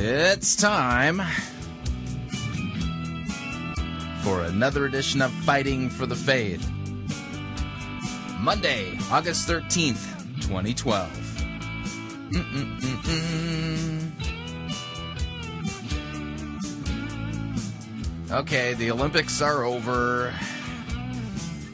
It's 0.00 0.54
time 0.54 1.20
for 4.22 4.44
another 4.44 4.86
edition 4.86 5.20
of 5.20 5.32
Fighting 5.32 5.90
for 5.90 6.06
the 6.06 6.14
Faith. 6.14 6.64
Monday, 8.38 8.96
August 9.10 9.48
13th, 9.48 10.06
2012. 10.40 11.10
Mm-mm-mm-mm. 12.30 14.12
Okay, 18.30 18.74
the 18.74 18.92
Olympics 18.92 19.42
are 19.42 19.64
over. 19.64 20.32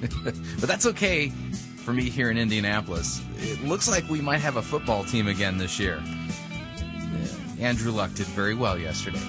but 0.24 0.34
that's 0.60 0.86
okay 0.86 1.28
for 1.28 1.92
me 1.92 2.08
here 2.08 2.30
in 2.30 2.38
Indianapolis. 2.38 3.20
It 3.36 3.62
looks 3.64 3.86
like 3.86 4.08
we 4.08 4.22
might 4.22 4.38
have 4.38 4.56
a 4.56 4.62
football 4.62 5.04
team 5.04 5.28
again 5.28 5.58
this 5.58 5.78
year. 5.78 6.02
Andrew 7.60 7.92
Luck 7.92 8.14
did 8.14 8.26
very 8.28 8.54
well 8.54 8.78
yesterday. 8.78 9.22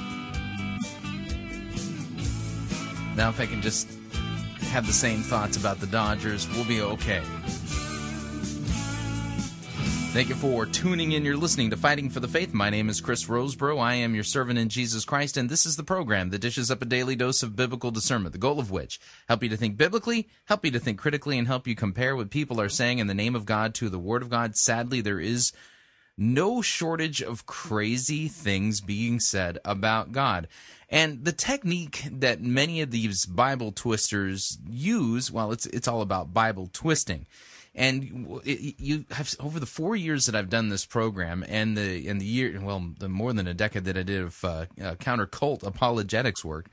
Now, 3.15 3.29
if 3.29 3.39
I 3.39 3.45
can 3.45 3.61
just 3.61 3.87
have 4.69 4.85
the 4.85 4.93
same 4.93 5.21
thoughts 5.21 5.55
about 5.57 5.79
the 5.79 5.87
Dodgers, 5.87 6.49
we'll 6.49 6.65
be 6.65 6.81
okay. 6.81 7.21
Thank 10.15 10.29
you 10.29 10.35
for 10.35 10.65
tuning 10.65 11.11
in. 11.11 11.25
You're 11.25 11.35
listening 11.35 11.69
to 11.71 11.77
Fighting 11.77 12.09
for 12.09 12.21
the 12.21 12.27
Faith. 12.27 12.53
My 12.53 12.69
name 12.69 12.87
is 12.87 13.01
Chris 13.01 13.25
Rosebrough. 13.25 13.81
I 13.81 13.95
am 13.95 14.15
your 14.15 14.23
servant 14.23 14.57
in 14.57 14.69
Jesus 14.69 15.03
Christ, 15.03 15.35
and 15.35 15.49
this 15.49 15.65
is 15.65 15.75
the 15.75 15.83
program 15.83 16.29
that 16.29 16.39
dishes 16.39 16.71
up 16.71 16.81
a 16.81 16.85
daily 16.85 17.17
dose 17.17 17.43
of 17.43 17.57
biblical 17.57 17.91
discernment, 17.91 18.31
the 18.31 18.39
goal 18.39 18.59
of 18.59 18.71
which 18.71 18.97
help 19.27 19.43
you 19.43 19.49
to 19.49 19.57
think 19.57 19.75
biblically, 19.75 20.29
help 20.45 20.63
you 20.63 20.71
to 20.71 20.79
think 20.79 20.97
critically, 20.99 21.37
and 21.37 21.47
help 21.47 21.67
you 21.67 21.75
compare 21.75 22.15
what 22.15 22.29
people 22.29 22.61
are 22.61 22.69
saying 22.69 22.99
in 22.99 23.07
the 23.07 23.13
name 23.13 23.35
of 23.35 23.45
God 23.45 23.73
to 23.75 23.89
the 23.89 23.99
Word 23.99 24.21
of 24.21 24.29
God. 24.29 24.55
Sadly, 24.55 25.01
there 25.01 25.19
is 25.19 25.51
no 26.17 26.61
shortage 26.61 27.21
of 27.21 27.45
crazy 27.45 28.27
things 28.27 28.81
being 28.81 29.19
said 29.19 29.59
about 29.65 30.11
God. 30.11 30.47
And 30.89 31.25
the 31.25 31.31
technique 31.31 32.03
that 32.11 32.41
many 32.41 32.81
of 32.81 32.91
these 32.91 33.25
Bible 33.25 33.71
twisters 33.71 34.57
use, 34.69 35.31
well, 35.31 35.51
it's 35.51 35.65
it's 35.67 35.87
all 35.87 36.01
about 36.01 36.33
Bible 36.33 36.69
twisting. 36.71 37.25
And 37.73 38.39
it, 38.45 38.75
you 38.79 39.03
have 39.11 39.35
over 39.39 39.59
the 39.59 39.65
four 39.65 39.95
years 39.95 40.27
that 40.27 40.35
I've 40.35 40.49
done 40.49 40.69
this 40.69 40.85
program, 40.85 41.43
and 41.49 41.77
the 41.77 42.07
and 42.07 42.21
the 42.21 42.25
year, 42.25 42.59
well, 42.61 42.93
the 42.99 43.09
more 43.09 43.33
than 43.33 43.47
a 43.47 43.53
decade 43.53 43.83
that 43.85 43.97
I 43.97 44.03
did 44.03 44.21
of 44.21 44.45
uh, 44.45 44.65
uh, 44.81 44.95
counter 44.95 45.25
cult 45.25 45.63
apologetics 45.63 46.45
work, 46.45 46.69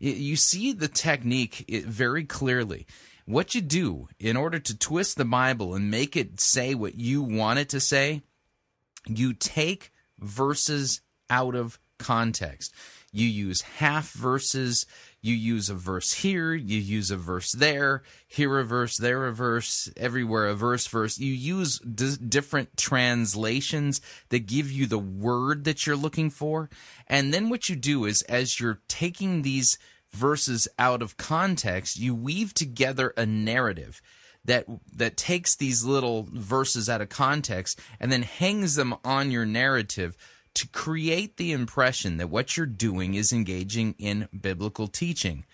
y- 0.00 0.08
you 0.08 0.36
see 0.36 0.72
the 0.72 0.86
technique 0.86 1.64
it, 1.66 1.84
very 1.86 2.24
clearly. 2.24 2.86
What 3.26 3.54
you 3.54 3.62
do 3.62 4.08
in 4.20 4.36
order 4.36 4.58
to 4.60 4.78
twist 4.78 5.16
the 5.16 5.24
Bible 5.24 5.74
and 5.74 5.90
make 5.90 6.14
it 6.14 6.38
say 6.38 6.74
what 6.74 6.96
you 6.96 7.22
want 7.22 7.58
it 7.58 7.70
to 7.70 7.80
say, 7.80 8.22
you 9.06 9.32
take 9.32 9.92
verses 10.18 11.00
out 11.30 11.54
of 11.54 11.78
context. 11.98 12.74
You 13.12 13.28
use 13.28 13.62
half 13.62 14.10
verses, 14.10 14.86
you 15.20 15.34
use 15.34 15.70
a 15.70 15.74
verse 15.74 16.12
here, 16.12 16.52
you 16.52 16.78
use 16.80 17.12
a 17.12 17.16
verse 17.16 17.52
there, 17.52 18.02
here 18.26 18.58
a 18.58 18.64
verse, 18.64 18.96
there 18.96 19.26
a 19.26 19.32
verse, 19.32 19.88
everywhere 19.96 20.48
a 20.48 20.54
verse, 20.54 20.88
verse. 20.88 21.18
You 21.18 21.32
use 21.32 21.78
d- 21.78 22.16
different 22.28 22.76
translations 22.76 24.00
that 24.30 24.46
give 24.46 24.70
you 24.70 24.86
the 24.86 24.98
word 24.98 25.62
that 25.64 25.86
you're 25.86 25.94
looking 25.94 26.28
for. 26.28 26.68
And 27.06 27.32
then 27.32 27.50
what 27.50 27.68
you 27.68 27.76
do 27.76 28.04
is, 28.04 28.22
as 28.22 28.58
you're 28.58 28.80
taking 28.88 29.42
these 29.42 29.78
verses 30.10 30.66
out 30.78 31.00
of 31.00 31.16
context, 31.16 31.96
you 31.96 32.14
weave 32.16 32.52
together 32.52 33.14
a 33.16 33.24
narrative 33.24 34.02
that 34.44 34.66
that 34.94 35.16
takes 35.16 35.56
these 35.56 35.84
little 35.84 36.28
verses 36.30 36.88
out 36.88 37.00
of 37.00 37.08
context 37.08 37.80
and 37.98 38.12
then 38.12 38.22
hangs 38.22 38.74
them 38.74 38.94
on 39.04 39.30
your 39.30 39.46
narrative 39.46 40.16
to 40.54 40.68
create 40.68 41.36
the 41.36 41.52
impression 41.52 42.16
that 42.18 42.30
what 42.30 42.56
you're 42.56 42.66
doing 42.66 43.14
is 43.14 43.32
engaging 43.32 43.94
in 43.98 44.28
biblical 44.38 44.86
teaching. 44.86 45.44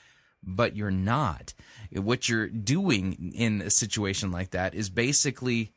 But 0.43 0.75
you're 0.75 0.91
not. 0.91 1.53
What 1.93 2.29
you're 2.29 2.49
doing 2.49 3.33
in 3.35 3.61
a 3.61 3.71
situation 3.71 4.31
like 4.31 4.51
that 4.51 4.75
is 4.75 4.89
basically 4.89 5.73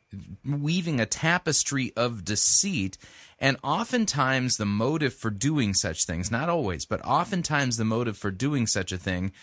weaving 0.46 1.00
a 1.02 1.06
tapestry 1.06 1.92
of 1.98 2.24
deceit. 2.24 2.98
And 3.40 3.58
oftentimes 3.64 4.58
the 4.58 4.66
motive 4.66 5.14
for 5.14 5.30
doing 5.30 5.74
such 5.74 6.06
things 6.06 6.32
not 6.32 6.50
always 6.50 6.86
but 6.86 7.04
oftentimes 7.04 7.78
the 7.78 7.86
motive 7.86 8.18
for 8.18 8.32
doing 8.32 8.68
such 8.68 8.92
a 8.92 8.98
thing 8.98 9.34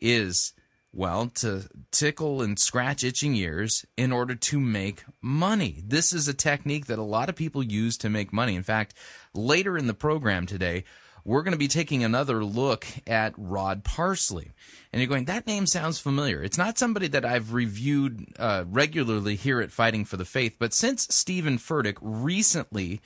is 0.00 0.54
well, 0.92 1.28
to 1.28 1.68
tickle 1.90 2.42
and 2.42 2.58
scratch 2.58 3.04
itching 3.04 3.34
ears 3.34 3.84
in 3.96 4.12
order 4.12 4.34
to 4.34 4.58
make 4.58 5.04
money. 5.22 5.82
This 5.86 6.12
is 6.12 6.26
a 6.26 6.34
technique 6.34 6.86
that 6.86 6.98
a 6.98 7.02
lot 7.02 7.28
of 7.28 7.36
people 7.36 7.62
use 7.62 7.96
to 7.98 8.10
make 8.10 8.32
money. 8.32 8.56
In 8.56 8.62
fact, 8.62 8.94
later 9.32 9.78
in 9.78 9.86
the 9.86 9.94
program 9.94 10.46
today, 10.46 10.84
we're 11.24 11.42
going 11.42 11.52
to 11.52 11.58
be 11.58 11.68
taking 11.68 12.02
another 12.02 12.44
look 12.44 12.86
at 13.06 13.34
Rod 13.36 13.84
Parsley. 13.84 14.52
And 14.92 15.00
you're 15.00 15.08
going, 15.08 15.26
that 15.26 15.46
name 15.46 15.66
sounds 15.66 15.98
familiar. 15.98 16.42
It's 16.42 16.58
not 16.58 16.78
somebody 16.78 17.08
that 17.08 17.24
I've 17.24 17.52
reviewed 17.52 18.26
uh, 18.38 18.64
regularly 18.66 19.36
here 19.36 19.60
at 19.60 19.70
Fighting 19.70 20.04
for 20.04 20.16
the 20.16 20.24
Faith, 20.24 20.56
but 20.58 20.72
since 20.72 21.06
Stephen 21.10 21.58
Furtick 21.58 21.98
recently 22.00 23.00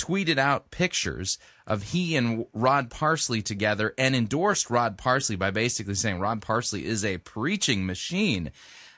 tweeted 0.00 0.38
out 0.38 0.70
pictures 0.70 1.38
of 1.66 1.84
he 1.84 2.16
and 2.16 2.46
Rod 2.52 2.90
Parsley 2.90 3.42
together 3.42 3.94
and 3.98 4.16
endorsed 4.16 4.70
Rod 4.70 4.96
Parsley 4.96 5.36
by 5.36 5.50
basically 5.50 5.94
saying 5.94 6.18
Rod 6.18 6.40
Parsley 6.40 6.84
is 6.84 7.04
a 7.04 7.18
preaching 7.18 7.86
machine. 7.86 8.50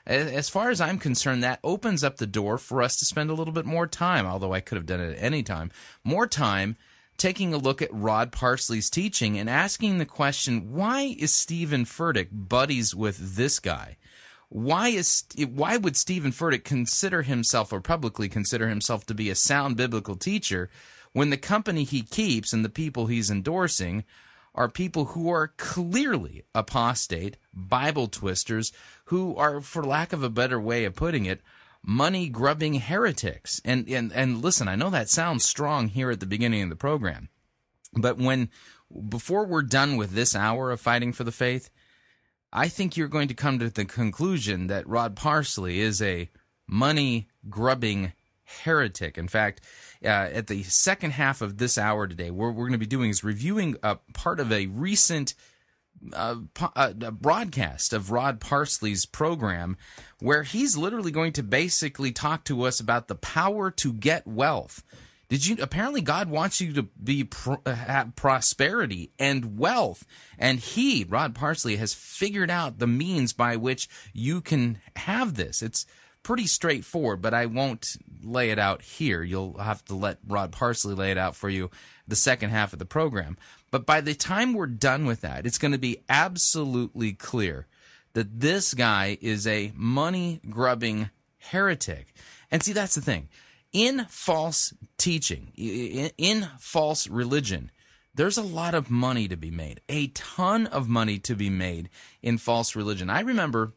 As 0.05 0.49
far 0.49 0.69
as 0.69 0.81
I'm 0.81 0.99
concerned, 0.99 1.43
that 1.43 1.59
opens 1.63 2.03
up 2.03 2.17
the 2.17 2.27
door 2.27 2.57
for 2.57 2.81
us 2.81 2.97
to 2.97 3.05
spend 3.05 3.29
a 3.29 3.33
little 3.33 3.53
bit 3.53 3.65
more 3.65 3.87
time, 3.87 4.25
although 4.25 4.53
I 4.53 4.59
could 4.59 4.77
have 4.77 4.85
done 4.85 4.99
it 4.99 5.17
at 5.17 5.23
any 5.23 5.43
time, 5.43 5.71
more 6.03 6.27
time 6.27 6.75
taking 7.17 7.53
a 7.53 7.57
look 7.57 7.81
at 7.81 7.93
Rod 7.93 8.31
Parsley's 8.31 8.89
teaching 8.89 9.37
and 9.37 9.49
asking 9.49 9.97
the 9.97 10.05
question 10.05 10.73
why 10.73 11.15
is 11.17 11.33
Stephen 11.33 11.85
Furtick 11.85 12.29
buddies 12.31 12.95
with 12.95 13.35
this 13.35 13.59
guy? 13.59 13.97
Why 14.49 14.89
is 14.89 15.23
why 15.37 15.77
would 15.77 15.97
Stephen 15.97 16.31
Furtick 16.31 16.63
consider 16.63 17.23
himself 17.23 17.73
or 17.73 17.81
publicly 17.81 18.29
consider 18.29 18.67
himself 18.67 19.05
to 19.07 19.15
be 19.15 19.29
a 19.29 19.35
sound 19.35 19.77
biblical 19.77 20.15
teacher 20.15 20.69
when 21.13 21.29
the 21.29 21.37
company 21.37 21.83
he 21.83 22.01
keeps 22.01 22.53
and 22.53 22.65
the 22.65 22.69
people 22.69 23.05
he's 23.05 23.31
endorsing 23.31 24.03
are 24.55 24.69
people 24.69 25.05
who 25.05 25.29
are 25.29 25.53
clearly 25.57 26.43
apostate, 26.53 27.37
Bible 27.53 28.07
twisters, 28.07 28.71
who 29.05 29.35
are, 29.35 29.61
for 29.61 29.83
lack 29.83 30.13
of 30.13 30.23
a 30.23 30.29
better 30.29 30.59
way 30.59 30.85
of 30.85 30.95
putting 30.95 31.25
it, 31.25 31.41
money 31.83 32.29
grubbing 32.29 32.75
heretics. 32.75 33.61
And, 33.65 33.87
and, 33.89 34.11
and 34.13 34.41
listen, 34.41 34.67
I 34.67 34.75
know 34.75 34.89
that 34.89 35.09
sounds 35.09 35.43
strong 35.43 35.87
here 35.87 36.11
at 36.11 36.19
the 36.19 36.25
beginning 36.25 36.63
of 36.63 36.69
the 36.69 36.75
program, 36.75 37.29
but 37.95 38.17
when, 38.17 38.49
before 39.09 39.45
we're 39.45 39.63
done 39.63 39.97
with 39.97 40.11
this 40.11 40.35
hour 40.35 40.71
of 40.71 40.81
fighting 40.81 41.13
for 41.13 41.23
the 41.23 41.31
faith, 41.31 41.69
I 42.51 42.67
think 42.67 42.95
you're 42.95 43.07
going 43.07 43.29
to 43.29 43.33
come 43.33 43.57
to 43.57 43.69
the 43.69 43.85
conclusion 43.85 44.67
that 44.67 44.87
Rod 44.87 45.15
Parsley 45.15 45.79
is 45.79 46.01
a 46.01 46.29
money 46.67 47.27
grubbing 47.49 48.13
heretic. 48.43 49.17
In 49.17 49.27
fact, 49.27 49.61
uh, 50.03 50.07
at 50.07 50.47
the 50.47 50.63
second 50.63 51.11
half 51.11 51.41
of 51.41 51.57
this 51.57 51.77
hour 51.77 52.07
today, 52.07 52.31
what 52.31 52.55
we're 52.55 52.63
going 52.63 52.73
to 52.73 52.77
be 52.77 52.85
doing 52.85 53.09
is 53.09 53.23
reviewing 53.23 53.75
a 53.83 53.97
part 54.13 54.39
of 54.39 54.51
a 54.51 54.67
recent 54.67 55.33
uh, 56.11 56.35
po- 56.53 56.71
uh, 56.75 56.93
a 57.01 57.11
broadcast 57.11 57.93
of 57.93 58.11
Rod 58.11 58.39
Parsley's 58.39 59.05
program, 59.05 59.77
where 60.19 60.43
he's 60.43 60.75
literally 60.75 61.11
going 61.11 61.33
to 61.33 61.43
basically 61.43 62.11
talk 62.11 62.43
to 62.45 62.63
us 62.63 62.79
about 62.79 63.07
the 63.07 63.15
power 63.15 63.71
to 63.71 63.93
get 63.93 64.27
wealth. 64.27 64.83
Did 65.29 65.47
you 65.47 65.57
apparently 65.61 66.01
God 66.01 66.29
wants 66.29 66.61
you 66.61 66.73
to 66.73 66.83
be 66.83 67.23
pro, 67.23 67.57
uh, 67.65 67.73
have 67.73 68.15
prosperity 68.15 69.11
and 69.17 69.57
wealth, 69.57 70.05
and 70.37 70.59
he 70.59 71.05
Rod 71.05 71.33
Parsley 71.33 71.77
has 71.77 71.93
figured 71.93 72.51
out 72.51 72.79
the 72.79 72.87
means 72.87 73.33
by 73.33 73.55
which 73.55 73.87
you 74.13 74.41
can 74.41 74.79
have 74.95 75.35
this. 75.35 75.61
It's 75.61 75.85
pretty 76.23 76.47
straightforward, 76.47 77.21
but 77.21 77.33
I 77.33 77.45
won't 77.45 77.97
lay 78.23 78.49
it 78.49 78.59
out 78.59 78.81
here. 78.81 79.21
You'll 79.21 79.57
have 79.57 79.83
to 79.85 79.95
let 79.95 80.19
Rod 80.27 80.51
Parsley 80.51 80.95
lay 80.95 81.11
it 81.11 81.17
out 81.17 81.35
for 81.35 81.49
you 81.49 81.69
the 82.07 82.15
second 82.15 82.49
half 82.49 82.73
of 82.73 82.79
the 82.79 82.85
program. 82.85 83.37
But 83.71 83.85
by 83.85 84.01
the 84.01 84.13
time 84.13 84.53
we're 84.53 84.67
done 84.67 85.05
with 85.05 85.21
that, 85.21 85.45
it's 85.45 85.57
going 85.57 85.71
to 85.73 85.77
be 85.77 85.97
absolutely 86.07 87.13
clear 87.13 87.67
that 88.13 88.39
this 88.39 88.73
guy 88.73 89.17
is 89.21 89.45
a 89.47 89.71
money 89.75 90.41
grubbing 90.49 91.09
heretic. 91.37 92.13
And 92.51 92.63
see, 92.63 92.73
that's 92.73 92.95
the 92.95 93.01
thing. 93.01 93.29
In 93.71 94.05
false 94.07 94.73
teaching, 94.97 95.51
in, 95.55 96.47
false 96.59 97.07
religion, 97.07 97.71
there's 98.13 98.37
a 98.37 98.43
lot 98.43 98.75
of 98.75 98.91
money 98.91 99.27
to 99.27 99.35
be 99.35 99.49
made, 99.49 99.81
a 99.89 100.07
ton 100.07 100.67
of 100.67 100.87
money 100.87 101.17
to 101.19 101.35
be 101.35 101.49
made 101.49 101.89
in 102.21 102.37
false 102.37 102.75
religion. 102.75 103.09
I 103.09 103.21
remember 103.21 103.73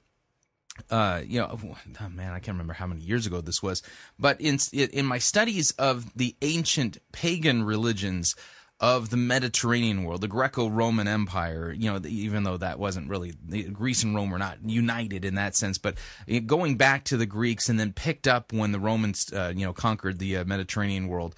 uh, 0.91 1.23
you 1.27 1.41
know, 1.41 1.59
oh, 2.01 2.09
man, 2.09 2.33
I 2.33 2.39
can't 2.39 2.55
remember 2.55 2.75
how 2.75 2.87
many 2.87 3.01
years 3.01 3.27
ago 3.27 3.41
this 3.41 3.63
was, 3.63 3.83
but 4.19 4.41
in 4.41 4.59
in 4.73 5.07
my 5.07 5.19
studies 5.19 5.71
of 5.73 6.17
the 6.17 6.37
ancient 6.43 6.99
pagan 7.13 7.63
religions 7.63 8.37
of 8.79 9.09
the 9.09 9.17
Mediterranean 9.17 10.05
world, 10.05 10.21
the 10.21 10.29
Greco-Roman 10.29 11.09
Empire, 11.09 11.75
you 11.77 11.91
know, 11.91 11.99
even 12.07 12.45
though 12.45 12.59
that 12.59 12.79
wasn't 12.79 13.09
really 13.09 13.33
Greece 13.73 14.03
and 14.03 14.15
Rome 14.15 14.31
were 14.31 14.39
not 14.39 14.59
united 14.67 15.25
in 15.25 15.35
that 15.37 15.57
sense, 15.57 15.79
but 15.79 15.97
going 16.45 16.77
back 16.77 17.05
to 17.05 17.17
the 17.17 17.27
Greeks 17.27 17.71
and 17.71 17.81
then 17.81 17.93
picked 17.95 18.29
up 18.29 18.53
when 18.53 18.73
the 18.73 18.81
Romans, 18.81 19.33
uh, 19.33 19.53
you 19.57 19.65
know, 19.65 19.73
conquered 19.73 20.19
the 20.19 20.39
uh, 20.39 20.45
Mediterranean 20.45 21.09
world. 21.09 21.35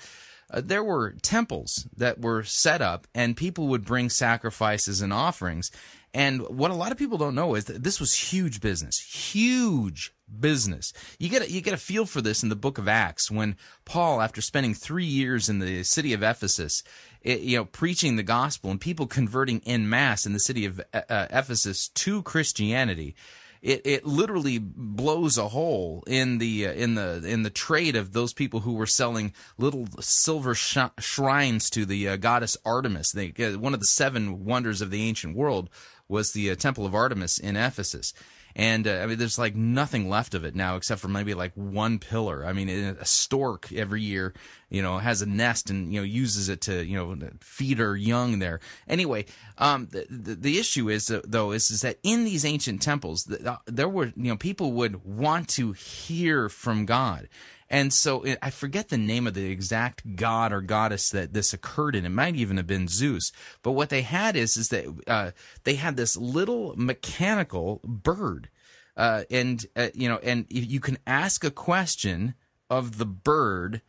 Uh, 0.50 0.62
there 0.64 0.82
were 0.82 1.14
temples 1.22 1.86
that 1.96 2.20
were 2.20 2.42
set 2.42 2.80
up 2.80 3.06
and 3.14 3.36
people 3.36 3.68
would 3.68 3.84
bring 3.84 4.08
sacrifices 4.08 5.02
and 5.02 5.12
offerings 5.12 5.70
and 6.18 6.40
what 6.48 6.72
a 6.72 6.74
lot 6.74 6.90
of 6.90 6.98
people 6.98 7.16
don't 7.16 7.36
know 7.36 7.54
is 7.54 7.66
that 7.66 7.84
this 7.84 8.00
was 8.00 8.12
huge 8.12 8.60
business, 8.60 8.98
huge 8.98 10.12
business. 10.40 10.92
You 11.16 11.28
get 11.28 11.42
a, 11.42 11.50
you 11.50 11.60
get 11.60 11.74
a 11.74 11.76
feel 11.76 12.06
for 12.06 12.20
this 12.20 12.42
in 12.42 12.48
the 12.48 12.56
book 12.56 12.76
of 12.76 12.88
Acts 12.88 13.30
when 13.30 13.56
Paul, 13.84 14.20
after 14.20 14.40
spending 14.40 14.74
three 14.74 15.04
years 15.04 15.48
in 15.48 15.60
the 15.60 15.84
city 15.84 16.12
of 16.12 16.24
Ephesus, 16.24 16.82
it, 17.22 17.42
you 17.42 17.56
know, 17.56 17.64
preaching 17.66 18.16
the 18.16 18.24
gospel 18.24 18.68
and 18.68 18.80
people 18.80 19.06
converting 19.06 19.60
in 19.60 19.88
mass 19.88 20.26
in 20.26 20.32
the 20.32 20.40
city 20.40 20.64
of 20.64 20.80
uh, 20.92 21.26
Ephesus 21.30 21.86
to 21.90 22.20
Christianity. 22.24 23.14
It, 23.62 23.82
it 23.84 24.06
literally 24.06 24.58
blows 24.58 25.38
a 25.38 25.48
hole 25.48 26.04
in 26.06 26.38
the 26.38 26.68
uh, 26.68 26.72
in 26.72 26.94
the 26.94 27.22
in 27.24 27.42
the 27.42 27.50
trade 27.50 27.96
of 27.96 28.12
those 28.12 28.32
people 28.32 28.60
who 28.60 28.74
were 28.74 28.86
selling 28.86 29.32
little 29.56 29.88
silver 29.98 30.54
sh- 30.54 30.78
shrines 31.00 31.68
to 31.70 31.84
the 31.84 32.08
uh, 32.08 32.16
goddess 32.16 32.56
Artemis. 32.64 33.10
They, 33.10 33.30
one 33.56 33.74
of 33.74 33.80
the 33.80 33.86
seven 33.86 34.44
wonders 34.44 34.80
of 34.80 34.92
the 34.92 35.02
ancient 35.02 35.36
world 35.36 35.70
was 36.08 36.32
the 36.32 36.50
uh, 36.50 36.54
Temple 36.54 36.86
of 36.86 36.94
Artemis 36.94 37.38
in 37.38 37.56
Ephesus. 37.56 38.12
And 38.56 38.88
uh, 38.88 38.94
I 38.96 39.06
mean, 39.06 39.18
there's 39.18 39.38
like 39.38 39.54
nothing 39.54 40.08
left 40.08 40.34
of 40.34 40.44
it 40.44 40.56
now 40.56 40.76
except 40.76 41.00
for 41.00 41.06
maybe 41.06 41.32
like 41.32 41.52
one 41.54 42.00
pillar. 42.00 42.44
I 42.44 42.52
mean, 42.52 42.68
a 42.68 43.04
stork 43.04 43.72
every 43.72 44.02
year, 44.02 44.34
you 44.68 44.82
know, 44.82 44.98
has 44.98 45.22
a 45.22 45.26
nest 45.26 45.70
and 45.70 45.92
you 45.92 46.00
know 46.00 46.04
uses 46.04 46.48
it 46.48 46.62
to 46.62 46.84
you 46.84 46.96
know 46.96 47.30
feed 47.40 47.78
her 47.78 47.96
young 47.96 48.40
there. 48.40 48.58
Anyway, 48.88 49.26
um, 49.58 49.86
the, 49.92 50.06
the, 50.10 50.34
the 50.34 50.58
issue 50.58 50.88
is 50.88 51.08
uh, 51.10 51.20
though 51.24 51.52
is 51.52 51.70
is 51.70 51.82
that 51.82 51.98
in 52.02 52.24
these 52.24 52.44
ancient 52.44 52.82
temples, 52.82 53.30
uh, 53.32 53.56
there 53.66 53.88
were 53.88 54.06
you 54.16 54.30
know 54.30 54.36
people 54.36 54.72
would 54.72 55.04
want 55.04 55.48
to 55.50 55.72
hear 55.72 56.48
from 56.48 56.84
God. 56.84 57.28
And 57.70 57.92
so 57.92 58.24
I 58.40 58.50
forget 58.50 58.88
the 58.88 58.96
name 58.96 59.26
of 59.26 59.34
the 59.34 59.50
exact 59.50 60.16
god 60.16 60.52
or 60.52 60.62
goddess 60.62 61.10
that 61.10 61.34
this 61.34 61.52
occurred 61.52 61.94
in. 61.94 62.06
It 62.06 62.10
might 62.10 62.34
even 62.34 62.56
have 62.56 62.66
been 62.66 62.88
Zeus. 62.88 63.30
But 63.62 63.72
what 63.72 63.90
they 63.90 64.02
had 64.02 64.36
is 64.36 64.56
is 64.56 64.70
that 64.70 64.86
uh, 65.06 65.30
they 65.64 65.74
had 65.74 65.96
this 65.96 66.16
little 66.16 66.74
mechanical 66.76 67.80
bird, 67.84 68.48
uh, 68.96 69.24
and 69.30 69.64
uh, 69.76 69.88
you 69.94 70.08
know, 70.08 70.18
and 70.22 70.46
you 70.48 70.80
can 70.80 70.98
ask 71.06 71.44
a 71.44 71.50
question 71.50 72.34
of 72.70 72.96
the 72.96 73.06
bird 73.06 73.82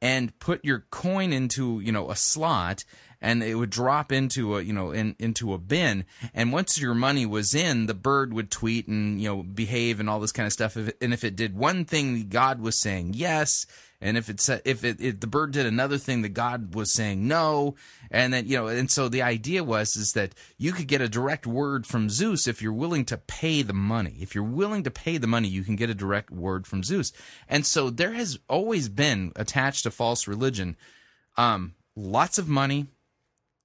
and 0.00 0.38
put 0.38 0.64
your 0.64 0.86
coin 0.90 1.32
into 1.32 1.80
you 1.80 1.90
know 1.90 2.10
a 2.10 2.16
slot 2.16 2.84
and 3.24 3.42
it 3.42 3.54
would 3.54 3.70
drop 3.70 4.12
into 4.12 4.56
a 4.56 4.62
you 4.62 4.72
know 4.72 4.90
in, 4.90 5.16
into 5.18 5.54
a 5.54 5.58
bin. 5.58 6.04
And 6.34 6.52
once 6.52 6.78
your 6.78 6.94
money 6.94 7.24
was 7.24 7.54
in 7.54 7.86
the 7.86 7.94
bird 7.94 8.34
would 8.34 8.50
tweet 8.50 8.86
and 8.86 9.20
you 9.20 9.28
know 9.28 9.42
behave 9.42 9.98
and 9.98 10.10
all 10.10 10.20
this 10.20 10.32
kind 10.32 10.46
of 10.46 10.52
stuff. 10.52 10.76
And 10.76 11.14
if 11.14 11.24
it 11.24 11.34
did 11.34 11.56
one 11.56 11.84
thing 11.86 12.28
god 12.28 12.60
was 12.60 12.78
saying 12.78 13.14
yes 13.14 13.66
and 14.00 14.18
if 14.18 14.28
it's 14.28 14.48
if 14.48 14.84
it 14.84 15.00
if 15.00 15.20
the 15.20 15.26
bird 15.26 15.52
did 15.52 15.64
another 15.64 15.96
thing 15.96 16.20
that 16.20 16.30
god 16.30 16.74
was 16.74 16.92
saying 16.92 17.26
no 17.26 17.74
and 18.10 18.34
then 18.34 18.46
you 18.46 18.58
know 18.58 18.66
and 18.66 18.90
so 18.90 19.08
the 19.08 19.22
idea 19.22 19.64
was 19.64 19.96
is 19.96 20.12
that 20.12 20.34
you 20.58 20.72
could 20.72 20.86
get 20.86 21.00
a 21.00 21.08
direct 21.08 21.46
word 21.46 21.86
from 21.86 22.10
zeus 22.10 22.46
if 22.46 22.60
you're 22.60 22.72
willing 22.72 23.06
to 23.06 23.16
pay 23.16 23.62
the 23.62 23.72
money. 23.72 24.16
If 24.20 24.34
you're 24.34 24.44
willing 24.44 24.82
to 24.82 24.90
pay 24.90 25.16
the 25.16 25.26
money 25.26 25.48
you 25.48 25.64
can 25.64 25.76
get 25.76 25.88
a 25.88 25.94
direct 25.94 26.30
word 26.30 26.66
from 26.66 26.82
zeus. 26.82 27.10
And 27.48 27.64
so 27.64 27.88
there 27.88 28.12
has 28.12 28.38
always 28.48 28.90
been 28.90 29.32
attached 29.34 29.84
to 29.84 29.90
false 29.90 30.28
religion 30.28 30.76
um 31.38 31.74
lots 31.96 32.38
of 32.38 32.48
money 32.48 32.86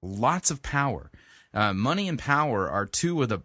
lots 0.02 0.50
of 0.50 0.62
power. 0.62 1.10
Uh, 1.52 1.72
money 1.72 2.08
and 2.08 2.18
power 2.18 2.68
are 2.68 2.86
two 2.86 3.22
of 3.22 3.28
the 3.28 3.42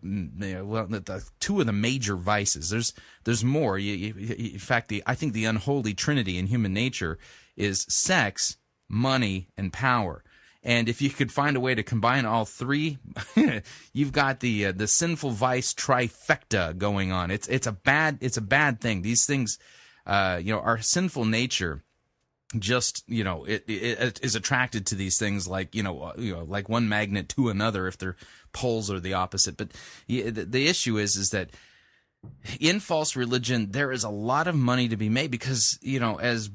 well, 0.64 0.86
the, 0.86 1.00
the, 1.00 1.28
two 1.40 1.60
of 1.60 1.66
the 1.66 1.74
major 1.74 2.16
vices. 2.16 2.70
There's 2.70 2.94
there's 3.24 3.44
more. 3.44 3.80
You, 3.80 3.94
you, 3.94 4.36
in 4.54 4.60
fact, 4.60 4.90
the 4.90 5.02
I 5.08 5.16
think 5.16 5.34
the 5.34 5.46
unholy 5.46 5.96
trinity 5.96 6.38
in 6.38 6.46
human 6.46 6.72
nature 6.72 7.18
is 7.58 7.86
sex, 7.90 8.58
money, 8.88 9.48
and 9.58 9.74
power. 9.74 10.24
And 10.62 10.90
if 10.90 11.02
you 11.02 11.10
could 11.12 11.32
find 11.32 11.58
a 11.58 11.60
way 11.60 11.74
to 11.74 11.84
combine 11.84 12.26
all 12.26 12.46
three, 12.46 12.98
you've 13.94 14.12
got 14.12 14.40
the 14.40 14.68
uh, 14.68 14.72
the 14.72 14.88
sinful 14.88 15.32
vice 15.32 15.74
trifecta 15.74 16.78
going 16.78 17.12
on. 17.12 17.32
It's 17.32 17.48
it's 17.48 17.68
a 17.68 17.72
bad 17.72 18.20
it's 18.22 18.38
a 18.38 18.42
bad 18.42 18.82
thing. 18.82 19.02
These 19.02 19.26
things, 19.26 19.58
uh, 20.06 20.40
you 20.44 20.54
know, 20.54 20.60
our 20.60 20.80
sinful 20.80 21.26
nature 21.26 21.84
just 22.60 23.04
you 23.08 23.24
know 23.24 23.44
it, 23.46 23.64
it, 23.68 24.00
it 24.00 24.20
is 24.24 24.36
attracted 24.36 24.86
to 24.86 24.96
these 24.96 25.18
things 25.18 25.48
like 25.48 25.74
you 25.74 25.84
know 25.84 26.02
uh, 26.02 26.14
you 26.18 26.34
know 26.34 26.44
like 26.44 26.70
one 26.70 26.88
magnet 26.88 27.30
to 27.30 27.50
another 27.50 27.88
if 27.88 27.98
their 27.98 28.16
poles 28.54 28.92
are 28.92 29.00
the 29.00 29.14
opposite. 29.14 29.58
But 29.58 29.72
the, 30.08 30.30
the 30.30 30.68
issue 30.68 30.98
is 30.98 31.16
is 31.16 31.32
that 31.32 31.50
in 32.60 32.80
false 32.80 33.16
religion 33.16 33.72
there 33.72 33.92
is 33.92 34.04
a 34.04 34.10
lot 34.10 34.48
of 34.48 34.56
money 34.56 34.88
to 34.88 34.98
be 34.98 35.10
made 35.10 35.30
because 35.30 35.78
you 35.82 36.00
know 36.00 36.16
as 36.16 36.50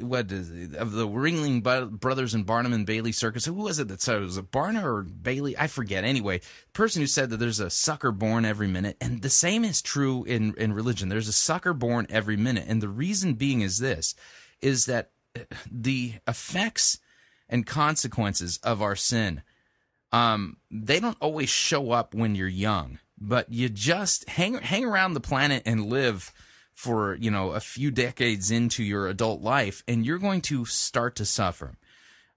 what 0.00 0.30
is 0.30 0.74
of 0.74 0.92
the 0.92 1.06
ringling 1.06 1.62
brothers 1.98 2.34
and 2.34 2.44
barnum 2.44 2.74
and 2.74 2.84
bailey 2.84 3.12
circus 3.12 3.46
who 3.46 3.54
was 3.54 3.78
it 3.78 3.88
that 3.88 4.02
said 4.02 4.16
it 4.16 4.24
was 4.24 4.36
it 4.36 4.50
barnum 4.50 4.84
or 4.84 5.02
bailey? 5.02 5.56
I 5.56 5.66
forget. 5.66 6.04
Anyway 6.04 6.38
the 6.38 6.72
person 6.72 7.00
who 7.00 7.06
said 7.06 7.30
that 7.30 7.38
there's 7.38 7.60
a 7.60 7.70
sucker 7.70 8.12
born 8.12 8.44
every 8.44 8.66
minute 8.66 8.96
and 9.00 9.22
the 9.22 9.30
same 9.30 9.64
is 9.64 9.82
true 9.82 10.24
in 10.24 10.54
in 10.54 10.72
religion. 10.72 11.08
There's 11.08 11.28
a 11.28 11.32
sucker 11.32 11.72
born 11.72 12.06
every 12.10 12.36
minute. 12.36 12.64
And 12.66 12.82
the 12.82 12.88
reason 12.88 13.34
being 13.34 13.60
is 13.60 13.78
this 13.78 14.14
is 14.60 14.86
that 14.86 15.10
the 15.70 16.14
effects 16.26 16.98
and 17.48 17.66
consequences 17.66 18.58
of 18.62 18.82
our 18.82 18.96
sin. 18.96 19.42
Um, 20.12 20.56
they 20.70 21.00
don't 21.00 21.18
always 21.20 21.48
show 21.48 21.92
up 21.92 22.14
when 22.14 22.34
you're 22.34 22.48
young 22.48 22.98
but 23.20 23.50
you 23.50 23.68
just 23.68 24.28
hang 24.28 24.54
hang 24.54 24.84
around 24.84 25.14
the 25.14 25.20
planet 25.20 25.62
and 25.66 25.86
live 25.86 26.32
for 26.72 27.16
you 27.16 27.30
know 27.30 27.50
a 27.50 27.60
few 27.60 27.90
decades 27.90 28.50
into 28.50 28.82
your 28.82 29.08
adult 29.08 29.40
life 29.40 29.82
and 29.88 30.06
you're 30.06 30.18
going 30.18 30.40
to 30.40 30.64
start 30.64 31.16
to 31.16 31.24
suffer. 31.24 31.76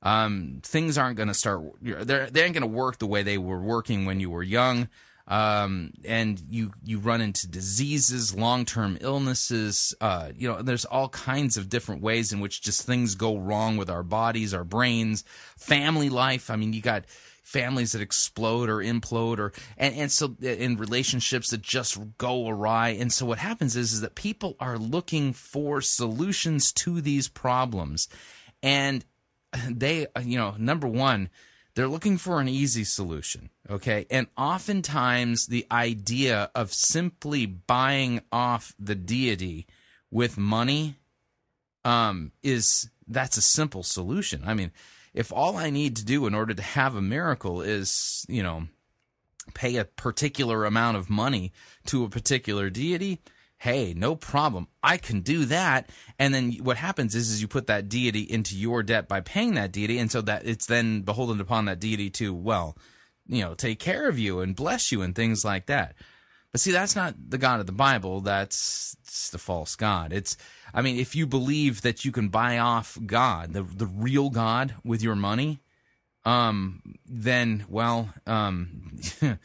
Um, 0.04 0.62
things 0.64 0.98
aren't 0.98 1.18
going 1.18 1.28
to 1.28 1.34
start 1.34 1.62
they 1.82 2.44
ain't 2.44 2.54
going 2.54 2.62
to 2.62 2.68
work 2.68 2.98
the 2.98 3.06
way 3.06 3.22
they 3.22 3.38
were 3.38 3.62
working 3.62 4.06
when 4.06 4.20
you 4.20 4.32
were 4.32 4.42
young 4.42 4.90
um, 5.32 5.94
and 6.04 6.44
you 6.50 6.74
you 6.84 7.00
run 7.00 7.22
into 7.22 7.48
diseases, 7.48 8.36
long 8.36 8.66
term 8.66 8.98
illnesses. 9.00 9.96
Uh, 10.02 10.32
you 10.36 10.46
know, 10.46 10.62
there's 10.62 10.84
all 10.84 11.08
kinds 11.08 11.56
of 11.56 11.70
different 11.70 12.02
ways 12.02 12.34
in 12.34 12.42
which 12.42 12.62
just 12.62 12.82
things 12.82 13.16
go 13.16 13.38
wrong 13.38 13.78
with 13.78 13.90
our 13.90 14.04
bodies, 14.04 14.54
our 14.54 14.66
brains, 14.66 15.24
family 15.58 16.10
life. 16.10 16.50
I 16.50 16.58
mean, 16.58 16.74
you 16.74 16.82
got 16.82 17.06
families 17.44 17.94
that 17.94 18.02
explode 18.02 18.70
or 18.70 18.80
implode 18.80 19.40
or 19.40 19.54
and, 19.78 19.96
and 19.96 20.12
so 20.12 20.36
in 20.42 20.76
relationships 20.76 21.50
that 21.52 21.62
just 21.62 21.98
go 22.18 22.48
awry 22.48 22.90
and 22.90 23.12
so 23.12 23.26
what 23.26 23.40
happens 23.40 23.76
is 23.76 23.92
is 23.92 24.00
that 24.00 24.16
people 24.16 24.56
are 24.60 24.78
looking 24.78 25.34
for 25.34 25.82
solutions 25.82 26.72
to 26.72 27.02
these 27.02 27.28
problems 27.28 28.08
and 28.64 29.04
they 29.70 30.08
you 30.24 30.38
know 30.38 30.56
number 30.58 30.88
one 30.88 31.30
they're 31.76 31.88
looking 31.88 32.18
for 32.18 32.42
an 32.42 32.50
easy 32.50 32.84
solution, 32.84 33.50
okay? 33.70 34.06
And 34.10 34.28
oftentimes 34.38 35.48
the 35.48 35.66
idea 35.72 36.52
of 36.54 36.74
simply 36.74 37.46
buying 37.46 38.22
off 38.32 38.76
the 38.78 38.96
deity 38.96 39.68
with 40.10 40.38
money 40.38 40.96
um, 41.86 42.32
is 42.44 42.90
that's 43.08 43.38
a 43.38 43.42
simple 43.42 43.84
solution. 43.84 44.44
I 44.46 44.54
mean, 44.54 44.72
if 45.14 45.32
all 45.32 45.58
I 45.58 45.70
need 45.70 45.96
to 45.98 46.06
do 46.06 46.26
in 46.28 46.36
order 46.36 46.54
to 46.54 46.62
have 46.62 46.96
a 46.96 47.02
miracle 47.02 47.62
is, 47.62 48.26
you 48.30 48.44
know, 48.44 48.68
pay 49.54 49.78
a 49.78 49.86
particular 49.86 50.66
amount 50.66 50.98
of 50.98 51.10
money 51.10 51.52
to 51.88 52.04
a 52.04 52.10
particular 52.10 52.70
deity, 52.70 53.20
hey, 53.62 53.94
no 53.96 54.16
problem. 54.16 54.68
I 54.82 54.98
can 54.98 55.22
do 55.22 55.46
that. 55.46 55.88
And 56.18 56.34
then 56.34 56.54
what 56.64 56.78
happens 56.78 57.14
is, 57.14 57.30
is 57.30 57.44
you 57.44 57.48
put 57.48 57.68
that 57.68 57.90
deity 57.90 58.22
into 58.22 58.58
your 58.58 58.82
debt 58.82 59.08
by 59.08 59.22
paying 59.22 59.54
that 59.54 59.72
deity. 59.72 60.00
And 60.00 60.12
so 60.12 60.20
that 60.22 60.48
it's 60.48 60.66
then 60.66 61.02
beholden 61.04 61.40
upon 61.40 61.66
that 61.66 61.80
deity 61.80 62.10
to, 62.10 62.34
well, 62.34 62.76
you 63.28 63.44
know, 63.44 63.54
take 63.54 63.78
care 63.78 64.10
of 64.10 64.18
you 64.18 64.40
and 64.40 64.56
bless 64.56 64.92
you 64.92 65.04
and 65.04 65.16
things 65.16 65.46
like 65.46 65.68
that. 65.68 65.94
But 66.52 66.60
see, 66.60 66.72
that's 66.72 66.96
not 66.96 67.14
the 67.30 67.38
God 67.38 67.60
of 67.60 67.68
the 67.68 67.72
Bible. 67.72 68.22
That's 68.22 68.98
the 69.32 69.38
false 69.38 69.76
God. 69.76 70.12
It's, 70.12 70.38
I 70.74 70.82
mean, 70.82 70.98
if 70.98 71.16
you 71.16 71.28
believe 71.28 71.84
that 71.84 72.04
you 72.04 72.12
can 72.12 72.30
buy 72.30 72.58
off 72.58 72.98
God, 73.06 73.54
the 73.54 73.62
the 73.62 73.86
real 73.86 74.32
God, 74.32 74.74
with 74.84 75.04
your 75.04 75.16
money, 75.16 75.62
um, 76.26 76.82
then 77.06 77.66
well, 77.70 78.10
um, 78.26 78.98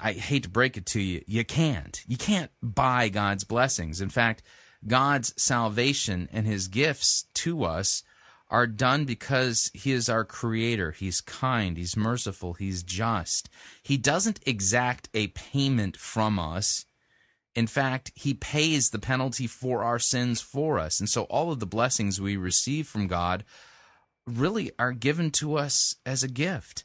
I 0.00 0.12
hate 0.12 0.44
to 0.44 0.48
break 0.48 0.76
it 0.76 0.86
to 0.86 1.00
you, 1.00 1.22
you 1.26 1.44
can't. 1.44 2.02
You 2.06 2.16
can't 2.16 2.50
buy 2.62 3.08
God's 3.08 3.44
blessings. 3.44 4.00
In 4.00 4.10
fact, 4.10 4.42
God's 4.86 5.34
salvation 5.40 6.28
and 6.32 6.46
His 6.46 6.68
gifts 6.68 7.26
to 7.34 7.64
us 7.64 8.02
are 8.48 8.66
done 8.66 9.04
because 9.04 9.70
He 9.74 9.92
is 9.92 10.08
our 10.08 10.24
Creator. 10.24 10.92
He's 10.92 11.20
kind. 11.20 11.76
He's 11.76 11.96
merciful. 11.96 12.54
He's 12.54 12.82
just. 12.82 13.48
He 13.82 13.96
doesn't 13.96 14.40
exact 14.46 15.08
a 15.14 15.28
payment 15.28 15.96
from 15.96 16.38
us. 16.38 16.84
In 17.54 17.66
fact, 17.66 18.12
He 18.14 18.34
pays 18.34 18.90
the 18.90 18.98
penalty 18.98 19.46
for 19.46 19.82
our 19.82 19.98
sins 19.98 20.40
for 20.40 20.78
us. 20.78 21.00
And 21.00 21.08
so 21.08 21.24
all 21.24 21.50
of 21.50 21.60
the 21.60 21.66
blessings 21.66 22.20
we 22.20 22.36
receive 22.36 22.86
from 22.86 23.08
God 23.08 23.44
really 24.26 24.70
are 24.78 24.92
given 24.92 25.30
to 25.32 25.56
us 25.56 25.96
as 26.06 26.22
a 26.22 26.28
gift. 26.28 26.84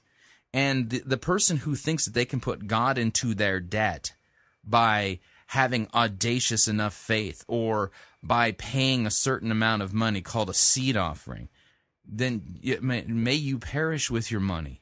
And 0.57 0.89
the, 0.89 1.03
the 1.05 1.17
person 1.17 1.57
who 1.57 1.75
thinks 1.75 2.05
that 2.05 2.15
they 2.15 2.25
can 2.25 2.39
put 2.39 2.65
God 2.65 2.97
into 2.97 3.35
their 3.35 3.59
debt 3.59 4.13
by 4.63 5.19
having 5.45 5.87
audacious 5.93 6.67
enough 6.67 6.95
faith 6.95 7.45
or 7.47 7.91
by 8.23 8.53
paying 8.53 9.05
a 9.05 9.11
certain 9.11 9.51
amount 9.51 9.83
of 9.83 9.93
money 9.93 10.19
called 10.19 10.49
a 10.49 10.55
seed 10.55 10.97
offering, 10.97 11.49
then 12.03 12.59
may, 12.81 13.03
may 13.03 13.35
you 13.35 13.59
perish 13.59 14.09
with 14.09 14.31
your 14.31 14.41
money. 14.41 14.81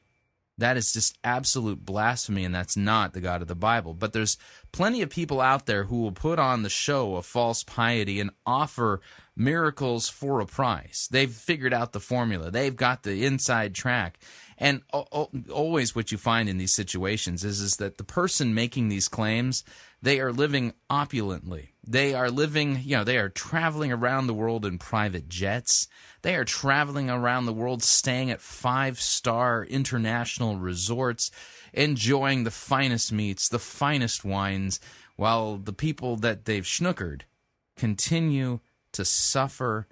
That 0.56 0.78
is 0.78 0.94
just 0.94 1.18
absolute 1.22 1.84
blasphemy, 1.84 2.46
and 2.46 2.54
that's 2.54 2.78
not 2.78 3.12
the 3.12 3.20
God 3.20 3.42
of 3.42 3.48
the 3.48 3.54
Bible. 3.54 3.92
But 3.92 4.14
there's 4.14 4.38
plenty 4.72 5.02
of 5.02 5.10
people 5.10 5.42
out 5.42 5.66
there 5.66 5.84
who 5.84 6.00
will 6.00 6.12
put 6.12 6.38
on 6.38 6.62
the 6.62 6.70
show 6.70 7.16
of 7.16 7.26
false 7.26 7.62
piety 7.62 8.18
and 8.18 8.30
offer 8.46 9.02
miracles 9.36 10.08
for 10.08 10.40
a 10.40 10.46
price. 10.46 11.06
They've 11.10 11.30
figured 11.30 11.74
out 11.74 11.92
the 11.92 12.00
formula, 12.00 12.50
they've 12.50 12.74
got 12.74 13.02
the 13.02 13.26
inside 13.26 13.74
track. 13.74 14.18
And 14.58 14.82
always, 14.90 15.94
what 15.94 16.10
you 16.10 16.18
find 16.18 16.48
in 16.48 16.56
these 16.56 16.72
situations 16.72 17.44
is, 17.44 17.60
is 17.60 17.76
that 17.76 17.98
the 17.98 18.04
person 18.04 18.54
making 18.54 18.88
these 18.88 19.08
claims, 19.08 19.64
they 20.00 20.18
are 20.18 20.32
living 20.32 20.72
opulently. 20.88 21.74
They 21.86 22.14
are 22.14 22.30
living, 22.30 22.80
you 22.82 22.96
know, 22.96 23.04
they 23.04 23.18
are 23.18 23.28
traveling 23.28 23.92
around 23.92 24.26
the 24.26 24.34
world 24.34 24.64
in 24.64 24.78
private 24.78 25.28
jets. 25.28 25.88
They 26.22 26.34
are 26.36 26.44
traveling 26.44 27.10
around 27.10 27.44
the 27.44 27.52
world 27.52 27.82
staying 27.82 28.30
at 28.30 28.40
five 28.40 28.98
star 28.98 29.62
international 29.64 30.56
resorts, 30.56 31.30
enjoying 31.74 32.44
the 32.44 32.50
finest 32.50 33.12
meats, 33.12 33.48
the 33.48 33.58
finest 33.58 34.24
wines, 34.24 34.80
while 35.16 35.58
the 35.58 35.72
people 35.72 36.16
that 36.16 36.46
they've 36.46 36.64
schnookered 36.64 37.22
continue 37.76 38.60
to 38.92 39.04
suffer 39.04 39.86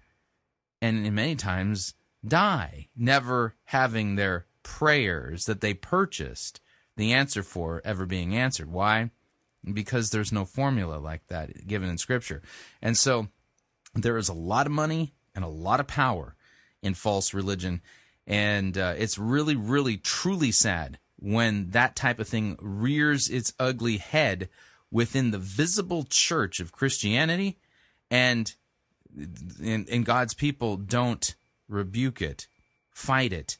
and 0.81 1.07
in 1.07 1.15
many 1.15 1.37
times 1.37 1.95
die, 2.27 2.89
never 2.97 3.55
having 3.65 4.17
their 4.17 4.47
prayers 4.65 5.45
that 5.45 5.61
they 5.61 5.75
purchased 5.75 6.61
the 6.97 7.13
answer 7.13 7.45
for 7.45 7.81
ever 7.85 8.07
being 8.07 8.35
answered. 8.35 8.71
Why? 8.71 9.11
Because 9.73 10.11
there's 10.11 10.33
no 10.33 10.45
formula 10.45 10.97
like 10.97 11.27
that 11.29 11.69
given 11.69 11.89
in 11.89 11.99
Scripture. 11.99 12.43
And 12.83 12.97
so 12.97 13.29
there 13.95 14.17
is 14.17 14.29
a 14.29 14.35
lot 14.35 14.67
of 14.67 14.73
money 14.73 15.15
and 15.35 15.45
a 15.45 15.49
lot 15.49 15.81
of 15.81 15.87
power 15.87 16.35
in 16.83 16.95
false 16.95 17.33
religion. 17.33 17.81
And 18.27 18.77
uh, 18.77 18.95
it's 18.97 19.19
really, 19.19 19.55
really, 19.55 19.97
truly 19.97 20.51
sad 20.51 20.99
when 21.17 21.71
that 21.71 21.97
type 21.97 22.19
of 22.19 22.29
thing 22.29 22.57
rears 22.61 23.29
its 23.29 23.55
ugly 23.59 23.99
head 23.99 24.49
within 24.91 25.31
the 25.31 25.39
visible 25.39 26.05
church 26.09 26.61
of 26.61 26.73
Christianity 26.73 27.59
and, 28.11 28.55
and, 29.63 29.89
and 29.89 30.05
God's 30.05 30.35
people 30.35 30.77
don't 30.77 31.35
rebuke 31.69 32.21
it, 32.21 32.47
fight 32.93 33.33
it, 33.33 33.59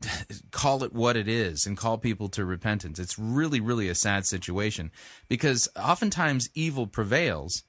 call 0.50 0.82
it 0.82 0.92
what 0.92 1.16
it 1.16 1.28
is 1.28 1.66
and 1.66 1.76
call 1.76 1.98
people 1.98 2.28
to 2.30 2.44
repentance. 2.44 2.98
It's 2.98 3.18
really, 3.18 3.60
really 3.60 3.88
a 3.88 3.94
sad 3.94 4.26
situation 4.26 4.90
because 5.28 5.68
oftentimes 5.76 6.50
evil 6.54 6.86
prevails 6.86 7.64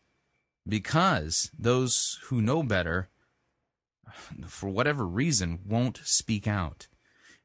because 0.67 1.51
those 1.57 2.19
who 2.25 2.41
know 2.41 2.63
better, 2.63 3.09
for 4.47 4.69
whatever 4.69 5.05
reason, 5.05 5.59
won't 5.65 6.01
speak 6.03 6.47
out. 6.47 6.88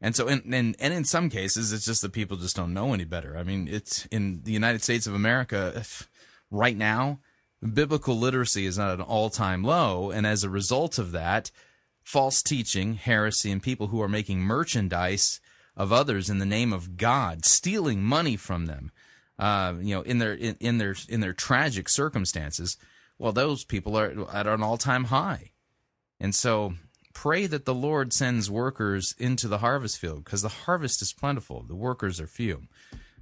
And 0.01 0.15
so, 0.15 0.29
in, 0.29 0.53
in, 0.53 0.77
and 0.79 0.93
in 0.93 1.05
some 1.05 1.31
cases, 1.31 1.73
it's 1.73 1.87
just 1.87 2.03
that 2.03 2.13
people 2.13 2.37
just 2.37 2.55
don't 2.55 2.75
know 2.75 2.93
any 2.93 3.05
better. 3.05 3.37
I 3.37 3.43
mean, 3.43 3.67
it's 3.67 4.05
in 4.07 4.43
the 4.43 4.53
United 4.53 4.83
States 4.83 5.07
of 5.07 5.15
America 5.15 5.83
right 6.51 6.77
now, 6.77 7.21
biblical 7.73 8.17
literacy 8.17 8.67
is 8.67 8.79
at 8.79 8.95
an 8.95 9.01
all 9.01 9.31
time 9.31 9.63
low. 9.63 10.11
And 10.11 10.27
as 10.27 10.45
a 10.45 10.51
result 10.51 10.99
of 10.99 11.13
that, 11.13 11.51
false 12.07 12.41
teaching, 12.41 12.95
heresy, 12.95 13.51
and 13.51 13.61
people 13.61 13.89
who 13.89 14.01
are 14.01 14.09
making 14.09 14.39
merchandise 14.39 15.41
of 15.77 15.93
others 15.93 16.31
in 16.31 16.39
the 16.39 16.47
name 16.47 16.73
of 16.73 16.97
God, 16.97 17.45
stealing 17.45 18.01
money 18.01 18.37
from 18.37 18.67
them, 18.67 18.93
uh, 19.41 19.75
you 19.81 19.93
know, 19.93 20.03
in 20.03 20.19
their 20.19 20.33
in, 20.33 20.57
in 20.61 20.79
their 20.79 20.95
in 21.09 21.21
their 21.21 21.33
tragic 21.33 21.89
circumstances. 21.89 22.77
Well, 23.19 23.33
those 23.33 23.65
people 23.65 23.99
are 23.99 24.31
at 24.33 24.47
an 24.47 24.63
all 24.63 24.79
time 24.79 25.05
high, 25.05 25.51
and 26.21 26.33
so 26.33 26.75
pray 27.13 27.47
that 27.47 27.65
the 27.65 27.75
Lord 27.75 28.13
sends 28.13 28.49
workers 28.49 29.13
into 29.19 29.49
the 29.49 29.59
harvest 29.59 29.99
field 29.99 30.25
because 30.25 30.43
the 30.43 30.49
harvest 30.49 31.03
is 31.03 31.13
plentiful, 31.13 31.65
the 31.67 31.75
workers 31.75 32.21
are 32.21 32.29
few. 32.29 32.69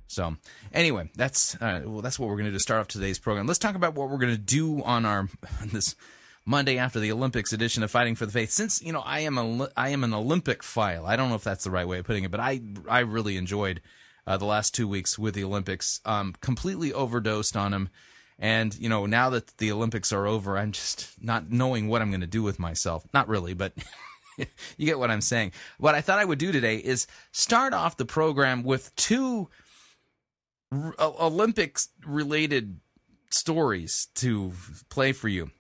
So 0.09 0.37
anyway, 0.75 1.11
that's 1.15 1.55
uh, 1.55 1.81
well, 1.87 2.03
that's 2.03 2.19
what 2.19 2.29
we're 2.29 2.37
going 2.37 2.45
to 2.45 2.51
do 2.51 2.59
to 2.59 2.63
start 2.63 2.81
off 2.81 2.89
today's 2.89 3.19
program. 3.19 3.47
Let's 3.47 3.59
talk 3.59 3.77
about 3.77 3.95
what 3.95 4.11
we're 4.11 4.19
going 4.19 4.37
to 4.37 4.39
do 4.39 4.83
on 4.83 5.07
our 5.07 5.21
on 5.63 5.69
this 5.73 5.97
Monday 6.47 6.77
after 6.77 7.01
the 7.01 7.11
Olympics 7.11 7.53
edition 7.53 7.83
of 7.83 7.91
Fighting 7.91 8.15
for 8.15 8.27
the 8.27 8.33
Faith. 8.33 8.51
Since 8.51 8.83
you 8.83 8.93
know 8.93 9.01
I 9.01 9.21
am 9.21 9.39
a 9.39 9.71
I 9.77 9.91
am 9.91 10.05
an 10.05 10.13
Olympic 10.13 10.63
file. 10.63 11.07
I 11.07 11.17
don't 11.17 11.31
know 11.31 11.35
if 11.37 11.45
that's 11.45 11.65
the 11.65 11.71
right 11.71 11.89
way 11.89 11.99
of 11.99 12.05
putting 12.05 12.25
it, 12.25 12.31
but 12.31 12.41
I 12.41 12.61
I 12.89 13.01
really 13.01 13.37
enjoyed 13.37 13.81
uh, 14.27 14.37
the 14.37 14.45
last 14.45 14.75
two 14.75 14.87
weeks 14.87 15.19
with 15.19 15.35
the 15.35 15.45
Olympics. 15.45 16.01
Um, 16.05 16.35
completely 16.41 16.93
overdosed 16.93 17.57
on 17.57 17.71
them, 17.71 17.89
and 18.39 18.75
you 18.79 18.89
know 18.89 19.07
now 19.07 19.31
that 19.31 19.57
the 19.59 19.73
Olympics 19.73 20.13
are 20.13 20.27
over, 20.27 20.59
I'm 20.59 20.73
just 20.73 21.23
not 21.23 21.51
knowing 21.51 21.89
what 21.89 22.03
I'm 22.03 22.11
going 22.11 22.21
to 22.21 22.27
do 22.27 22.43
with 22.43 22.59
myself. 22.59 23.07
Not 23.13 23.29
really, 23.29 23.55
but. 23.55 23.73
you 24.77 24.87
get 24.87 24.99
what 24.99 25.13
I'm 25.13 25.21
saying. 25.21 25.53
What 25.79 25.95
I 25.95 26.01
thought 26.01 26.19
I 26.19 26.25
would 26.25 26.41
do 26.41 26.51
today 26.51 26.79
is 26.79 27.07
start 27.31 27.73
off 27.73 27.97
the 27.97 28.05
program 28.05 28.65
with 28.65 28.93
two 28.97 29.49
r- 30.73 30.93
Olympics 30.99 31.91
related 32.05 32.81
stories 33.31 34.09
to 34.17 34.53
play 34.89 35.13
for 35.13 35.29
you. 35.29 35.53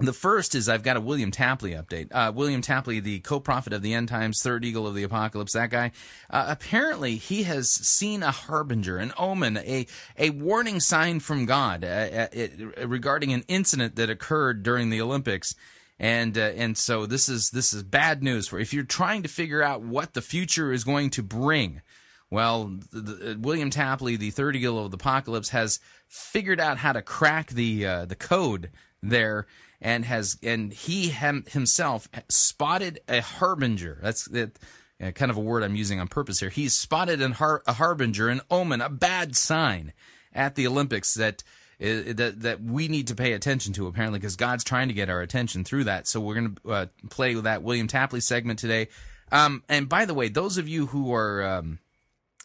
The 0.00 0.14
first 0.14 0.54
is 0.54 0.66
I've 0.66 0.82
got 0.82 0.96
a 0.96 1.00
William 1.00 1.30
Tapley 1.30 1.72
update. 1.72 2.08
Uh, 2.10 2.32
William 2.34 2.62
Tapley, 2.62 3.00
the 3.00 3.20
co-prophet 3.20 3.74
of 3.74 3.82
the 3.82 3.92
end 3.92 4.08
times, 4.08 4.40
third 4.40 4.64
eagle 4.64 4.86
of 4.86 4.94
the 4.94 5.02
apocalypse, 5.02 5.52
that 5.52 5.68
guy. 5.68 5.92
Uh, 6.30 6.46
apparently, 6.48 7.16
he 7.16 7.42
has 7.42 7.70
seen 7.70 8.22
a 8.22 8.30
harbinger, 8.30 8.96
an 8.96 9.12
omen, 9.18 9.58
a 9.58 9.86
a 10.16 10.30
warning 10.30 10.80
sign 10.80 11.20
from 11.20 11.44
God 11.44 11.84
uh, 11.84 11.86
uh, 11.86 12.26
it, 12.32 12.88
regarding 12.88 13.34
an 13.34 13.44
incident 13.46 13.96
that 13.96 14.08
occurred 14.08 14.62
during 14.62 14.88
the 14.88 15.02
Olympics. 15.02 15.54
And 15.98 16.38
uh, 16.38 16.52
and 16.56 16.78
so 16.78 17.04
this 17.04 17.28
is 17.28 17.50
this 17.50 17.74
is 17.74 17.82
bad 17.82 18.22
news 18.22 18.48
for 18.48 18.58
if 18.58 18.72
you're 18.72 18.84
trying 18.84 19.22
to 19.22 19.28
figure 19.28 19.62
out 19.62 19.82
what 19.82 20.14
the 20.14 20.22
future 20.22 20.72
is 20.72 20.82
going 20.82 21.10
to 21.10 21.22
bring. 21.22 21.82
Well, 22.30 22.78
the, 22.90 23.00
the, 23.00 23.38
William 23.38 23.70
Tapley, 23.70 24.16
the 24.16 24.30
third 24.30 24.56
eagle 24.56 24.82
of 24.82 24.92
the 24.92 24.96
apocalypse, 24.96 25.50
has 25.50 25.78
figured 26.08 26.60
out 26.60 26.78
how 26.78 26.92
to 26.94 27.02
crack 27.02 27.50
the 27.50 27.84
uh, 27.84 28.04
the 28.06 28.16
code 28.16 28.70
there 29.02 29.46
and 29.80 30.04
has 30.04 30.38
and 30.42 30.72
he 30.72 31.08
hem, 31.08 31.44
himself 31.48 32.08
spotted 32.28 33.00
a 33.08 33.20
harbinger. 33.20 33.98
That's 34.02 34.26
that 34.26 34.58
uh, 35.00 35.10
kind 35.12 35.30
of 35.30 35.36
a 35.36 35.40
word 35.40 35.62
I'm 35.62 35.76
using 35.76 36.00
on 36.00 36.08
purpose 36.08 36.40
here. 36.40 36.50
He's 36.50 36.76
spotted 36.76 37.20
har, 37.20 37.62
a 37.66 37.74
harbinger, 37.74 38.28
an 38.28 38.40
omen, 38.50 38.80
a 38.80 38.90
bad 38.90 39.36
sign 39.36 39.92
at 40.32 40.54
the 40.54 40.66
Olympics 40.66 41.14
that 41.14 41.42
uh, 41.80 42.12
that 42.14 42.40
that 42.40 42.62
we 42.62 42.88
need 42.88 43.06
to 43.06 43.14
pay 43.14 43.32
attention 43.32 43.72
to 43.74 43.86
apparently 43.86 44.18
because 44.18 44.36
God's 44.36 44.64
trying 44.64 44.88
to 44.88 44.94
get 44.94 45.08
our 45.08 45.22
attention 45.22 45.64
through 45.64 45.84
that. 45.84 46.06
So 46.06 46.20
we're 46.20 46.34
going 46.34 46.58
to 46.64 46.70
uh, 46.70 46.86
play 47.08 47.34
that 47.34 47.62
William 47.62 47.86
Tapley 47.86 48.20
segment 48.20 48.58
today. 48.58 48.88
Um, 49.32 49.62
and 49.68 49.88
by 49.88 50.04
the 50.04 50.14
way, 50.14 50.28
those 50.28 50.58
of 50.58 50.68
you 50.68 50.86
who 50.86 51.14
are 51.14 51.42
um, 51.42 51.78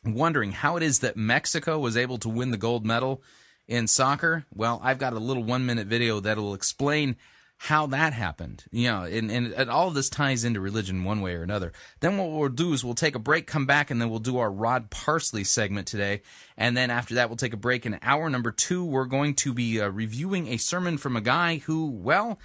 wondering 0.05 0.51
how 0.51 0.77
it 0.77 0.83
is 0.83 0.99
that 0.99 1.17
Mexico 1.17 1.79
was 1.79 1.97
able 1.97 2.17
to 2.19 2.29
win 2.29 2.51
the 2.51 2.57
gold 2.57 2.85
medal 2.85 3.23
in 3.67 3.87
soccer, 3.87 4.45
well, 4.53 4.79
I've 4.83 4.99
got 4.99 5.13
a 5.13 5.19
little 5.19 5.43
one 5.43 5.65
minute 5.65 5.87
video 5.87 6.19
that 6.19 6.37
will 6.37 6.53
explain 6.53 7.15
how 7.57 7.87
that 7.87 8.13
happened. 8.13 8.65
You 8.71 8.89
know, 8.89 9.03
and, 9.03 9.31
and, 9.31 9.53
and 9.53 9.69
all 9.69 9.89
this 9.91 10.09
ties 10.09 10.43
into 10.43 10.59
religion 10.59 11.03
one 11.03 11.21
way 11.21 11.35
or 11.35 11.43
another. 11.43 11.73
Then 11.99 12.17
what 12.17 12.31
we'll 12.31 12.49
do 12.49 12.73
is 12.73 12.83
we'll 12.83 12.95
take 12.95 13.15
a 13.15 13.19
break, 13.19 13.47
come 13.47 13.65
back, 13.65 13.89
and 13.89 14.01
then 14.01 14.09
we'll 14.09 14.19
do 14.19 14.37
our 14.37 14.51
Rod 14.51 14.89
Parsley 14.89 15.43
segment 15.43 15.87
today. 15.87 16.21
And 16.57 16.75
then 16.75 16.91
after 16.91 17.15
that, 17.15 17.29
we'll 17.29 17.37
take 17.37 17.53
a 17.53 17.57
break. 17.57 17.85
In 17.85 17.97
hour 18.01 18.29
number 18.29 18.51
two, 18.51 18.83
we're 18.83 19.05
going 19.05 19.35
to 19.35 19.53
be 19.53 19.81
uh, 19.81 19.89
reviewing 19.89 20.47
a 20.47 20.57
sermon 20.57 20.97
from 20.97 21.15
a 21.15 21.21
guy 21.21 21.57
who, 21.57 21.87
well, 21.87 22.39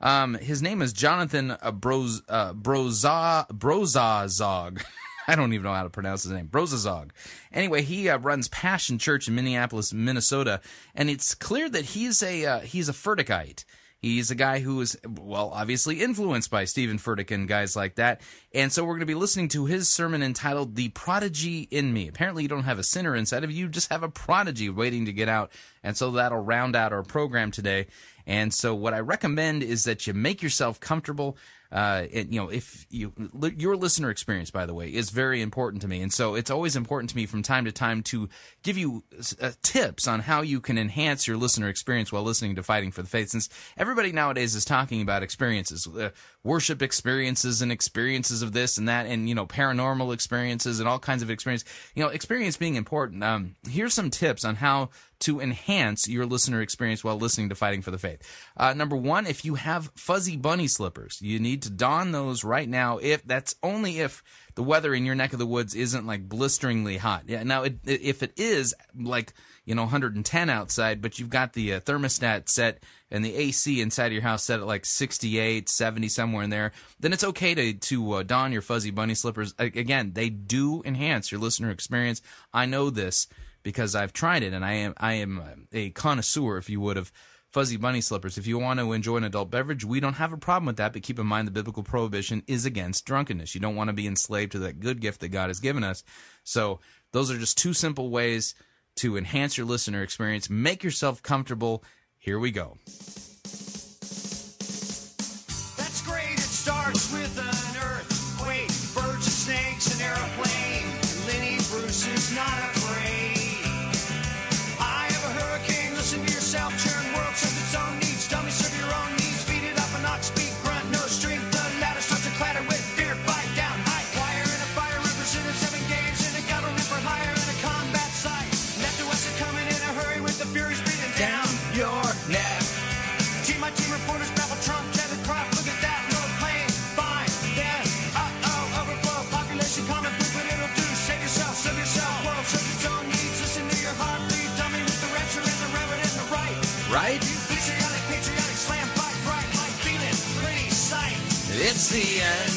um, 0.00 0.34
his 0.34 0.62
name 0.62 0.82
is 0.82 0.92
Jonathan 0.92 1.52
uh, 1.52 1.72
Broz, 1.72 2.22
uh, 2.28 2.52
Broza, 2.52 3.48
Brozozog. 3.48 4.84
I 5.28 5.36
don't 5.36 5.52
even 5.52 5.64
know 5.64 5.74
how 5.74 5.82
to 5.82 5.90
pronounce 5.90 6.22
his 6.22 6.32
name. 6.32 6.48
Brozozog. 6.48 7.10
Anyway, 7.52 7.82
he 7.82 8.08
uh, 8.08 8.18
runs 8.18 8.48
Passion 8.48 8.98
Church 8.98 9.28
in 9.28 9.34
Minneapolis, 9.34 9.92
Minnesota, 9.92 10.60
and 10.94 11.10
it's 11.10 11.34
clear 11.34 11.68
that 11.68 11.86
he's 11.86 12.22
a 12.22 12.44
uh, 12.44 12.60
he's 12.60 12.88
a 12.88 12.92
Furtickite. 12.92 13.64
He's 13.98 14.30
a 14.30 14.34
guy 14.34 14.60
who 14.60 14.80
is, 14.82 14.96
well, 15.04 15.50
obviously 15.54 16.02
influenced 16.02 16.50
by 16.50 16.66
Stephen 16.66 16.98
Furtick 16.98 17.30
and 17.30 17.48
guys 17.48 17.74
like 17.74 17.94
that. 17.94 18.20
And 18.54 18.70
so 18.70 18.84
we're 18.84 18.92
going 18.92 19.00
to 19.00 19.06
be 19.06 19.14
listening 19.14 19.48
to 19.48 19.64
his 19.64 19.88
sermon 19.88 20.22
entitled 20.22 20.76
The 20.76 20.90
Prodigy 20.90 21.62
in 21.62 21.92
Me. 21.94 22.06
Apparently, 22.06 22.42
you 22.42 22.48
don't 22.48 22.64
have 22.64 22.78
a 22.78 22.84
sinner 22.84 23.16
inside 23.16 23.42
of 23.42 23.50
you, 23.50 23.64
you 23.64 23.68
just 23.68 23.90
have 23.90 24.02
a 24.02 24.08
prodigy 24.10 24.68
waiting 24.68 25.06
to 25.06 25.12
get 25.12 25.28
out. 25.28 25.50
And 25.82 25.96
so 25.96 26.10
that'll 26.10 26.38
round 26.38 26.76
out 26.76 26.92
our 26.92 27.02
program 27.02 27.50
today. 27.50 27.86
And 28.26 28.52
so 28.52 28.74
what 28.74 28.92
I 28.92 29.00
recommend 29.00 29.62
is 29.62 29.84
that 29.84 30.06
you 30.06 30.12
make 30.12 30.42
yourself 30.42 30.78
comfortable. 30.78 31.36
Uh, 31.72 32.06
and, 32.12 32.32
you 32.32 32.40
know, 32.40 32.48
if 32.48 32.86
you, 32.90 33.12
your 33.56 33.76
listener 33.76 34.10
experience, 34.10 34.50
by 34.50 34.66
the 34.66 34.74
way, 34.74 34.88
is 34.88 35.10
very 35.10 35.42
important 35.42 35.82
to 35.82 35.88
me. 35.88 36.00
And 36.00 36.12
so 36.12 36.34
it's 36.34 36.50
always 36.50 36.76
important 36.76 37.10
to 37.10 37.16
me 37.16 37.26
from 37.26 37.42
time 37.42 37.64
to 37.64 37.72
time 37.72 38.02
to 38.04 38.28
give 38.62 38.78
you 38.78 39.04
uh, 39.40 39.50
tips 39.62 40.06
on 40.06 40.20
how 40.20 40.42
you 40.42 40.60
can 40.60 40.78
enhance 40.78 41.26
your 41.26 41.36
listener 41.36 41.68
experience 41.68 42.12
while 42.12 42.22
listening 42.22 42.54
to 42.56 42.62
Fighting 42.62 42.92
for 42.92 43.02
the 43.02 43.08
Faith. 43.08 43.30
Since 43.30 43.48
everybody 43.76 44.12
nowadays 44.12 44.54
is 44.54 44.64
talking 44.64 45.02
about 45.02 45.22
experiences, 45.22 45.86
uh, 45.86 46.10
worship 46.44 46.82
experiences 46.82 47.62
and 47.62 47.72
experiences 47.72 48.42
of 48.42 48.52
this 48.52 48.78
and 48.78 48.88
that, 48.88 49.06
and, 49.06 49.28
you 49.28 49.34
know, 49.34 49.46
paranormal 49.46 50.14
experiences 50.14 50.80
and 50.80 50.88
all 50.88 50.98
kinds 50.98 51.22
of 51.22 51.30
experience, 51.30 51.64
you 51.94 52.02
know, 52.02 52.08
experience 52.10 52.56
being 52.56 52.76
important. 52.76 53.24
Um, 53.24 53.56
here's 53.68 53.94
some 53.94 54.10
tips 54.10 54.44
on 54.44 54.56
how 54.56 54.90
to 55.20 55.40
enhance 55.40 56.08
your 56.08 56.26
listener 56.26 56.60
experience 56.60 57.02
while 57.02 57.16
listening 57.16 57.48
to 57.48 57.54
Fighting 57.54 57.82
for 57.82 57.90
the 57.90 57.98
Faith. 57.98 58.22
Uh, 58.56 58.74
number 58.74 58.96
one, 58.96 59.26
if 59.26 59.44
you 59.44 59.54
have 59.54 59.90
fuzzy 59.94 60.36
bunny 60.36 60.66
slippers, 60.66 61.20
you 61.22 61.38
need 61.38 61.62
to 61.62 61.70
don 61.70 62.12
those 62.12 62.44
right 62.44 62.68
now. 62.68 62.98
If 62.98 63.24
that's 63.24 63.54
only 63.62 64.00
if 64.00 64.22
the 64.56 64.62
weather 64.62 64.94
in 64.94 65.04
your 65.04 65.14
neck 65.14 65.32
of 65.32 65.38
the 65.38 65.46
woods 65.46 65.74
isn't 65.74 66.06
like 66.06 66.28
blisteringly 66.28 66.96
hot. 66.96 67.24
Yeah. 67.26 67.42
Now, 67.42 67.62
it, 67.62 67.78
if 67.84 68.22
it 68.22 68.32
is 68.36 68.74
like 68.98 69.32
you 69.64 69.74
know 69.74 69.82
110 69.82 70.50
outside, 70.50 71.02
but 71.02 71.18
you've 71.18 71.30
got 71.30 71.52
the 71.52 71.74
uh, 71.74 71.80
thermostat 71.80 72.48
set 72.48 72.82
and 73.10 73.24
the 73.24 73.34
AC 73.34 73.80
inside 73.80 74.06
of 74.06 74.12
your 74.12 74.22
house 74.22 74.44
set 74.44 74.60
at 74.60 74.66
like 74.66 74.84
68, 74.84 75.68
70, 75.68 76.08
somewhere 76.08 76.42
in 76.42 76.50
there, 76.50 76.72
then 76.98 77.12
it's 77.12 77.24
okay 77.24 77.54
to 77.54 77.74
to 77.74 78.12
uh, 78.12 78.22
don 78.22 78.50
your 78.50 78.62
fuzzy 78.62 78.90
bunny 78.90 79.14
slippers. 79.14 79.54
Again, 79.58 80.12
they 80.14 80.30
do 80.30 80.82
enhance 80.84 81.30
your 81.30 81.40
listener 81.40 81.70
experience. 81.70 82.22
I 82.52 82.66
know 82.66 82.90
this 82.90 83.28
because 83.66 83.96
I've 83.96 84.12
tried 84.12 84.44
it 84.44 84.52
and 84.52 84.64
I 84.64 84.74
am 84.74 84.94
I 84.96 85.14
am 85.14 85.40
um, 85.40 85.66
a 85.72 85.90
connoisseur, 85.90 86.56
if 86.56 86.70
you 86.70 86.80
would, 86.80 86.96
of 86.96 87.10
fuzzy 87.50 87.76
bunny 87.76 88.00
slippers. 88.00 88.38
If 88.38 88.46
you 88.46 88.60
want 88.60 88.78
to 88.78 88.92
enjoy 88.92 89.16
an 89.16 89.24
adult 89.24 89.50
beverage, 89.50 89.84
we 89.84 89.98
don't 89.98 90.14
have 90.14 90.32
a 90.32 90.36
problem 90.36 90.66
with 90.66 90.76
that, 90.76 90.92
but 90.92 91.02
keep 91.02 91.18
in 91.18 91.26
mind 91.26 91.48
the 91.48 91.52
biblical 91.52 91.82
prohibition 91.82 92.44
is 92.46 92.64
against 92.64 93.06
drunkenness. 93.06 93.56
You 93.56 93.60
don't 93.60 93.74
want 93.74 93.88
to 93.88 93.92
be 93.92 94.06
enslaved 94.06 94.52
to 94.52 94.60
that 94.60 94.78
good 94.78 95.00
gift 95.00 95.18
that 95.18 95.30
God 95.30 95.48
has 95.48 95.58
given 95.58 95.82
us. 95.82 96.04
So 96.44 96.78
those 97.10 97.28
are 97.28 97.38
just 97.38 97.58
two 97.58 97.72
simple 97.72 98.08
ways 98.08 98.54
to 98.98 99.16
enhance 99.16 99.58
your 99.58 99.66
listener 99.66 100.04
experience. 100.04 100.48
Make 100.48 100.84
yourself 100.84 101.20
comfortable. 101.20 101.82
Here 102.18 102.38
we 102.38 102.52
go. 102.52 102.76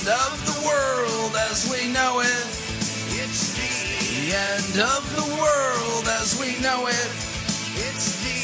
Of 0.10 0.46
the 0.46 0.68
world 0.68 1.36
as 1.50 1.70
we 1.72 1.88
know 1.94 2.20
it. 2.22 2.46
It's 3.22 3.54
the, 3.54 3.70
The 4.30 4.36
end 4.36 4.80
of 4.82 5.04
the 5.16 5.28
world 5.42 6.06
as 6.20 6.40
we 6.40 6.58
know 6.62 6.88
it. 6.88 7.10
it's 7.78 8.18
the 8.24 8.42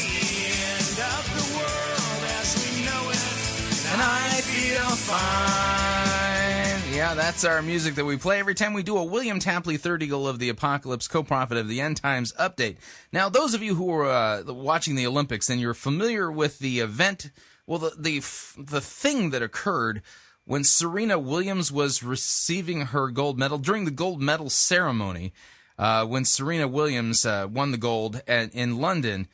end 0.62 0.98
of 1.12 1.24
the 1.36 1.46
world 1.58 2.22
as 2.40 2.54
we 2.62 2.84
know 2.84 3.10
it. 3.10 3.92
and 3.92 4.00
I 4.02 4.40
feel 4.42 4.96
fine. 4.96 6.94
Yeah, 6.94 7.14
that's 7.14 7.44
our 7.44 7.60
music 7.62 7.94
that 7.96 8.04
we 8.06 8.16
play 8.16 8.38
every 8.40 8.54
time 8.54 8.72
we 8.72 8.82
do 8.82 8.96
a 8.96 9.04
William 9.04 9.38
Tapley 9.38 9.76
Third 9.76 10.02
Eagle 10.02 10.26
of 10.26 10.38
the 10.38 10.48
Apocalypse, 10.48 11.08
co-prophet 11.08 11.58
of 11.58 11.68
the 11.68 11.80
End 11.80 11.98
Times 11.98 12.32
update. 12.40 12.76
Now, 13.12 13.28
those 13.28 13.52
of 13.54 13.62
you 13.62 13.74
who 13.74 13.90
are 13.92 14.06
uh, 14.06 14.42
watching 14.52 14.94
the 14.94 15.06
Olympics, 15.06 15.50
and 15.50 15.60
you're 15.60 15.74
familiar 15.74 16.30
with 16.32 16.58
the 16.58 16.80
event, 16.80 17.30
well, 17.66 17.78
the 17.78 17.90
the 17.98 18.20
the 18.58 18.80
thing 18.80 19.30
that 19.30 19.42
occurred 19.42 20.00
when 20.46 20.64
Serena 20.64 21.18
Williams 21.18 21.70
was 21.70 22.02
receiving 22.02 22.86
her 22.86 23.10
gold 23.10 23.38
medal 23.38 23.58
during 23.58 23.84
the 23.84 23.90
gold 23.90 24.22
medal 24.22 24.48
ceremony. 24.48 25.32
Uh, 25.78 26.06
when 26.06 26.24
Serena 26.24 26.66
Williams 26.66 27.26
uh, 27.26 27.46
won 27.50 27.70
the 27.70 27.76
gold 27.76 28.22
at, 28.26 28.54
in 28.54 28.78
London, 28.78 29.28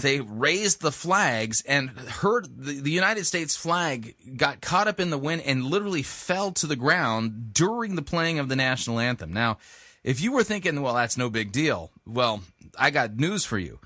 they 0.00 0.20
raised 0.20 0.80
the 0.80 0.92
flags 0.92 1.60
and 1.62 1.90
heard 1.90 2.46
the, 2.56 2.80
the 2.80 2.90
United 2.90 3.24
States 3.24 3.56
flag 3.56 4.14
got 4.36 4.60
caught 4.60 4.86
up 4.86 5.00
in 5.00 5.10
the 5.10 5.18
wind 5.18 5.42
and 5.42 5.64
literally 5.64 6.02
fell 6.02 6.52
to 6.52 6.68
the 6.68 6.76
ground 6.76 7.52
during 7.52 7.96
the 7.96 8.02
playing 8.02 8.38
of 8.38 8.48
the 8.48 8.54
national 8.54 9.00
anthem. 9.00 9.32
Now, 9.32 9.58
if 10.04 10.20
you 10.20 10.32
were 10.32 10.44
thinking, 10.44 10.82
well, 10.82 10.94
that's 10.94 11.16
no 11.16 11.30
big 11.30 11.50
deal, 11.50 11.90
well, 12.06 12.42
I 12.78 12.90
got 12.90 13.16
news 13.16 13.44
for 13.44 13.58
you. 13.58 13.80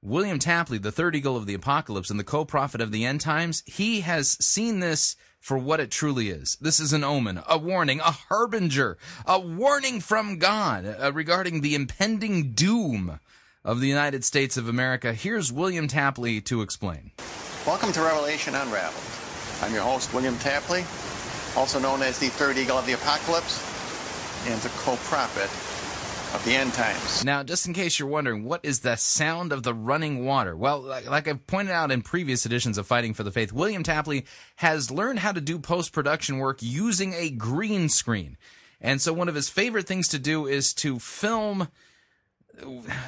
William 0.00 0.38
Tapley, 0.38 0.78
the 0.78 0.92
third 0.92 1.14
eagle 1.14 1.36
of 1.36 1.46
the 1.46 1.54
apocalypse 1.54 2.10
and 2.10 2.18
the 2.18 2.24
co-prophet 2.24 2.80
of 2.80 2.92
the 2.92 3.04
end 3.04 3.20
times, 3.20 3.62
he 3.66 4.00
has 4.00 4.30
seen 4.44 4.80
this 4.80 5.16
for 5.40 5.58
what 5.58 5.80
it 5.80 5.90
truly 5.90 6.28
is. 6.28 6.56
This 6.60 6.80
is 6.80 6.92
an 6.92 7.04
omen, 7.04 7.40
a 7.48 7.58
warning, 7.58 8.00
a 8.00 8.10
harbinger, 8.10 8.98
a 9.26 9.38
warning 9.38 10.00
from 10.00 10.38
God 10.38 10.84
uh, 10.86 11.12
regarding 11.12 11.60
the 11.60 11.74
impending 11.74 12.52
doom 12.52 13.20
of 13.64 13.80
the 13.80 13.88
United 13.88 14.24
States 14.24 14.56
of 14.56 14.68
America. 14.68 15.12
Here's 15.12 15.52
William 15.52 15.88
Tapley 15.88 16.40
to 16.42 16.62
explain. 16.62 17.12
Welcome 17.66 17.92
to 17.92 18.00
Revelation 18.00 18.54
Unraveled. 18.54 19.04
I'm 19.62 19.74
your 19.74 19.82
host, 19.82 20.14
William 20.14 20.38
Tapley, 20.38 20.84
also 21.56 21.78
known 21.78 22.02
as 22.02 22.18
the 22.18 22.28
Third 22.28 22.56
Eagle 22.56 22.78
of 22.78 22.86
the 22.86 22.92
Apocalypse 22.92 23.60
and 24.46 24.60
the 24.62 24.68
co-prophet 24.80 25.50
of 26.34 26.44
the 26.44 26.54
end 26.54 26.72
times. 26.74 27.24
Now, 27.24 27.42
just 27.42 27.66
in 27.66 27.72
case 27.72 27.98
you're 27.98 28.08
wondering, 28.08 28.44
what 28.44 28.60
is 28.62 28.80
the 28.80 28.96
sound 28.96 29.52
of 29.52 29.62
the 29.62 29.74
running 29.74 30.24
water? 30.24 30.56
Well, 30.56 30.80
like, 30.80 31.08
like 31.08 31.28
I've 31.28 31.46
pointed 31.46 31.72
out 31.72 31.90
in 31.90 32.02
previous 32.02 32.44
editions 32.44 32.76
of 32.76 32.86
Fighting 32.86 33.14
for 33.14 33.22
the 33.22 33.30
Faith, 33.30 33.52
William 33.52 33.82
Tapley 33.82 34.26
has 34.56 34.90
learned 34.90 35.20
how 35.20 35.32
to 35.32 35.40
do 35.40 35.58
post 35.58 35.92
production 35.92 36.38
work 36.38 36.58
using 36.60 37.14
a 37.14 37.30
green 37.30 37.88
screen. 37.88 38.36
And 38.80 39.00
so, 39.00 39.12
one 39.12 39.28
of 39.28 39.34
his 39.34 39.48
favorite 39.48 39.86
things 39.86 40.08
to 40.08 40.18
do 40.18 40.46
is 40.46 40.74
to 40.74 40.98
film 40.98 41.68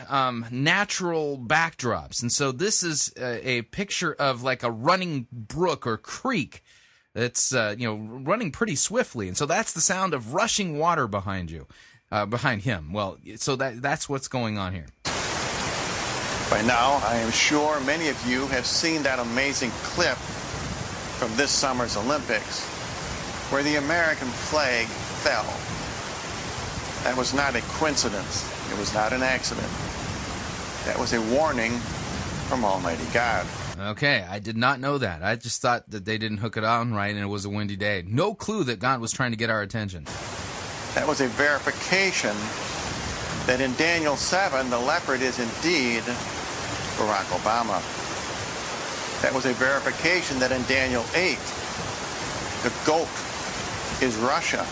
um, 0.08 0.46
natural 0.50 1.38
backdrops. 1.38 2.22
And 2.22 2.32
so, 2.32 2.52
this 2.52 2.82
is 2.82 3.12
a, 3.18 3.48
a 3.48 3.62
picture 3.62 4.14
of 4.14 4.42
like 4.42 4.62
a 4.62 4.70
running 4.70 5.26
brook 5.30 5.86
or 5.86 5.96
creek 5.96 6.64
that's 7.12 7.52
uh, 7.52 7.74
you 7.76 7.86
know 7.86 7.96
running 8.22 8.50
pretty 8.50 8.76
swiftly. 8.76 9.28
And 9.28 9.36
so, 9.36 9.46
that's 9.46 9.72
the 9.72 9.80
sound 9.80 10.14
of 10.14 10.34
rushing 10.34 10.78
water 10.78 11.06
behind 11.06 11.50
you 11.50 11.66
uh, 12.10 12.26
behind 12.26 12.62
him. 12.62 12.92
Well, 12.92 13.18
so 13.36 13.56
that 13.56 13.82
that's 13.82 14.08
what's 14.08 14.28
going 14.28 14.58
on 14.58 14.72
here. 14.72 14.86
By 16.50 16.62
now, 16.62 17.00
I 17.04 17.16
am 17.16 17.30
sure 17.30 17.78
many 17.80 18.08
of 18.08 18.26
you 18.26 18.46
have 18.48 18.66
seen 18.66 19.04
that 19.04 19.20
amazing 19.20 19.70
clip 19.82 20.16
from 20.16 21.34
this 21.36 21.50
summer's 21.50 21.96
Olympics 21.96 22.64
where 23.52 23.62
the 23.62 23.76
American 23.76 24.28
flag 24.28 24.86
fell. 24.86 25.46
That 27.04 27.16
was 27.16 27.32
not 27.32 27.54
a 27.54 27.60
coincidence. 27.78 28.50
It 28.70 28.78
was 28.78 28.92
not 28.92 29.12
an 29.12 29.22
accident. 29.22 29.68
That 30.86 30.98
was 30.98 31.12
a 31.12 31.22
warning 31.34 31.78
from 32.48 32.64
Almighty 32.64 33.06
God. 33.12 33.46
Okay, 33.78 34.26
I 34.28 34.40
did 34.40 34.56
not 34.56 34.80
know 34.80 34.98
that. 34.98 35.22
I 35.22 35.36
just 35.36 35.62
thought 35.62 35.88
that 35.90 36.04
they 36.04 36.18
didn't 36.18 36.38
hook 36.38 36.56
it 36.56 36.64
on 36.64 36.92
right 36.92 37.14
and 37.14 37.22
it 37.22 37.26
was 37.26 37.44
a 37.44 37.48
windy 37.48 37.76
day. 37.76 38.02
No 38.06 38.34
clue 38.34 38.64
that 38.64 38.80
God 38.80 39.00
was 39.00 39.12
trying 39.12 39.30
to 39.30 39.36
get 39.36 39.50
our 39.50 39.62
attention. 39.62 40.04
That 40.94 41.06
was 41.06 41.20
a 41.20 41.28
verification 41.28 42.34
that 43.46 43.60
in 43.60 43.74
Daniel 43.74 44.16
7, 44.16 44.70
the 44.70 44.78
leopard 44.78 45.22
is 45.22 45.38
indeed 45.38 46.02
Barack 46.98 47.30
Obama. 47.30 47.78
That 49.22 49.32
was 49.32 49.46
a 49.46 49.52
verification 49.52 50.40
that 50.40 50.50
in 50.50 50.62
Daniel 50.64 51.04
8, 51.14 51.38
the 52.64 52.72
goat 52.84 53.08
is 54.02 54.16
Russia. 54.16 54.66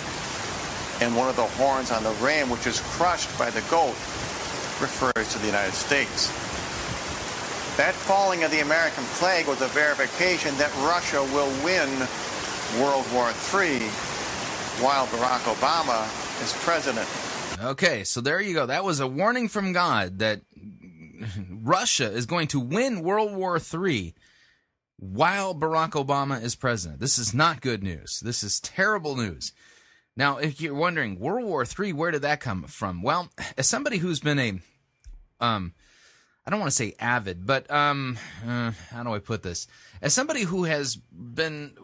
And 1.00 1.14
one 1.14 1.28
of 1.28 1.36
the 1.36 1.46
horns 1.54 1.92
on 1.92 2.02
the 2.02 2.12
ram, 2.18 2.50
which 2.50 2.66
is 2.66 2.80
crushed 2.98 3.30
by 3.38 3.50
the 3.50 3.62
goat, 3.70 3.94
refers 4.82 5.32
to 5.32 5.38
the 5.38 5.46
United 5.46 5.74
States. 5.74 6.26
That 7.76 7.94
falling 7.94 8.42
of 8.42 8.50
the 8.50 8.60
American 8.60 9.04
flag 9.04 9.46
was 9.46 9.62
a 9.62 9.68
verification 9.68 10.56
that 10.58 10.74
Russia 10.82 11.22
will 11.30 11.50
win 11.62 11.88
World 12.82 13.06
War 13.14 13.30
III 13.54 13.86
while 14.80 15.06
Barack 15.08 15.52
Obama 15.52 16.04
is 16.42 16.52
president. 16.64 17.08
Okay, 17.60 18.04
so 18.04 18.20
there 18.20 18.40
you 18.40 18.54
go. 18.54 18.66
That 18.66 18.84
was 18.84 19.00
a 19.00 19.06
warning 19.08 19.48
from 19.48 19.72
God 19.72 20.20
that 20.20 20.42
Russia 21.50 22.10
is 22.10 22.26
going 22.26 22.46
to 22.48 22.60
win 22.60 23.02
World 23.02 23.34
War 23.34 23.58
III 23.58 24.14
while 24.98 25.54
Barack 25.54 25.90
Obama 25.90 26.40
is 26.42 26.54
president. 26.54 27.00
This 27.00 27.18
is 27.18 27.34
not 27.34 27.60
good 27.60 27.82
news. 27.82 28.20
This 28.20 28.44
is 28.44 28.60
terrible 28.60 29.16
news. 29.16 29.52
Now, 30.16 30.38
if 30.38 30.60
you're 30.60 30.74
wondering, 30.74 31.18
World 31.18 31.46
War 31.46 31.64
III, 31.64 31.92
where 31.92 32.10
did 32.10 32.22
that 32.22 32.40
come 32.40 32.64
from? 32.64 33.02
Well, 33.02 33.30
as 33.56 33.66
somebody 33.66 33.98
who's 33.98 34.20
been 34.20 34.38
a, 34.38 34.60
um, 35.40 35.74
I 36.46 36.50
don't 36.50 36.60
want 36.60 36.70
to 36.70 36.76
say 36.76 36.94
avid, 36.98 37.46
but 37.46 37.70
um, 37.70 38.18
uh, 38.46 38.72
how 38.90 39.02
do 39.02 39.12
I 39.12 39.18
put 39.18 39.42
this? 39.42 39.66
As 40.00 40.14
somebody 40.14 40.42
who 40.42 40.64
has 40.64 40.96
been 40.96 41.76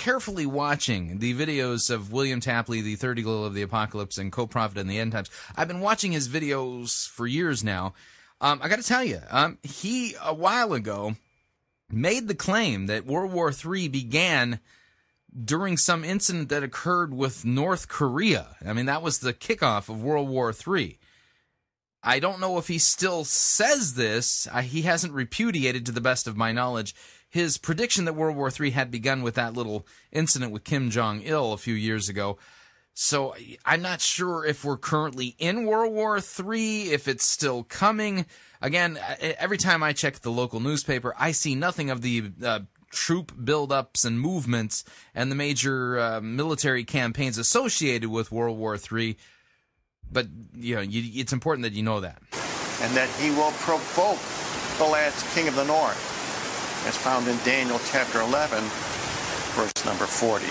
carefully 0.00 0.46
watching 0.46 1.18
the 1.18 1.34
videos 1.34 1.90
of 1.90 2.10
William 2.10 2.40
Tapley, 2.40 2.80
the 2.80 2.96
third 2.96 3.18
eagle 3.18 3.44
of 3.44 3.52
the 3.52 3.60
apocalypse, 3.60 4.16
and 4.16 4.32
co-prophet 4.32 4.78
in 4.78 4.88
the 4.88 4.98
end 4.98 5.12
times, 5.12 5.28
I've 5.54 5.68
been 5.68 5.80
watching 5.80 6.12
his 6.12 6.26
videos 6.26 7.06
for 7.06 7.26
years 7.26 7.62
now. 7.62 7.92
Um, 8.40 8.60
I 8.62 8.68
got 8.68 8.78
to 8.78 8.82
tell 8.82 9.04
you, 9.04 9.20
um, 9.28 9.58
he 9.62 10.14
a 10.24 10.32
while 10.32 10.72
ago 10.72 11.16
made 11.90 12.28
the 12.28 12.34
claim 12.34 12.86
that 12.86 13.04
World 13.04 13.30
War 13.30 13.52
III 13.52 13.88
began 13.88 14.60
during 15.44 15.76
some 15.76 16.02
incident 16.02 16.48
that 16.48 16.62
occurred 16.62 17.12
with 17.12 17.44
North 17.44 17.88
Korea. 17.88 18.56
I 18.66 18.72
mean, 18.72 18.86
that 18.86 19.02
was 19.02 19.18
the 19.18 19.34
kickoff 19.34 19.90
of 19.90 20.02
World 20.02 20.30
War 20.30 20.50
III. 20.66 20.98
I 22.02 22.20
don't 22.20 22.40
know 22.40 22.56
if 22.56 22.68
he 22.68 22.78
still 22.78 23.24
says 23.24 23.96
this. 23.96 24.48
I, 24.50 24.62
he 24.62 24.82
hasn't 24.82 25.12
repudiated, 25.12 25.84
to 25.84 25.92
the 25.92 26.00
best 26.00 26.26
of 26.26 26.38
my 26.38 26.52
knowledge, 26.52 26.94
his 27.30 27.56
prediction 27.56 28.04
that 28.04 28.14
World 28.14 28.36
War 28.36 28.50
III 28.50 28.70
had 28.70 28.90
begun 28.90 29.22
with 29.22 29.36
that 29.36 29.54
little 29.54 29.86
incident 30.12 30.52
with 30.52 30.64
Kim 30.64 30.90
Jong 30.90 31.22
il 31.22 31.52
a 31.52 31.58
few 31.58 31.74
years 31.74 32.08
ago. 32.08 32.36
So 32.92 33.34
I'm 33.64 33.80
not 33.80 34.00
sure 34.00 34.44
if 34.44 34.64
we're 34.64 34.76
currently 34.76 35.36
in 35.38 35.64
World 35.64 35.94
War 35.94 36.18
III, 36.18 36.90
if 36.90 37.08
it's 37.08 37.24
still 37.24 37.62
coming. 37.62 38.26
Again, 38.60 38.98
every 39.20 39.56
time 39.56 39.82
I 39.82 39.92
check 39.92 40.18
the 40.18 40.30
local 40.30 40.60
newspaper, 40.60 41.14
I 41.18 41.30
see 41.32 41.54
nothing 41.54 41.88
of 41.88 42.02
the 42.02 42.30
uh, 42.44 42.60
troop 42.90 43.32
buildups 43.32 44.04
and 44.04 44.20
movements 44.20 44.84
and 45.14 45.30
the 45.30 45.36
major 45.36 45.98
uh, 45.98 46.20
military 46.20 46.84
campaigns 46.84 47.38
associated 47.38 48.10
with 48.10 48.32
World 48.32 48.58
War 48.58 48.76
III. 48.76 49.16
But 50.12 50.26
you 50.54 50.74
know, 50.74 50.80
you, 50.82 51.20
it's 51.20 51.32
important 51.32 51.62
that 51.62 51.72
you 51.72 51.84
know 51.84 52.00
that. 52.00 52.20
And 52.82 52.94
that 52.96 53.08
he 53.20 53.30
will 53.30 53.52
provoke 53.52 54.18
the 54.78 54.84
last 54.84 55.32
king 55.34 55.46
of 55.46 55.54
the 55.54 55.64
north, 55.64 56.09
as 56.86 56.96
found 56.96 57.28
in 57.28 57.36
Daniel 57.44 57.80
chapter 57.90 58.20
11, 58.20 58.64
verse 59.54 59.84
number 59.84 60.06
40. 60.06 60.46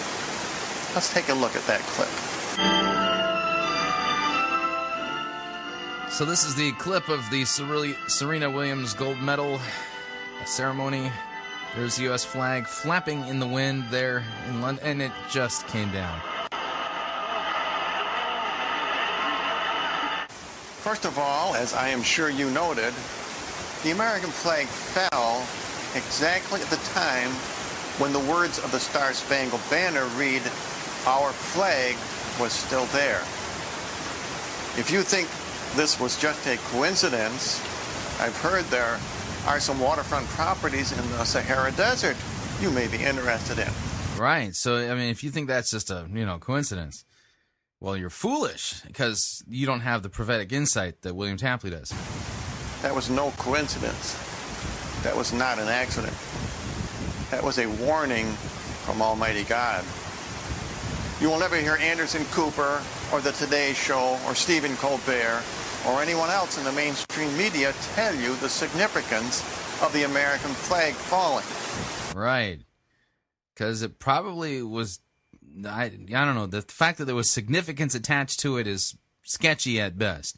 Let's 0.93 1.13
take 1.13 1.29
a 1.29 1.33
look 1.33 1.55
at 1.55 1.65
that 1.67 1.81
clip. 1.81 2.09
So 6.11 6.25
this 6.25 6.43
is 6.45 6.55
the 6.55 6.71
clip 6.73 7.07
of 7.09 7.29
the 7.29 7.45
Serena 7.45 8.49
Williams 8.49 8.93
gold 8.93 9.19
medal 9.19 9.59
ceremony. 10.45 11.11
There's 11.75 11.97
the 11.97 12.03
U.S. 12.03 12.25
flag 12.25 12.65
flapping 12.65 13.27
in 13.27 13.39
the 13.39 13.47
wind 13.47 13.85
there 13.89 14.23
in 14.49 14.61
London, 14.61 14.85
and 14.85 15.01
it 15.01 15.11
just 15.29 15.67
came 15.67 15.91
down. 15.91 16.19
First 20.81 21.05
of 21.05 21.19
all, 21.19 21.53
as 21.55 21.73
I 21.73 21.89
am 21.89 22.01
sure 22.01 22.29
you 22.29 22.49
noted, 22.49 22.93
the 23.83 23.91
American 23.91 24.29
flag 24.29 24.65
fell 24.65 25.45
exactly 25.95 26.61
at 26.61 26.67
the 26.67 26.81
time 26.93 27.31
when 27.99 28.13
the 28.13 28.19
words 28.19 28.59
of 28.59 28.71
the 28.71 28.79
Star 28.79 29.13
Spangled 29.13 29.61
Banner 29.69 30.05
read, 30.17 30.41
Our 31.05 31.31
flag 31.31 31.95
was 32.39 32.53
still 32.53 32.85
there. 32.87 33.21
If 34.79 34.89
you 34.91 35.01
think 35.01 35.27
this 35.75 35.99
was 35.99 36.19
just 36.19 36.47
a 36.47 36.57
coincidence, 36.71 37.59
I've 38.19 38.37
heard 38.37 38.65
there 38.65 38.99
are 39.45 39.59
some 39.59 39.79
waterfront 39.79 40.27
properties 40.27 40.91
in 40.91 41.09
the 41.11 41.23
Sahara 41.25 41.71
Desert 41.73 42.15
you 42.61 42.71
may 42.71 42.87
be 42.87 42.97
interested 42.97 43.59
in. 43.59 43.69
Right. 44.17 44.53
So, 44.55 44.77
I 44.77 44.95
mean, 44.95 45.09
if 45.09 45.23
you 45.23 45.29
think 45.29 45.47
that's 45.47 45.71
just 45.71 45.89
a, 45.89 46.07
you 46.13 46.25
know, 46.25 46.39
coincidence, 46.39 47.05
well, 47.79 47.95
you're 47.95 48.09
foolish 48.09 48.81
because 48.81 49.43
you 49.47 49.65
don't 49.65 49.79
have 49.79 50.03
the 50.03 50.09
prophetic 50.09 50.51
insight 50.51 51.01
that 51.03 51.15
William 51.15 51.37
Tapley 51.37 51.69
does. 51.69 51.93
That 52.81 52.93
was 52.93 53.09
no 53.09 53.31
coincidence. 53.37 54.28
That 55.03 55.15
was 55.15 55.31
not 55.31 55.59
an 55.59 55.67
accident. 55.67 56.13
That 57.31 57.43
was 57.43 57.57
a 57.57 57.67
warning 57.67 58.25
from 58.85 59.01
Almighty 59.01 59.43
God. 59.43 59.85
You 61.21 61.29
will 61.29 61.39
never 61.39 61.57
hear 61.57 61.75
Anderson 61.75 62.25
Cooper 62.31 62.81
or 63.11 63.21
The 63.21 63.31
Today 63.33 63.73
Show 63.73 64.19
or 64.25 64.35
Stephen 64.35 64.75
Colbert 64.77 65.43
or 65.87 66.01
anyone 66.01 66.29
else 66.29 66.57
in 66.57 66.63
the 66.63 66.71
mainstream 66.71 67.35
media 67.37 67.73
tell 67.95 68.15
you 68.15 68.35
the 68.37 68.49
significance 68.49 69.41
of 69.81 69.93
the 69.93 70.03
American 70.03 70.51
flag 70.51 70.93
falling. 70.93 71.45
Right. 72.15 72.61
Because 73.53 73.81
it 73.81 73.99
probably 73.99 74.61
was, 74.63 74.99
I, 75.65 75.85
I 75.85 76.25
don't 76.25 76.35
know, 76.35 76.47
the 76.47 76.61
fact 76.61 76.97
that 76.97 77.05
there 77.05 77.15
was 77.15 77.29
significance 77.29 77.95
attached 77.95 78.39
to 78.41 78.57
it 78.57 78.67
is 78.67 78.97
sketchy 79.23 79.79
at 79.79 79.97
best. 79.97 80.37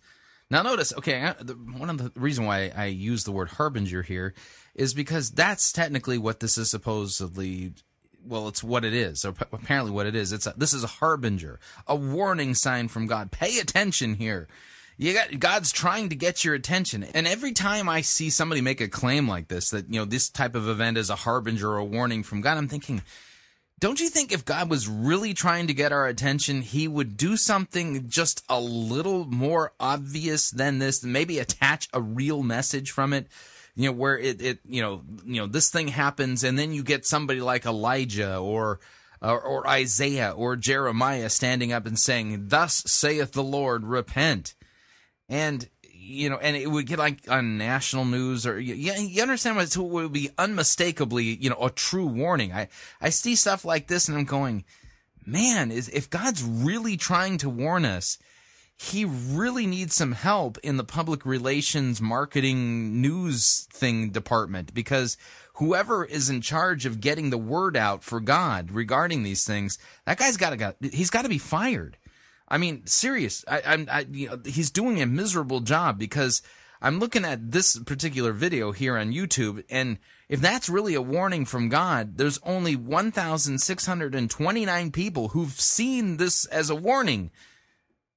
Now, 0.51 0.63
notice, 0.63 0.91
okay, 0.97 1.33
one 1.77 1.89
of 1.89 1.97
the 1.97 2.11
reason 2.19 2.45
why 2.45 2.73
I 2.75 2.87
use 2.87 3.23
the 3.23 3.31
word 3.31 3.51
harbinger 3.51 4.01
here 4.01 4.33
is 4.75 4.93
because 4.93 5.31
that's 5.31 5.71
technically 5.71 6.17
what 6.17 6.41
this 6.41 6.57
is 6.57 6.69
supposedly. 6.69 7.71
Well, 8.23 8.49
it's 8.49 8.63
what 8.63 8.85
it 8.85 8.93
is, 8.93 9.25
or 9.25 9.33
apparently 9.51 9.91
what 9.91 10.05
it 10.05 10.13
is. 10.13 10.31
It's 10.33 10.45
a, 10.45 10.53
this 10.55 10.73
is 10.73 10.83
a 10.83 10.87
harbinger, 10.87 11.59
a 11.87 11.95
warning 11.95 12.53
sign 12.53 12.89
from 12.89 13.07
God. 13.07 13.31
Pay 13.31 13.59
attention 13.59 14.15
here. 14.15 14.47
You 14.97 15.13
got 15.13 15.39
God's 15.39 15.71
trying 15.71 16.09
to 16.09 16.15
get 16.15 16.43
your 16.43 16.53
attention. 16.53 17.03
And 17.03 17.25
every 17.25 17.53
time 17.53 17.89
I 17.89 18.01
see 18.01 18.29
somebody 18.29 18.61
make 18.61 18.81
a 18.81 18.89
claim 18.89 19.27
like 19.27 19.47
this, 19.47 19.69
that, 19.71 19.91
you 19.91 19.99
know, 19.99 20.05
this 20.05 20.29
type 20.29 20.53
of 20.53 20.67
event 20.67 20.97
is 20.97 21.09
a 21.09 21.15
harbinger 21.15 21.71
or 21.71 21.77
a 21.77 21.85
warning 21.85 22.21
from 22.21 22.41
God, 22.41 22.57
I'm 22.57 22.67
thinking, 22.67 23.01
don't 23.81 23.99
you 23.99 24.09
think 24.09 24.31
if 24.31 24.45
God 24.45 24.69
was 24.69 24.87
really 24.87 25.33
trying 25.33 25.65
to 25.65 25.73
get 25.73 25.91
our 25.91 26.05
attention, 26.05 26.61
he 26.61 26.87
would 26.87 27.17
do 27.17 27.35
something 27.35 28.07
just 28.07 28.45
a 28.47 28.61
little 28.61 29.25
more 29.25 29.73
obvious 29.79 30.51
than 30.51 30.77
this, 30.77 31.03
maybe 31.03 31.39
attach 31.39 31.89
a 31.91 31.99
real 31.99 32.43
message 32.43 32.91
from 32.91 33.11
it? 33.11 33.27
You 33.75 33.89
know, 33.89 33.97
where 33.97 34.19
it, 34.19 34.39
it, 34.39 34.59
you 34.65 34.83
know, 34.83 35.01
you 35.25 35.41
know, 35.41 35.47
this 35.47 35.71
thing 35.71 35.87
happens 35.87 36.43
and 36.43 36.59
then 36.59 36.73
you 36.73 36.83
get 36.83 37.07
somebody 37.07 37.41
like 37.41 37.65
Elijah 37.65 38.37
or, 38.37 38.79
or, 39.19 39.41
or 39.41 39.67
Isaiah 39.67 40.31
or 40.31 40.55
Jeremiah 40.55 41.29
standing 41.29 41.73
up 41.73 41.87
and 41.87 41.97
saying, 41.97 42.49
thus 42.49 42.83
saith 42.85 43.31
the 43.31 43.43
Lord, 43.43 43.83
repent 43.83 44.53
and 45.27 45.67
you 46.11 46.29
know, 46.29 46.37
and 46.37 46.55
it 46.55 46.69
would 46.69 46.85
get 46.85 46.99
like 46.99 47.29
on 47.29 47.57
national 47.57 48.05
news 48.05 48.45
or 48.45 48.59
you, 48.59 48.75
you 48.75 49.21
understand 49.21 49.55
what 49.55 49.75
it 49.75 49.77
would 49.77 50.13
be 50.13 50.29
unmistakably, 50.37 51.23
you 51.23 51.49
know, 51.49 51.57
a 51.61 51.69
true 51.69 52.05
warning. 52.05 52.53
I 52.53 52.67
I 52.99 53.09
see 53.09 53.35
stuff 53.35 53.65
like 53.65 53.87
this 53.87 54.07
and 54.07 54.17
I'm 54.17 54.25
going, 54.25 54.65
man, 55.25 55.71
is 55.71 55.89
if 55.89 56.09
God's 56.09 56.43
really 56.43 56.97
trying 56.97 57.37
to 57.39 57.49
warn 57.49 57.85
us, 57.85 58.17
he 58.77 59.05
really 59.05 59.67
needs 59.67 59.93
some 59.93 60.13
help 60.13 60.57
in 60.59 60.77
the 60.77 60.83
public 60.83 61.25
relations 61.25 62.01
marketing 62.01 62.99
news 62.99 63.67
thing 63.71 64.09
department 64.09 64.73
because 64.73 65.17
whoever 65.55 66.03
is 66.03 66.29
in 66.29 66.41
charge 66.41 66.87
of 66.87 66.99
getting 66.99 67.29
the 67.29 67.37
word 67.37 67.77
out 67.77 68.03
for 68.03 68.19
God 68.19 68.71
regarding 68.71 69.21
these 69.21 69.45
things, 69.45 69.77
that 70.05 70.17
guy's 70.17 70.37
got 70.37 70.57
to 70.57 70.75
he's 70.91 71.11
got 71.11 71.21
to 71.21 71.29
be 71.29 71.37
fired. 71.37 71.97
I 72.51 72.57
mean, 72.57 72.85
serious. 72.85 73.45
I, 73.47 73.61
I'm, 73.65 73.87
I, 73.89 74.05
you 74.11 74.27
know, 74.27 74.37
he's 74.45 74.71
doing 74.71 75.01
a 75.01 75.05
miserable 75.05 75.61
job 75.61 75.97
because 75.97 76.41
I'm 76.81 76.99
looking 76.99 77.23
at 77.23 77.51
this 77.51 77.79
particular 77.79 78.33
video 78.33 78.73
here 78.73 78.97
on 78.97 79.13
YouTube, 79.13 79.63
and 79.69 79.99
if 80.27 80.41
that's 80.41 80.67
really 80.67 80.93
a 80.93 81.01
warning 81.01 81.45
from 81.45 81.69
God, 81.69 82.17
there's 82.17 82.41
only 82.43 82.75
1,629 82.75 84.91
people 84.91 85.29
who've 85.29 85.53
seen 85.53 86.17
this 86.17 86.43
as 86.45 86.69
a 86.69 86.75
warning. 86.75 87.31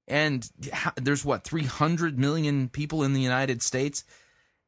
And 0.09 0.51
there's 0.97 1.25
what, 1.25 1.45
300 1.45 2.19
million 2.19 2.69
people 2.69 3.05
in 3.05 3.13
the 3.13 3.21
United 3.21 3.63
States? 3.63 4.03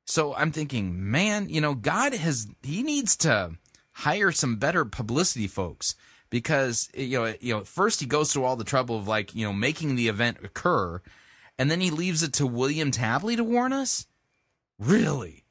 So 0.05 0.33
I'm 0.35 0.53
thinking, 0.53 1.11
man, 1.11 1.49
you 1.49 1.61
know, 1.61 1.75
God 1.75 2.15
has 2.15 2.47
he 2.63 2.85
needs 2.85 3.17
to 3.17 3.57
hire 3.91 4.31
some 4.31 4.55
better 4.57 4.85
publicity 4.85 5.49
folks 5.49 5.97
because 6.31 6.89
you 6.95 7.19
know, 7.19 7.35
you 7.41 7.55
know, 7.55 7.65
first 7.65 8.01
he 8.01 8.07
goes 8.07 8.33
through 8.33 8.45
all 8.45 8.57
the 8.57 8.65
trouble 8.65 8.97
of 8.97 9.09
like, 9.09 9.35
you 9.35 9.47
know, 9.47 9.53
making 9.53 9.97
the 9.97 10.09
event 10.09 10.39
occur 10.43 11.01
and 11.59 11.71
then 11.71 11.81
he 11.81 11.91
leaves 11.91 12.23
it 12.23 12.35
to 12.35 12.47
William 12.47 12.91
Tapley 12.91 13.37
to 13.37 13.45
warn 13.45 13.73
us? 13.73 14.07
Really? 14.79 15.45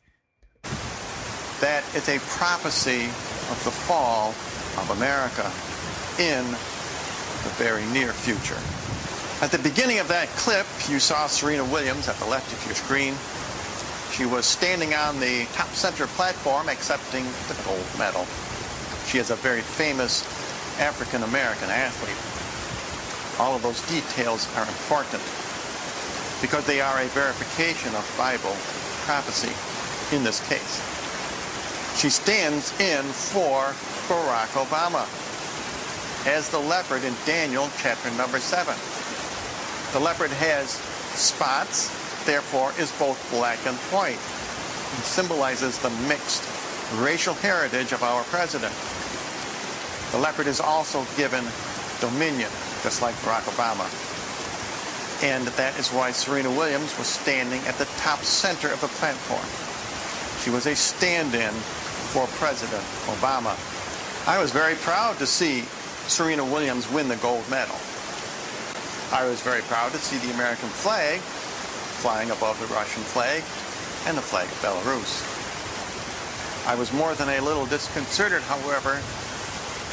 That 1.62 1.84
is 1.96 2.10
a 2.10 2.20
prophecy 2.38 3.06
of 3.06 3.62
the 3.64 3.72
fall 3.72 4.30
of 4.78 4.90
America 4.92 5.52
in 6.22 6.46
the 6.46 7.50
very 7.58 7.86
near 7.88 8.12
future. 8.14 8.60
At 9.44 9.52
the 9.52 9.60
beginning 9.60 10.00
of 10.00 10.08
that 10.10 10.28
clip, 10.30 10.66
you 10.90 11.00
saw 11.00 11.28
Serena 11.28 11.64
Williams 11.66 12.08
at 12.08 12.16
the 12.18 12.26
left 12.26 12.52
of 12.54 12.66
your 12.66 12.76
screen. 12.76 13.16
She 14.12 14.26
was 14.26 14.46
standing 14.46 14.94
on 14.94 15.20
the 15.20 15.46
top 15.54 15.68
center 15.70 16.08
platform 16.08 16.70
accepting 16.70 17.26
the 17.48 17.62
gold 17.66 17.86
medal. 17.98 18.26
She 19.08 19.18
is 19.18 19.32
a 19.32 19.36
very 19.36 19.62
famous 19.62 20.24
African 20.80 21.24
American 21.24 21.70
athlete. 21.70 22.20
All 23.40 23.56
of 23.56 23.62
those 23.64 23.82
details 23.88 24.48
are 24.56 24.68
important 24.68 25.24
because 26.42 26.66
they 26.66 26.82
are 26.82 27.02
a 27.02 27.08
verification 27.12 27.94
of 27.96 28.06
Bible 28.18 28.56
prophecy 29.08 29.54
in 30.16 30.24
this 30.24 30.46
case. 30.48 30.82
She 32.00 32.10
stands 32.10 32.78
in 32.80 33.04
for 33.04 33.74
Barack 34.08 34.52
Obama 34.60 35.08
as 36.28 36.50
the 36.50 36.60
leopard 36.60 37.04
in 37.04 37.14
Daniel 37.26 37.70
chapter 37.78 38.12
number 38.12 38.40
7. 38.40 38.76
The 39.94 40.00
leopard 40.00 40.32
has 40.32 40.72
spots, 41.16 41.90
therefore 42.26 42.74
is 42.78 42.92
both 43.00 43.20
black 43.32 43.60
and 43.66 43.78
white. 43.94 44.20
It 44.20 45.06
symbolizes 45.06 45.80
the 45.80 45.90
mixed 46.08 46.44
racial 47.00 47.34
heritage 47.36 47.92
of 47.92 48.04
our 48.04 48.24
president. 48.26 48.74
The 50.12 50.18
leopard 50.20 50.48
is 50.48 50.60
also 50.60 51.06
given 51.18 51.44
dominion, 52.00 52.50
just 52.84 53.02
like 53.02 53.15
Barack 53.15 53.44
Obama. 53.52 53.86
And 55.24 55.48
that 55.48 55.80
is 55.80 55.89
why 55.89 56.12
Serena 56.12 56.50
Williams 56.50 56.98
was 56.98 57.08
standing 57.08 57.62
at 57.68 57.76
the 57.76 57.86
top 57.98 58.20
center 58.20 58.68
of 58.70 58.82
the 58.82 58.88
platform. 58.88 59.46
She 60.44 60.50
was 60.50 60.68
a 60.68 60.76
stand-in 60.76 61.52
for 62.12 62.28
President 62.38 62.84
Obama. 63.08 63.56
I 64.28 64.39
was 64.39 64.52
very 64.52 64.76
proud 64.76 65.18
to 65.20 65.26
see 65.26 65.62
Serena 66.08 66.44
Williams 66.44 66.89
win 66.91 67.08
the 67.08 67.15
gold 67.18 67.50
medal. 67.50 67.76
I 69.12 69.26
was 69.26 69.41
very 69.41 69.62
proud 69.62 69.91
to 69.91 69.98
see 69.98 70.18
the 70.18 70.34
American 70.34 70.70
flag 70.70 71.20
flying 72.02 72.30
above 72.32 72.60
the 72.60 72.68
Russian 72.74 73.04
flag 73.04 73.41
and 74.08 74.18
the 74.18 74.22
flag 74.22 74.46
of 74.46 74.62
Belarus. 74.62 75.24
I 76.68 76.76
was 76.76 76.91
more 76.94 77.13
than 77.15 77.30
a 77.30 77.41
little 77.41 77.65
disconcerted, 77.65 78.41
however, 78.44 79.02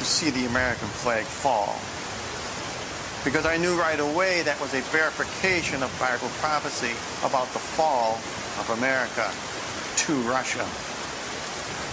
to 0.03 0.09
see 0.09 0.31
the 0.31 0.47
American 0.47 0.89
flag 0.89 1.25
fall. 1.25 1.79
Because 3.23 3.47
I 3.47 3.57
knew 3.57 3.79
right 3.79 4.01
away 4.01 4.43
that 4.43 4.59
was 4.61 4.75
a 4.75 4.81
verification 4.91 5.81
of 5.81 5.95
Bible 6.01 6.27
prophecy 6.43 6.91
about 7.23 7.47
the 7.55 7.63
fall 7.63 8.19
of 8.59 8.67
America 8.83 9.31
to 9.31 10.13
Russia. 10.27 10.67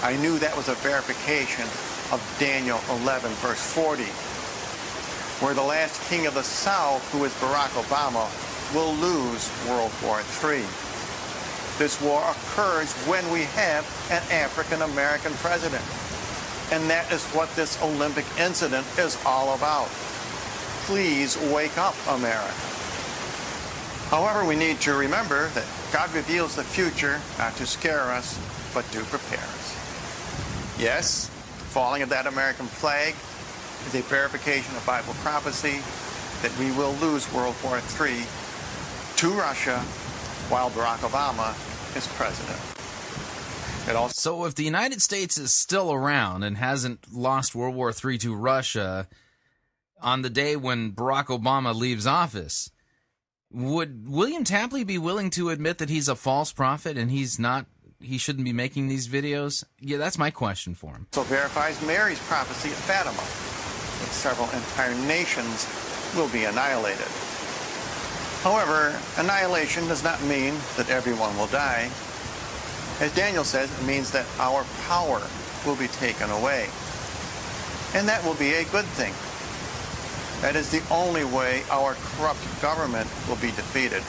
I 0.01 0.17
knew 0.17 0.39
that 0.39 0.57
was 0.57 0.69
a 0.69 0.75
verification 0.81 1.69
of 2.09 2.17
Daniel 2.39 2.81
11, 3.05 3.29
verse 3.45 3.61
40, 3.61 4.01
where 5.45 5.53
the 5.53 5.61
last 5.61 6.01
king 6.09 6.25
of 6.25 6.33
the 6.33 6.41
South, 6.41 7.05
who 7.11 7.23
is 7.25 7.33
Barack 7.37 7.77
Obama, 7.77 8.25
will 8.73 8.97
lose 8.97 9.53
World 9.69 9.93
War 10.01 10.25
III. 10.41 10.65
This 11.77 12.01
war 12.01 12.25
occurs 12.25 12.91
when 13.05 13.21
we 13.29 13.43
have 13.53 13.85
an 14.09 14.23
African 14.33 14.81
American 14.81 15.33
president. 15.45 15.85
And 16.71 16.89
that 16.89 17.11
is 17.11 17.25
what 17.27 17.49
this 17.55 17.81
Olympic 17.81 18.25
incident 18.39 18.85
is 18.97 19.17
all 19.25 19.55
about. 19.55 19.87
Please 20.85 21.37
wake 21.51 21.77
up, 21.77 21.95
America. 22.07 22.53
However, 24.09 24.45
we 24.45 24.55
need 24.55 24.79
to 24.81 24.93
remember 24.93 25.49
that 25.49 25.65
God 25.91 26.13
reveals 26.13 26.55
the 26.55 26.63
future 26.63 27.19
not 27.37 27.55
to 27.57 27.65
scare 27.65 28.11
us, 28.11 28.39
but 28.73 28.85
to 28.91 28.99
prepare 29.05 29.39
us. 29.39 30.75
Yes, 30.79 31.27
the 31.27 31.65
falling 31.65 32.01
of 32.01 32.09
that 32.09 32.25
American 32.25 32.65
flag 32.65 33.13
is 33.87 33.95
a 33.95 34.01
verification 34.07 34.75
of 34.75 34.85
Bible 34.85 35.13
prophecy 35.21 35.81
that 36.41 36.57
we 36.59 36.71
will 36.77 36.93
lose 36.93 37.31
World 37.33 37.55
War 37.63 37.77
III 37.99 38.23
to 39.17 39.29
Russia 39.31 39.79
while 40.49 40.69
Barack 40.71 40.99
Obama 40.99 41.53
is 41.95 42.07
president. 42.07 42.78
It 43.87 43.95
also 43.95 44.13
So 44.13 44.45
if 44.45 44.55
the 44.55 44.63
United 44.63 45.01
States 45.01 45.37
is 45.37 45.53
still 45.53 45.91
around 45.91 46.43
and 46.43 46.57
hasn't 46.57 47.11
lost 47.11 47.55
World 47.55 47.75
War 47.75 47.91
III 47.91 48.17
to 48.19 48.35
Russia 48.35 49.07
on 50.01 50.21
the 50.21 50.29
day 50.29 50.55
when 50.55 50.91
Barack 50.91 51.25
Obama 51.25 51.75
leaves 51.75 52.05
office, 52.07 52.71
would 53.51 54.07
William 54.07 54.43
Tapley 54.43 54.83
be 54.83 54.97
willing 54.97 55.29
to 55.31 55.49
admit 55.49 55.79
that 55.79 55.89
he's 55.89 56.07
a 56.07 56.15
false 56.15 56.51
prophet 56.51 56.97
and 56.97 57.09
he's 57.09 57.39
not 57.39 57.65
he 58.01 58.17
shouldn't 58.17 58.45
be 58.45 58.53
making 58.53 58.87
these 58.87 59.07
videos? 59.07 59.63
Yeah, 59.79 59.97
that's 59.97 60.17
my 60.17 60.31
question 60.31 60.73
for 60.73 60.93
him. 60.93 61.07
So 61.11 61.23
verifies 61.23 61.81
Mary's 61.85 62.19
prophecy 62.27 62.69
at 62.69 62.75
Fatima, 62.75 63.17
that 63.17 64.13
several 64.13 64.49
entire 64.51 64.95
nations 65.07 65.67
will 66.15 66.29
be 66.29 66.45
annihilated. 66.45 67.07
However, 68.41 68.97
annihilation 69.17 69.87
does 69.87 70.03
not 70.03 70.21
mean 70.23 70.53
that 70.77 70.89
everyone 70.89 71.35
will 71.37 71.47
die. 71.47 71.89
As 72.99 73.15
Daniel 73.15 73.45
says, 73.45 73.71
it 73.79 73.85
means 73.85 74.11
that 74.11 74.25
our 74.39 74.65
power 74.87 75.21
will 75.65 75.75
be 75.75 75.87
taken 75.87 76.29
away. 76.31 76.67
And 77.93 78.07
that 78.07 78.23
will 78.25 78.35
be 78.35 78.53
a 78.53 78.65
good 78.65 78.85
thing. 78.85 79.13
That 80.41 80.55
is 80.55 80.69
the 80.69 80.81
only 80.93 81.23
way 81.23 81.63
our 81.71 81.95
corrupt 81.95 82.39
government 82.61 83.09
will 83.27 83.37
be 83.37 83.51
defeated. 83.51 84.03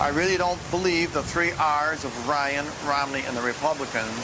I 0.00 0.08
really 0.08 0.36
don't 0.36 0.58
believe 0.70 1.12
the 1.12 1.22
three 1.22 1.52
R's 1.58 2.04
of 2.04 2.28
Ryan, 2.28 2.66
Romney, 2.84 3.22
and 3.26 3.36
the 3.36 3.42
Republicans 3.42 4.14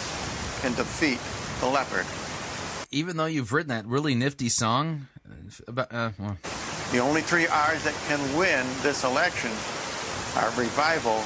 can 0.62 0.74
defeat 0.74 1.20
the 1.60 1.66
leopard. 1.66 2.06
Even 2.90 3.16
though 3.16 3.26
you've 3.26 3.52
written 3.52 3.68
that 3.68 3.86
really 3.86 4.14
nifty 4.14 4.48
song 4.48 5.06
uh, 5.28 5.34
about 5.68 5.92
uh, 5.92 6.10
well, 6.18 6.36
The 6.90 6.98
only 6.98 7.20
three 7.20 7.46
R's 7.46 7.84
that 7.84 7.94
can 8.08 8.20
win 8.36 8.66
this 8.82 9.04
election 9.04 9.50
are 10.36 10.50
revival, 10.58 11.22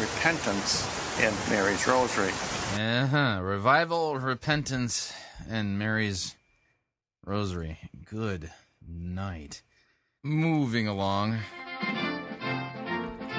repentance, 0.00 0.82
and 1.20 1.36
Mary's 1.50 1.86
Rosary. 1.86 2.32
uh-huh, 2.74 3.40
revival, 3.42 4.18
repentance, 4.18 5.12
and 5.50 5.78
Mary's 5.78 6.34
rosary. 7.26 7.78
Good 8.06 8.50
night. 8.88 9.60
Moving 10.22 10.88
along. 10.88 11.38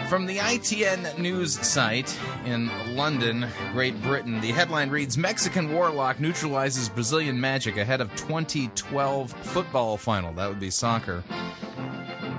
From 0.10 0.28
the 0.28 0.38
ITN 0.38 1.18
news 1.18 1.54
site 1.66 2.16
in 2.46 2.70
London, 2.96 3.48
Great 3.72 4.00
Britain, 4.04 4.42
the 4.42 4.52
headline 4.52 4.90
reads 4.90 5.18
Mexican 5.18 5.72
warlock 5.74 6.20
neutralizes 6.20 6.90
Brazilian 6.90 7.40
magic 7.40 7.78
ahead 7.78 8.02
of 8.02 8.14
2012 8.16 9.32
football 9.32 9.98
final. 9.98 10.34
That 10.34 10.50
would 10.50 10.60
be 10.60 10.70
soccer. 10.70 11.24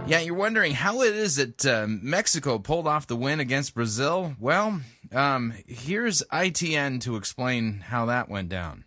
Yeah, 0.07 0.19
you're 0.21 0.35
wondering 0.35 0.73
how 0.73 1.03
it 1.03 1.15
is 1.15 1.37
that 1.37 1.65
uh, 1.65 1.87
Mexico 1.89 2.59
pulled 2.59 2.87
off 2.87 3.07
the 3.07 3.17
win 3.17 3.41
against 3.41 3.75
Brazil? 3.75 4.35
Well, 4.39 4.81
um, 5.15 5.55
here's 5.67 6.23
ITN 6.33 7.01
to 7.03 7.17
explain 7.17 7.81
how 7.81 8.07
that 8.07 8.29
went 8.29 8.49
down. 8.49 8.85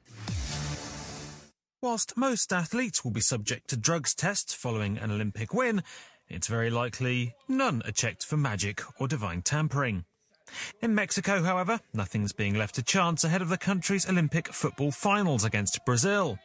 Whilst 1.82 2.18
most 2.18 2.52
athletes 2.52 3.04
will 3.04 3.12
be 3.12 3.22
subject 3.22 3.70
to 3.70 3.78
drugs 3.78 4.16
tests 4.16 4.54
following 4.54 4.98
an 4.98 5.12
Olympic 5.12 5.54
win, 5.54 5.84
it's 6.28 6.48
very 6.48 6.70
likely 6.72 7.36
none 7.48 7.84
are 7.86 7.92
checked 7.92 8.26
for 8.26 8.38
magic 8.38 8.82
or 9.00 9.08
divine 9.08 9.44
tampering. 9.44 10.06
In 10.82 10.96
Mexico, 10.96 11.44
however, 11.44 11.80
nothing's 11.94 12.34
being 12.34 12.56
left 12.56 12.76
to 12.76 12.84
chance 12.84 13.24
ahead 13.24 13.42
of 13.42 13.50
the 13.50 13.58
country's 13.58 14.10
Olympic 14.10 14.48
football 14.48 14.92
finals 14.92 15.44
against 15.44 15.86
Brazil. 15.86 16.40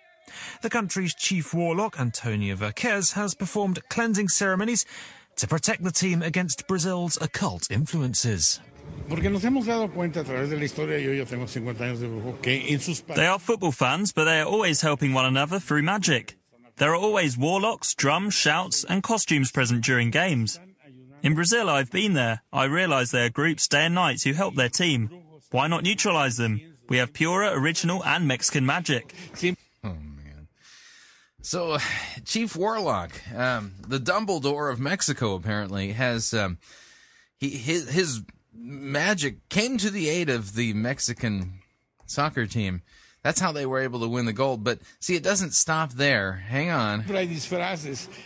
The 0.62 0.70
country's 0.70 1.14
chief 1.14 1.54
warlock, 1.54 1.98
Antonio 1.98 2.54
Vazquez, 2.56 3.12
has 3.14 3.34
performed 3.34 3.80
cleansing 3.88 4.28
ceremonies 4.28 4.84
to 5.36 5.46
protect 5.46 5.82
the 5.82 5.90
team 5.90 6.22
against 6.22 6.66
Brazil's 6.66 7.16
occult 7.20 7.70
influences. 7.70 8.60
Porque 9.08 9.28
nos 9.30 9.44
hemos 9.44 9.66
dado 9.66 9.90
cuenta 9.90 10.20
a 10.20 10.24
través 10.24 10.50
de 10.50 10.56
la 10.56 10.64
historia, 10.64 10.98
yo 10.98 11.12
ya 11.12 11.24
tengo 11.24 11.46
50 11.48 11.84
años 11.84 12.00
de 12.00 12.06
brujo, 12.08 12.40
que 12.40 12.72
en 12.72 12.80
sus 12.80 13.02
They 13.02 13.26
are 13.26 13.38
football 13.38 13.72
fans, 13.72 14.12
but 14.12 14.24
they 14.24 14.40
are 14.40 14.48
always 14.48 14.82
helping 14.82 15.12
one 15.12 15.26
another 15.26 15.58
through 15.58 15.82
magic. 15.82 16.36
There 16.76 16.92
are 16.92 16.96
always 16.96 17.36
warlocks, 17.36 17.94
drums, 17.94 18.34
shouts, 18.34 18.84
and 18.84 19.02
costumes 19.02 19.50
present 19.50 19.84
during 19.84 20.10
games. 20.10 20.60
In 21.22 21.34
Brazil, 21.34 21.68
I've 21.68 21.90
been 21.90 22.14
there. 22.14 22.42
I 22.52 22.64
realise 22.64 23.10
there 23.10 23.26
are 23.26 23.30
groups 23.30 23.68
day 23.68 23.84
and 23.84 23.94
night 23.94 24.22
who 24.22 24.32
help 24.32 24.54
their 24.54 24.70
team. 24.70 25.10
Why 25.50 25.66
not 25.66 25.82
neutralise 25.82 26.36
them? 26.36 26.60
We 26.88 26.96
have 26.96 27.12
Pura, 27.12 27.52
original, 27.52 28.02
and 28.04 28.26
Mexican 28.26 28.64
magic. 28.64 29.14
So, 31.42 31.78
Chief 32.24 32.54
Warlock, 32.56 33.12
um, 33.34 33.72
the 33.86 33.98
Dumbledore 33.98 34.72
of 34.72 34.80
Mexico, 34.80 35.34
apparently 35.34 35.92
has 35.92 36.32
um, 36.32 36.58
he 37.36 37.50
his 37.50 37.90
his 37.90 38.22
magic 38.60 39.48
came 39.48 39.78
to 39.78 39.90
the 39.90 40.08
aid 40.08 40.28
of 40.28 40.54
the 40.54 40.72
Mexican 40.74 41.60
soccer 42.06 42.46
team. 42.46 42.82
That's 43.22 43.40
how 43.40 43.52
they 43.52 43.66
were 43.66 43.80
able 43.80 44.00
to 44.00 44.08
win 44.08 44.24
the 44.24 44.32
gold. 44.32 44.64
But 44.64 44.78
see, 44.98 45.14
it 45.14 45.22
doesn't 45.22 45.52
stop 45.52 45.92
there. 45.92 46.32
Hang 46.48 46.70
on. 46.70 47.02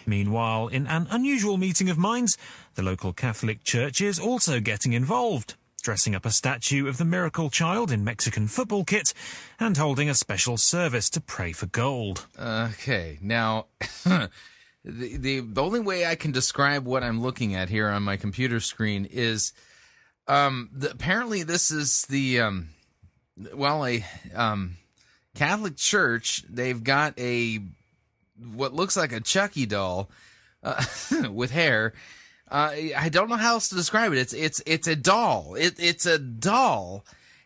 Meanwhile, 0.06 0.68
in 0.68 0.86
an 0.86 1.08
unusual 1.10 1.56
meeting 1.56 1.90
of 1.90 1.98
minds, 1.98 2.38
the 2.76 2.82
local 2.82 3.12
Catholic 3.12 3.64
Church 3.64 4.00
is 4.00 4.20
also 4.20 4.60
getting 4.60 4.92
involved, 4.92 5.54
dressing 5.82 6.14
up 6.14 6.24
a 6.24 6.30
statue 6.30 6.86
of 6.86 6.98
the 6.98 7.04
miracle 7.04 7.50
child 7.50 7.90
in 7.90 8.04
Mexican 8.04 8.46
football 8.46 8.84
kit 8.84 9.12
and 9.58 9.76
holding 9.76 10.08
a 10.08 10.14
special 10.14 10.56
service 10.56 11.10
to 11.10 11.20
pray 11.20 11.50
for 11.52 11.66
gold. 11.66 12.26
Okay, 12.38 13.18
now 13.20 13.66
the, 14.04 14.30
the 14.84 15.40
the 15.40 15.62
only 15.62 15.80
way 15.80 16.06
I 16.06 16.14
can 16.14 16.30
describe 16.30 16.86
what 16.86 17.02
I'm 17.02 17.20
looking 17.20 17.56
at 17.56 17.68
here 17.68 17.88
on 17.88 18.04
my 18.04 18.16
computer 18.16 18.60
screen 18.60 19.06
is, 19.06 19.52
um, 20.28 20.70
the, 20.72 20.90
apparently 20.90 21.42
this 21.42 21.70
is 21.70 22.02
the 22.02 22.40
um, 22.40 22.68
well 23.54 23.84
a 23.86 24.04
um 24.34 24.76
Catholic 25.34 25.76
Church. 25.76 26.44
They've 26.48 26.82
got 26.82 27.18
a 27.18 27.60
what 28.54 28.74
looks 28.74 28.96
like 28.96 29.12
a 29.12 29.20
Chucky 29.20 29.66
doll 29.66 30.10
uh, 30.62 30.84
with 31.30 31.50
hair. 31.50 31.92
Uh, 32.50 32.72
I 32.96 33.08
don't 33.08 33.28
know 33.28 33.36
how 33.36 33.54
else 33.54 33.68
to 33.70 33.74
describe 33.74 34.12
it. 34.12 34.18
It's 34.18 34.32
it's 34.32 34.62
it's 34.66 34.86
a 34.86 34.96
doll. 34.96 35.54
It 35.54 35.74
it's 35.78 36.06
a 36.06 36.18
doll, 36.18 37.04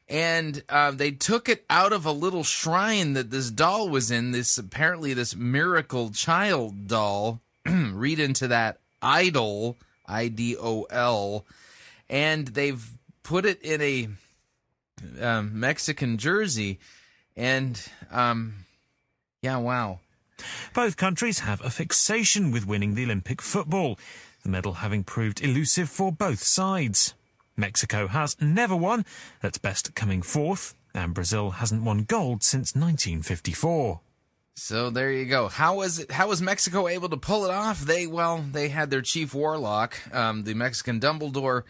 and 0.09 0.63
uh, 0.69 0.91
they 0.91 1.13
took 1.13 1.49
it 1.49 1.65
out 1.71 1.93
of 1.93 2.05
a 2.05 2.13
little 2.13 2.45
shrine 2.45 3.15
that 3.15 3.31
this 3.31 3.51
doll 3.51 3.89
was 3.89 4.11
in. 4.11 4.33
This 4.33 4.59
apparently 4.59 5.15
this 5.15 5.35
miracle 5.37 6.11
child 6.11 6.89
doll. 6.89 7.41
Read 7.67 8.19
into 8.19 8.49
that 8.49 8.81
idol, 9.01 9.77
I 10.07 10.29
D 10.29 10.57
O 10.59 10.83
L, 10.91 11.47
and 12.09 12.49
they've 12.49 12.91
put 13.23 13.45
it 13.45 13.61
in 13.63 13.81
a 13.81 14.09
um, 15.21 15.59
Mexican 15.59 16.19
jersey, 16.19 16.79
and 17.37 17.81
um, 18.11 18.65
yeah, 19.43 19.57
wow. 19.57 20.01
Both 20.75 20.97
countries 20.97 21.41
have 21.41 21.61
a 21.65 21.71
fixation 21.71 22.51
with 22.51 22.67
winning 22.67 22.95
the 22.95 23.05
Olympic 23.05 23.43
football, 23.43 23.99
the 24.43 24.49
medal 24.49 24.75
having 24.75 25.05
proved 25.05 25.43
elusive 25.43 25.89
for 25.89 26.13
both 26.13 26.43
sides. 26.43 27.15
Mexico 27.57 28.07
has 28.07 28.37
never 28.41 28.77
won, 28.77 29.05
at 29.43 29.61
best 29.61 29.95
coming 29.95 30.23
fourth, 30.23 30.75
and 30.95 31.13
Brazil 31.13 31.51
hasn't 31.51 31.83
won 31.83 32.05
gold 32.05 32.43
since 32.43 32.75
1954. 32.75 34.01
So 34.55 34.91
there 34.91 35.13
you 35.13 35.27
go. 35.27 35.49
How 35.49 35.77
was 35.77 36.01
it? 36.01 36.11
How 36.11 36.29
was 36.29 36.43
Mexico 36.43 36.89
able 36.89 37.09
to 37.11 37.17
pull 37.17 37.45
it 37.45 37.51
off? 37.51 37.81
They 37.81 38.09
well, 38.09 38.45
they 38.51 38.69
had 38.69 38.91
their 38.91 39.03
chief 39.03 39.33
warlock, 39.33 39.97
um, 40.13 40.43
the 40.43 40.55
Mexican 40.55 40.99
Dumbledore, 40.99 41.63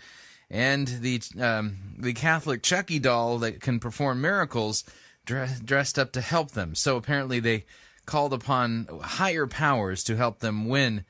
and 0.51 0.87
the 0.89 1.21
um, 1.41 1.77
the 1.99 2.13
Catholic 2.13 2.63
Chucky 2.63 2.99
doll 2.99 3.39
that 3.39 3.61
can 3.61 3.81
perform 3.81 4.21
miracles, 4.21 4.85
dre- 5.25 5.49
dressed 5.65 5.99
up 5.99 6.13
to 6.13 6.21
help 6.21 6.53
them. 6.53 6.75
So 6.75 6.97
apparently 6.97 7.41
they 7.41 7.65
called 8.07 8.33
upon 8.33 8.89
higher 9.03 9.47
powers 9.47 10.03
to 10.05 10.17
help 10.17 10.39
them 10.39 10.69
win 10.69 11.05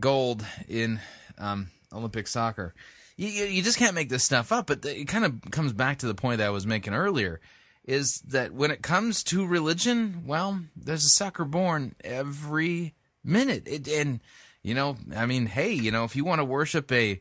gold 0.00 0.44
in 0.68 1.00
um, 1.38 1.70
Olympic 1.92 2.26
soccer. 2.26 2.74
You, 3.16 3.28
you 3.28 3.62
just 3.62 3.78
can't 3.78 3.94
make 3.94 4.08
this 4.08 4.24
stuff 4.24 4.50
up. 4.50 4.66
But 4.66 4.84
it 4.84 5.06
kind 5.06 5.24
of 5.24 5.50
comes 5.50 5.72
back 5.72 5.98
to 5.98 6.06
the 6.06 6.14
point 6.14 6.38
that 6.38 6.48
I 6.48 6.50
was 6.50 6.66
making 6.66 6.94
earlier 6.94 7.40
is 7.84 8.20
that 8.22 8.52
when 8.52 8.70
it 8.70 8.82
comes 8.82 9.24
to 9.24 9.46
religion, 9.46 10.22
well, 10.26 10.60
there's 10.76 11.04
a 11.04 11.08
sucker 11.08 11.44
born 11.44 11.94
every 12.02 12.94
minute. 13.24 13.64
It, 13.66 13.88
and 13.88 14.20
you 14.62 14.74
know, 14.74 14.96
I 15.14 15.26
mean, 15.26 15.46
hey, 15.46 15.72
you 15.72 15.90
know, 15.90 16.04
if 16.04 16.16
you 16.16 16.24
want 16.24 16.40
to 16.40 16.44
worship 16.44 16.90
a 16.90 17.20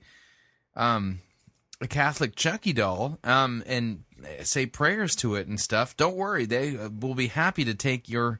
um 0.75 1.19
a 1.81 1.87
Catholic 1.87 2.35
Chucky 2.35 2.73
doll 2.73 3.17
um 3.23 3.63
and 3.65 4.03
say 4.43 4.65
prayers 4.65 5.15
to 5.17 5.35
it 5.35 5.47
and 5.47 5.59
stuff, 5.59 5.97
don't 5.97 6.15
worry, 6.15 6.45
they 6.45 6.77
uh, 6.77 6.89
will 6.89 7.15
be 7.15 7.27
happy 7.27 7.65
to 7.65 7.73
take 7.73 8.07
your 8.07 8.39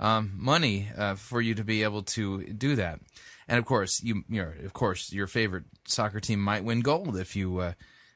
um 0.00 0.32
money 0.36 0.90
uh, 0.96 1.14
for 1.14 1.40
you 1.40 1.54
to 1.54 1.64
be 1.64 1.82
able 1.82 2.02
to 2.02 2.44
do 2.44 2.74
that. 2.76 3.00
And 3.46 3.58
of 3.58 3.64
course, 3.64 4.02
you 4.02 4.24
you 4.28 4.42
know, 4.42 4.52
of 4.64 4.72
course, 4.72 5.12
your 5.12 5.26
favorite 5.26 5.64
soccer 5.86 6.20
team 6.20 6.40
might 6.40 6.64
win 6.64 6.80
gold 6.80 7.16
if 7.16 7.36
you 7.36 7.58
uh, 7.58 7.72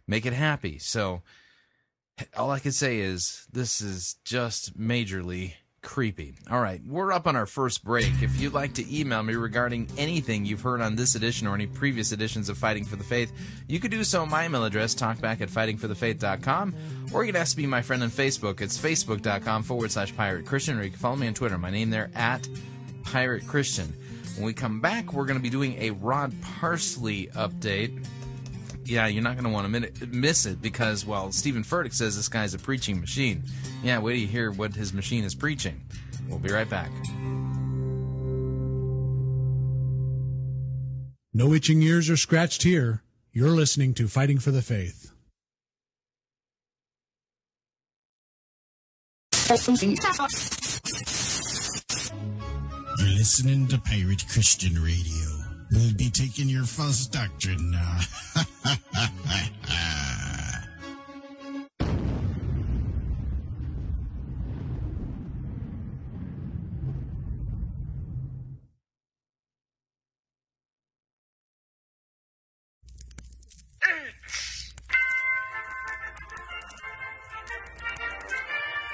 make 0.07 0.27
it 0.27 0.33
happy. 0.33 0.79
So 0.79 1.23
all 2.37 2.51
I 2.51 2.59
can 2.59 2.73
say 2.73 2.99
is 2.99 3.47
this 3.53 3.81
is 3.81 4.17
just 4.25 4.79
majorly 4.79 5.55
creepy. 5.83 6.35
All 6.51 6.61
right, 6.61 6.81
we're 6.87 7.13
up 7.13 7.27
on 7.27 7.37
our 7.37 7.47
first 7.47 7.85
break. 7.85 8.11
If 8.23 8.41
you'd 8.41 8.53
like 8.53 8.75
to 8.75 8.97
email 8.97 9.23
me 9.23 9.35
regarding 9.35 9.89
anything 9.97 10.45
you've 10.45 10.61
heard 10.61 10.81
on 10.81 10.97
this 10.97 11.15
edition 11.15 11.47
or 11.47 11.55
any 11.55 11.67
previous 11.67 12.13
editions 12.13 12.49
of 12.49 12.59
Fighting 12.59 12.85
for 12.85 12.97
the 12.97 13.05
Faith, 13.05 13.33
you 13.67 13.81
could 13.81 13.91
do 13.91 14.05
so 14.05 14.23
on 14.23 14.31
my 14.31 14.47
email 14.47 14.65
address, 14.65 14.95
talkback 14.95 15.41
at 15.41 15.49
fightingforthefaith.com, 15.49 16.75
or 17.13 17.25
you 17.25 17.33
can 17.33 17.41
ask 17.41 17.53
to 17.53 17.57
be 17.57 17.67
my 17.67 17.83
friend 17.83 18.03
on 18.03 18.11
Facebook. 18.11 18.61
It's 18.61 18.79
facebook.com 18.79 19.63
forward 19.63 19.91
slash 19.91 20.15
pirate 20.17 20.47
Christian, 20.47 20.79
or 20.79 20.83
you 20.83 20.91
can 20.91 20.99
follow 20.99 21.17
me 21.17 21.29
on 21.29 21.35
Twitter. 21.35 21.59
My 21.59 21.71
name 21.71 21.91
there 21.91 22.11
at 22.15 22.49
Pirate 23.05 23.47
Christian. 23.47 23.95
When 24.37 24.47
we 24.47 24.53
come 24.53 24.81
back, 24.81 25.13
we're 25.13 25.27
going 25.27 25.39
to 25.39 25.43
be 25.43 25.51
doing 25.51 25.77
a 25.81 25.91
Rod 25.91 26.33
Parsley 26.43 27.27
update 27.29 28.07
yeah, 28.89 29.07
you're 29.07 29.23
not 29.23 29.35
going 29.35 29.45
to 29.45 29.51
want 29.51 29.73
to 29.73 30.07
miss 30.07 30.47
it 30.47 30.63
because, 30.63 31.05
well, 31.05 31.31
Stephen 31.31 31.63
Furtick 31.63 31.93
says 31.93 32.17
this 32.17 32.29
guy's 32.29 32.55
a 32.55 32.59
preaching 32.59 33.01
machine. 33.01 33.43
Yeah, 33.83 33.99
wait 33.99 34.15
till 34.15 34.21
you 34.23 34.27
hear 34.27 34.51
what 34.51 34.75
his 34.75 34.93
machine 34.93 35.25
is 35.25 35.35
preaching. 35.35 35.85
We'll 36.29 36.39
be 36.39 36.51
right 36.51 36.69
back. 36.69 36.91
No 41.35 41.53
itching 41.53 41.83
ears 41.83 42.09
are 42.11 42.17
scratched 42.17 42.63
here. 42.63 43.03
You're 43.33 43.51
listening 43.51 43.95
to 43.95 44.09
Fighting 44.09 44.39
for 44.39 44.51
the 44.51 44.63
Faith. 44.63 45.13
You're 52.99 53.17
listening 53.17 53.69
to 53.69 53.79
Pirate 53.79 54.25
Christian 54.29 54.83
Radio. 54.83 55.28
We'll 55.71 55.93
be 55.95 56.09
taking 56.11 56.49
your 56.49 56.65
false 56.65 57.07
doctrine 57.07 57.71
now. 57.71 57.99
Uh, 58.35 58.45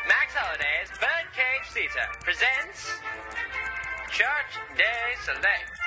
Max 0.09 0.35
Holliday's 0.35 0.91
Birdcage 0.99 1.71
Theater 1.73 2.09
presents 2.21 2.99
Church 4.11 4.59
Day 4.77 5.15
Soleil. 5.25 5.84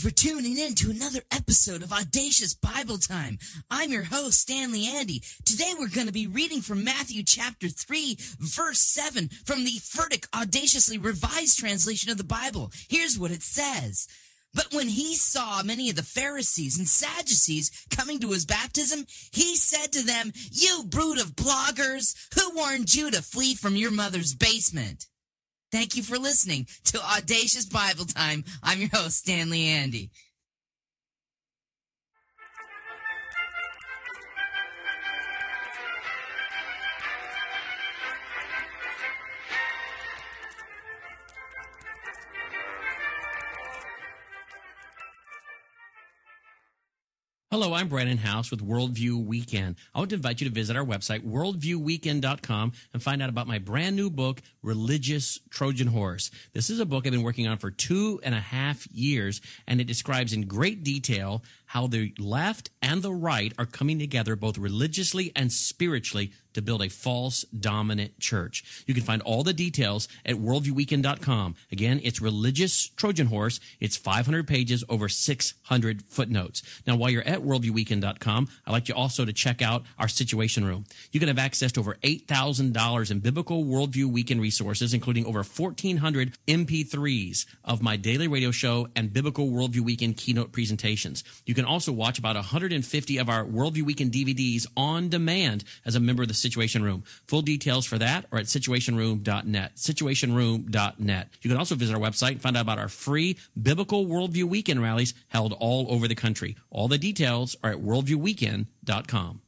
For 0.00 0.10
tuning 0.10 0.56
in 0.56 0.74
to 0.74 0.90
another 0.90 1.20
episode 1.30 1.82
of 1.82 1.92
Audacious 1.92 2.54
Bible 2.54 2.96
Time. 2.96 3.38
I'm 3.70 3.90
your 3.90 4.04
host, 4.04 4.40
Stanley 4.40 4.86
Andy. 4.86 5.22
Today 5.44 5.74
we're 5.78 5.90
going 5.90 6.06
to 6.06 6.12
be 6.12 6.26
reading 6.26 6.62
from 6.62 6.82
Matthew 6.82 7.22
chapter 7.22 7.68
3, 7.68 8.16
verse 8.38 8.80
7 8.80 9.28
from 9.44 9.64
the 9.64 9.72
Furtick 9.72 10.26
Audaciously 10.34 10.96
Revised 10.96 11.58
Translation 11.58 12.10
of 12.10 12.16
the 12.16 12.24
Bible. 12.24 12.72
Here's 12.88 13.18
what 13.18 13.30
it 13.30 13.42
says. 13.42 14.08
But 14.54 14.72
when 14.72 14.88
he 14.88 15.16
saw 15.16 15.62
many 15.62 15.90
of 15.90 15.96
the 15.96 16.02
Pharisees 16.02 16.78
and 16.78 16.88
Sadducees 16.88 17.70
coming 17.90 18.20
to 18.20 18.30
his 18.30 18.46
baptism, 18.46 19.04
he 19.32 19.54
said 19.54 19.92
to 19.92 20.02
them, 20.02 20.32
You 20.50 20.84
brood 20.86 21.18
of 21.18 21.36
bloggers, 21.36 22.14
who 22.34 22.56
warned 22.56 22.94
you 22.94 23.10
to 23.10 23.20
flee 23.20 23.54
from 23.54 23.76
your 23.76 23.90
mother's 23.90 24.34
basement? 24.34 25.09
Thank 25.72 25.96
you 25.96 26.02
for 26.02 26.18
listening 26.18 26.66
to 26.86 27.00
Audacious 27.00 27.64
Bible 27.64 28.04
Time. 28.04 28.44
I'm 28.62 28.80
your 28.80 28.88
host, 28.92 29.18
Stanley 29.18 29.68
Andy. 29.68 30.10
Hello, 47.52 47.74
I'm 47.74 47.88
Brannon 47.88 48.18
Howse 48.18 48.52
with 48.52 48.64
Worldview 48.64 49.24
Weekend. 49.26 49.74
I 49.92 49.98
want 49.98 50.10
to 50.10 50.14
invite 50.14 50.40
you 50.40 50.48
to 50.48 50.54
visit 50.54 50.76
our 50.76 50.84
website, 50.84 51.26
worldviewweekend.com, 51.26 52.72
and 52.92 53.02
find 53.02 53.20
out 53.20 53.28
about 53.28 53.48
my 53.48 53.58
brand 53.58 53.96
new 53.96 54.08
book, 54.08 54.40
Religious 54.62 55.40
Trojan 55.50 55.88
Horse. 55.88 56.30
This 56.52 56.70
is 56.70 56.78
a 56.78 56.86
book 56.86 57.08
I've 57.08 57.12
been 57.12 57.24
working 57.24 57.48
on 57.48 57.58
for 57.58 57.72
two 57.72 58.20
and 58.22 58.36
a 58.36 58.40
half 58.40 58.86
years, 58.92 59.40
and 59.66 59.80
it 59.80 59.88
describes 59.88 60.32
in 60.32 60.42
great 60.42 60.84
detail 60.84 61.42
how 61.70 61.86
the 61.86 62.12
left 62.18 62.68
and 62.82 63.00
the 63.00 63.12
right 63.12 63.52
are 63.56 63.64
coming 63.64 63.96
together 63.96 64.34
both 64.34 64.58
religiously 64.58 65.30
and 65.36 65.52
spiritually 65.52 66.32
to 66.54 66.62
build 66.62 66.82
a 66.82 66.88
false 66.88 67.44
dominant 67.44 68.18
church. 68.18 68.84
You 68.86 68.94
can 68.94 69.02
find 69.02 69.22
all 69.22 69.42
the 69.42 69.52
details 69.52 70.08
at 70.26 70.36
worldviewweekend.com. 70.36 71.54
Again, 71.70 72.00
it's 72.02 72.20
religious 72.20 72.88
Trojan 72.88 73.28
horse. 73.28 73.60
It's 73.78 73.96
500 73.96 74.46
pages 74.46 74.84
over 74.88 75.08
600 75.08 76.02
footnotes. 76.02 76.62
Now, 76.86 76.96
while 76.96 77.10
you're 77.10 77.26
at 77.26 77.40
worldviewweekend.com, 77.40 78.48
I'd 78.66 78.72
like 78.72 78.88
you 78.88 78.94
also 78.94 79.24
to 79.24 79.32
check 79.32 79.62
out 79.62 79.84
our 79.98 80.08
situation 80.08 80.64
room. 80.64 80.86
You 81.12 81.20
can 81.20 81.28
have 81.28 81.38
access 81.38 81.72
to 81.72 81.80
over 81.80 81.96
$8,000 82.02 83.10
in 83.10 83.20
biblical 83.20 83.64
worldview 83.64 84.06
weekend 84.06 84.40
resources, 84.40 84.94
including 84.94 85.26
over 85.26 85.42
1,400 85.42 86.36
MP3s 86.48 87.46
of 87.64 87.82
my 87.82 87.96
daily 87.96 88.28
radio 88.28 88.50
show 88.50 88.88
and 88.96 89.12
biblical 89.12 89.48
worldview 89.48 89.80
weekend 89.80 90.16
keynote 90.16 90.52
presentations. 90.52 91.22
You 91.46 91.54
can 91.54 91.59
also 91.64 91.92
watch 91.92 92.18
about 92.18 92.36
150 92.36 93.18
of 93.18 93.28
our 93.28 93.44
worldview 93.44 93.82
weekend 93.82 94.12
DVDs 94.12 94.66
on 94.76 95.08
demand 95.08 95.64
as 95.84 95.94
a 95.94 96.00
member 96.00 96.22
of 96.22 96.28
the 96.28 96.34
Situation 96.34 96.82
Room. 96.82 97.04
Full 97.26 97.42
details 97.42 97.86
for 97.86 97.98
that 97.98 98.26
are 98.32 98.38
at 98.38 98.46
situationroom.net. 98.46 99.76
Situationroom.net. 99.76 101.28
You 101.42 101.50
can 101.50 101.58
also 101.58 101.74
visit 101.74 101.94
our 101.94 102.00
website 102.00 102.32
and 102.32 102.42
find 102.42 102.56
out 102.56 102.62
about 102.62 102.78
our 102.78 102.88
free 102.88 103.36
biblical 103.60 104.06
worldview 104.06 104.44
weekend 104.44 104.82
rallies 104.82 105.14
held 105.28 105.52
all 105.54 105.86
over 105.90 106.06
the 106.08 106.14
country. 106.14 106.56
All 106.70 106.88
the 106.88 106.98
details 106.98 107.56
are 107.62 107.70
at 107.70 107.78
worldviewweekend.com. 107.78 109.40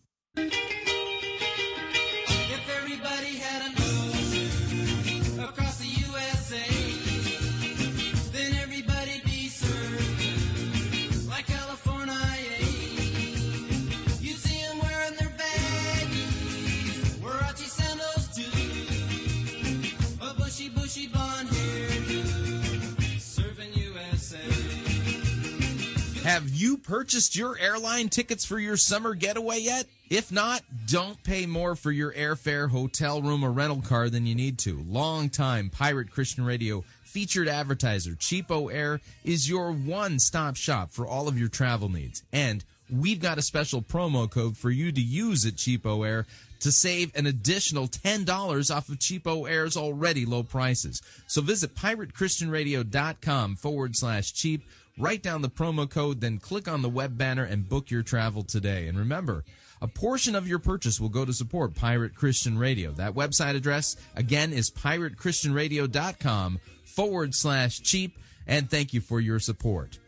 Have 26.33 26.49
you 26.49 26.79
purchased 26.79 27.37
your 27.37 27.59
airline 27.59 28.09
tickets 28.09 28.43
for 28.43 28.59
your 28.59 28.79
summer 28.79 29.13
getaway 29.13 29.59
yet? 29.59 29.85
If 30.09 30.33
not, 30.33 30.63
don't 30.87 31.23
pay 31.23 31.45
more 31.45 31.77
for 31.77 31.93
your 31.93 32.11
airfare, 32.15 32.71
hotel 32.71 33.21
room, 33.21 33.45
or 33.45 33.53
rental 33.53 33.83
car 33.83 34.09
than 34.09 34.25
you 34.25 34.35
need 34.35 34.59
to. 34.61 34.83
Longtime 34.89 35.69
Pirate 35.69 36.11
Christian 36.11 36.47
Radio 36.47 36.85
featured 37.05 37.49
advertiser 37.49 38.13
CheapOair 38.13 39.01
is 39.25 39.47
your 39.47 39.73
one 39.73 40.19
stop 40.19 40.57
shop 40.57 40.91
for 40.91 41.07
all 41.07 41.29
of 41.29 41.39
your 41.39 41.51
travel 41.51 41.91
needs. 41.91 42.23
And 42.33 42.65
we've 42.91 43.21
got 43.21 43.37
a 43.37 43.43
special 43.43 43.83
promo 43.83 44.31
code 44.31 44.57
for 44.57 44.71
you 44.71 44.91
to 44.91 45.03
use 45.03 45.45
at 45.45 45.57
CheapOair 45.57 46.25
to 46.61 46.73
save 46.73 47.15
an 47.15 47.27
additional 47.27 47.89
$10 47.89 48.75
off 48.75 48.89
of 48.89 48.99
CheapOair's 48.99 49.77
already 49.77 50.25
low 50.25 50.45
prices. 50.45 51.03
So 51.27 51.43
visit 51.43 51.75
piratechristianradio.com 51.75 53.57
forward 53.57 53.97
slash 53.97 54.33
cheap 54.33 54.63
write 54.99 55.23
down 55.23 55.43
the 55.43 55.51
promo 55.51 55.89
code, 55.89 56.21
then 56.21 56.39
click 56.39 56.69
on 56.69 56.83
the 56.83 56.89
web 56.89 57.17
banner 57.17 57.45
and 57.45 57.69
book 57.69 57.91
your 57.91 58.03
travel 58.03 58.43
today. 58.43 58.89
And 58.89 58.99
remember, 58.99 59.45
a 59.81 59.89
portion 59.89 60.35
of 60.35 60.47
your 60.47 60.59
purchase 60.59 61.01
will 61.01 61.09
go 61.09 61.25
to 61.25 61.33
support 61.33 61.75
Pirate 61.75 62.15
Christian 62.15 62.57
Radio. 62.57 62.93
That 62.93 63.15
website 63.15 63.57
address, 63.57 63.97
again, 64.15 64.53
is 64.53 64.71
piratechristianradio.com 64.71 66.61
forward 66.85 67.35
slash 67.35 67.81
cheap. 67.81 68.19
And 68.47 68.71
thank 68.71 68.93
you 68.93 69.01
for 69.01 69.21
your 69.21 69.41
support. 69.41 69.99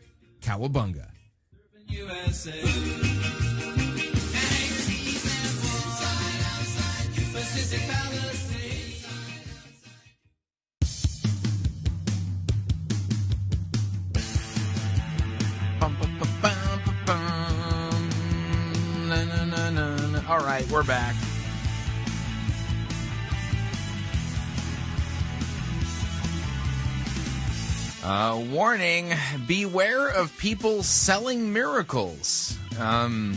Cowabunga. 0.41 1.07
USA. 1.87 2.53
All 20.27 20.39
right, 20.39 20.67
we're 20.71 20.83
back. 20.83 21.15
Uh, 28.03 28.43
warning: 28.49 29.13
Beware 29.45 30.07
of 30.09 30.35
people 30.39 30.81
selling 30.81 31.53
miracles. 31.53 32.57
Um, 32.79 33.35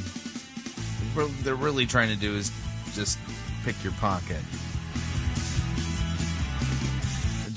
what 1.12 1.30
they're 1.44 1.56
really 1.56 1.84
trying 1.84 2.08
to 2.08 2.16
do 2.16 2.34
is 2.34 2.50
just 2.94 3.18
pick 3.64 3.84
your 3.84 3.92
pocket. 3.94 4.40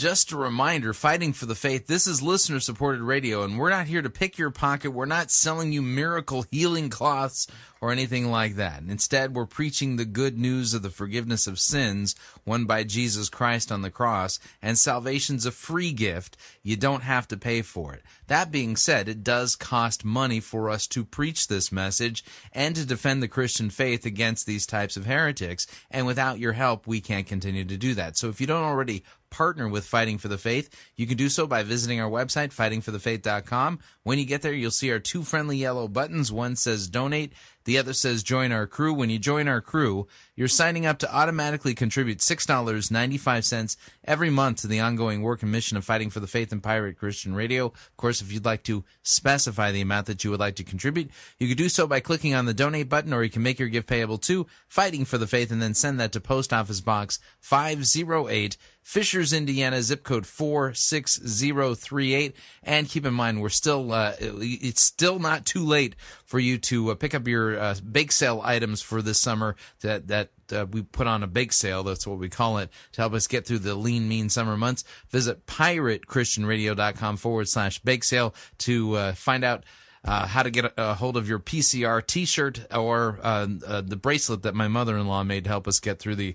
Just 0.01 0.31
a 0.31 0.35
reminder, 0.35 0.93
fighting 0.93 1.31
for 1.31 1.45
the 1.45 1.53
faith. 1.53 1.85
This 1.85 2.07
is 2.07 2.23
listener 2.23 2.59
supported 2.59 3.03
radio, 3.03 3.43
and 3.43 3.59
we're 3.59 3.69
not 3.69 3.85
here 3.85 4.01
to 4.01 4.09
pick 4.09 4.35
your 4.35 4.49
pocket. 4.49 4.89
We're 4.89 5.05
not 5.05 5.29
selling 5.29 5.71
you 5.71 5.83
miracle 5.83 6.43
healing 6.49 6.89
cloths 6.89 7.45
or 7.79 7.91
anything 7.91 8.31
like 8.31 8.55
that. 8.55 8.81
Instead, 8.87 9.35
we're 9.35 9.45
preaching 9.45 9.95
the 9.95 10.05
good 10.05 10.39
news 10.39 10.73
of 10.73 10.81
the 10.81 10.89
forgiveness 10.89 11.45
of 11.45 11.59
sins 11.59 12.15
won 12.45 12.65
by 12.65 12.83
Jesus 12.83 13.29
Christ 13.29 13.71
on 13.71 13.83
the 13.83 13.91
cross, 13.91 14.39
and 14.59 14.75
salvation's 14.75 15.45
a 15.45 15.51
free 15.51 15.91
gift. 15.91 16.35
You 16.63 16.77
don't 16.77 17.03
have 17.03 17.27
to 17.27 17.37
pay 17.37 17.61
for 17.61 17.93
it. 17.93 18.01
That 18.25 18.51
being 18.51 18.75
said, 18.77 19.07
it 19.07 19.23
does 19.23 19.55
cost 19.55 20.03
money 20.03 20.39
for 20.39 20.71
us 20.71 20.87
to 20.87 21.05
preach 21.05 21.47
this 21.47 21.71
message 21.71 22.23
and 22.53 22.75
to 22.75 22.87
defend 22.87 23.21
the 23.21 23.27
Christian 23.27 23.69
faith 23.69 24.03
against 24.07 24.47
these 24.47 24.65
types 24.65 24.97
of 24.97 25.05
heretics, 25.05 25.67
and 25.91 26.07
without 26.07 26.39
your 26.39 26.53
help, 26.53 26.87
we 26.87 27.01
can't 27.01 27.27
continue 27.27 27.65
to 27.65 27.77
do 27.77 27.93
that. 27.93 28.17
So 28.17 28.29
if 28.29 28.41
you 28.41 28.47
don't 28.47 28.63
already 28.63 29.03
partner 29.31 29.67
with 29.67 29.85
Fighting 29.85 30.19
for 30.19 30.27
the 30.27 30.37
Faith, 30.37 30.69
you 30.95 31.07
can 31.07 31.17
do 31.17 31.29
so 31.29 31.47
by 31.47 31.63
visiting 31.63 31.99
our 31.99 32.09
website, 32.09 32.53
fightingforthefaith.com. 32.53 33.79
When 34.03 34.19
you 34.19 34.25
get 34.25 34.43
there, 34.43 34.53
you'll 34.53 34.69
see 34.69 34.91
our 34.91 34.99
two 34.99 35.23
friendly 35.23 35.57
yellow 35.57 35.87
buttons. 35.87 36.31
One 36.31 36.55
says 36.55 36.87
donate, 36.87 37.33
the 37.65 37.77
other 37.77 37.93
says 37.93 38.23
join 38.23 38.51
our 38.51 38.67
crew. 38.67 38.93
When 38.93 39.09
you 39.09 39.19
join 39.19 39.47
our 39.47 39.61
crew, 39.61 40.07
you're 40.35 40.47
signing 40.47 40.85
up 40.85 40.97
to 40.99 41.15
automatically 41.15 41.73
contribute 41.73 42.19
$6.95 42.19 43.75
every 44.05 44.29
month 44.29 44.61
to 44.61 44.67
the 44.67 44.79
ongoing 44.79 45.21
work 45.21 45.43
and 45.43 45.51
mission 45.51 45.77
of 45.77 45.85
Fighting 45.85 46.09
for 46.09 46.19
the 46.19 46.27
Faith 46.27 46.51
and 46.51 46.63
Pirate 46.63 46.97
Christian 46.97 47.35
Radio. 47.35 47.67
Of 47.67 47.97
course, 47.97 48.21
if 48.21 48.31
you'd 48.31 48.45
like 48.45 48.63
to 48.63 48.83
specify 49.03 49.71
the 49.71 49.81
amount 49.81 50.07
that 50.07 50.23
you 50.23 50.31
would 50.31 50.39
like 50.39 50.55
to 50.55 50.63
contribute, 50.63 51.11
you 51.37 51.47
can 51.47 51.57
do 51.57 51.69
so 51.69 51.87
by 51.87 51.99
clicking 51.99 52.33
on 52.33 52.45
the 52.45 52.53
donate 52.53 52.89
button 52.89 53.13
or 53.13 53.23
you 53.23 53.29
can 53.29 53.43
make 53.43 53.59
your 53.59 53.69
gift 53.69 53.87
payable 53.87 54.17
to 54.19 54.47
Fighting 54.67 55.05
for 55.05 55.17
the 55.17 55.27
Faith 55.27 55.51
and 55.51 55.61
then 55.61 55.73
send 55.73 55.99
that 55.99 56.11
to 56.13 56.21
Post 56.21 56.53
Office 56.53 56.81
Box 56.81 57.19
508 57.39 58.57
Fishers, 58.83 59.31
Indiana, 59.31 59.83
zip 59.83 60.03
code 60.03 60.25
46038. 60.25 62.35
And 62.63 62.89
keep 62.89 63.05
in 63.05 63.13
mind, 63.13 63.41
we're 63.41 63.49
still, 63.49 63.91
uh, 63.91 64.13
it's 64.19 64.81
still 64.81 65.19
not 65.19 65.45
too 65.45 65.63
late 65.63 65.95
for 66.31 66.39
you 66.39 66.57
to 66.57 66.91
uh, 66.91 66.95
pick 66.95 67.13
up 67.13 67.27
your 67.27 67.59
uh, 67.59 67.75
bake 67.91 68.09
sale 68.09 68.41
items 68.45 68.81
for 68.81 69.01
this 69.01 69.19
summer 69.19 69.53
that, 69.81 70.07
that 70.07 70.29
uh, 70.53 70.65
we 70.71 70.81
put 70.81 71.05
on 71.05 71.23
a 71.23 71.27
bake 71.27 71.51
sale. 71.51 71.83
That's 71.83 72.07
what 72.07 72.19
we 72.19 72.29
call 72.29 72.57
it 72.59 72.69
to 72.93 73.01
help 73.01 73.11
us 73.11 73.27
get 73.27 73.45
through 73.45 73.59
the 73.59 73.75
lean, 73.75 74.07
mean 74.07 74.29
summer 74.29 74.55
months. 74.55 74.85
Visit 75.09 75.45
piratechristianradio.com 75.45 77.17
forward 77.17 77.49
slash 77.49 77.79
bake 77.79 78.05
sale 78.05 78.33
to 78.59 78.95
uh, 78.95 79.11
find 79.11 79.43
out 79.43 79.65
uh, 80.05 80.25
how 80.25 80.41
to 80.41 80.49
get 80.49 80.63
a, 80.63 80.73
a 80.77 80.93
hold 80.93 81.17
of 81.17 81.27
your 81.27 81.37
PCR 81.37 82.07
T-shirt 82.07 82.65
or 82.73 83.19
uh, 83.21 83.47
uh, 83.67 83.81
the 83.81 83.97
bracelet 83.97 84.43
that 84.43 84.55
my 84.55 84.69
mother-in-law 84.69 85.25
made 85.25 85.43
to 85.43 85.49
help 85.49 85.67
us 85.67 85.81
get 85.81 85.99
through 85.99 86.15
the 86.15 86.33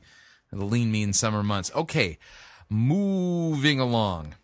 the 0.53 0.65
lean, 0.65 0.93
mean 0.93 1.15
summer 1.15 1.43
months. 1.43 1.71
Okay, 1.75 2.19
moving 2.69 3.81
along. 3.81 4.35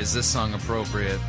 Is 0.00 0.14
this 0.14 0.26
song 0.26 0.54
appropriate. 0.54 1.20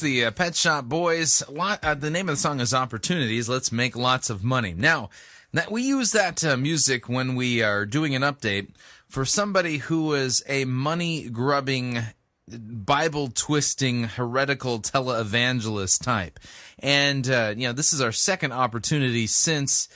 The 0.00 0.24
uh, 0.24 0.30
Pet 0.30 0.56
Shop 0.56 0.86
Boys. 0.86 1.42
Lot, 1.48 1.84
uh, 1.84 1.94
the 1.94 2.10
name 2.10 2.28
of 2.28 2.34
the 2.34 2.40
song 2.40 2.60
is 2.60 2.74
Opportunities. 2.74 3.48
Let's 3.48 3.70
make 3.70 3.94
lots 3.94 4.30
of 4.30 4.42
money. 4.42 4.74
Now, 4.76 5.10
that 5.52 5.70
we 5.70 5.82
use 5.82 6.12
that 6.12 6.44
uh, 6.44 6.56
music 6.56 7.08
when 7.08 7.34
we 7.34 7.62
are 7.62 7.86
doing 7.86 8.14
an 8.14 8.22
update 8.22 8.70
for 9.08 9.24
somebody 9.24 9.78
who 9.78 10.14
is 10.14 10.42
a 10.48 10.64
money 10.64 11.28
grubbing, 11.28 12.02
Bible 12.48 13.28
twisting, 13.28 14.04
heretical 14.04 14.80
televangelist 14.80 16.02
type. 16.02 16.40
And, 16.78 17.28
uh, 17.28 17.54
you 17.56 17.68
know, 17.68 17.72
this 17.72 17.92
is 17.92 18.00
our 18.00 18.12
second 18.12 18.52
opportunity 18.52 19.26
since, 19.26 19.88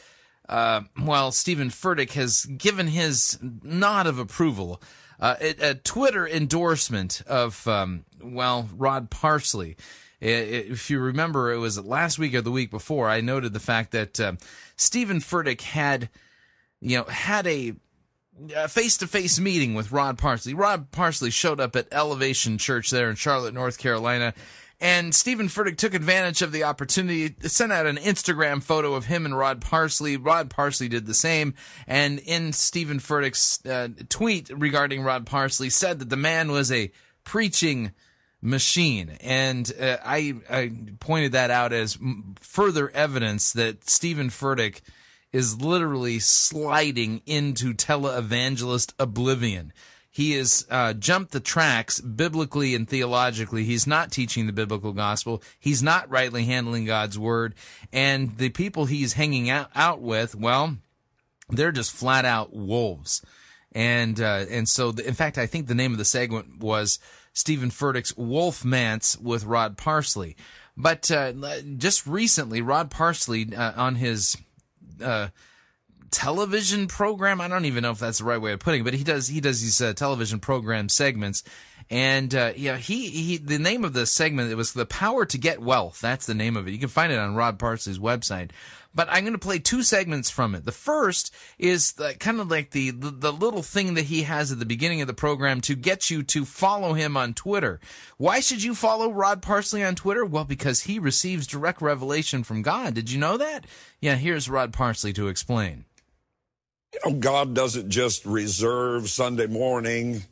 uh, 0.48 0.82
well, 1.00 1.32
Stephen 1.32 1.70
Furtick 1.70 2.12
has 2.12 2.44
given 2.44 2.88
his 2.88 3.38
nod 3.42 4.06
of 4.06 4.18
approval. 4.18 4.82
Uh, 5.20 5.36
a, 5.40 5.70
a 5.70 5.74
Twitter 5.74 6.26
endorsement 6.26 7.22
of, 7.26 7.66
um, 7.68 8.04
well, 8.22 8.68
Rod 8.76 9.10
Parsley. 9.10 9.76
If 10.20 10.90
you 10.90 10.98
remember, 11.00 11.52
it 11.52 11.58
was 11.58 11.78
last 11.78 12.18
week 12.18 12.34
or 12.34 12.40
the 12.40 12.50
week 12.50 12.70
before, 12.70 13.08
I 13.08 13.20
noted 13.20 13.52
the 13.52 13.60
fact 13.60 13.92
that 13.92 14.18
uh, 14.18 14.32
Stephen 14.76 15.20
Furtick 15.20 15.60
had, 15.60 16.08
you 16.80 16.98
know, 16.98 17.04
had 17.04 17.46
a 17.46 17.74
face 18.68 18.96
to 18.98 19.06
face 19.06 19.38
meeting 19.38 19.74
with 19.74 19.92
Rod 19.92 20.18
Parsley. 20.18 20.54
Rod 20.54 20.90
Parsley 20.90 21.30
showed 21.30 21.60
up 21.60 21.76
at 21.76 21.92
Elevation 21.92 22.58
Church 22.58 22.90
there 22.90 23.08
in 23.08 23.16
Charlotte, 23.16 23.54
North 23.54 23.78
Carolina. 23.78 24.34
And 24.80 25.14
Stephen 25.14 25.48
Furtick 25.48 25.76
took 25.76 25.94
advantage 25.94 26.42
of 26.42 26.52
the 26.52 26.64
opportunity 26.64 27.30
to 27.30 27.48
send 27.48 27.72
out 27.72 27.86
an 27.86 27.96
Instagram 27.96 28.62
photo 28.62 28.94
of 28.94 29.06
him 29.06 29.24
and 29.24 29.36
Rod 29.36 29.60
Parsley. 29.60 30.16
Rod 30.16 30.50
Parsley 30.50 30.88
did 30.88 31.06
the 31.06 31.14
same. 31.14 31.54
And 31.86 32.18
in 32.18 32.52
Stephen 32.52 32.98
Furtick's 32.98 33.64
uh, 33.64 33.88
tweet 34.08 34.50
regarding 34.50 35.02
Rod 35.02 35.26
Parsley 35.26 35.70
said 35.70 36.00
that 36.00 36.10
the 36.10 36.16
man 36.16 36.50
was 36.50 36.70
a 36.70 36.90
preaching 37.22 37.92
machine. 38.42 39.16
And 39.20 39.72
uh, 39.80 39.96
I, 40.04 40.34
I 40.50 40.72
pointed 41.00 41.32
that 41.32 41.50
out 41.50 41.72
as 41.72 41.98
further 42.40 42.90
evidence 42.90 43.52
that 43.54 43.88
Stephen 43.88 44.28
Furtick 44.28 44.82
is 45.32 45.60
literally 45.60 46.20
sliding 46.20 47.22
into 47.26 47.74
televangelist 47.74 48.92
oblivion. 48.98 49.72
He 50.14 50.34
has 50.34 50.64
uh, 50.70 50.92
jumped 50.92 51.32
the 51.32 51.40
tracks 51.40 52.00
biblically 52.00 52.76
and 52.76 52.88
theologically. 52.88 53.64
He's 53.64 53.84
not 53.84 54.12
teaching 54.12 54.46
the 54.46 54.52
biblical 54.52 54.92
gospel. 54.92 55.42
He's 55.58 55.82
not 55.82 56.08
rightly 56.08 56.44
handling 56.44 56.84
God's 56.84 57.18
word. 57.18 57.56
And 57.92 58.38
the 58.38 58.50
people 58.50 58.84
he's 58.84 59.14
hanging 59.14 59.50
out, 59.50 59.70
out 59.74 60.00
with, 60.00 60.36
well, 60.36 60.76
they're 61.48 61.72
just 61.72 61.90
flat 61.90 62.24
out 62.24 62.54
wolves. 62.54 63.22
And 63.72 64.20
uh, 64.20 64.44
and 64.48 64.68
so, 64.68 64.92
the, 64.92 65.04
in 65.04 65.14
fact, 65.14 65.36
I 65.36 65.46
think 65.46 65.66
the 65.66 65.74
name 65.74 65.90
of 65.90 65.98
the 65.98 66.04
segment 66.04 66.60
was 66.60 67.00
Stephen 67.32 67.70
Furtick's 67.70 68.16
Wolf 68.16 68.64
Mance 68.64 69.18
with 69.18 69.42
Rod 69.42 69.76
Parsley. 69.76 70.36
But 70.76 71.10
uh, 71.10 71.32
just 71.76 72.06
recently, 72.06 72.60
Rod 72.60 72.88
Parsley 72.88 73.52
uh, 73.52 73.72
on 73.74 73.96
his 73.96 74.36
uh, 75.02 75.30
television 76.14 76.86
program. 76.86 77.40
I 77.40 77.48
don't 77.48 77.64
even 77.64 77.82
know 77.82 77.90
if 77.90 77.98
that's 77.98 78.18
the 78.18 78.24
right 78.24 78.40
way 78.40 78.52
of 78.52 78.60
putting 78.60 78.82
it, 78.82 78.84
but 78.84 78.94
he 78.94 79.02
does 79.02 79.26
he 79.26 79.40
does 79.40 79.60
these 79.60 79.80
uh, 79.80 79.92
television 79.92 80.38
program 80.38 80.88
segments, 80.88 81.42
and 81.90 82.32
uh, 82.32 82.52
yeah, 82.56 82.76
he 82.76 83.10
he 83.10 83.36
the 83.36 83.58
name 83.58 83.84
of 83.84 83.92
the 83.92 84.06
segment 84.06 84.50
it 84.50 84.54
was 84.54 84.72
the 84.72 84.86
power 84.86 85.26
to 85.26 85.36
get 85.36 85.60
wealth. 85.60 86.00
That's 86.00 86.26
the 86.26 86.34
name 86.34 86.56
of 86.56 86.68
it. 86.68 86.70
You 86.70 86.78
can 86.78 86.88
find 86.88 87.12
it 87.12 87.18
on 87.18 87.34
Rod 87.34 87.58
Parsley's 87.58 87.98
website. 87.98 88.52
But 88.94 89.08
I'm 89.10 89.24
going 89.24 89.32
to 89.32 89.38
play 89.40 89.58
two 89.58 89.82
segments 89.82 90.30
from 90.30 90.54
it. 90.54 90.64
The 90.64 90.70
first 90.70 91.34
is 91.58 91.94
the, 91.94 92.14
kind 92.14 92.38
of 92.38 92.48
like 92.48 92.70
the, 92.70 92.92
the 92.92 93.10
the 93.10 93.32
little 93.32 93.62
thing 93.62 93.94
that 93.94 94.04
he 94.04 94.22
has 94.22 94.52
at 94.52 94.60
the 94.60 94.64
beginning 94.64 95.00
of 95.00 95.08
the 95.08 95.14
program 95.14 95.60
to 95.62 95.74
get 95.74 96.10
you 96.10 96.22
to 96.22 96.44
follow 96.44 96.94
him 96.94 97.16
on 97.16 97.34
Twitter. 97.34 97.80
Why 98.18 98.38
should 98.38 98.62
you 98.62 98.72
follow 98.72 99.10
Rod 99.10 99.42
Parsley 99.42 99.82
on 99.82 99.96
Twitter? 99.96 100.24
Well, 100.24 100.44
because 100.44 100.82
he 100.82 101.00
receives 101.00 101.48
direct 101.48 101.82
revelation 101.82 102.44
from 102.44 102.62
God. 102.62 102.94
Did 102.94 103.10
you 103.10 103.18
know 103.18 103.36
that? 103.36 103.66
Yeah, 104.00 104.14
here's 104.14 104.48
Rod 104.48 104.72
Parsley 104.72 105.12
to 105.14 105.26
explain. 105.26 105.86
You 106.94 107.10
know, 107.10 107.18
God 107.18 107.54
doesn't 107.54 107.90
just 107.90 108.24
reserve 108.24 109.10
Sunday 109.10 109.46
morning 109.46 110.22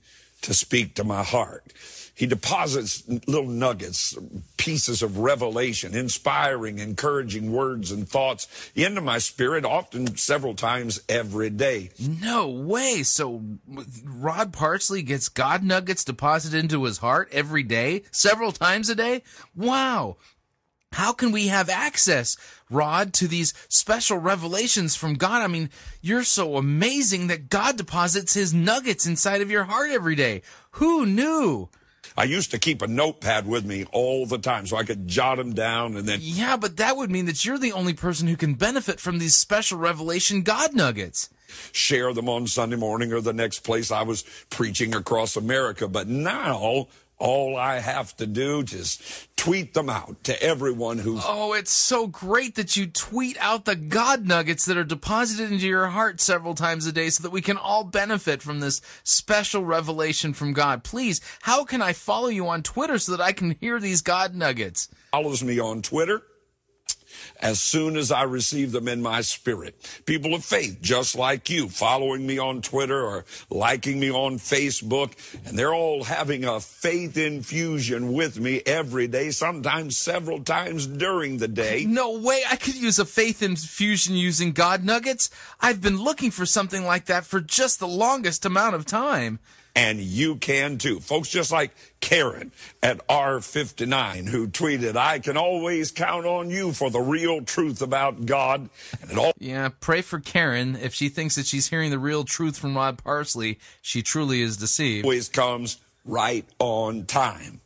to 0.42 0.54
speak 0.54 0.94
to 0.94 1.04
my 1.04 1.22
heart. 1.22 1.64
He 2.14 2.26
deposits 2.26 3.02
little 3.08 3.48
nuggets, 3.48 4.16
pieces 4.58 5.02
of 5.02 5.18
revelation, 5.18 5.94
inspiring, 5.94 6.78
encouraging 6.78 7.50
words 7.52 7.90
and 7.90 8.08
thoughts 8.08 8.70
into 8.76 9.00
my 9.00 9.18
spirit, 9.18 9.64
often 9.64 10.16
several 10.16 10.54
times 10.54 11.00
every 11.08 11.50
day. 11.50 11.90
No 11.98 12.48
way. 12.48 13.02
So 13.02 13.42
Rod 14.04 14.52
Parsley 14.52 15.02
gets 15.02 15.28
God 15.28 15.64
nuggets 15.64 16.04
deposited 16.04 16.58
into 16.58 16.84
his 16.84 16.98
heart 16.98 17.28
every 17.32 17.62
day, 17.62 18.02
several 18.10 18.52
times 18.52 18.90
a 18.90 18.94
day? 18.94 19.22
Wow. 19.56 20.16
How 20.93 21.12
can 21.12 21.32
we 21.32 21.47
have 21.49 21.68
access, 21.68 22.36
Rod, 22.70 23.12
to 23.14 23.26
these 23.28 23.55
special 23.68 24.18
revelations 24.18 24.95
from 24.95 25.14
God? 25.14 25.43
I 25.43 25.47
mean, 25.47 25.70
you're 26.01 26.24
so 26.24 26.57
amazing 26.57 27.26
that 27.28 27.49
God 27.49 27.76
deposits 27.76 28.34
his 28.34 28.53
nuggets 28.55 29.07
inside 29.07 29.40
of 29.40 29.51
your 29.51 29.64
heart 29.64 29.90
every 29.90 30.14
day. 30.14 30.43
Who 30.72 31.07
knew? 31.07 31.68
I 32.16 32.24
used 32.24 32.51
to 32.51 32.59
keep 32.59 32.82
a 32.82 32.86
notepad 32.86 33.47
with 33.47 33.64
me 33.64 33.86
all 33.90 34.26
the 34.26 34.36
time 34.36 34.66
so 34.66 34.76
I 34.76 34.84
could 34.84 35.09
jot 35.09 35.38
them 35.38 35.55
down 35.55 35.97
and 35.97 36.07
then 36.07 36.18
Yeah, 36.20 36.59
but 36.59 36.76
that 36.76 36.97
would 36.99 37.11
mean 37.11 37.24
that 37.24 37.43
you're 37.45 37.59
the 37.59 37.72
only 37.72 37.95
person 37.95 38.28
who 38.28 38.36
can 38.36 38.53
benefit 38.55 39.01
from 39.01 39.18
these 39.18 39.34
special 39.34 39.78
revelation 39.78 40.43
God 40.43 40.74
nuggets. 40.74 41.30
share 41.72 42.12
them 42.12 42.28
on 42.28 42.47
Sunday 42.47 42.76
morning 42.76 43.12
or 43.14 43.20
the 43.22 43.32
next 43.32 43.61
place 43.61 43.90
I 43.90 44.03
was 44.03 44.24
preaching 44.51 44.95
across 44.95 45.36
America. 45.36 45.88
But 45.88 46.07
now 46.07 46.88
all 47.22 47.56
I 47.56 47.78
have 47.78 48.16
to 48.16 48.26
do 48.26 48.60
is 48.60 49.28
tweet 49.36 49.74
them 49.74 49.88
out 49.88 50.24
to 50.24 50.42
everyone 50.42 50.98
who 50.98 51.20
Oh, 51.22 51.52
it's 51.52 51.70
so 51.70 52.08
great 52.08 52.56
that 52.56 52.76
you 52.76 52.88
tweet 52.88 53.36
out 53.38 53.64
the 53.64 53.76
God 53.76 54.26
nuggets 54.26 54.64
that 54.64 54.76
are 54.76 54.82
deposited 54.82 55.52
into 55.52 55.66
your 55.68 55.86
heart 55.86 56.20
several 56.20 56.54
times 56.56 56.84
a 56.84 56.92
day 56.92 57.10
so 57.10 57.22
that 57.22 57.30
we 57.30 57.40
can 57.40 57.56
all 57.56 57.84
benefit 57.84 58.42
from 58.42 58.58
this 58.58 58.80
special 59.04 59.64
revelation 59.64 60.32
from 60.34 60.52
God. 60.52 60.82
Please, 60.82 61.20
how 61.42 61.64
can 61.64 61.80
I 61.80 61.92
follow 61.92 62.28
you 62.28 62.48
on 62.48 62.62
Twitter 62.64 62.98
so 62.98 63.12
that 63.12 63.22
I 63.22 63.32
can 63.32 63.56
hear 63.60 63.78
these 63.78 64.02
God 64.02 64.34
nuggets? 64.34 64.88
follows 65.12 65.44
me 65.44 65.60
on 65.60 65.82
Twitter 65.82 66.22
as 67.43 67.61
soon 67.61 67.97
as 67.97 68.12
I 68.12 68.22
receive 68.22 68.72
them 68.72 68.88
in 68.88 69.03
my 69.03 69.20
spirit. 69.20 69.74
People 70.07 70.34
of 70.34 70.45
faith, 70.45 70.78
just 70.80 71.16
like 71.16 71.51
you, 71.51 71.68
following 71.68 72.26
me 72.26 72.38
on 72.38 72.62
Twitter 72.62 73.05
or 73.05 73.24
liking 73.51 73.99
me 74.01 74.11
on 74.11 74.38
Facebook, 74.38 75.12
and 75.45 75.59
they're 75.59 75.74
all 75.74 76.05
having 76.05 76.45
a 76.45 76.61
faith 76.61 77.16
infusion 77.18 78.12
with 78.12 78.38
me 78.38 78.62
every 78.64 79.09
day, 79.09 79.30
sometimes 79.30 79.97
several 79.97 80.43
times 80.43 80.86
during 80.86 81.38
the 81.38 81.49
day. 81.49 81.86
No 81.93 82.18
way 82.18 82.43
I 82.49 82.57
could 82.57 82.74
use 82.74 82.99
a 82.99 83.05
faith 83.05 83.43
infusion 83.43 84.14
using 84.14 84.53
God 84.53 84.82
nuggets. 84.82 85.28
I've 85.61 85.82
been 85.82 85.99
looking 85.99 86.30
for 86.30 86.47
something 86.47 86.86
like 86.86 87.05
that 87.07 87.26
for 87.26 87.40
just 87.40 87.80
the 87.80 87.88
longest 87.88 88.47
amount 88.47 88.76
of 88.76 88.86
time. 88.86 89.38
And 89.74 90.00
you 90.00 90.36
can 90.36 90.76
too. 90.76 91.00
Folks 91.00 91.28
just 91.28 91.50
like 91.50 91.70
Karen 92.00 92.52
at 92.82 93.06
R59 93.08 94.28
who 94.28 94.46
tweeted, 94.48 94.96
I 94.96 95.18
can 95.18 95.38
always 95.38 95.90
count 95.90 96.26
on 96.26 96.50
you 96.50 96.72
for 96.72 96.90
the 96.90 97.00
real 97.00 97.40
truth 97.42 97.80
about 97.80 98.26
God. 98.26 98.68
And 99.00 99.18
all 99.18 99.32
Yeah, 99.38 99.70
pray 99.80 100.02
for 100.02 100.20
Karen. 100.20 100.76
If 100.76 100.92
she 100.92 101.08
thinks 101.08 101.36
that 101.36 101.46
she's 101.46 101.68
hearing 101.68 101.90
the 101.90 101.98
real 101.98 102.24
truth 102.24 102.58
from 102.58 102.76
Rod 102.76 103.02
Parsley, 103.02 103.58
she 103.80 104.02
truly 104.02 104.42
is 104.42 104.58
deceived. 104.58 105.04
always 105.04 105.28
comes 105.30 105.78
right 106.04 106.44
on 106.58 107.06
time. 107.06 107.60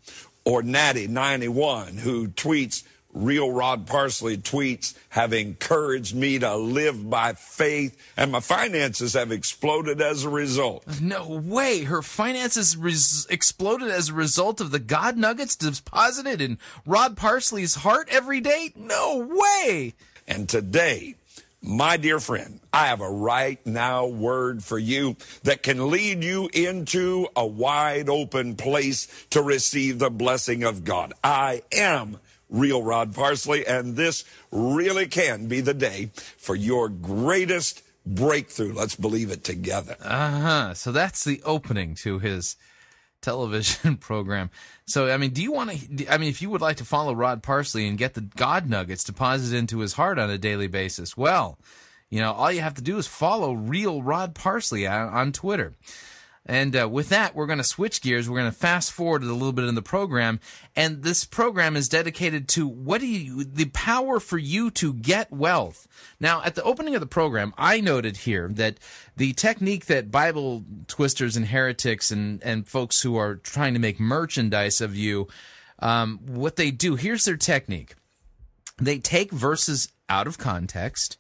Or 0.44 0.62
Natty91 0.62 1.98
who 1.98 2.28
tweets, 2.28 2.84
Real 3.16 3.50
Rod 3.50 3.86
Parsley 3.86 4.36
tweets 4.36 4.92
have 5.08 5.32
encouraged 5.32 6.14
me 6.14 6.38
to 6.38 6.54
live 6.54 7.08
by 7.08 7.32
faith, 7.32 7.96
and 8.14 8.30
my 8.30 8.40
finances 8.40 9.14
have 9.14 9.32
exploded 9.32 10.02
as 10.02 10.24
a 10.24 10.28
result. 10.28 10.84
No 11.00 11.26
way. 11.26 11.84
Her 11.84 12.02
finances 12.02 12.76
res- 12.76 13.26
exploded 13.30 13.88
as 13.88 14.10
a 14.10 14.14
result 14.14 14.60
of 14.60 14.70
the 14.70 14.78
God 14.78 15.16
nuggets 15.16 15.56
deposited 15.56 16.42
in 16.42 16.58
Rod 16.84 17.16
Parsley's 17.16 17.76
heart 17.76 18.08
every 18.10 18.42
day? 18.42 18.72
No 18.76 19.26
way. 19.30 19.94
And 20.28 20.46
today, 20.46 21.14
My 21.62 21.96
dear 21.96 22.20
friend, 22.20 22.60
I 22.72 22.86
have 22.88 23.00
a 23.00 23.10
right 23.10 23.64
now 23.66 24.06
word 24.06 24.62
for 24.62 24.78
you 24.78 25.16
that 25.42 25.62
can 25.64 25.90
lead 25.90 26.22
you 26.22 26.48
into 26.52 27.26
a 27.34 27.44
wide 27.46 28.08
open 28.08 28.54
place 28.54 29.08
to 29.30 29.42
receive 29.42 29.98
the 29.98 30.10
blessing 30.10 30.62
of 30.62 30.84
God. 30.84 31.12
I 31.24 31.62
am 31.72 32.18
real 32.48 32.82
Rod 32.82 33.14
Parsley, 33.14 33.66
and 33.66 33.96
this 33.96 34.24
really 34.50 35.06
can 35.06 35.48
be 35.48 35.60
the 35.60 35.74
day 35.74 36.10
for 36.36 36.54
your 36.54 36.88
greatest 36.88 37.82
breakthrough. 38.04 38.72
Let's 38.72 38.96
believe 38.96 39.30
it 39.30 39.44
together. 39.44 39.96
Uh 40.00 40.40
huh. 40.40 40.74
So 40.74 40.92
that's 40.92 41.24
the 41.24 41.42
opening 41.44 41.94
to 41.96 42.18
his 42.18 42.56
television 43.20 43.96
program. 43.98 44.50
So, 44.86 45.10
I 45.10 45.16
mean, 45.16 45.30
do 45.30 45.42
you 45.42 45.52
want 45.52 45.70
to? 45.70 46.06
I 46.12 46.18
mean, 46.18 46.28
if 46.28 46.40
you 46.40 46.50
would 46.50 46.60
like 46.60 46.76
to 46.76 46.84
follow 46.84 47.14
Rod 47.14 47.42
Parsley 47.42 47.86
and 47.88 47.98
get 47.98 48.14
the 48.14 48.20
God 48.20 48.68
nuggets 48.68 49.04
deposited 49.04 49.56
into 49.56 49.80
his 49.80 49.94
heart 49.94 50.18
on 50.18 50.30
a 50.30 50.38
daily 50.38 50.68
basis, 50.68 51.16
well, 51.16 51.58
you 52.08 52.20
know, 52.20 52.32
all 52.32 52.52
you 52.52 52.60
have 52.60 52.74
to 52.74 52.82
do 52.82 52.98
is 52.98 53.06
follow 53.06 53.52
real 53.52 54.02
Rod 54.02 54.34
Parsley 54.34 54.86
on, 54.86 55.08
on 55.08 55.32
Twitter. 55.32 55.74
And 56.46 56.76
uh, 56.76 56.88
with 56.88 57.08
that, 57.08 57.34
we're 57.34 57.46
going 57.46 57.58
to 57.58 57.64
switch 57.64 58.00
gears. 58.00 58.30
We're 58.30 58.38
going 58.38 58.50
to 58.50 58.56
fast 58.56 58.92
forward 58.92 59.24
a 59.24 59.26
little 59.26 59.52
bit 59.52 59.64
in 59.64 59.74
the 59.74 59.82
program. 59.82 60.38
And 60.76 61.02
this 61.02 61.24
program 61.24 61.76
is 61.76 61.88
dedicated 61.88 62.48
to 62.50 62.68
what 62.68 63.00
do 63.00 63.06
you, 63.06 63.44
the 63.44 63.66
power 63.66 64.20
for 64.20 64.38
you 64.38 64.70
to 64.72 64.94
get 64.94 65.32
wealth. 65.32 65.88
Now, 66.20 66.42
at 66.44 66.54
the 66.54 66.62
opening 66.62 66.94
of 66.94 67.00
the 67.00 67.06
program, 67.06 67.52
I 67.58 67.80
noted 67.80 68.18
here 68.18 68.48
that 68.54 68.78
the 69.16 69.32
technique 69.32 69.86
that 69.86 70.12
Bible 70.12 70.64
twisters 70.86 71.36
and 71.36 71.46
heretics 71.46 72.12
and, 72.12 72.40
and 72.44 72.68
folks 72.68 73.02
who 73.02 73.16
are 73.16 73.34
trying 73.34 73.74
to 73.74 73.80
make 73.80 73.98
merchandise 73.98 74.80
of 74.80 74.94
you, 74.94 75.26
um, 75.80 76.20
what 76.24 76.54
they 76.54 76.70
do, 76.70 76.94
here's 76.94 77.24
their 77.24 77.36
technique. 77.36 77.96
They 78.78 78.98
take 78.98 79.32
verses 79.32 79.92
out 80.08 80.28
of 80.28 80.38
context 80.38 81.18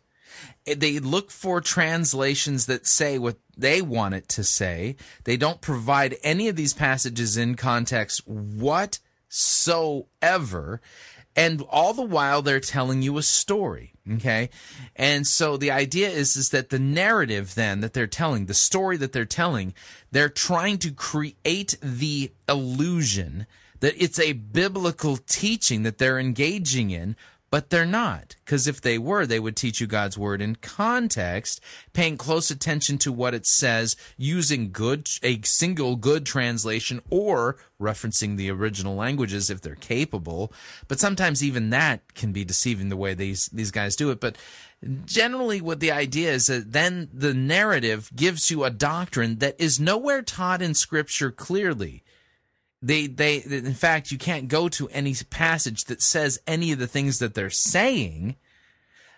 Eh, 0.66 0.74
they 0.76 0.98
look 0.98 1.30
for 1.30 1.60
translations 1.60 2.66
that 2.66 2.86
say 2.86 3.18
what 3.18 3.36
they 3.56 3.80
want 3.82 4.14
it 4.14 4.28
to 4.30 4.44
say. 4.44 4.96
They 5.24 5.36
don't 5.36 5.60
provide 5.60 6.16
any 6.22 6.48
of 6.48 6.56
these 6.56 6.74
passages 6.74 7.36
in 7.36 7.54
context 7.54 8.26
whatsoever. 8.26 8.80
And 11.38 11.62
all 11.68 11.92
the 11.92 12.02
while 12.02 12.40
they're 12.40 12.60
telling 12.60 13.02
you 13.02 13.18
a 13.18 13.22
story. 13.22 13.92
Okay. 14.14 14.50
And 14.94 15.26
so 15.26 15.56
the 15.56 15.70
idea 15.70 16.08
is, 16.08 16.36
is 16.36 16.50
that 16.50 16.70
the 16.70 16.78
narrative 16.78 17.54
then 17.54 17.80
that 17.80 17.92
they're 17.92 18.06
telling, 18.06 18.46
the 18.46 18.54
story 18.54 18.96
that 18.98 19.12
they're 19.12 19.24
telling, 19.24 19.74
they're 20.12 20.28
trying 20.28 20.78
to 20.78 20.92
create 20.92 21.76
the 21.82 22.32
illusion 22.48 23.46
that 23.80 24.00
it's 24.02 24.18
a 24.18 24.32
biblical 24.32 25.16
teaching 25.16 25.82
that 25.82 25.98
they're 25.98 26.18
engaging 26.18 26.90
in 26.90 27.16
but 27.56 27.70
they're 27.70 27.86
not. 27.86 28.36
Because 28.44 28.66
if 28.66 28.82
they 28.82 28.98
were, 28.98 29.24
they 29.24 29.40
would 29.40 29.56
teach 29.56 29.80
you 29.80 29.86
God's 29.86 30.18
word 30.18 30.42
in 30.42 30.56
context, 30.56 31.58
paying 31.94 32.18
close 32.18 32.50
attention 32.50 32.98
to 32.98 33.10
what 33.10 33.32
it 33.32 33.46
says, 33.46 33.96
using 34.18 34.70
good, 34.70 35.08
a 35.22 35.40
single 35.40 35.96
good 35.96 36.26
translation 36.26 37.00
or 37.08 37.56
referencing 37.80 38.36
the 38.36 38.50
original 38.50 38.94
languages 38.94 39.48
if 39.48 39.62
they're 39.62 39.74
capable. 39.74 40.52
But 40.86 41.00
sometimes 41.00 41.42
even 41.42 41.70
that 41.70 42.12
can 42.12 42.30
be 42.30 42.44
deceiving 42.44 42.90
the 42.90 42.96
way 42.98 43.14
these, 43.14 43.46
these 43.46 43.70
guys 43.70 43.96
do 43.96 44.10
it. 44.10 44.20
But 44.20 44.36
generally 45.06 45.62
what 45.62 45.80
the 45.80 45.92
idea 45.92 46.32
is 46.32 46.48
that 46.48 46.72
then 46.72 47.08
the 47.10 47.32
narrative 47.32 48.10
gives 48.14 48.50
you 48.50 48.64
a 48.64 48.70
doctrine 48.70 49.38
that 49.38 49.56
is 49.58 49.80
nowhere 49.80 50.20
taught 50.20 50.60
in 50.60 50.74
scripture 50.74 51.30
clearly 51.30 52.02
they 52.82 53.06
they 53.06 53.36
in 53.38 53.74
fact 53.74 54.10
you 54.10 54.18
can't 54.18 54.48
go 54.48 54.68
to 54.68 54.88
any 54.88 55.14
passage 55.30 55.84
that 55.84 56.02
says 56.02 56.38
any 56.46 56.72
of 56.72 56.78
the 56.78 56.86
things 56.86 57.18
that 57.18 57.34
they're 57.34 57.50
saying 57.50 58.36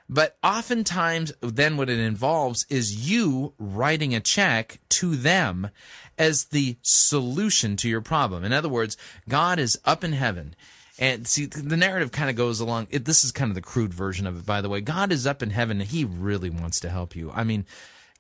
but 0.09 0.39
oftentimes 0.43 1.33
then 1.41 1.77
what 1.77 1.91
it 1.91 1.99
involves 1.99 2.65
is 2.71 3.11
you 3.11 3.53
writing 3.59 4.15
a 4.15 4.21
check 4.21 4.81
to 4.91 5.17
them 5.17 5.69
as 6.17 6.47
the 6.47 6.79
solution 6.83 7.77
to 7.77 7.89
your 7.89 8.01
problem. 8.01 8.43
In 8.45 8.53
other 8.53 8.69
words 8.69 8.97
god 9.29 9.59
is 9.59 9.79
up 9.85 10.03
in 10.03 10.13
heaven. 10.13 10.55
And 11.01 11.29
see 11.29 11.47
the 11.47 11.77
narrative 11.77 12.11
kind 12.11 12.29
of 12.29 12.35
goes 12.35 12.59
along 12.59 12.89
it, 12.91 13.05
this 13.05 13.23
is 13.23 13.31
kind 13.31 13.51
of 13.51 13.55
the 13.55 13.61
crude 13.61 13.95
version 13.95 14.27
of 14.27 14.39
it 14.39 14.47
by 14.47 14.61
the 14.61 14.69
way. 14.69 14.81
God 14.81 15.13
is 15.13 15.27
up 15.27 15.43
in 15.43 15.51
heaven 15.51 15.81
and 15.81 15.91
he 15.91 16.05
really 16.05 16.51
wants 16.51 16.81
to 16.81 16.89
help 16.89 17.15
you. 17.15 17.31
I 17.33 17.45
mean 17.45 17.67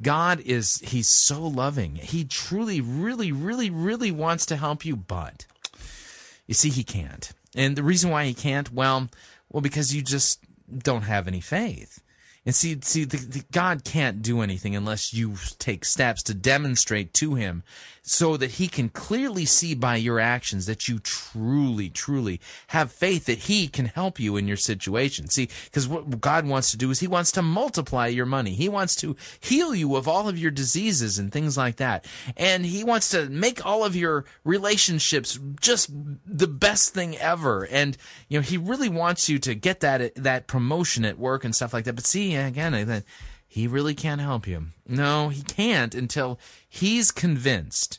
God 0.00 0.40
is, 0.40 0.80
He's 0.80 1.08
so 1.08 1.42
loving. 1.42 1.96
He 1.96 2.24
truly, 2.24 2.80
really, 2.80 3.32
really, 3.32 3.70
really 3.70 4.10
wants 4.10 4.46
to 4.46 4.56
help 4.56 4.84
you, 4.84 4.96
but 4.96 5.46
you 6.46 6.54
see, 6.54 6.70
He 6.70 6.84
can't. 6.84 7.32
And 7.54 7.76
the 7.76 7.82
reason 7.82 8.10
why 8.10 8.24
He 8.26 8.34
can't, 8.34 8.72
well, 8.72 9.08
well, 9.50 9.60
because 9.60 9.94
you 9.94 10.02
just 10.02 10.40
don't 10.76 11.02
have 11.02 11.26
any 11.26 11.40
faith. 11.40 12.02
And 12.46 12.54
see, 12.54 12.78
see, 12.82 13.04
the, 13.04 13.18
the, 13.18 13.44
God 13.52 13.84
can't 13.84 14.22
do 14.22 14.40
anything 14.40 14.74
unless 14.74 15.12
you 15.12 15.34
take 15.58 15.84
steps 15.84 16.22
to 16.24 16.34
demonstrate 16.34 17.12
to 17.14 17.34
Him, 17.34 17.62
so 18.08 18.38
that 18.38 18.52
He 18.52 18.68
can 18.68 18.88
clearly 18.88 19.44
see 19.44 19.74
by 19.74 19.96
your 19.96 20.18
actions 20.18 20.66
that 20.66 20.88
you 20.88 20.98
truly, 20.98 21.90
truly 21.90 22.40
have 22.68 22.90
faith 22.90 23.26
that 23.26 23.40
He 23.40 23.68
can 23.68 23.86
help 23.86 24.18
you 24.18 24.36
in 24.36 24.48
your 24.48 24.56
situation. 24.56 25.28
See, 25.28 25.48
because 25.64 25.86
what 25.86 26.20
God 26.20 26.46
wants 26.46 26.70
to 26.70 26.76
do 26.76 26.90
is 26.90 27.00
He 27.00 27.06
wants 27.06 27.30
to 27.32 27.42
multiply 27.42 28.06
your 28.06 28.26
money. 28.26 28.52
He 28.52 28.68
wants 28.68 28.96
to 28.96 29.14
heal 29.40 29.74
you 29.74 29.94
of 29.94 30.08
all 30.08 30.28
of 30.28 30.38
your 30.38 30.50
diseases 30.50 31.18
and 31.18 31.30
things 31.30 31.56
like 31.56 31.76
that, 31.76 32.06
and 32.36 32.64
He 32.64 32.82
wants 32.82 33.10
to 33.10 33.28
make 33.28 33.64
all 33.64 33.84
of 33.84 33.94
your 33.94 34.24
relationships 34.42 35.38
just 35.60 35.90
the 36.26 36.48
best 36.48 36.94
thing 36.94 37.16
ever. 37.18 37.66
And 37.66 37.96
you 38.28 38.38
know, 38.38 38.42
He 38.42 38.56
really 38.56 38.88
wants 38.88 39.28
you 39.28 39.38
to 39.40 39.54
get 39.54 39.80
that 39.80 40.14
that 40.14 40.46
promotion 40.46 41.04
at 41.04 41.18
work 41.18 41.44
and 41.44 41.54
stuff 41.54 41.74
like 41.74 41.84
that. 41.84 41.94
But 41.94 42.06
see 42.06 42.34
again, 42.34 43.04
he 43.48 43.66
really 43.66 43.94
can't 43.94 44.20
help 44.20 44.46
you. 44.46 44.66
No, 44.86 45.30
he 45.30 45.42
can't 45.42 45.94
until 45.94 46.38
he's 46.68 47.10
convinced 47.10 47.98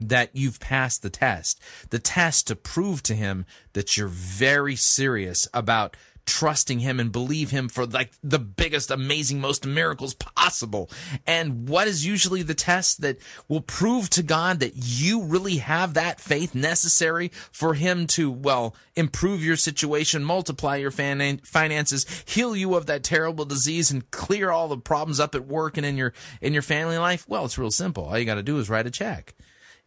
that 0.00 0.30
you've 0.32 0.58
passed 0.60 1.02
the 1.02 1.10
test. 1.10 1.60
The 1.90 1.98
test 1.98 2.46
to 2.48 2.56
prove 2.56 3.02
to 3.04 3.14
him 3.14 3.44
that 3.74 3.96
you're 3.96 4.08
very 4.08 4.74
serious 4.74 5.46
about 5.52 5.96
trusting 6.26 6.80
him 6.80 6.98
and 7.00 7.12
believe 7.12 7.50
him 7.50 7.68
for 7.68 7.86
like 7.86 8.12
the 8.22 8.38
biggest, 8.38 8.90
amazing, 8.90 9.40
most 9.40 9.64
miracles 9.64 10.12
possible. 10.14 10.90
And 11.26 11.68
what 11.68 11.88
is 11.88 12.04
usually 12.04 12.42
the 12.42 12.54
test 12.54 13.00
that 13.00 13.18
will 13.48 13.60
prove 13.60 14.10
to 14.10 14.22
God 14.22 14.60
that 14.60 14.72
you 14.74 15.22
really 15.22 15.58
have 15.58 15.94
that 15.94 16.20
faith 16.20 16.54
necessary 16.54 17.30
for 17.52 17.74
him 17.74 18.06
to, 18.08 18.30
well, 18.30 18.74
improve 18.96 19.42
your 19.42 19.56
situation, 19.56 20.24
multiply 20.24 20.76
your 20.76 20.90
finances, 20.90 22.24
heal 22.26 22.56
you 22.56 22.74
of 22.74 22.86
that 22.86 23.04
terrible 23.04 23.44
disease 23.44 23.90
and 23.90 24.10
clear 24.10 24.50
all 24.50 24.68
the 24.68 24.76
problems 24.76 25.20
up 25.20 25.34
at 25.34 25.46
work 25.46 25.76
and 25.76 25.86
in 25.86 25.96
your, 25.96 26.12
in 26.40 26.52
your 26.52 26.62
family 26.62 26.98
life? 26.98 27.24
Well, 27.28 27.44
it's 27.44 27.58
real 27.58 27.70
simple. 27.70 28.04
All 28.04 28.18
you 28.18 28.24
got 28.24 28.34
to 28.34 28.42
do 28.42 28.58
is 28.58 28.68
write 28.68 28.86
a 28.86 28.90
check. 28.90 29.34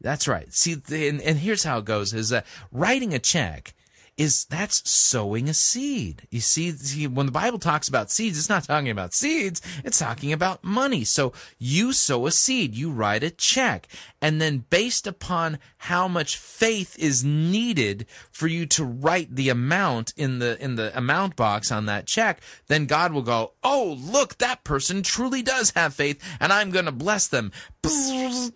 That's 0.01 0.27
right. 0.27 0.53
See, 0.53 0.73
and, 0.73 1.21
and 1.21 1.39
here's 1.39 1.63
how 1.63 1.79
it 1.79 1.85
goes 1.85 2.13
is 2.13 2.29
that 2.29 2.45
writing 2.71 3.13
a 3.13 3.19
check 3.19 3.73
is 4.19 4.43
that's 4.45 4.87
sowing 4.87 5.47
a 5.47 5.53
seed. 5.53 6.27
You 6.29 6.41
see, 6.41 6.71
see, 6.71 7.07
when 7.07 7.25
the 7.25 7.31
Bible 7.31 7.57
talks 7.57 7.87
about 7.87 8.11
seeds, 8.11 8.37
it's 8.37 8.49
not 8.49 8.65
talking 8.65 8.89
about 8.89 9.13
seeds, 9.13 9.61
it's 9.85 9.97
talking 9.97 10.33
about 10.33 10.61
money. 10.61 11.05
So 11.05 11.31
you 11.57 11.93
sow 11.93 12.27
a 12.27 12.31
seed, 12.31 12.75
you 12.75 12.91
write 12.91 13.23
a 13.23 13.31
check, 13.31 13.87
and 14.21 14.41
then 14.41 14.65
based 14.69 15.07
upon 15.07 15.57
how 15.77 16.09
much 16.09 16.35
faith 16.35 16.99
is 16.99 17.23
needed 17.23 18.05
for 18.29 18.47
you 18.47 18.65
to 18.65 18.83
write 18.83 19.37
the 19.37 19.47
amount 19.47 20.13
in 20.17 20.39
the 20.39 20.61
in 20.61 20.75
the 20.75 20.95
amount 20.97 21.37
box 21.37 21.71
on 21.71 21.85
that 21.85 22.05
check, 22.05 22.41
then 22.67 22.87
God 22.87 23.13
will 23.13 23.21
go, 23.21 23.53
"Oh, 23.63 23.97
look, 23.97 24.37
that 24.39 24.65
person 24.65 25.01
truly 25.01 25.41
does 25.41 25.71
have 25.77 25.93
faith, 25.93 26.21
and 26.41 26.51
I'm 26.51 26.71
going 26.71 26.85
to 26.85 26.91
bless 26.91 27.25
them." 27.25 27.53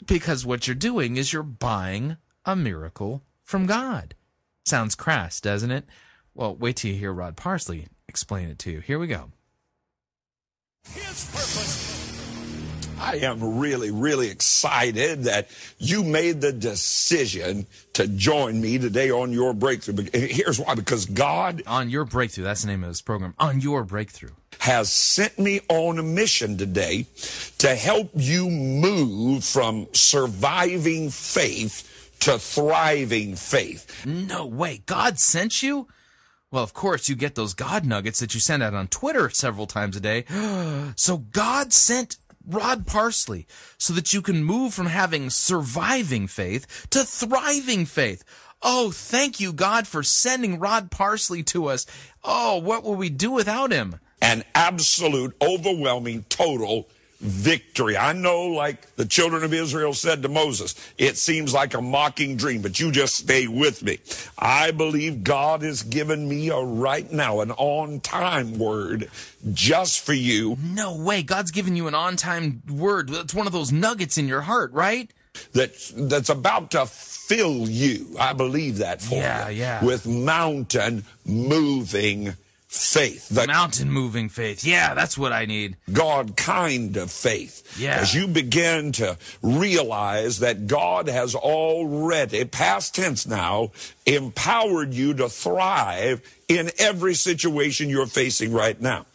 Because 0.06 0.46
what 0.46 0.68
you're 0.68 0.76
doing 0.76 1.16
is 1.16 1.32
you're 1.32 1.42
buying 1.42 2.18
a 2.44 2.54
miracle 2.54 3.24
from 3.46 3.66
God. 3.66 4.16
Sounds 4.66 4.96
crass, 4.96 5.42
doesn't 5.42 5.72
it? 5.72 5.86
Well, 6.34 6.56
wait 6.56 6.78
till 6.78 6.92
you 6.92 6.98
hear 6.98 7.14
Rod 7.14 7.36
Parsley 7.36 7.88
explain 8.14 8.48
it 8.50 8.60
to 8.60 8.70
you. 8.70 8.80
Here 8.80 9.00
we 9.00 9.08
go. 9.08 9.32
His 10.88 11.26
purpose. 11.32 11.90
I 13.00 13.16
am 13.18 13.58
really, 13.58 13.90
really 13.90 14.30
excited 14.30 15.24
that 15.24 15.50
you 15.80 16.04
made 16.04 16.42
the 16.42 16.54
decision 16.54 17.66
to 17.94 18.08
join 18.08 18.62
me 18.62 18.78
today 18.78 19.10
on 19.10 19.34
your 19.34 19.54
breakthrough. 19.54 20.06
Here's 20.14 20.60
why 20.60 20.76
because 20.76 21.06
God. 21.06 21.64
On 21.66 21.90
your 21.90 22.06
breakthrough, 22.06 22.44
that's 22.44 22.62
the 22.62 22.68
name 22.68 22.84
of 22.84 22.90
this 22.90 23.02
program. 23.02 23.34
On 23.40 23.60
your 23.60 23.84
breakthrough. 23.84 24.30
Has 24.60 24.94
sent 24.94 25.40
me 25.40 25.60
on 25.70 25.98
a 25.98 26.04
mission 26.04 26.58
today 26.58 27.08
to 27.58 27.76
help 27.76 28.12
you 28.14 28.50
move 28.50 29.44
from 29.44 29.88
surviving 29.92 31.10
faith 31.10 31.90
to 32.24 32.40
thriving 32.40 33.36
faith. 33.36 34.06
No 34.06 34.46
way. 34.46 34.82
God 34.86 35.20
sent 35.20 35.62
you? 35.62 35.88
Well, 36.52 36.64
of 36.64 36.74
course, 36.74 37.10
you 37.10 37.16
get 37.16 37.36
those 37.36 37.54
God 37.54 37.86
nuggets 37.86 38.20
that 38.20 38.34
you 38.34 38.40
send 38.40 38.64
out 38.64 38.74
on 38.74 38.88
Twitter 38.88 39.30
several 39.30 39.68
times 39.68 39.96
a 39.96 40.00
day. 40.00 40.26
so 40.96 41.18
God 41.18 41.74
sent 41.74 42.18
Rod 42.48 42.86
Parsley 42.86 43.48
so 43.78 43.94
that 43.94 44.14
you 44.14 44.22
can 44.22 44.44
move 44.44 44.74
from 44.74 44.86
having 44.86 45.30
surviving 45.30 46.28
faith 46.28 46.88
to 46.92 47.04
thriving 47.04 47.86
faith. 47.86 48.24
Oh, 48.62 48.92
thank 48.92 49.40
you, 49.40 49.52
God, 49.52 49.88
for 49.88 50.04
sending 50.04 50.60
Rod 50.60 50.92
Parsley 50.92 51.44
to 51.44 51.68
us. 51.68 51.86
Oh, 52.24 52.58
what 52.58 52.84
will 52.84 52.96
we 52.96 53.10
do 53.10 53.32
without 53.32 53.72
him? 53.72 54.00
an 54.24 54.44
absolute, 54.56 55.36
overwhelming, 55.42 56.24
total 56.30 56.88
victory. 57.24 57.96
I 57.98 58.14
know, 58.14 58.42
like 58.48 58.96
the 58.98 59.06
children 59.06 59.44
of 59.44 59.54
Israel 59.54 59.94
said 59.94 60.22
to 60.24 60.30
Moses, 60.30 60.76
it 60.98 61.18
seems 61.18 61.54
like 61.54 61.74
a 61.74 61.82
mocking 61.82 62.36
dream, 62.36 62.62
but 62.62 62.80
you 62.80 62.92
just 62.92 63.16
stay 63.16 63.48
with 63.48 63.82
me. 63.82 64.00
I 64.38 64.72
believe 64.72 65.24
God 65.24 65.62
has 65.62 65.84
given 65.84 66.28
me 66.28 66.50
a 66.50 66.60
right 66.60 67.10
now, 67.12 67.40
an 67.40 67.52
on 67.52 68.02
time 68.02 68.60
word 68.60 69.10
just 69.54 70.02
for 70.06 70.14
you. 70.14 70.58
No 70.62 70.96
way. 70.96 71.24
God's 71.24 71.52
given 71.52 71.76
you 71.76 71.88
an 71.88 71.96
on 71.96 72.16
time 72.18 72.62
word. 72.70 73.10
It's 73.10 73.34
one 73.34 73.48
of 73.48 73.54
those 73.54 73.72
nuggets 73.72 74.18
in 74.18 74.28
your 74.28 74.42
heart, 74.42 74.72
right? 74.74 75.10
That's, 75.54 75.92
that's 75.96 76.30
about 76.30 76.72
to 76.72 76.86
fill 76.86 77.68
you. 77.70 78.16
I 78.20 78.34
believe 78.34 78.78
that 78.80 79.02
for 79.02 79.16
Yeah, 79.16 79.50
you. 79.50 79.60
yeah. 79.62 79.84
With 79.84 80.06
mountain 80.06 81.06
moving 81.26 82.36
faith. 82.74 83.30
The 83.30 83.46
Mountain 83.46 83.92
moving 83.92 84.30
faith. 84.30 84.66
Yeah, 84.66 84.96
that's 84.96 85.16
what 85.18 85.32
I 85.32 85.46
need. 85.46 85.78
God 85.92 86.36
kind 86.36 86.98
of 86.98 87.12
faith. 87.12 87.80
Yeah. 87.80 87.98
As 87.98 88.16
you 88.16 88.28
begin 88.28 88.92
to 88.94 89.18
realize 89.44 90.40
that 90.40 90.66
God 90.66 91.08
has 91.08 91.36
already, 91.36 92.46
past 92.46 92.96
tense 92.96 93.28
now, 93.28 93.72
empowered 94.08 94.94
you 94.94 95.14
to 95.16 95.30
thrive 95.30 96.22
in 96.48 96.72
every 96.80 97.14
situation 97.14 97.90
you're 97.90 98.08
facing 98.08 98.52
right 98.52 98.80
now. 98.82 99.06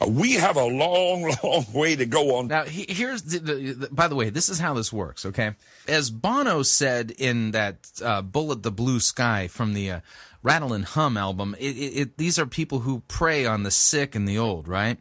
Uh, 0.00 0.06
We 0.08 0.32
have 0.34 0.56
a 0.56 0.64
long, 0.64 1.32
long 1.44 1.66
way 1.72 1.94
to 1.96 2.06
go 2.06 2.36
on. 2.36 2.48
Now, 2.48 2.64
here's 2.64 3.22
the, 3.22 3.38
the, 3.38 3.72
the. 3.72 3.88
By 3.90 4.08
the 4.08 4.14
way, 4.16 4.30
this 4.30 4.48
is 4.48 4.58
how 4.58 4.72
this 4.74 4.92
works. 4.92 5.24
Okay, 5.26 5.52
as 5.86 6.10
Bono 6.10 6.62
said 6.62 7.10
in 7.12 7.50
that 7.52 7.76
uh, 8.02 8.22
"Bullet 8.22 8.62
the 8.62 8.72
Blue 8.72 9.00
Sky" 9.00 9.48
from 9.48 9.74
the 9.74 9.90
uh, 9.90 10.00
Rattle 10.42 10.72
and 10.72 10.84
Hum 10.84 11.16
album, 11.16 11.54
it, 11.58 11.76
it, 11.76 11.96
it, 11.96 12.18
these 12.18 12.38
are 12.38 12.46
people 12.46 12.80
who 12.80 13.00
prey 13.08 13.46
on 13.46 13.62
the 13.62 13.70
sick 13.70 14.14
and 14.14 14.28
the 14.28 14.38
old. 14.38 14.68
Right? 14.68 14.98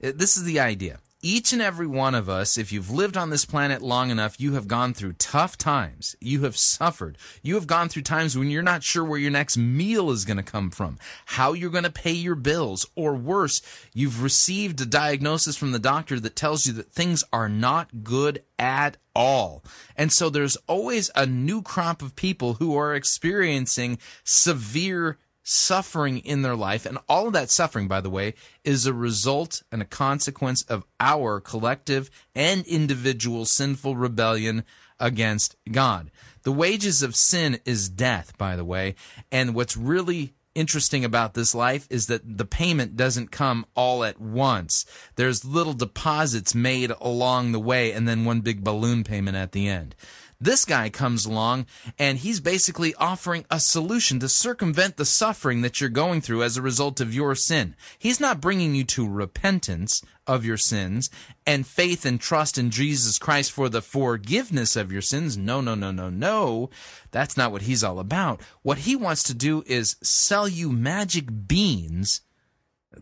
This 0.00 0.36
is 0.36 0.44
the 0.44 0.60
idea. 0.60 0.98
Each 1.20 1.52
and 1.52 1.60
every 1.60 1.88
one 1.88 2.14
of 2.14 2.28
us, 2.28 2.56
if 2.56 2.70
you've 2.70 2.92
lived 2.92 3.16
on 3.16 3.30
this 3.30 3.44
planet 3.44 3.82
long 3.82 4.10
enough, 4.10 4.40
you 4.40 4.52
have 4.52 4.68
gone 4.68 4.94
through 4.94 5.14
tough 5.14 5.58
times. 5.58 6.14
You 6.20 6.44
have 6.44 6.56
suffered. 6.56 7.18
You 7.42 7.56
have 7.56 7.66
gone 7.66 7.88
through 7.88 8.02
times 8.02 8.38
when 8.38 8.52
you're 8.52 8.62
not 8.62 8.84
sure 8.84 9.04
where 9.04 9.18
your 9.18 9.32
next 9.32 9.56
meal 9.56 10.12
is 10.12 10.24
going 10.24 10.36
to 10.36 10.44
come 10.44 10.70
from, 10.70 10.96
how 11.26 11.54
you're 11.54 11.72
going 11.72 11.82
to 11.82 11.90
pay 11.90 12.12
your 12.12 12.36
bills, 12.36 12.86
or 12.94 13.16
worse, 13.16 13.60
you've 13.92 14.22
received 14.22 14.80
a 14.80 14.86
diagnosis 14.86 15.56
from 15.56 15.72
the 15.72 15.80
doctor 15.80 16.20
that 16.20 16.36
tells 16.36 16.68
you 16.68 16.72
that 16.74 16.92
things 16.92 17.24
are 17.32 17.48
not 17.48 18.04
good 18.04 18.44
at 18.56 18.96
all. 19.12 19.64
And 19.96 20.12
so 20.12 20.30
there's 20.30 20.56
always 20.68 21.10
a 21.16 21.26
new 21.26 21.62
crop 21.62 22.00
of 22.00 22.14
people 22.14 22.54
who 22.54 22.76
are 22.76 22.94
experiencing 22.94 23.98
severe 24.22 25.18
suffering 25.48 26.18
in 26.18 26.42
their 26.42 26.54
life. 26.54 26.84
And 26.84 26.98
all 27.08 27.26
of 27.26 27.32
that 27.32 27.50
suffering, 27.50 27.88
by 27.88 28.00
the 28.00 28.10
way, 28.10 28.34
is 28.64 28.84
a 28.84 28.92
result 28.92 29.62
and 29.72 29.80
a 29.80 29.86
consequence 29.86 30.62
of 30.62 30.84
our 31.00 31.40
collective 31.40 32.10
and 32.34 32.66
individual 32.66 33.46
sinful 33.46 33.96
rebellion 33.96 34.64
against 35.00 35.56
God. 35.70 36.10
The 36.42 36.52
wages 36.52 37.02
of 37.02 37.16
sin 37.16 37.60
is 37.64 37.88
death, 37.88 38.36
by 38.36 38.56
the 38.56 38.64
way. 38.64 38.94
And 39.32 39.54
what's 39.54 39.76
really 39.76 40.34
interesting 40.54 41.04
about 41.04 41.34
this 41.34 41.54
life 41.54 41.86
is 41.88 42.08
that 42.08 42.36
the 42.36 42.44
payment 42.44 42.96
doesn't 42.96 43.30
come 43.30 43.64
all 43.74 44.04
at 44.04 44.20
once. 44.20 44.84
There's 45.16 45.44
little 45.44 45.72
deposits 45.72 46.54
made 46.54 46.92
along 47.00 47.52
the 47.52 47.60
way 47.60 47.92
and 47.92 48.06
then 48.06 48.24
one 48.24 48.40
big 48.40 48.64
balloon 48.64 49.04
payment 49.04 49.36
at 49.36 49.52
the 49.52 49.68
end. 49.68 49.94
This 50.40 50.64
guy 50.64 50.88
comes 50.88 51.26
along 51.26 51.66
and 51.98 52.18
he's 52.18 52.38
basically 52.38 52.94
offering 52.94 53.44
a 53.50 53.58
solution 53.58 54.20
to 54.20 54.28
circumvent 54.28 54.96
the 54.96 55.04
suffering 55.04 55.62
that 55.62 55.80
you're 55.80 55.90
going 55.90 56.20
through 56.20 56.44
as 56.44 56.56
a 56.56 56.62
result 56.62 57.00
of 57.00 57.12
your 57.12 57.34
sin. 57.34 57.74
He's 57.98 58.20
not 58.20 58.40
bringing 58.40 58.76
you 58.76 58.84
to 58.84 59.08
repentance 59.08 60.00
of 60.28 60.44
your 60.44 60.56
sins 60.56 61.10
and 61.44 61.66
faith 61.66 62.06
and 62.06 62.20
trust 62.20 62.56
in 62.56 62.70
Jesus 62.70 63.18
Christ 63.18 63.50
for 63.50 63.68
the 63.68 63.82
forgiveness 63.82 64.76
of 64.76 64.92
your 64.92 65.02
sins. 65.02 65.36
No, 65.36 65.60
no, 65.60 65.74
no, 65.74 65.90
no, 65.90 66.08
no. 66.08 66.70
That's 67.10 67.36
not 67.36 67.50
what 67.50 67.62
he's 67.62 67.82
all 67.82 67.98
about. 67.98 68.40
What 68.62 68.78
he 68.78 68.94
wants 68.94 69.24
to 69.24 69.34
do 69.34 69.64
is 69.66 69.96
sell 70.04 70.46
you 70.46 70.70
magic 70.70 71.48
beans, 71.48 72.20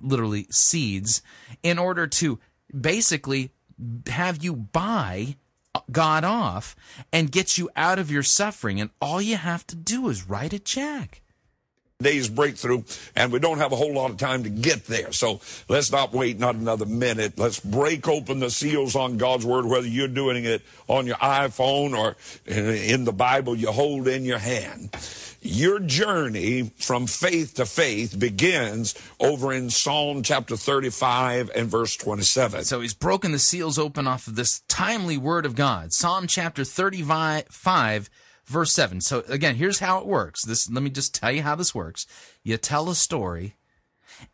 literally 0.01 0.47
seeds, 0.51 1.21
in 1.63 1.79
order 1.79 2.07
to 2.07 2.39
basically 2.81 3.51
have 4.07 4.43
you 4.43 4.57
buy 4.57 5.37
God 5.91 6.25
off 6.25 6.77
and 7.13 7.33
get 7.33 7.59
you 7.59 7.71
out 7.77 7.99
of 7.99 8.11
your 8.11 8.23
suffering. 8.23 8.81
And 8.81 8.91
all 9.01 9.21
you 9.21 9.37
have 9.37 9.67
to 9.69 9.77
do 9.77 10.09
is 10.09 10.29
write 10.29 10.53
a 10.53 10.59
check. 10.59 11.23
Day's 11.99 12.29
breakthrough, 12.29 12.83
and 13.15 13.33
we 13.33 13.39
don't 13.39 13.57
have 13.57 13.73
a 13.73 13.77
whole 13.77 13.95
lot 13.95 14.11
of 14.11 14.19
time 14.19 14.43
to 14.43 14.51
get 14.51 14.87
there. 14.87 15.13
So 15.13 15.41
let's 15.69 15.91
not 15.91 16.13
wait 16.13 16.39
not 16.39 16.55
another 16.55 16.85
minute. 16.85 17.39
Let's 17.39 17.59
break 17.59 18.07
open 18.07 18.41
the 18.41 18.51
seals 18.51 18.95
on 18.95 19.17
God's 19.17 19.47
Word, 19.47 19.65
whether 19.65 19.87
you're 19.87 20.07
doing 20.07 20.45
it 20.45 20.63
on 20.89 21.07
your 21.07 21.17
iPhone 21.17 21.97
or 21.97 22.17
in 22.47 23.05
the 23.05 23.13
Bible 23.13 23.57
you 23.57 23.73
hold 23.73 24.09
in 24.09 24.25
your 24.25 24.39
hand. 24.39 24.91
Your 25.41 25.79
journey 25.79 26.73
from 26.77 27.07
faith 27.07 27.55
to 27.55 27.67
faith 27.67 28.19
begins 28.19 28.95
over 29.21 29.53
in 29.53 29.71
Psalm 29.71 30.23
chapter 30.23 30.57
35 30.57 31.51
and 31.55 31.69
verse 31.69 31.97
27. 31.97 32.65
So 32.65 32.81
he's 32.81 32.95
broken 32.95 33.33
the 33.33 33.39
seals 33.39 33.79
open 33.79 34.07
off 34.07 34.27
of 34.27 34.35
this 34.35 34.61
timely 34.69 35.17
word 35.17 35.47
of 35.47 35.55
God. 35.55 35.93
Psalm 35.93 36.27
chapter 36.27 36.65
35, 36.65 38.11
verse 38.47 38.73
7. 38.73 39.01
So 39.01 39.23
again, 39.29 39.57
here's 39.57 39.81
how 39.81 39.99
it 39.99 40.07
works. 40.07 40.45
This 40.45 40.71
let 40.71 40.83
me 40.83 40.91
just 40.91 41.15
tell 41.15 41.33
you 41.33 41.43
how 41.43 41.55
this 41.55 41.75
works. 41.75 42.07
You 42.43 42.57
tell 42.57 42.89
a 42.89 42.95
story 42.95 43.57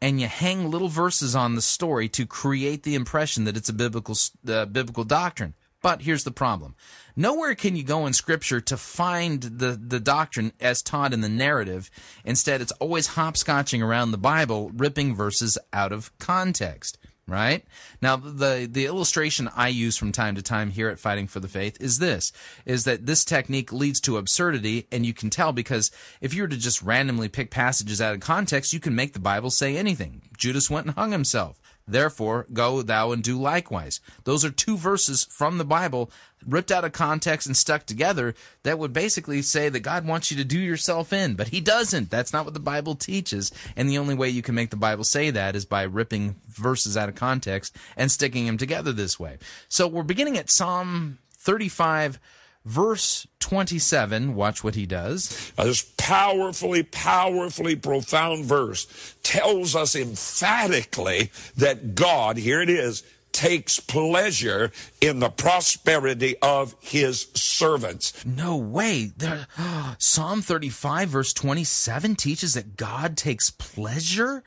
and 0.01 0.21
you 0.21 0.29
hang 0.29 0.71
little 0.71 0.89
verses 0.89 1.35
on 1.35 1.55
the 1.55 1.63
story 1.63 2.09
to 2.11 2.27
create 2.27 2.83
the 2.83 2.95
impression 2.95 3.45
that 3.45 3.57
it's 3.57 3.69
a 3.69 3.75
biblical 3.75 4.17
uh, 4.47 4.67
biblical 4.67 5.05
doctrine. 5.05 5.55
But 5.83 6.03
here's 6.03 6.23
the 6.23 6.31
problem. 6.31 6.77
Nowhere 7.17 7.57
can 7.57 7.75
you 7.75 7.83
go 7.83 8.07
in 8.07 8.13
scripture 8.13 8.61
to 8.61 8.77
find 8.77 9.43
the, 9.43 9.73
the 9.73 9.99
doctrine 9.99 10.53
as 10.61 10.81
taught 10.81 11.13
in 11.13 11.23
the 11.23 11.29
narrative. 11.29 11.91
Instead, 12.25 12.61
it's 12.61 12.73
always 12.73 13.09
hopscotching 13.09 13.83
around 13.83 14.13
the 14.13 14.19
Bible, 14.19 14.71
ripping 14.71 15.17
verses 15.17 15.59
out 15.73 15.91
of 15.91 16.17
context. 16.19 16.99
Right? 17.29 17.65
Now, 18.03 18.17
the, 18.17 18.69
the 18.71 18.87
illustration 18.87 19.49
I 19.55 19.69
use 19.69 19.97
from 19.97 20.11
time 20.11 20.35
to 20.35 20.43
time 20.43 20.73
here 20.73 20.89
at 20.89 20.99
Fighting 20.99 21.29
for 21.29 21.39
the 21.39 21.47
Faith 21.47 21.81
is 21.81 22.01
this, 22.01 22.33
is 22.67 22.83
that 22.83 23.07
this 23.07 23.25
technique 23.25 23.73
leads 23.73 24.01
to 24.01 24.17
absurdity, 24.17 24.89
and 24.91 25.07
you 25.07 25.15
can 25.15 25.31
tell 25.31 25.53
because 25.53 25.93
if 26.21 26.35
you 26.35 26.43
were 26.43 26.49
to 26.49 26.57
just 26.57 26.83
randomly 26.83 27.29
pick 27.29 27.51
passages 27.51 28.01
out 28.01 28.15
of 28.15 28.21
context, 28.21 28.73
you 28.73 28.81
can 28.81 28.97
make 28.97 29.13
the 29.13 29.21
Bible 29.21 29.51
say 29.51 29.77
anything. 29.77 30.23
Judas 30.37 30.69
went 30.69 30.87
and 30.87 30.97
hung 30.97 31.13
himself. 31.13 31.62
Therefore, 31.87 32.47
go 32.53 32.83
thou 32.83 33.13
and 33.13 33.23
do 33.23 33.41
likewise. 33.41 34.01
Those 34.25 34.45
are 34.45 34.51
two 34.51 34.77
verses 34.77 35.25
from 35.25 35.59
the 35.59 35.65
Bible 35.65 36.11
ripped 36.47 36.71
out 36.71 36.85
of 36.85 36.93
context 36.93 37.47
and 37.47 37.57
stuck 37.57 37.87
together 37.87 38.35
that 38.63 38.79
would 38.79 38.93
basically 38.93 39.43
say 39.43 39.69
that 39.69 39.81
God 39.81 40.07
wants 40.07 40.31
you 40.31 40.37
to 40.37 40.45
do 40.45 40.59
yourself 40.59 41.13
in, 41.13 41.35
but 41.35 41.49
he 41.49 41.61
doesn't. 41.61 42.11
That's 42.11 42.33
not 42.33 42.45
what 42.45 42.55
the 42.55 42.61
Bible 42.61 42.95
teaches. 42.95 43.53
And 43.77 43.89
the 43.89 43.99
only 43.99 44.15
way 44.15 44.29
you 44.29 44.43
can 44.43 44.55
make 44.55 44.71
the 44.71 44.77
Bible 44.77 45.05
say 45.05 45.31
that 45.31 45.57
is 45.57 45.65
by 45.65 45.83
ripping 45.83 46.37
verses 46.49 46.97
out 46.97 47.09
of 47.09 47.15
context 47.15 47.77
and 47.97 48.11
sticking 48.11 48.47
them 48.47 48.59
together 48.59 48.93
this 48.93 49.19
way. 49.19 49.39
So 49.69 49.87
we're 49.87 50.03
beginning 50.03 50.39
at 50.39 50.51
Psalm 50.51 51.19
35 51.39 52.19
verse 52.65 53.27
27 53.41 54.35
watch 54.35 54.63
what 54.63 54.75
he 54.75 54.87
does 54.87 55.53
Now, 55.59 55.65
this 55.65 55.83
powerfully, 55.97 56.83
powerfully 56.83 57.77
profound 57.77 58.45
verse 58.45 59.15
tells 59.23 59.75
us 59.75 59.95
emphatically 59.95 61.31
that 61.57 61.95
God, 61.95 62.37
here 62.37 62.61
it 62.61 62.71
is, 62.71 63.03
takes 63.33 63.81
pleasure 63.81 64.71
in 65.01 65.19
the 65.19 65.31
prosperity 65.31 66.37
of 66.43 66.77
his 66.81 67.29
servants. 67.35 68.25
No 68.25 68.57
way. 68.57 69.13
There, 69.17 69.47
Psalm 69.99 70.43
35, 70.43 71.09
verse 71.09 71.33
27 71.33 72.17
teaches 72.17 72.55
that 72.55 72.77
God 72.77 73.17
takes 73.17 73.51
pleasure 73.51 74.43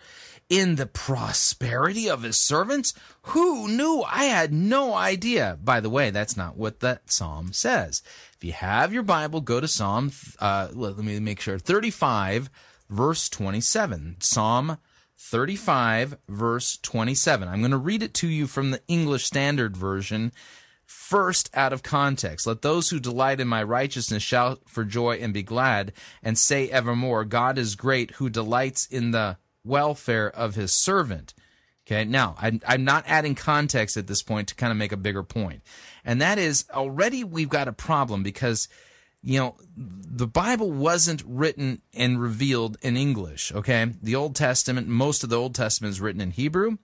in 0.50 0.76
the 0.76 0.86
prosperity 0.86 2.10
of 2.10 2.24
his 2.24 2.38
servants. 2.38 2.94
Who 3.24 3.68
knew? 3.68 4.04
I 4.08 4.26
had 4.26 4.54
no 4.54 4.94
idea. 4.94 5.58
By 5.64 5.80
the 5.80 5.90
way, 5.90 6.12
that's 6.12 6.38
not 6.38 6.58
what 6.58 6.82
that 6.82 7.12
psalm 7.12 7.52
says. 7.54 8.04
If 8.36 8.44
you 8.44 8.54
have 8.54 8.94
your 8.94 9.04
Bible, 9.04 9.42
go 9.42 9.60
to 9.60 9.68
Psalm, 9.68 10.12
uh, 10.40 10.70
let 10.74 10.98
me 10.98 11.20
make 11.20 11.40
sure, 11.40 11.58
35, 11.58 12.50
verse 12.90 13.30
27. 13.30 14.18
Psalm 14.20 14.78
35, 15.18 16.18
verse 16.28 16.78
27. 16.82 17.48
I'm 17.48 17.60
going 17.60 17.72
to 17.72 17.78
read 17.78 18.04
it 18.04 18.14
to 18.16 18.28
you 18.28 18.46
from 18.48 18.72
the 18.72 18.82
English 18.88 19.26
Standard 19.26 19.76
Version 19.76 20.32
first 20.86 21.50
out 21.56 21.74
of 21.74 21.82
context. 21.82 22.46
Let 22.46 22.62
those 22.62 22.90
who 22.90 23.00
delight 23.00 23.40
in 23.40 23.48
my 23.48 23.64
righteousness 23.64 24.22
shout 24.22 24.62
for 24.68 24.84
joy 24.84 25.16
and 25.16 25.34
be 25.34 25.44
glad, 25.44 25.94
and 26.22 26.38
say 26.38 26.70
evermore, 26.70 27.26
God 27.26 27.58
is 27.58 27.76
great, 27.76 28.12
who 28.12 28.30
delights 28.30 28.86
in 28.86 29.12
the 29.12 29.38
welfare 29.66 30.30
of 30.30 30.56
his 30.56 30.74
servant. 30.74 31.34
Okay, 31.88 32.04
now 32.04 32.36
I'm, 32.40 32.62
I'm 32.68 32.84
not 32.84 33.04
adding 33.08 33.36
context 33.36 33.96
at 33.98 34.08
this 34.08 34.24
point 34.24 34.48
to 34.48 34.56
kind 34.56 34.72
of 34.72 34.78
make 34.78 34.92
a 34.92 34.98
bigger 34.98 35.24
point. 35.24 35.62
And 36.04 36.22
that 36.22 36.40
is 36.40 36.66
already 36.74 37.24
we've 37.24 37.50
got 37.50 37.68
a 37.68 37.74
problem 37.74 38.24
because 38.24 38.68
you 39.26 39.40
know, 39.40 39.56
the 39.76 40.28
Bible 40.28 40.72
wasn't 40.72 41.24
written 41.26 41.82
and 41.96 42.22
revealed 42.22 42.78
in 42.84 42.96
English, 42.96 43.52
okay? 43.52 43.92
The 44.02 44.14
Old 44.14 44.36
Testament, 44.36 44.88
most 44.88 45.24
of 45.24 45.32
the 45.32 45.40
Old 45.40 45.56
Testament 45.56 45.94
is 45.94 46.00
written 46.00 46.22
in 46.22 46.30
Hebrew, 46.30 46.78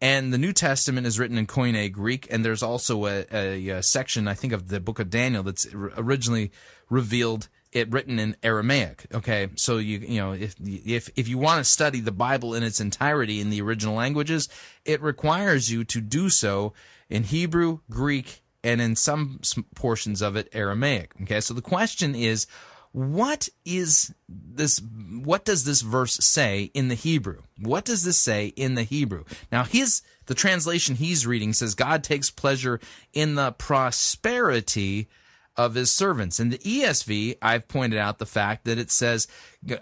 and 0.00 0.32
the 0.32 0.38
New 0.38 0.52
Testament 0.52 1.04
is 1.04 1.18
written 1.18 1.36
in 1.36 1.48
Koine 1.48 1.90
Greek, 1.90 2.28
and 2.30 2.44
there's 2.44 2.62
also 2.62 3.06
a, 3.06 3.26
a, 3.32 3.68
a 3.70 3.82
section, 3.82 4.28
I 4.28 4.34
think, 4.34 4.52
of 4.52 4.68
the 4.68 4.78
book 4.78 5.00
of 5.00 5.10
Daniel 5.10 5.42
that's 5.42 5.66
originally 5.74 6.52
revealed 6.88 7.48
it 7.74 7.92
written 7.92 8.18
in 8.18 8.36
Aramaic. 8.42 9.06
Okay, 9.12 9.48
so 9.56 9.76
you 9.78 9.98
you 9.98 10.20
know 10.20 10.32
if 10.32 10.54
if 10.64 11.10
if 11.16 11.28
you 11.28 11.36
want 11.36 11.58
to 11.58 11.70
study 11.70 12.00
the 12.00 12.12
Bible 12.12 12.54
in 12.54 12.62
its 12.62 12.80
entirety 12.80 13.40
in 13.40 13.50
the 13.50 13.60
original 13.60 13.94
languages, 13.94 14.48
it 14.84 15.02
requires 15.02 15.70
you 15.70 15.84
to 15.84 16.00
do 16.00 16.30
so 16.30 16.72
in 17.10 17.24
Hebrew, 17.24 17.80
Greek, 17.90 18.42
and 18.62 18.80
in 18.80 18.96
some 18.96 19.40
portions 19.74 20.22
of 20.22 20.36
it 20.36 20.48
Aramaic. 20.52 21.12
Okay, 21.22 21.40
so 21.40 21.52
the 21.52 21.60
question 21.60 22.14
is, 22.14 22.46
what 22.92 23.48
is 23.64 24.14
this? 24.28 24.80
What 24.80 25.44
does 25.44 25.64
this 25.64 25.82
verse 25.82 26.14
say 26.14 26.70
in 26.74 26.86
the 26.86 26.94
Hebrew? 26.94 27.42
What 27.58 27.84
does 27.84 28.04
this 28.04 28.18
say 28.18 28.52
in 28.54 28.76
the 28.76 28.84
Hebrew? 28.84 29.24
Now, 29.50 29.64
his 29.64 30.02
the 30.26 30.34
translation 30.34 30.94
he's 30.94 31.26
reading 31.26 31.52
says 31.52 31.74
God 31.74 32.04
takes 32.04 32.30
pleasure 32.30 32.78
in 33.12 33.34
the 33.34 33.50
prosperity 33.50 35.08
of 35.56 35.74
his 35.74 35.90
servants. 35.92 36.40
In 36.40 36.50
the 36.50 36.58
ESV, 36.58 37.36
I've 37.40 37.68
pointed 37.68 37.98
out 37.98 38.18
the 38.18 38.26
fact 38.26 38.64
that 38.64 38.78
it 38.78 38.90
says, 38.90 39.26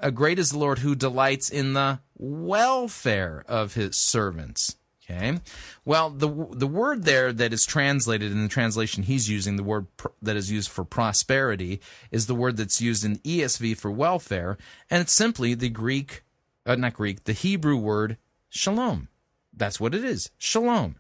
"A 0.01 0.11
great 0.11 0.39
is 0.39 0.51
the 0.51 0.59
Lord 0.59 0.81
who 0.81 0.95
delights 0.95 1.51
in 1.51 1.73
the 1.73 2.01
welfare 2.17 3.45
of 3.49 3.75
his 3.75 3.97
servants." 3.97 4.77
Okay. 5.05 5.41
Well, 5.85 6.11
the 6.11 6.29
the 6.53 6.67
word 6.67 7.05
there 7.05 7.33
that 7.33 7.53
is 7.53 7.67
translated 7.67 8.31
in 8.31 8.43
the 8.43 8.49
translation 8.49 9.03
he's 9.03 9.29
using, 9.29 9.57
the 9.57 9.63
word 9.63 9.87
pr- 9.97 10.09
that 10.23 10.37
is 10.37 10.51
used 10.51 10.71
for 10.71 10.85
prosperity, 10.85 11.81
is 12.11 12.27
the 12.27 12.35
word 12.35 12.57
that's 12.57 12.81
used 12.81 13.05
in 13.05 13.19
ESV 13.19 13.77
for 13.77 13.91
welfare, 13.91 14.57
and 14.89 15.01
it's 15.03 15.13
simply 15.13 15.55
the 15.55 15.69
Greek, 15.69 16.23
uh, 16.65 16.77
not 16.77 16.95
Greek, 16.95 17.25
the 17.25 17.33
Hebrew 17.33 17.77
word 17.77 18.17
shalom. 18.49 19.09
That's 19.53 19.81
what 19.81 19.95
it 19.95 20.05
is, 20.05 20.31
shalom. 20.39 20.97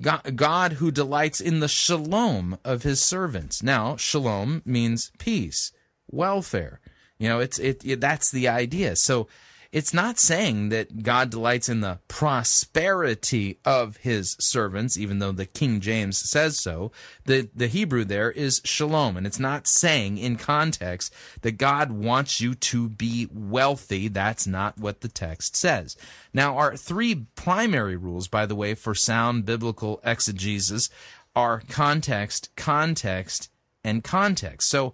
God, 0.00 0.74
who 0.74 0.90
delights 0.90 1.40
in 1.40 1.60
the 1.60 1.68
shalom 1.68 2.58
of 2.64 2.82
his 2.82 3.02
servants. 3.02 3.62
Now, 3.62 3.96
shalom 3.96 4.62
means 4.64 5.12
peace, 5.18 5.72
welfare. 6.10 6.80
You 7.18 7.28
know, 7.28 7.40
it's 7.40 7.58
it, 7.58 7.84
it 7.84 8.00
that's 8.00 8.30
the 8.30 8.48
idea. 8.48 8.96
So 8.96 9.28
it's 9.72 9.94
not 9.94 10.18
saying 10.18 10.68
that 10.68 11.02
God 11.02 11.30
delights 11.30 11.70
in 11.70 11.80
the 11.80 11.98
prosperity 12.06 13.58
of 13.64 13.96
his 13.96 14.36
servants, 14.38 14.98
even 14.98 15.18
though 15.18 15.32
the 15.32 15.46
King 15.46 15.80
James 15.80 16.18
says 16.18 16.58
so. 16.58 16.92
The, 17.24 17.48
the 17.54 17.68
Hebrew 17.68 18.04
there 18.04 18.30
is 18.30 18.60
shalom, 18.64 19.16
and 19.16 19.26
it's 19.26 19.40
not 19.40 19.66
saying 19.66 20.18
in 20.18 20.36
context 20.36 21.14
that 21.40 21.52
God 21.52 21.90
wants 21.90 22.38
you 22.38 22.54
to 22.54 22.90
be 22.90 23.28
wealthy. 23.32 24.08
That's 24.08 24.46
not 24.46 24.76
what 24.76 25.00
the 25.00 25.08
text 25.08 25.56
says. 25.56 25.96
Now, 26.34 26.58
our 26.58 26.76
three 26.76 27.26
primary 27.34 27.96
rules, 27.96 28.28
by 28.28 28.44
the 28.44 28.54
way, 28.54 28.74
for 28.74 28.94
sound 28.94 29.46
biblical 29.46 30.02
exegesis 30.04 30.90
are 31.34 31.62
context, 31.70 32.50
context, 32.56 33.48
and 33.82 34.04
context. 34.04 34.68
So 34.68 34.92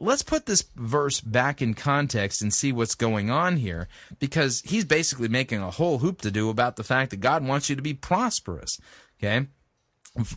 let's 0.00 0.22
put 0.22 0.46
this 0.46 0.64
verse 0.74 1.20
back 1.20 1.60
in 1.60 1.74
context 1.74 2.40
and 2.40 2.52
see 2.52 2.72
what's 2.72 2.94
going 2.94 3.30
on 3.30 3.58
here 3.58 3.86
because 4.18 4.62
he's 4.64 4.84
basically 4.84 5.28
making 5.28 5.60
a 5.60 5.70
whole 5.70 5.98
hoop 5.98 6.22
to 6.22 6.30
do 6.30 6.48
about 6.48 6.76
the 6.76 6.84
fact 6.84 7.10
that 7.10 7.20
God 7.20 7.44
wants 7.44 7.68
you 7.68 7.76
to 7.76 7.82
be 7.82 7.94
prosperous. 7.94 8.80
Okay. 9.22 9.46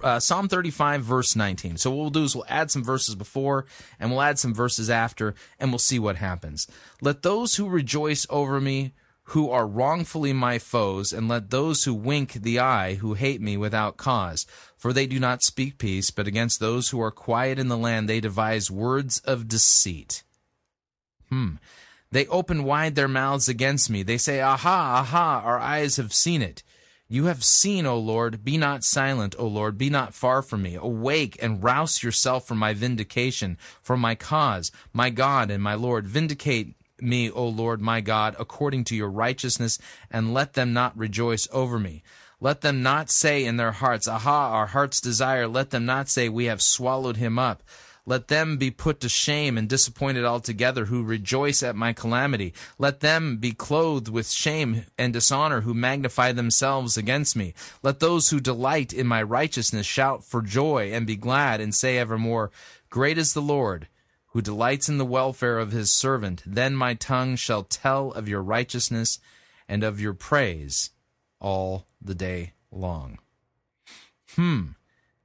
Uh, 0.04 0.20
Psalm 0.20 0.48
35, 0.48 1.02
verse 1.02 1.36
19. 1.36 1.78
So, 1.78 1.90
what 1.90 1.98
we'll 1.98 2.10
do 2.12 2.24
is 2.26 2.36
we'll 2.36 2.46
add 2.48 2.70
some 2.70 2.84
verses 2.84 3.16
before 3.16 3.66
and 4.00 4.12
we'll 4.12 4.22
add 4.22 4.38
some 4.38 4.54
verses 4.54 4.88
after, 4.88 5.34
and 5.60 5.72
we'll 5.72 5.80
see 5.80 5.98
what 5.98 6.18
happens. 6.18 6.68
Let 7.02 7.24
those 7.24 7.56
who 7.56 7.68
rejoice 7.68 8.28
over 8.30 8.62
me 8.62 8.94
who 9.28 9.50
are 9.50 9.66
wrongfully 9.66 10.34
my 10.34 10.60
foes, 10.60 11.14
and 11.14 11.30
let 11.30 11.50
those 11.50 11.86
who 11.86 11.94
wink 11.94 12.34
the 12.34 12.60
eye, 12.60 12.96
who 12.96 13.14
hate 13.14 13.42
me 13.42 13.56
without 13.56 13.96
cause. 13.96 14.46
For 14.84 14.92
they 14.92 15.08
do 15.08 15.18
not 15.18 15.44
speak 15.44 15.78
peace, 15.78 16.12
but 16.12 16.28
against 16.28 16.60
those 16.60 16.90
who 16.90 17.00
are 17.00 17.10
quiet 17.10 17.58
in 17.58 17.70
the 17.70 17.78
land 17.78 18.10
they 18.10 18.20
devise 18.20 18.70
words 18.70 19.20
of 19.20 19.48
deceit. 19.48 20.24
Hmm. 21.30 21.52
They 22.12 22.28
open 22.28 22.66
wide 22.66 22.96
their 22.96 23.08
mouths 23.08 23.48
against 23.48 23.90
me. 23.90 24.04
They 24.04 24.18
say, 24.18 24.42
Aha, 24.42 25.00
aha, 25.00 25.42
our 25.46 25.58
eyes 25.58 25.96
have 25.96 26.14
seen 26.14 26.42
it. 26.42 26.64
You 27.08 27.28
have 27.28 27.46
seen, 27.46 27.86
O 27.86 27.98
Lord. 27.98 28.44
Be 28.44 28.58
not 28.58 28.84
silent, 28.84 29.36
O 29.40 29.48
Lord. 29.48 29.78
Be 29.78 29.90
not 29.90 30.14
far 30.14 30.42
from 30.42 30.64
me. 30.64 30.76
Awake 30.76 31.38
and 31.42 31.64
rouse 31.64 32.04
yourself 32.04 32.46
for 32.46 32.56
my 32.56 32.74
vindication, 32.74 33.58
for 33.82 33.96
my 33.96 34.16
cause, 34.16 34.70
my 34.92 35.10
God 35.10 35.50
and 35.50 35.64
my 35.64 35.76
Lord. 35.76 36.08
Vindicate 36.08 36.76
me, 37.00 37.32
O 37.32 37.48
Lord 37.48 37.80
my 37.80 38.02
God, 38.02 38.36
according 38.38 38.84
to 38.86 38.98
your 38.98 39.10
righteousness, 39.10 39.80
and 40.12 40.34
let 40.34 40.56
them 40.56 40.74
not 40.74 40.98
rejoice 40.98 41.48
over 41.54 41.80
me. 41.80 42.04
Let 42.44 42.60
them 42.60 42.84
not 42.84 43.10
say 43.10 43.46
in 43.46 43.56
their 43.56 43.72
hearts, 43.72 44.06
Aha, 44.06 44.52
our 44.52 44.66
heart's 44.66 45.00
desire. 45.00 45.48
Let 45.48 45.70
them 45.70 45.86
not 45.86 46.10
say, 46.10 46.28
We 46.28 46.44
have 46.46 46.62
swallowed 46.62 47.16
him 47.16 47.40
up. 47.40 47.64
Let 48.06 48.28
them 48.28 48.58
be 48.58 48.70
put 48.70 49.00
to 49.00 49.08
shame 49.08 49.58
and 49.58 49.70
disappointed 49.70 50.26
altogether 50.26 50.84
who 50.84 51.06
rejoice 51.06 51.64
at 51.64 51.78
my 51.78 51.94
calamity. 51.94 52.54
Let 52.78 53.00
them 53.00 53.38
be 53.38 53.54
clothed 53.54 54.10
with 54.10 54.30
shame 54.30 54.84
and 54.98 55.14
dishonor 55.14 55.62
who 55.62 55.74
magnify 55.74 56.34
themselves 56.34 56.98
against 56.98 57.38
me. 57.38 57.54
Let 57.82 58.02
those 58.02 58.30
who 58.30 58.42
delight 58.42 58.92
in 58.92 59.08
my 59.08 59.24
righteousness 59.24 59.86
shout 59.86 60.26
for 60.26 60.42
joy 60.42 60.92
and 60.92 61.08
be 61.08 61.16
glad 61.16 61.62
and 61.62 61.74
say 61.74 61.98
evermore, 61.98 62.52
Great 62.90 63.18
is 63.18 63.34
the 63.34 63.42
Lord 63.42 63.88
who 64.32 64.42
delights 64.42 64.90
in 64.90 64.98
the 64.98 65.06
welfare 65.06 65.60
of 65.60 65.72
his 65.72 65.94
servant. 65.94 66.44
Then 66.46 66.76
my 66.76 66.94
tongue 66.94 67.38
shall 67.38 67.64
tell 67.64 68.12
of 68.12 68.28
your 68.28 68.44
righteousness 68.44 69.20
and 69.70 69.82
of 69.82 70.02
your 70.02 70.14
praise 70.14 70.90
all 71.44 71.86
the 72.02 72.16
day 72.16 72.54
long. 72.72 73.20
Hmm. 74.36 74.70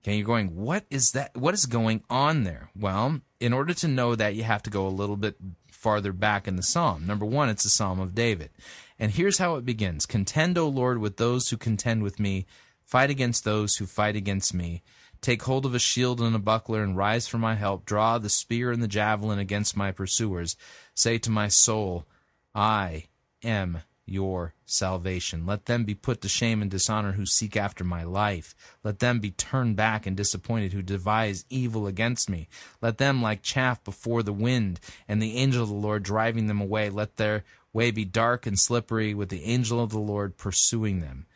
Okay, 0.02 0.16
you're 0.16 0.26
going, 0.26 0.54
what 0.54 0.84
is 0.90 1.12
that? 1.12 1.34
What 1.36 1.54
is 1.54 1.66
going 1.66 2.02
on 2.10 2.44
there? 2.44 2.70
Well, 2.78 3.20
in 3.40 3.52
order 3.52 3.72
to 3.74 3.88
know 3.88 4.14
that, 4.14 4.34
you 4.34 4.42
have 4.42 4.62
to 4.64 4.70
go 4.70 4.86
a 4.86 4.90
little 4.90 5.16
bit 5.16 5.36
farther 5.70 6.12
back 6.12 6.46
in 6.46 6.56
the 6.56 6.62
psalm. 6.62 7.06
Number 7.06 7.24
one, 7.24 7.48
it's 7.48 7.64
a 7.64 7.70
psalm 7.70 8.00
of 8.00 8.14
David. 8.14 8.50
And 8.98 9.12
here's 9.12 9.38
how 9.38 9.56
it 9.56 9.64
begins 9.64 10.06
Contend, 10.06 10.58
O 10.58 10.68
Lord, 10.68 10.98
with 10.98 11.16
those 11.16 11.48
who 11.48 11.56
contend 11.56 12.02
with 12.02 12.20
me, 12.20 12.46
fight 12.84 13.10
against 13.10 13.44
those 13.44 13.76
who 13.76 13.86
fight 13.86 14.16
against 14.16 14.52
me. 14.52 14.82
Take 15.20 15.42
hold 15.42 15.66
of 15.66 15.74
a 15.74 15.80
shield 15.80 16.20
and 16.20 16.36
a 16.36 16.40
buckler, 16.40 16.82
and 16.82 16.96
rise 16.96 17.26
for 17.26 17.38
my 17.38 17.54
help. 17.54 17.84
Draw 17.84 18.18
the 18.18 18.28
spear 18.28 18.70
and 18.70 18.82
the 18.82 18.88
javelin 18.88 19.38
against 19.38 19.76
my 19.76 19.90
pursuers. 19.90 20.56
Say 20.94 21.18
to 21.18 21.30
my 21.30 21.48
soul, 21.48 22.06
I 22.54 23.06
am 23.42 23.82
your 24.08 24.54
salvation. 24.64 25.46
Let 25.46 25.66
them 25.66 25.84
be 25.84 25.94
put 25.94 26.20
to 26.22 26.28
shame 26.28 26.62
and 26.62 26.70
dishonor 26.70 27.12
who 27.12 27.26
seek 27.26 27.56
after 27.56 27.84
my 27.84 28.02
life. 28.02 28.54
Let 28.82 28.98
them 28.98 29.20
be 29.20 29.30
turned 29.30 29.76
back 29.76 30.06
and 30.06 30.16
disappointed 30.16 30.72
who 30.72 30.82
devise 30.82 31.44
evil 31.50 31.86
against 31.86 32.28
me. 32.30 32.48
Let 32.80 32.98
them 32.98 33.22
like 33.22 33.42
chaff 33.42 33.82
before 33.84 34.22
the 34.22 34.32
wind, 34.32 34.80
and 35.06 35.20
the 35.20 35.36
angel 35.36 35.62
of 35.62 35.68
the 35.68 35.74
Lord 35.74 36.02
driving 36.02 36.46
them 36.46 36.60
away. 36.60 36.90
Let 36.90 37.16
their 37.16 37.44
way 37.72 37.90
be 37.90 38.04
dark 38.04 38.46
and 38.46 38.58
slippery, 38.58 39.14
with 39.14 39.28
the 39.28 39.44
angel 39.44 39.80
of 39.80 39.90
the 39.90 39.98
Lord 39.98 40.36
pursuing 40.36 41.00
them. 41.00 41.26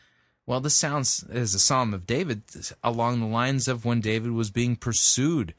Well, 0.46 0.60
this 0.60 0.74
sounds 0.74 1.24
as 1.30 1.54
a 1.54 1.60
psalm 1.60 1.94
of 1.94 2.06
David 2.06 2.42
along 2.82 3.20
the 3.20 3.26
lines 3.26 3.68
of 3.68 3.84
when 3.84 4.00
David 4.00 4.32
was 4.32 4.50
being 4.50 4.74
pursued, 4.76 5.54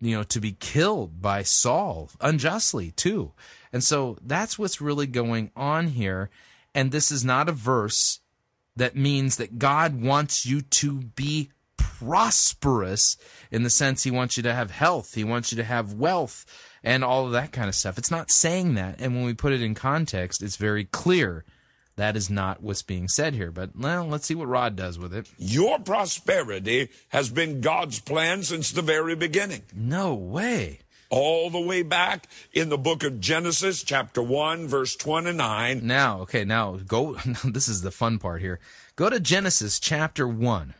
you 0.00 0.16
know, 0.16 0.22
to 0.24 0.40
be 0.40 0.52
killed 0.52 1.20
by 1.20 1.42
Saul 1.42 2.10
unjustly, 2.20 2.90
too. 2.92 3.32
And 3.74 3.82
so 3.82 4.16
that's 4.22 4.56
what's 4.56 4.80
really 4.80 5.08
going 5.08 5.50
on 5.56 5.88
here. 5.88 6.30
And 6.76 6.92
this 6.92 7.10
is 7.10 7.24
not 7.24 7.48
a 7.48 7.52
verse 7.52 8.20
that 8.76 8.94
means 8.94 9.36
that 9.36 9.58
God 9.58 10.00
wants 10.00 10.46
you 10.46 10.60
to 10.60 11.00
be 11.00 11.50
prosperous 11.76 13.16
in 13.50 13.64
the 13.64 13.70
sense 13.70 14.04
he 14.04 14.12
wants 14.12 14.36
you 14.36 14.44
to 14.44 14.54
have 14.54 14.70
health, 14.70 15.14
he 15.14 15.24
wants 15.24 15.50
you 15.50 15.56
to 15.56 15.64
have 15.64 15.92
wealth, 15.92 16.46
and 16.84 17.02
all 17.02 17.26
of 17.26 17.32
that 17.32 17.50
kind 17.50 17.68
of 17.68 17.74
stuff. 17.74 17.98
It's 17.98 18.12
not 18.12 18.30
saying 18.30 18.74
that. 18.74 19.00
And 19.00 19.12
when 19.12 19.24
we 19.24 19.34
put 19.34 19.52
it 19.52 19.60
in 19.60 19.74
context, 19.74 20.40
it's 20.40 20.56
very 20.56 20.84
clear 20.84 21.44
that 21.96 22.16
is 22.16 22.30
not 22.30 22.62
what's 22.62 22.82
being 22.82 23.08
said 23.08 23.34
here. 23.34 23.50
But 23.50 23.70
well, 23.76 24.06
let's 24.06 24.26
see 24.26 24.36
what 24.36 24.46
Rod 24.46 24.76
does 24.76 25.00
with 25.00 25.12
it. 25.12 25.28
Your 25.36 25.80
prosperity 25.80 26.90
has 27.08 27.28
been 27.28 27.60
God's 27.60 27.98
plan 27.98 28.44
since 28.44 28.70
the 28.70 28.82
very 28.82 29.16
beginning. 29.16 29.62
No 29.74 30.14
way. 30.14 30.78
All 31.16 31.48
the 31.48 31.60
way 31.60 31.84
back 31.84 32.26
in 32.52 32.70
the 32.70 32.76
book 32.76 33.04
of 33.04 33.20
Genesis, 33.20 33.84
chapter 33.84 34.20
1, 34.20 34.66
verse 34.66 34.96
29. 34.96 35.86
Now, 35.86 36.22
okay, 36.22 36.44
now 36.44 36.80
go. 36.88 37.16
This 37.44 37.68
is 37.68 37.82
the 37.82 37.92
fun 37.92 38.18
part 38.18 38.40
here. 38.40 38.58
Go 38.96 39.08
to 39.08 39.20
Genesis 39.20 39.78
chapter 39.78 40.26
1. 40.26 40.74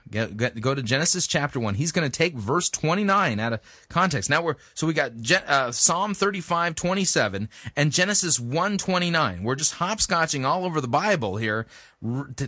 Go 0.59 0.75
to 0.75 0.83
Genesis 0.83 1.29
chapter 1.29 1.61
1. 1.61 1.75
He's 1.77 1.93
going 1.93 2.11
to 2.11 2.19
take 2.19 2.35
verse 2.35 2.69
29 2.69 3.39
out 3.39 3.53
of 3.53 3.61
context. 3.89 4.29
Now 4.29 4.43
we're, 4.43 4.57
so 4.75 4.89
we 4.89 4.93
got 4.93 5.13
uh, 5.31 5.71
Psalm 5.71 6.15
35, 6.15 6.75
27 6.75 7.49
and 7.77 7.93
Genesis 7.93 8.41
1, 8.41 8.77
29. 8.77 9.45
We're 9.45 9.55
just 9.55 9.77
hopscotching 9.77 10.45
all 10.45 10.65
over 10.65 10.81
the 10.81 10.89
Bible 10.89 11.37
here, 11.37 11.69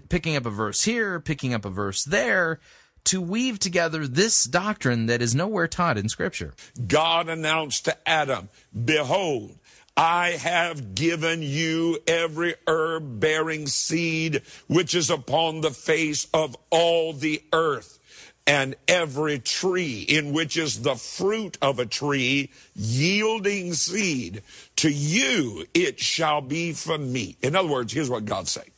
picking 0.09 0.34
up 0.34 0.45
a 0.45 0.51
verse 0.51 0.82
here, 0.82 1.20
picking 1.20 1.55
up 1.55 1.64
a 1.64 1.70
verse 1.70 2.03
there 2.03 2.59
to 3.07 3.20
weave 3.20 3.59
together 3.59 4.07
this 4.07 4.44
doctrine 4.44 5.07
that 5.07 5.22
is 5.22 5.34
nowhere 5.34 5.68
taught 5.68 5.98
in 5.98 6.09
Scripture. 6.09 6.54
God 6.86 7.28
announced 7.28 7.84
to 7.86 7.96
Adam, 8.09 8.48
Behold, 8.84 9.57
I 9.96 10.30
have 10.32 10.94
given 10.94 11.42
you 11.42 11.98
every 12.07 12.54
herb 12.66 13.18
bearing 13.18 13.66
seed 13.66 14.42
which 14.66 14.94
is 14.94 15.09
upon 15.09 15.62
the 15.62 15.70
face 15.70 16.26
of 16.34 16.54
all 16.70 17.14
the 17.14 17.42
earth, 17.52 17.98
and 18.46 18.76
every 18.86 19.38
tree 19.38 20.02
in 20.02 20.32
which 20.32 20.57
is 20.57 20.82
the 20.82 20.96
fruit 20.96 21.57
of 21.62 21.78
a 21.78 21.86
tree 21.86 22.50
yielding 22.74 23.72
seed. 23.72 24.42
To 24.76 24.90
you 24.90 25.64
it 25.72 25.98
shall 25.98 26.42
be 26.42 26.72
for 26.72 26.98
meat. 26.98 27.38
In 27.42 27.57
other 27.57 27.68
words, 27.68 27.92
here's 27.92 28.11
what 28.11 28.26
God's 28.26 28.50
saying 28.50 28.70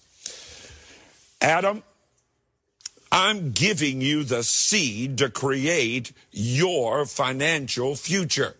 Adam, 1.40 1.82
I'm 3.10 3.52
giving 3.52 4.00
you 4.00 4.24
the 4.24 4.42
seed 4.42 5.18
to 5.18 5.30
create 5.30 6.12
your 6.30 7.06
financial 7.06 7.94
future. 7.94 8.56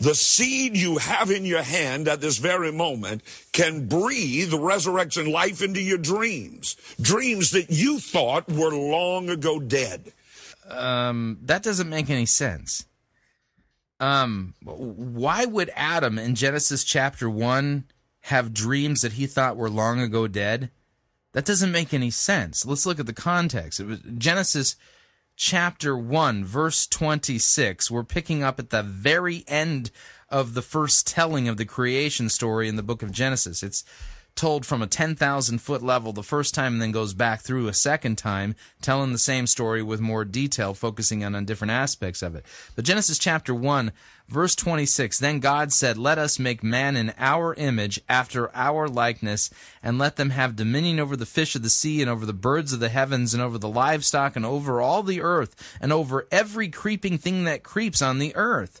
The 0.00 0.14
seed 0.14 0.76
you 0.76 0.98
have 0.98 1.30
in 1.30 1.44
your 1.44 1.62
hand 1.62 2.08
at 2.08 2.20
this 2.20 2.38
very 2.38 2.72
moment 2.72 3.22
can 3.52 3.86
breathe 3.86 4.52
resurrection 4.52 5.30
life 5.30 5.62
into 5.62 5.80
your 5.80 5.98
dreams. 5.98 6.76
Dreams 7.00 7.50
that 7.52 7.70
you 7.70 7.98
thought 7.98 8.48
were 8.48 8.72
long 8.72 9.28
ago 9.28 9.60
dead. 9.60 10.12
Um, 10.68 11.38
that 11.42 11.62
doesn't 11.62 11.88
make 11.88 12.10
any 12.10 12.26
sense. 12.26 12.84
Um, 13.98 14.54
why 14.64 15.44
would 15.44 15.70
Adam 15.76 16.18
in 16.18 16.34
Genesis 16.34 16.84
chapter 16.84 17.28
1 17.28 17.84
have 18.22 18.54
dreams 18.54 19.02
that 19.02 19.12
he 19.12 19.26
thought 19.26 19.56
were 19.56 19.68
long 19.68 20.00
ago 20.00 20.26
dead? 20.26 20.70
That 21.32 21.44
doesn't 21.44 21.72
make 21.72 21.94
any 21.94 22.10
sense. 22.10 22.66
Let's 22.66 22.86
look 22.86 22.98
at 22.98 23.06
the 23.06 23.12
context. 23.12 23.80
It 23.80 23.86
was 23.86 24.00
Genesis 24.18 24.76
chapter 25.36 25.96
1, 25.96 26.44
verse 26.44 26.86
26. 26.86 27.90
We're 27.90 28.02
picking 28.02 28.42
up 28.42 28.58
at 28.58 28.70
the 28.70 28.82
very 28.82 29.44
end 29.46 29.90
of 30.28 30.54
the 30.54 30.62
first 30.62 31.06
telling 31.06 31.48
of 31.48 31.56
the 31.56 31.64
creation 31.64 32.28
story 32.28 32.68
in 32.68 32.76
the 32.76 32.82
book 32.82 33.02
of 33.02 33.12
Genesis. 33.12 33.62
It's 33.62 33.84
told 34.34 34.64
from 34.64 34.80
a 34.82 34.86
10,000 34.86 35.58
foot 35.58 35.82
level 35.82 36.12
the 36.12 36.22
first 36.22 36.54
time 36.54 36.74
and 36.74 36.82
then 36.82 36.92
goes 36.92 37.14
back 37.14 37.40
through 37.40 37.68
a 37.68 37.74
second 37.74 38.16
time, 38.16 38.54
telling 38.80 39.12
the 39.12 39.18
same 39.18 39.46
story 39.46 39.82
with 39.82 40.00
more 40.00 40.24
detail, 40.24 40.74
focusing 40.74 41.24
on, 41.24 41.34
on 41.34 41.44
different 41.44 41.72
aspects 41.72 42.22
of 42.22 42.34
it. 42.34 42.44
But 42.76 42.84
Genesis 42.84 43.18
chapter 43.18 43.54
1, 43.54 43.92
verse 44.30 44.54
26 44.54 45.18
Then 45.18 45.40
God 45.40 45.72
said, 45.72 45.98
Let 45.98 46.18
us 46.18 46.38
make 46.38 46.62
man 46.62 46.96
in 46.96 47.12
our 47.18 47.54
image, 47.54 48.00
after 48.08 48.54
our 48.54 48.88
likeness, 48.88 49.50
and 49.82 49.98
let 49.98 50.16
them 50.16 50.30
have 50.30 50.56
dominion 50.56 51.00
over 51.00 51.16
the 51.16 51.26
fish 51.26 51.54
of 51.54 51.62
the 51.62 51.70
sea, 51.70 52.00
and 52.00 52.10
over 52.10 52.24
the 52.24 52.32
birds 52.32 52.72
of 52.72 52.80
the 52.80 52.88
heavens, 52.88 53.34
and 53.34 53.42
over 53.42 53.58
the 53.58 53.68
livestock, 53.68 54.36
and 54.36 54.46
over 54.46 54.80
all 54.80 55.02
the 55.02 55.20
earth, 55.20 55.54
and 55.80 55.92
over 55.92 56.26
every 56.30 56.68
creeping 56.68 57.18
thing 57.18 57.44
that 57.44 57.62
creeps 57.62 58.00
on 58.00 58.18
the 58.18 58.34
earth. 58.36 58.80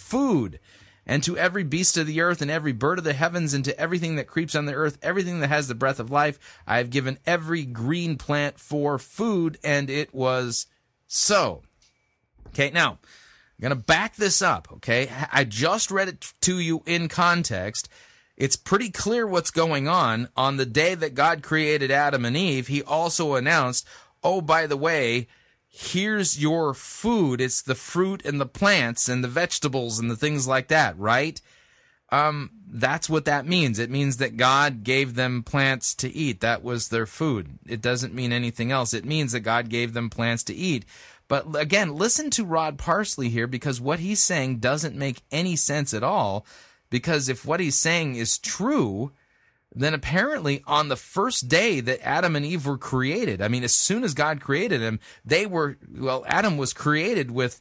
food. 0.00 0.58
And 1.06 1.22
to 1.24 1.36
every 1.36 1.64
beast 1.64 1.96
of 1.96 2.06
the 2.06 2.20
earth 2.20 2.40
and 2.40 2.50
every 2.50 2.72
bird 2.72 2.98
of 2.98 3.04
the 3.04 3.14
heavens 3.14 3.52
and 3.52 3.64
to 3.64 3.78
everything 3.78 4.16
that 4.16 4.26
creeps 4.26 4.54
on 4.54 4.66
the 4.66 4.74
earth, 4.74 4.98
everything 5.02 5.40
that 5.40 5.48
has 5.48 5.66
the 5.66 5.74
breath 5.74 5.98
of 5.98 6.10
life, 6.10 6.38
I 6.66 6.76
have 6.76 6.90
given 6.90 7.18
every 7.26 7.64
green 7.64 8.16
plant 8.16 8.60
for 8.60 8.98
food. 8.98 9.58
And 9.64 9.90
it 9.90 10.14
was 10.14 10.66
so. 11.08 11.62
Okay, 12.48 12.70
now, 12.70 12.92
I'm 12.92 12.98
going 13.60 13.70
to 13.70 13.76
back 13.76 14.16
this 14.16 14.40
up, 14.40 14.68
okay? 14.74 15.10
I 15.32 15.44
just 15.44 15.90
read 15.90 16.08
it 16.08 16.32
to 16.42 16.58
you 16.58 16.82
in 16.86 17.08
context. 17.08 17.88
It's 18.36 18.56
pretty 18.56 18.90
clear 18.90 19.26
what's 19.26 19.50
going 19.50 19.86
on. 19.86 20.28
On 20.36 20.56
the 20.56 20.66
day 20.66 20.94
that 20.94 21.14
God 21.14 21.42
created 21.42 21.90
Adam 21.90 22.24
and 22.24 22.36
Eve, 22.36 22.68
he 22.68 22.82
also 22.82 23.34
announced, 23.34 23.86
oh, 24.22 24.40
by 24.40 24.66
the 24.66 24.76
way, 24.76 25.26
here's 25.70 26.40
your 26.40 26.74
food. 26.74 27.40
It's 27.40 27.62
the 27.62 27.76
fruit 27.76 28.24
and 28.24 28.40
the 28.40 28.46
plants 28.46 29.08
and 29.08 29.22
the 29.22 29.28
vegetables 29.28 29.98
and 29.98 30.10
the 30.10 30.16
things 30.16 30.46
like 30.46 30.68
that, 30.68 30.98
right? 30.98 31.40
Um, 32.10 32.50
that's 32.66 33.08
what 33.08 33.24
that 33.26 33.46
means. 33.46 33.78
It 33.78 33.88
means 33.88 34.16
that 34.16 34.36
God 34.36 34.82
gave 34.82 35.14
them 35.14 35.44
plants 35.44 35.94
to 35.96 36.12
eat. 36.12 36.40
That 36.40 36.64
was 36.64 36.88
their 36.88 37.06
food. 37.06 37.58
It 37.66 37.80
doesn't 37.80 38.14
mean 38.14 38.32
anything 38.32 38.72
else. 38.72 38.92
It 38.92 39.04
means 39.04 39.30
that 39.30 39.40
God 39.40 39.68
gave 39.68 39.92
them 39.92 40.10
plants 40.10 40.42
to 40.44 40.54
eat. 40.54 40.84
But 41.28 41.46
again, 41.54 41.94
listen 41.94 42.30
to 42.30 42.44
Rod 42.44 42.76
Parsley 42.76 43.28
here 43.28 43.46
because 43.46 43.80
what 43.80 44.00
he's 44.00 44.20
saying 44.20 44.58
doesn't 44.58 44.96
make 44.96 45.22
any 45.30 45.54
sense 45.54 45.94
at 45.94 46.02
all. 46.02 46.44
Because 46.90 47.28
if 47.28 47.46
what 47.46 47.60
he's 47.60 47.76
saying 47.76 48.16
is 48.16 48.38
true, 48.38 49.12
then 49.72 49.94
apparently 49.94 50.62
on 50.66 50.88
the 50.88 50.96
first 50.96 51.48
day 51.48 51.80
that 51.80 52.04
Adam 52.06 52.34
and 52.34 52.44
Eve 52.44 52.66
were 52.66 52.78
created, 52.78 53.40
I 53.40 53.48
mean, 53.48 53.62
as 53.62 53.74
soon 53.74 54.02
as 54.02 54.14
God 54.14 54.40
created 54.40 54.80
them, 54.80 54.98
they 55.24 55.46
were, 55.46 55.78
well, 55.96 56.24
Adam 56.26 56.56
was 56.56 56.72
created 56.72 57.30
with, 57.30 57.60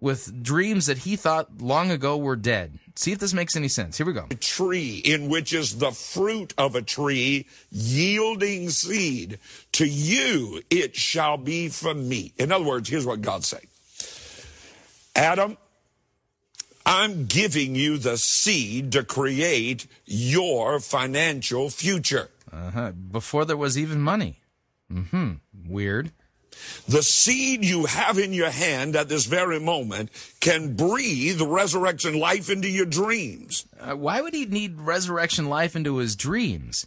with 0.00 0.42
dreams 0.42 0.86
that 0.86 0.98
he 0.98 1.16
thought 1.16 1.60
long 1.60 1.90
ago 1.90 2.16
were 2.16 2.36
dead. 2.36 2.78
See 2.94 3.12
if 3.12 3.18
this 3.18 3.34
makes 3.34 3.56
any 3.56 3.68
sense. 3.68 3.96
Here 3.96 4.06
we 4.06 4.12
go. 4.12 4.26
A 4.30 4.34
tree 4.34 4.98
in 5.04 5.28
which 5.28 5.52
is 5.52 5.78
the 5.78 5.92
fruit 5.92 6.54
of 6.58 6.74
a 6.74 6.82
tree 6.82 7.46
yielding 7.70 8.70
seed. 8.70 9.38
To 9.72 9.86
you 9.86 10.62
it 10.70 10.94
shall 10.94 11.38
be 11.38 11.68
for 11.68 11.94
me. 11.94 12.34
In 12.38 12.52
other 12.52 12.64
words, 12.64 12.88
here's 12.88 13.06
what 13.06 13.20
God's 13.22 13.48
saying. 13.48 13.66
Adam, 15.16 15.56
I'm 16.84 17.26
giving 17.26 17.74
you 17.74 17.98
the 17.98 18.16
seed 18.16 18.92
to 18.92 19.04
create 19.04 19.86
your 20.04 20.80
financial 20.80 21.70
future. 21.70 22.30
Uh-huh. 22.52 22.92
Before 22.92 23.44
there 23.44 23.56
was 23.56 23.78
even 23.78 24.00
money. 24.00 24.40
Mm-hmm. 24.92 25.32
Weird. 25.66 26.12
The 26.88 27.02
seed 27.02 27.64
you 27.64 27.86
have 27.86 28.18
in 28.18 28.32
your 28.32 28.50
hand 28.50 28.94
at 28.94 29.08
this 29.08 29.24
very 29.26 29.58
moment 29.58 30.10
can 30.40 30.74
breathe 30.74 31.40
resurrection 31.40 32.18
life 32.18 32.50
into 32.50 32.68
your 32.68 32.86
dreams. 32.86 33.66
Uh, 33.80 33.96
why 33.96 34.20
would 34.20 34.34
he 34.34 34.46
need 34.46 34.80
resurrection 34.80 35.48
life 35.48 35.74
into 35.74 35.96
his 35.96 36.14
dreams? 36.14 36.86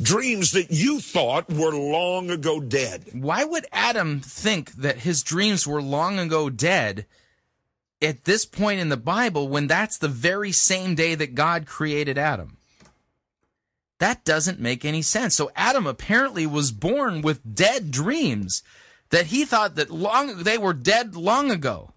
Dreams 0.00 0.52
that 0.52 0.70
you 0.70 1.00
thought 1.00 1.50
were 1.50 1.74
long 1.74 2.30
ago 2.30 2.60
dead. 2.60 3.04
Why 3.12 3.44
would 3.44 3.66
Adam 3.72 4.20
think 4.20 4.72
that 4.72 4.98
his 4.98 5.22
dreams 5.22 5.66
were 5.66 5.82
long 5.82 6.18
ago 6.18 6.50
dead 6.50 7.06
at 8.02 8.24
this 8.24 8.44
point 8.44 8.80
in 8.80 8.88
the 8.88 8.96
Bible 8.96 9.48
when 9.48 9.66
that's 9.66 9.98
the 9.98 10.08
very 10.08 10.52
same 10.52 10.94
day 10.94 11.14
that 11.14 11.34
God 11.34 11.66
created 11.66 12.18
Adam? 12.18 12.56
That 13.98 14.24
doesn't 14.24 14.60
make 14.60 14.84
any 14.84 15.02
sense. 15.02 15.34
So 15.34 15.50
Adam 15.56 15.86
apparently 15.86 16.46
was 16.46 16.72
born 16.72 17.22
with 17.22 17.54
dead 17.54 17.90
dreams 17.90 18.62
that 19.10 19.26
he 19.26 19.44
thought 19.44 19.76
that 19.76 19.90
long 19.90 20.42
they 20.42 20.58
were 20.58 20.72
dead 20.72 21.14
long 21.14 21.50
ago. 21.50 21.92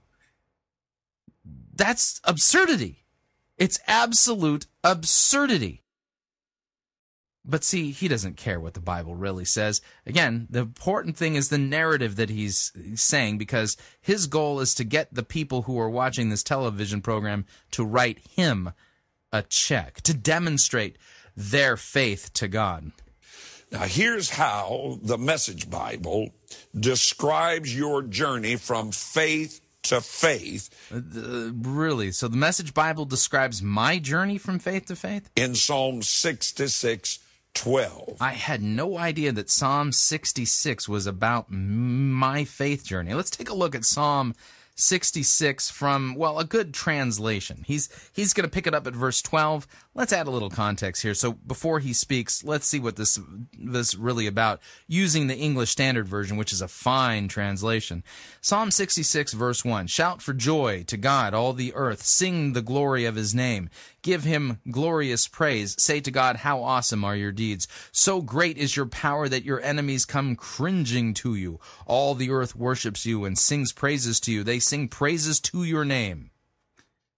That's 1.74 2.22
absurdity. 2.24 3.06
It's 3.58 3.80
absolute 3.88 4.68
absurdity. 4.84 5.84
But 7.50 7.64
see, 7.64 7.92
he 7.92 8.10
doesn't 8.10 8.36
care 8.36 8.60
what 8.60 8.74
the 8.74 8.82
Bible 8.82 9.16
really 9.16 9.46
says. 9.46 9.82
Again, 10.06 10.48
the 10.50 10.60
important 10.60 11.16
thing 11.16 11.36
is 11.36 11.48
the 11.48 11.58
narrative 11.58 12.18
that 12.18 12.30
he's 12.30 12.74
saying 12.96 13.38
because 13.38 13.78
his 14.02 14.28
goal 14.28 14.60
is 14.60 14.76
to 14.76 14.84
get 14.84 15.14
the 15.14 15.24
people 15.24 15.62
who 15.62 15.80
are 15.80 15.90
watching 15.90 16.30
this 16.30 16.44
television 16.44 17.02
program 17.02 17.46
to 17.72 17.86
write 17.86 18.20
him 18.20 18.74
a 19.32 19.44
check, 19.44 20.02
to 20.02 20.14
demonstrate 20.14 20.98
their 21.38 21.78
faith 21.78 22.34
to 22.34 22.50
God. 22.50 22.92
Now, 23.72 23.84
here's 23.84 24.32
how 24.32 25.00
the 25.02 25.18
Message 25.18 25.70
Bible 25.70 26.30
describes 26.78 27.76
your 27.76 28.02
journey 28.02 28.56
from 28.58 28.92
faith 28.92 29.62
to 29.84 30.02
faith. 30.02 30.70
Uh, 30.92 31.54
really? 31.54 32.12
So 32.12 32.28
the 32.28 32.38
Message 32.38 32.74
Bible 32.74 33.06
describes 33.06 33.62
my 33.62 34.00
journey 34.00 34.38
from 34.38 34.60
faith 34.60 34.88
to 34.88 34.96
faith? 34.96 35.30
In 35.36 35.56
Psalm 35.56 36.02
66 36.02 37.20
12. 37.58 38.18
I 38.22 38.32
had 38.32 38.62
no 38.62 38.98
idea 38.98 39.32
that 39.32 39.50
Psalm 39.50 39.92
66 39.92 40.88
was 40.88 41.08
about 41.08 41.50
my 41.50 42.44
faith 42.44 42.86
journey. 42.86 43.14
Let's 43.14 43.32
take 43.32 43.50
a 43.50 43.56
look 43.56 43.76
at 43.76 43.84
Psalm 43.84 44.36
66 44.76 45.72
from 45.72 46.14
well 46.16 46.38
a 46.40 46.46
good 46.46 46.74
translation. 46.74 47.64
He's 47.66 47.90
he's 48.14 48.34
going 48.34 48.48
to 48.48 48.54
pick 48.54 48.68
it 48.68 48.76
up 48.76 48.86
at 48.86 48.94
verse 48.94 49.22
12. 49.24 49.68
Let's 49.98 50.14
add 50.14 50.28
a 50.28 50.32
little 50.32 50.52
context 50.52 51.02
here. 51.02 51.16
So 51.16 51.32
before 51.32 51.80
he 51.80 51.92
speaks, 51.92 52.44
let's 52.44 52.68
see 52.68 52.80
what 52.80 52.98
this 52.98 53.20
this 53.58 53.96
really 53.96 54.28
about 54.28 54.62
using 54.88 55.26
the 55.26 55.36
English 55.36 55.72
Standard 55.72 56.08
Version, 56.08 56.38
which 56.38 56.54
is 56.54 56.62
a 56.62 56.68
fine 56.68 57.28
translation. 57.28 58.04
Psalm 58.40 58.70
66 58.70 59.34
verse 59.34 59.66
1. 59.66 59.88
Shout 59.88 60.22
for 60.22 60.34
joy 60.34 60.84
to 60.84 60.98
God, 60.98 61.34
all 61.34 61.52
the 61.52 61.74
earth. 61.74 62.04
Sing 62.04 62.54
the 62.54 62.62
glory 62.62 63.06
of 63.06 63.16
his 63.16 63.34
name. 63.34 63.72
Give 64.04 64.24
him 64.24 64.60
glorious 64.70 65.28
praise. 65.28 65.76
Say 65.82 66.00
to 66.02 66.12
God, 66.12 66.36
how 66.36 66.62
awesome 66.62 67.04
are 67.04 67.16
your 67.16 67.32
deeds. 67.32 67.68
So 67.92 68.22
great 68.22 68.60
is 68.60 68.76
your 68.76 68.86
power 68.86 69.28
that 69.28 69.46
your 69.46 69.62
enemies 69.62 70.06
come 70.06 70.36
cringing 70.36 71.16
to 71.16 71.34
you. 71.34 71.60
All 71.88 72.14
the 72.14 72.30
earth 72.30 72.56
worships 72.56 73.08
you 73.08 73.26
and 73.26 73.36
sings 73.36 73.72
praises 73.72 74.20
to 74.20 74.32
you. 74.32 74.44
They 74.44 74.60
sing 74.60 74.90
praises 74.90 75.40
to 75.40 75.64
your 75.64 75.86
name. 75.86 76.30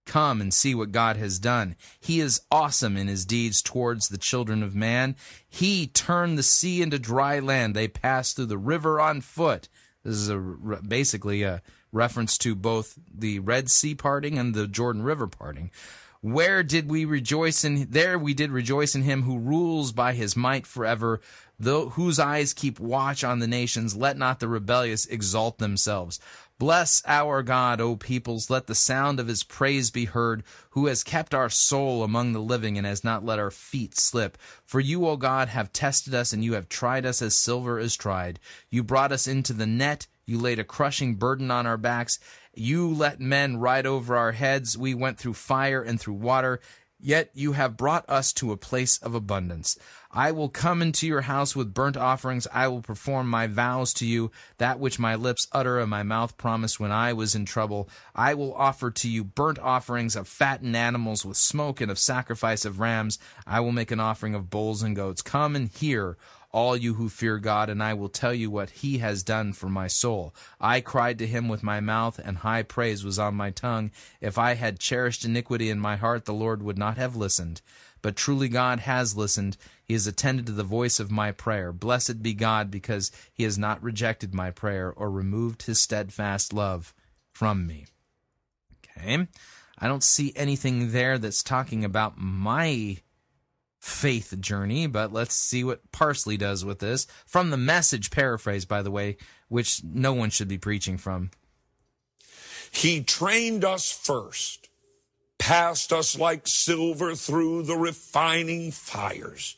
Come 0.09 0.41
and 0.41 0.51
see 0.51 0.73
what 0.73 0.91
God 0.91 1.17
has 1.17 1.37
done. 1.37 1.75
He 1.99 2.19
is 2.19 2.41
awesome 2.49 2.97
in 2.97 3.07
his 3.07 3.27
deeds 3.27 3.61
towards 3.61 4.07
the 4.07 4.17
children 4.17 4.63
of 4.63 4.73
man. 4.73 5.15
He 5.47 5.85
turned 5.85 6.35
the 6.35 6.41
sea 6.41 6.81
into 6.81 6.97
dry 6.97 7.37
land. 7.37 7.75
They 7.75 7.87
passed 7.87 8.35
through 8.35 8.47
the 8.47 8.57
river 8.57 8.99
on 8.99 9.21
foot. 9.21 9.69
This 10.03 10.15
is 10.15 10.27
a, 10.27 10.39
basically 10.39 11.43
a 11.43 11.61
reference 11.91 12.39
to 12.39 12.55
both 12.55 12.97
the 13.13 13.37
Red 13.37 13.69
Sea 13.69 13.93
parting 13.93 14.39
and 14.39 14.55
the 14.55 14.65
Jordan 14.65 15.03
River 15.03 15.27
parting. 15.27 15.69
Where 16.21 16.63
did 16.63 16.89
we 16.89 17.05
rejoice 17.05 17.63
in? 17.63 17.91
There 17.91 18.17
we 18.17 18.33
did 18.33 18.49
rejoice 18.49 18.95
in 18.95 19.03
him 19.03 19.21
who 19.21 19.37
rules 19.37 19.91
by 19.91 20.13
his 20.13 20.35
might 20.35 20.65
forever, 20.65 21.21
though, 21.59 21.89
whose 21.89 22.17
eyes 22.17 22.55
keep 22.55 22.79
watch 22.79 23.23
on 23.23 23.37
the 23.37 23.47
nations. 23.47 23.95
Let 23.95 24.17
not 24.17 24.39
the 24.39 24.47
rebellious 24.47 25.05
exalt 25.05 25.59
themselves. 25.59 26.19
Bless 26.59 27.01
our 27.07 27.41
God, 27.41 27.79
O 27.79 27.95
peoples. 27.95 28.49
Let 28.49 28.67
the 28.67 28.75
sound 28.75 29.17
of 29.17 29.27
his 29.27 29.43
praise 29.43 29.91
be 29.91 30.03
heard, 30.03 30.43
who 30.71 30.87
has 30.87 31.05
kept 31.05 31.33
our 31.33 31.49
soul 31.49 32.03
among 32.03 32.33
the 32.33 32.41
living 32.41 32.77
and 32.77 32.85
has 32.85 33.01
not 33.01 33.23
let 33.23 33.39
our 33.39 33.49
feet 33.49 33.97
slip. 33.97 34.37
For 34.65 34.81
you, 34.81 35.07
O 35.07 35.15
God, 35.15 35.47
have 35.47 35.71
tested 35.71 36.13
us 36.13 36.33
and 36.33 36.43
you 36.43 36.53
have 36.53 36.67
tried 36.67 37.05
us 37.05 37.21
as 37.21 37.33
silver 37.33 37.79
is 37.79 37.95
tried. 37.95 38.41
You 38.69 38.83
brought 38.83 39.13
us 39.13 39.25
into 39.25 39.53
the 39.53 39.65
net. 39.65 40.07
You 40.25 40.37
laid 40.37 40.59
a 40.59 40.65
crushing 40.65 41.15
burden 41.15 41.49
on 41.49 41.65
our 41.65 41.77
backs. 41.77 42.19
You 42.53 42.93
let 42.93 43.21
men 43.21 43.55
ride 43.55 43.85
over 43.85 44.17
our 44.17 44.33
heads. 44.33 44.77
We 44.77 44.93
went 44.93 45.17
through 45.17 45.35
fire 45.35 45.81
and 45.81 45.97
through 45.97 46.15
water. 46.15 46.59
Yet 46.99 47.31
you 47.33 47.53
have 47.53 47.77
brought 47.77 48.03
us 48.09 48.33
to 48.33 48.51
a 48.51 48.57
place 48.57 48.97
of 48.97 49.15
abundance. 49.15 49.77
I 50.11 50.31
will 50.31 50.49
come 50.49 50.81
into 50.81 51.05
your 51.05 51.21
house 51.21 51.55
with 51.55 51.73
burnt 51.73 51.95
offerings. 51.95 52.47
I 52.51 52.67
will 52.67 52.81
perform 52.81 53.29
my 53.29 53.45
vows 53.45 53.93
to 53.95 54.07
you, 54.07 54.31
that 54.57 54.79
which 54.79 54.97
my 54.97 55.13
lips 55.13 55.47
utter 55.51 55.79
and 55.79 55.89
my 55.89 56.01
mouth 56.01 56.35
promised 56.35 56.79
when 56.79 56.91
I 56.91 57.13
was 57.13 57.35
in 57.35 57.45
trouble. 57.45 57.87
I 58.15 58.33
will 58.33 58.55
offer 58.55 58.89
to 58.89 59.09
you 59.09 59.23
burnt 59.23 59.59
offerings 59.59 60.15
of 60.15 60.27
fattened 60.27 60.75
animals 60.75 61.23
with 61.23 61.37
smoke 61.37 61.79
and 61.79 61.91
of 61.91 61.99
sacrifice 61.99 62.65
of 62.65 62.79
rams. 62.79 63.19
I 63.45 63.59
will 63.59 63.71
make 63.71 63.91
an 63.91 63.99
offering 63.99 64.33
of 64.33 64.49
bulls 64.49 64.81
and 64.81 64.95
goats. 64.95 65.21
Come 65.21 65.55
and 65.55 65.69
hear 65.69 66.17
all 66.51 66.75
you 66.75 66.95
who 66.95 67.09
fear 67.09 67.37
God, 67.37 67.69
and 67.69 67.83
I 67.83 67.93
will 67.93 68.09
tell 68.09 68.33
you 68.33 68.49
what 68.49 68.71
he 68.71 68.97
has 68.97 69.21
done 69.21 69.53
for 69.53 69.69
my 69.69 69.87
soul. 69.87 70.33
I 70.59 70.81
cried 70.81 71.19
to 71.19 71.27
him 71.27 71.47
with 71.47 71.61
my 71.61 71.79
mouth, 71.79 72.17
and 72.17 72.37
high 72.37 72.63
praise 72.63 73.03
was 73.03 73.19
on 73.19 73.35
my 73.35 73.51
tongue. 73.51 73.91
If 74.19 74.39
I 74.39 74.55
had 74.55 74.79
cherished 74.79 75.23
iniquity 75.23 75.69
in 75.69 75.79
my 75.79 75.95
heart, 75.97 76.25
the 76.25 76.33
Lord 76.33 76.63
would 76.63 76.79
not 76.79 76.97
have 76.97 77.15
listened. 77.15 77.61
But 78.01 78.15
truly 78.15 78.49
God 78.49 78.79
has 78.79 79.15
listened. 79.15 79.57
He 79.89 79.95
has 79.95 80.05
attended 80.05 80.45
to 80.45 80.51
the 80.51 80.63
voice 80.63 80.99
of 80.99 81.09
my 81.09 81.31
prayer. 81.31 81.73
Blessed 81.73 82.21
be 82.21 82.35
God, 82.35 82.69
because 82.69 83.11
he 83.33 83.43
has 83.43 83.57
not 83.57 83.81
rejected 83.81 84.35
my 84.35 84.51
prayer 84.51 84.93
or 84.95 85.09
removed 85.09 85.63
his 85.63 85.81
steadfast 85.81 86.53
love 86.53 86.93
from 87.33 87.65
me. 87.65 87.87
Okay. 88.97 89.27
I 89.79 89.87
don't 89.87 90.03
see 90.03 90.31
anything 90.35 90.91
there 90.91 91.17
that's 91.17 91.41
talking 91.41 91.83
about 91.83 92.19
my 92.19 92.97
faith 93.79 94.39
journey, 94.39 94.85
but 94.85 95.11
let's 95.11 95.33
see 95.33 95.63
what 95.63 95.91
Parsley 95.91 96.37
does 96.37 96.63
with 96.63 96.77
this. 96.77 97.07
From 97.25 97.49
the 97.49 97.57
message 97.57 98.11
paraphrase, 98.11 98.65
by 98.65 98.83
the 98.83 98.91
way, 98.91 99.17
which 99.47 99.83
no 99.83 100.13
one 100.13 100.29
should 100.29 100.49
be 100.49 100.59
preaching 100.59 100.99
from. 100.99 101.31
He 102.71 103.01
trained 103.03 103.65
us 103.65 103.91
first, 103.91 104.69
passed 105.39 105.91
us 105.91 106.15
like 106.15 106.47
silver 106.47 107.15
through 107.15 107.63
the 107.63 107.77
refining 107.77 108.69
fires, 108.69 109.55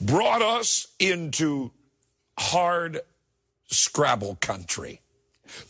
brought 0.00 0.42
us 0.42 0.88
into 0.98 1.72
hard 2.38 3.00
Scrabble 3.68 4.36
country, 4.36 5.00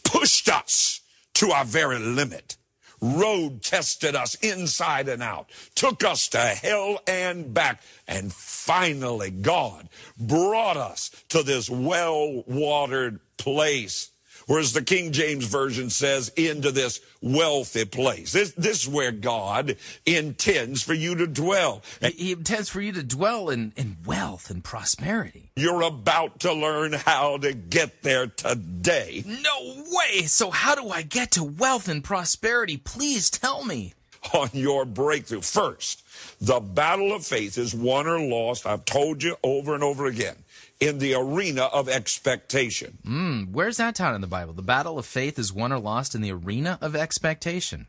pushed 0.04 0.50
us 0.50 1.00
to 1.34 1.50
our 1.50 1.64
very 1.64 1.98
limit 1.98 2.56
road 3.00 3.62
tested 3.62 4.14
us 4.14 4.34
inside 4.36 5.08
and 5.08 5.22
out, 5.22 5.50
took 5.74 6.04
us 6.04 6.28
to 6.28 6.38
hell 6.38 7.00
and 7.06 7.52
back, 7.52 7.82
and 8.08 8.32
finally 8.32 9.30
God 9.30 9.88
brought 10.18 10.76
us 10.76 11.10
to 11.28 11.42
this 11.42 11.68
well 11.68 12.44
watered 12.46 13.20
place. 13.36 14.10
Whereas 14.46 14.72
the 14.72 14.82
King 14.82 15.10
James 15.10 15.44
Version 15.44 15.90
says, 15.90 16.28
into 16.36 16.70
this 16.70 17.00
wealthy 17.20 17.84
place. 17.84 18.32
This, 18.32 18.52
this 18.52 18.82
is 18.82 18.88
where 18.88 19.10
God 19.10 19.76
intends 20.04 20.84
for 20.84 20.94
you 20.94 21.16
to 21.16 21.26
dwell. 21.26 21.82
He, 22.00 22.10
he 22.10 22.32
intends 22.32 22.68
for 22.68 22.80
you 22.80 22.92
to 22.92 23.02
dwell 23.02 23.50
in, 23.50 23.72
in 23.76 23.96
wealth 24.06 24.48
and 24.48 24.62
prosperity. 24.62 25.50
You're 25.56 25.82
about 25.82 26.40
to 26.40 26.52
learn 26.52 26.92
how 26.92 27.38
to 27.38 27.54
get 27.54 28.02
there 28.02 28.28
today. 28.28 29.24
No 29.26 29.84
way! 29.90 30.22
So, 30.26 30.50
how 30.50 30.76
do 30.76 30.90
I 30.90 31.02
get 31.02 31.32
to 31.32 31.42
wealth 31.42 31.88
and 31.88 32.04
prosperity? 32.04 32.76
Please 32.76 33.30
tell 33.30 33.64
me. 33.64 33.94
On 34.34 34.48
your 34.52 34.84
breakthrough. 34.84 35.40
First, 35.40 36.04
the 36.40 36.58
battle 36.58 37.14
of 37.14 37.24
faith 37.24 37.58
is 37.58 37.74
won 37.74 38.06
or 38.08 38.20
lost. 38.20 38.66
I've 38.66 38.84
told 38.84 39.22
you 39.22 39.36
over 39.44 39.74
and 39.74 39.84
over 39.84 40.06
again 40.06 40.36
in 40.80 40.98
the 40.98 41.14
arena 41.14 41.64
of 41.64 41.88
expectation. 41.88 42.98
Mm, 43.06 43.52
where's 43.52 43.78
that 43.78 43.94
taught 43.94 44.14
in 44.14 44.20
the 44.20 44.26
Bible? 44.26 44.52
The 44.52 44.62
battle 44.62 44.98
of 44.98 45.06
faith 45.06 45.38
is 45.38 45.52
won 45.52 45.72
or 45.72 45.78
lost 45.78 46.14
in 46.14 46.20
the 46.20 46.32
arena 46.32 46.78
of 46.80 46.94
expectation. 46.94 47.86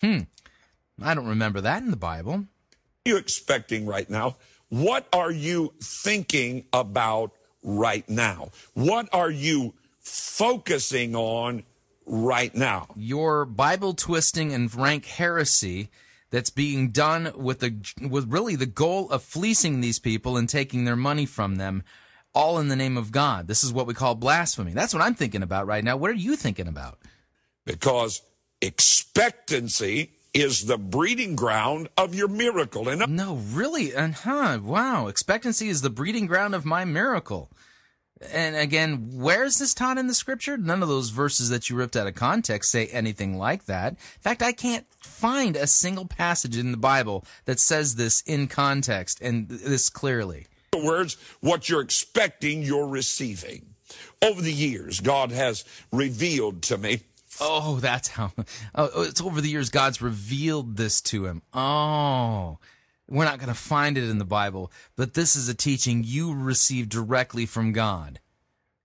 Hmm. 0.00 0.20
I 1.02 1.14
don't 1.14 1.26
remember 1.26 1.60
that 1.60 1.82
in 1.82 1.90
the 1.90 1.96
Bible. 1.96 2.32
What 2.32 2.46
are 3.06 3.10
you 3.10 3.16
expecting 3.16 3.86
right 3.86 4.08
now? 4.08 4.36
What 4.68 5.06
are 5.12 5.30
you 5.30 5.74
thinking 5.82 6.64
about 6.72 7.32
right 7.62 8.08
now? 8.08 8.50
What 8.74 9.08
are 9.12 9.30
you 9.30 9.74
focusing 9.98 11.14
on 11.16 11.64
right 12.06 12.54
now? 12.54 12.88
Your 12.96 13.44
Bible 13.44 13.94
twisting 13.94 14.52
and 14.52 14.74
rank 14.74 15.06
heresy 15.06 15.90
that's 16.30 16.50
being 16.50 16.90
done 16.90 17.32
with 17.36 17.60
the 17.60 17.74
with 18.00 18.30
really 18.30 18.56
the 18.56 18.66
goal 18.66 19.10
of 19.10 19.22
fleecing 19.22 19.80
these 19.80 19.98
people 19.98 20.36
and 20.36 20.48
taking 20.48 20.84
their 20.84 20.96
money 20.96 21.26
from 21.26 21.56
them 21.56 21.82
all 22.34 22.58
in 22.58 22.68
the 22.68 22.76
name 22.76 22.96
of 22.96 23.12
God. 23.12 23.48
This 23.48 23.64
is 23.64 23.72
what 23.72 23.86
we 23.86 23.94
call 23.94 24.14
blasphemy. 24.14 24.72
That's 24.72 24.94
what 24.94 25.02
I'm 25.02 25.14
thinking 25.14 25.42
about 25.42 25.66
right 25.66 25.84
now. 25.84 25.96
What 25.96 26.10
are 26.10 26.14
you 26.14 26.36
thinking 26.36 26.68
about? 26.68 26.98
Because 27.64 28.22
expectancy 28.60 30.12
is 30.32 30.66
the 30.66 30.78
breeding 30.78 31.34
ground 31.34 31.88
of 31.96 32.14
your 32.14 32.28
miracle. 32.28 32.88
And 32.88 33.16
no, 33.16 33.34
really, 33.34 33.94
and 33.94 34.14
huh? 34.14 34.60
Wow, 34.62 35.08
expectancy 35.08 35.68
is 35.68 35.82
the 35.82 35.90
breeding 35.90 36.26
ground 36.26 36.54
of 36.54 36.64
my 36.64 36.84
miracle. 36.84 37.50
And 38.32 38.54
again, 38.54 39.10
where 39.14 39.44
is 39.44 39.58
this 39.58 39.72
taught 39.72 39.96
in 39.96 40.06
the 40.06 40.14
scripture? 40.14 40.58
None 40.58 40.82
of 40.82 40.88
those 40.88 41.08
verses 41.08 41.48
that 41.48 41.70
you 41.70 41.76
ripped 41.76 41.96
out 41.96 42.06
of 42.06 42.14
context 42.14 42.70
say 42.70 42.86
anything 42.88 43.38
like 43.38 43.64
that. 43.64 43.92
In 43.92 44.20
fact, 44.20 44.42
I 44.42 44.52
can't 44.52 44.86
find 45.00 45.56
a 45.56 45.66
single 45.66 46.04
passage 46.04 46.56
in 46.56 46.70
the 46.70 46.76
Bible 46.76 47.24
that 47.46 47.58
says 47.58 47.94
this 47.94 48.20
in 48.22 48.46
context 48.46 49.20
and 49.22 49.48
this 49.48 49.88
clearly. 49.88 50.46
In 50.72 50.80
other 50.80 50.86
words, 50.86 51.16
what 51.40 51.68
you're 51.68 51.80
expecting, 51.80 52.62
you're 52.62 52.86
receiving. 52.86 53.74
Over 54.22 54.42
the 54.42 54.52
years, 54.52 55.00
God 55.00 55.32
has 55.32 55.64
revealed 55.90 56.62
to 56.64 56.76
me. 56.76 57.00
Oh, 57.40 57.78
that's 57.80 58.08
how. 58.08 58.32
Oh, 58.74 59.02
it's 59.02 59.22
over 59.22 59.40
the 59.40 59.48
years 59.48 59.70
God's 59.70 60.02
revealed 60.02 60.76
this 60.76 61.00
to 61.02 61.24
him. 61.24 61.40
Oh. 61.54 62.58
We're 63.10 63.24
not 63.24 63.38
going 63.38 63.48
to 63.48 63.54
find 63.54 63.98
it 63.98 64.08
in 64.08 64.18
the 64.18 64.24
Bible, 64.24 64.70
but 64.96 65.14
this 65.14 65.34
is 65.34 65.48
a 65.48 65.54
teaching 65.54 66.04
you 66.04 66.32
receive 66.32 66.88
directly 66.88 67.44
from 67.44 67.72
God. 67.72 68.20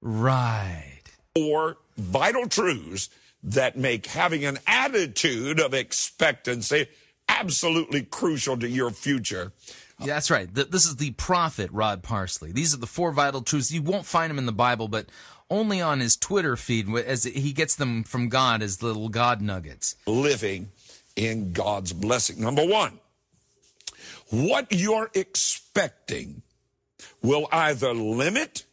Right. 0.02 1.04
Or 1.36 1.78
vital 1.98 2.48
truths 2.48 3.10
that 3.44 3.78
make 3.78 4.08
having 4.08 4.44
an 4.44 4.58
attitude 4.68 5.60
of 5.60 5.74
expectancy 5.74 6.88
absolutely 7.30 8.02
crucial 8.04 8.58
to 8.58 8.68
your 8.68 8.92
future. 8.92 9.52
That's 10.00 10.30
right. 10.30 10.54
This 10.54 10.86
is 10.86 10.98
the 10.98 11.12
prophet, 11.12 11.70
Rod 11.72 12.04
Parsley. 12.04 12.52
These 12.52 12.74
are 12.74 12.78
the 12.78 12.88
four 12.88 13.12
vital 13.12 13.42
truths. 13.42 13.72
You 13.72 13.82
won't 13.82 14.06
find 14.06 14.30
them 14.30 14.38
in 14.38 14.46
the 14.46 14.52
Bible, 14.52 14.88
but 14.88 15.08
only 15.50 15.80
on 15.82 16.00
his 16.00 16.18
Twitter 16.18 16.58
feed 16.58 16.94
as 16.94 17.24
he 17.24 17.54
gets 17.54 17.76
them 17.76 18.04
from 18.04 18.28
God 18.28 18.62
as 18.62 18.84
little 18.84 19.10
God 19.10 19.42
nuggets. 19.42 19.96
Living 20.06 20.72
in 21.16 21.54
God's 21.54 21.94
blessing. 21.94 22.42
Number 22.42 22.66
one, 22.66 23.00
what 24.30 24.68
you're 24.72 25.10
expecting 25.14 26.42
will 27.22 27.48
either 27.52 27.94
limit 27.94 28.66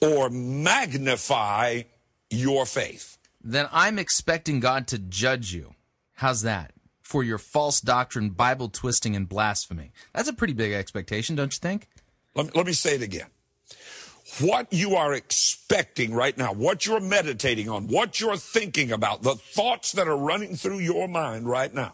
or 0.00 0.30
magnify 0.30 1.82
your 2.30 2.66
faith. 2.66 3.18
Then 3.42 3.68
I'm 3.72 3.98
expecting 3.98 4.60
God 4.60 4.86
to 4.88 4.98
judge 4.98 5.52
you. 5.52 5.74
How's 6.14 6.42
that? 6.42 6.72
for 7.12 7.22
your 7.22 7.36
false 7.36 7.82
doctrine, 7.82 8.30
Bible 8.30 8.70
twisting, 8.70 9.14
and 9.14 9.28
blasphemy. 9.28 9.92
That's 10.14 10.30
a 10.30 10.32
pretty 10.32 10.54
big 10.54 10.72
expectation, 10.72 11.36
don't 11.36 11.52
you 11.52 11.58
think? 11.58 11.88
Let 12.34 12.46
me, 12.46 12.52
let 12.54 12.64
me 12.64 12.72
say 12.72 12.94
it 12.94 13.02
again. 13.02 13.26
What 14.40 14.72
you 14.72 14.96
are 14.96 15.12
expecting 15.12 16.14
right 16.14 16.38
now, 16.38 16.54
what 16.54 16.86
you're 16.86 17.00
meditating 17.00 17.68
on, 17.68 17.88
what 17.88 18.18
you're 18.18 18.38
thinking 18.38 18.90
about, 18.90 19.22
the 19.22 19.34
thoughts 19.34 19.92
that 19.92 20.08
are 20.08 20.16
running 20.16 20.56
through 20.56 20.78
your 20.78 21.06
mind 21.06 21.46
right 21.46 21.74
now 21.74 21.92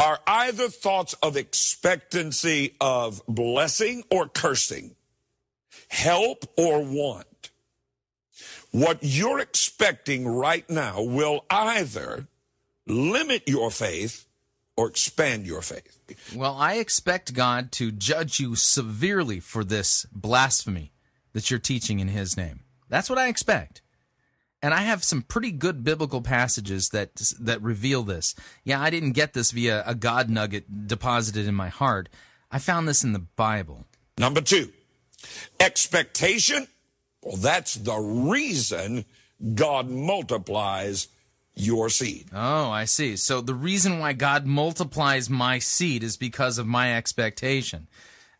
are 0.00 0.18
either 0.26 0.68
thoughts 0.68 1.12
of 1.22 1.36
expectancy 1.36 2.74
of 2.80 3.22
blessing 3.28 4.02
or 4.10 4.26
cursing, 4.26 4.96
help 5.88 6.46
or 6.56 6.82
want. 6.82 7.50
What 8.70 9.00
you're 9.02 9.40
expecting 9.40 10.26
right 10.26 10.68
now 10.70 11.02
will 11.02 11.44
either 11.50 12.28
limit 12.86 13.42
your 13.46 13.70
faith 13.70 14.26
or 14.74 14.88
expand 14.88 15.46
your 15.46 15.60
faith. 15.60 16.00
Well, 16.34 16.56
I 16.56 16.74
expect 16.74 17.34
God 17.34 17.70
to 17.72 17.92
judge 17.92 18.40
you 18.40 18.56
severely 18.56 19.38
for 19.38 19.64
this 19.64 20.06
blasphemy 20.12 20.92
that 21.34 21.50
you're 21.50 21.60
teaching 21.60 22.00
in 22.00 22.08
His 22.08 22.38
name. 22.38 22.60
That's 22.88 23.10
what 23.10 23.18
I 23.18 23.28
expect. 23.28 23.82
And 24.62 24.74
I 24.74 24.82
have 24.82 25.02
some 25.02 25.22
pretty 25.22 25.52
good 25.52 25.82
biblical 25.84 26.20
passages 26.20 26.90
that 26.90 27.16
that 27.40 27.62
reveal 27.62 28.02
this. 28.02 28.34
Yeah, 28.62 28.80
I 28.80 28.90
didn't 28.90 29.12
get 29.12 29.32
this 29.32 29.52
via 29.52 29.82
a 29.86 29.94
God 29.94 30.28
nugget 30.28 30.86
deposited 30.86 31.46
in 31.46 31.54
my 31.54 31.68
heart. 31.68 32.08
I 32.50 32.58
found 32.58 32.86
this 32.86 33.02
in 33.02 33.12
the 33.12 33.20
Bible. 33.20 33.86
Number 34.18 34.40
two, 34.40 34.70
expectation. 35.58 36.68
Well, 37.22 37.36
that's 37.36 37.74
the 37.74 37.98
reason 37.98 39.04
God 39.54 39.88
multiplies 39.88 41.08
your 41.54 41.88
seed. 41.90 42.28
Oh, 42.32 42.70
I 42.70 42.84
see. 42.84 43.16
So 43.16 43.40
the 43.40 43.54
reason 43.54 43.98
why 43.98 44.12
God 44.12 44.46
multiplies 44.46 45.28
my 45.30 45.58
seed 45.58 46.02
is 46.02 46.16
because 46.16 46.58
of 46.58 46.66
my 46.66 46.96
expectation. 46.96 47.88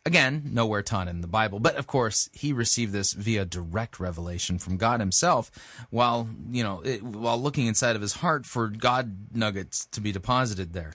Again, 0.03 0.49
nowhere 0.51 0.81
taught 0.81 1.07
in 1.07 1.21
the 1.21 1.27
Bible, 1.27 1.59
but 1.59 1.75
of 1.75 1.85
course, 1.85 2.27
he 2.33 2.53
received 2.53 2.91
this 2.91 3.13
via 3.13 3.45
direct 3.45 3.99
revelation 3.99 4.57
from 4.57 4.77
God 4.77 4.99
himself 4.99 5.51
while, 5.91 6.27
you 6.49 6.63
know, 6.63 6.81
it, 6.81 7.03
while 7.03 7.39
looking 7.39 7.67
inside 7.67 7.95
of 7.95 8.01
his 8.01 8.13
heart 8.13 8.47
for 8.47 8.67
God 8.67 9.27
nuggets 9.31 9.85
to 9.85 10.01
be 10.01 10.11
deposited 10.11 10.73
there. 10.73 10.93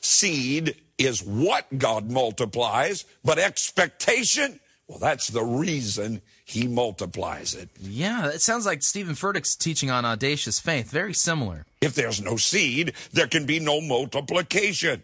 Seed 0.00 0.76
is 0.98 1.20
what 1.20 1.78
God 1.78 2.12
multiplies, 2.12 3.04
but 3.24 3.40
expectation, 3.40 4.60
well, 4.86 5.00
that's 5.00 5.28
the 5.28 5.42
reason 5.42 6.22
he 6.44 6.68
multiplies 6.68 7.54
it. 7.54 7.70
Yeah, 7.80 8.28
it 8.28 8.40
sounds 8.40 8.66
like 8.66 8.84
Stephen 8.84 9.14
Furtick's 9.14 9.56
teaching 9.56 9.90
on 9.90 10.04
audacious 10.04 10.60
faith. 10.60 10.92
Very 10.92 11.14
similar. 11.14 11.66
If 11.80 11.94
there's 11.94 12.22
no 12.22 12.36
seed, 12.36 12.92
there 13.12 13.26
can 13.26 13.46
be 13.46 13.58
no 13.58 13.80
multiplication. 13.80 15.02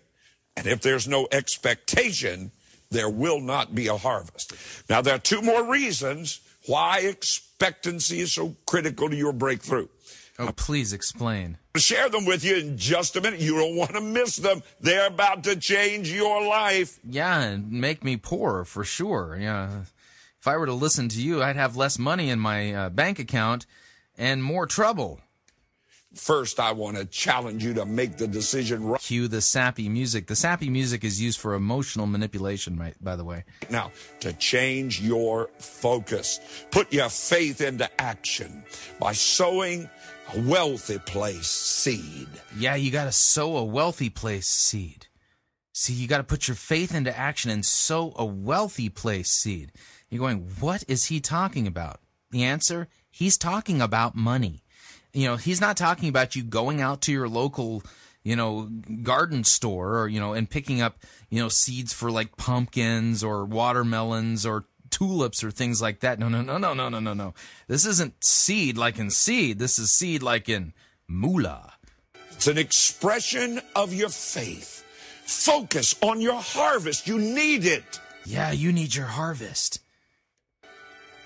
And 0.56 0.66
if 0.68 0.82
there's 0.82 1.08
no 1.08 1.26
expectation, 1.32 2.52
there 2.90 3.08
will 3.08 3.40
not 3.40 3.74
be 3.74 3.86
a 3.86 3.96
harvest. 3.96 4.52
Now, 4.88 5.00
there 5.00 5.14
are 5.14 5.18
two 5.18 5.42
more 5.42 5.64
reasons 5.70 6.40
why 6.66 6.98
expectancy 7.00 8.20
is 8.20 8.32
so 8.32 8.56
critical 8.66 9.08
to 9.08 9.16
your 9.16 9.32
breakthrough. 9.32 9.88
Oh, 10.38 10.52
please 10.56 10.92
explain. 10.92 11.58
I'll 11.74 11.80
share 11.80 12.08
them 12.08 12.24
with 12.24 12.42
you 12.44 12.56
in 12.56 12.78
just 12.78 13.14
a 13.14 13.20
minute. 13.20 13.40
You 13.40 13.56
don't 13.56 13.76
want 13.76 13.92
to 13.92 14.00
miss 14.00 14.36
them. 14.36 14.62
They're 14.80 15.06
about 15.06 15.44
to 15.44 15.56
change 15.56 16.10
your 16.10 16.44
life. 16.46 16.98
Yeah, 17.04 17.40
and 17.40 17.70
make 17.70 18.02
me 18.02 18.16
poor 18.16 18.64
for 18.64 18.82
sure. 18.82 19.36
Yeah. 19.38 19.82
If 20.40 20.48
I 20.48 20.56
were 20.56 20.66
to 20.66 20.72
listen 20.72 21.08
to 21.10 21.20
you, 21.20 21.42
I'd 21.42 21.56
have 21.56 21.76
less 21.76 21.98
money 21.98 22.30
in 22.30 22.38
my 22.40 22.72
uh, 22.72 22.88
bank 22.88 23.18
account 23.18 23.66
and 24.16 24.42
more 24.42 24.66
trouble. 24.66 25.20
First, 26.14 26.58
I 26.58 26.72
want 26.72 26.96
to 26.96 27.04
challenge 27.04 27.64
you 27.64 27.72
to 27.74 27.86
make 27.86 28.16
the 28.16 28.26
decision 28.26 28.84
right 28.84 29.00
Cue 29.00 29.28
the 29.28 29.40
sappy 29.40 29.88
music. 29.88 30.26
The 30.26 30.34
sappy 30.34 30.68
music 30.68 31.04
is 31.04 31.22
used 31.22 31.38
for 31.38 31.54
emotional 31.54 32.06
manipulation, 32.06 32.76
right, 32.76 32.94
by 33.00 33.14
the 33.14 33.24
way. 33.24 33.44
now 33.70 33.92
to 34.20 34.32
change 34.32 35.00
your 35.00 35.50
focus. 35.58 36.40
Put 36.72 36.92
your 36.92 37.08
faith 37.08 37.60
into 37.60 37.88
action 38.00 38.64
by 38.98 39.12
sowing 39.12 39.88
a 40.34 40.40
wealthy 40.40 40.98
place 40.98 41.46
seed. 41.46 42.28
Yeah, 42.58 42.74
you 42.74 42.90
got 42.90 43.04
to 43.04 43.12
sow 43.12 43.56
a 43.56 43.64
wealthy 43.64 44.10
place 44.10 44.48
seed. 44.48 45.06
See, 45.72 45.92
you 45.92 46.08
got 46.08 46.18
to 46.18 46.24
put 46.24 46.48
your 46.48 46.56
faith 46.56 46.92
into 46.92 47.16
action 47.16 47.52
and 47.52 47.64
sow 47.64 48.12
a 48.16 48.24
wealthy 48.24 48.88
place 48.88 49.30
seed. 49.30 49.70
You're 50.08 50.18
going, 50.18 50.48
what 50.58 50.82
is 50.88 51.04
he 51.04 51.20
talking 51.20 51.68
about? 51.68 52.00
The 52.32 52.42
answer, 52.42 52.88
he's 53.08 53.38
talking 53.38 53.80
about 53.80 54.16
money. 54.16 54.64
You 55.12 55.26
know, 55.26 55.36
he's 55.36 55.60
not 55.60 55.76
talking 55.76 56.08
about 56.08 56.36
you 56.36 56.42
going 56.42 56.80
out 56.80 57.00
to 57.02 57.12
your 57.12 57.28
local, 57.28 57.82
you 58.22 58.36
know, 58.36 58.68
garden 59.02 59.44
store 59.44 59.98
or, 59.98 60.08
you 60.08 60.20
know, 60.20 60.34
and 60.34 60.48
picking 60.48 60.80
up, 60.80 60.98
you 61.30 61.40
know, 61.40 61.48
seeds 61.48 61.92
for 61.92 62.10
like 62.10 62.36
pumpkins 62.36 63.24
or 63.24 63.44
watermelons 63.44 64.46
or 64.46 64.66
tulips 64.90 65.42
or 65.42 65.50
things 65.50 65.80
like 65.80 66.00
that. 66.00 66.18
No, 66.18 66.28
no, 66.28 66.42
no, 66.42 66.58
no, 66.58 66.74
no, 66.74 66.88
no, 66.88 67.00
no, 67.00 67.14
no. 67.14 67.34
This 67.66 67.86
isn't 67.86 68.22
seed 68.22 68.76
like 68.76 68.98
in 68.98 69.10
seed. 69.10 69.58
This 69.58 69.78
is 69.78 69.92
seed 69.92 70.22
like 70.22 70.48
in 70.48 70.72
moolah. 71.08 71.74
It's 72.30 72.46
an 72.46 72.58
expression 72.58 73.60
of 73.76 73.92
your 73.92 74.08
faith. 74.08 74.84
Focus 75.24 75.94
on 76.02 76.20
your 76.20 76.40
harvest. 76.40 77.06
You 77.06 77.18
need 77.18 77.64
it. 77.64 78.00
Yeah, 78.24 78.52
you 78.52 78.72
need 78.72 78.94
your 78.94 79.06
harvest. 79.06 79.80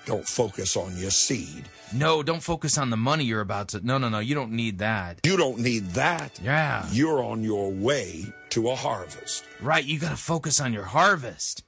Don't 0.05 0.27
focus 0.27 0.77
on 0.77 0.97
your 0.97 1.11
seed. 1.11 1.65
No, 1.93 2.23
don't 2.23 2.41
focus 2.43 2.77
on 2.77 2.89
the 2.89 2.97
money 2.97 3.23
you're 3.23 3.41
about 3.41 3.69
to. 3.69 3.85
No, 3.85 3.97
no, 3.97 4.09
no. 4.09 4.19
You 4.19 4.35
don't 4.35 4.51
need 4.51 4.79
that. 4.79 5.19
You 5.25 5.37
don't 5.37 5.59
need 5.59 5.91
that. 5.91 6.39
Yeah. 6.43 6.87
You're 6.91 7.23
on 7.23 7.43
your 7.43 7.71
way 7.71 8.33
to 8.49 8.69
a 8.69 8.75
harvest. 8.75 9.43
Right. 9.61 9.85
You 9.85 9.99
got 9.99 10.09
to 10.09 10.17
focus 10.17 10.59
on 10.59 10.73
your 10.73 10.85
harvest. 10.85 11.63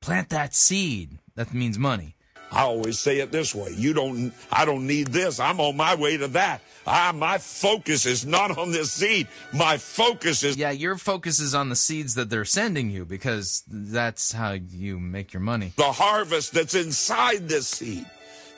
Plant 0.00 0.30
that 0.30 0.54
seed. 0.54 1.18
That 1.34 1.54
means 1.54 1.78
money. 1.78 2.16
I 2.52 2.62
always 2.62 2.98
say 2.98 3.20
it 3.20 3.30
this 3.30 3.54
way. 3.54 3.72
You 3.76 3.94
don't, 3.94 4.32
I 4.50 4.64
don't 4.64 4.86
need 4.86 5.08
this. 5.08 5.38
I'm 5.38 5.60
on 5.60 5.76
my 5.76 5.94
way 5.94 6.16
to 6.16 6.26
that. 6.28 6.60
I, 6.84 7.12
my 7.12 7.38
focus 7.38 8.06
is 8.06 8.26
not 8.26 8.58
on 8.58 8.72
this 8.72 8.90
seed. 8.90 9.28
My 9.52 9.76
focus 9.76 10.42
is. 10.42 10.56
Yeah, 10.56 10.72
your 10.72 10.96
focus 10.96 11.38
is 11.38 11.54
on 11.54 11.68
the 11.68 11.76
seeds 11.76 12.16
that 12.16 12.28
they're 12.28 12.44
sending 12.44 12.90
you 12.90 13.04
because 13.04 13.62
that's 13.68 14.32
how 14.32 14.52
you 14.52 14.98
make 14.98 15.32
your 15.32 15.42
money. 15.42 15.72
The 15.76 15.92
harvest 15.92 16.52
that's 16.52 16.74
inside 16.74 17.48
this 17.48 17.68
seed, 17.68 18.06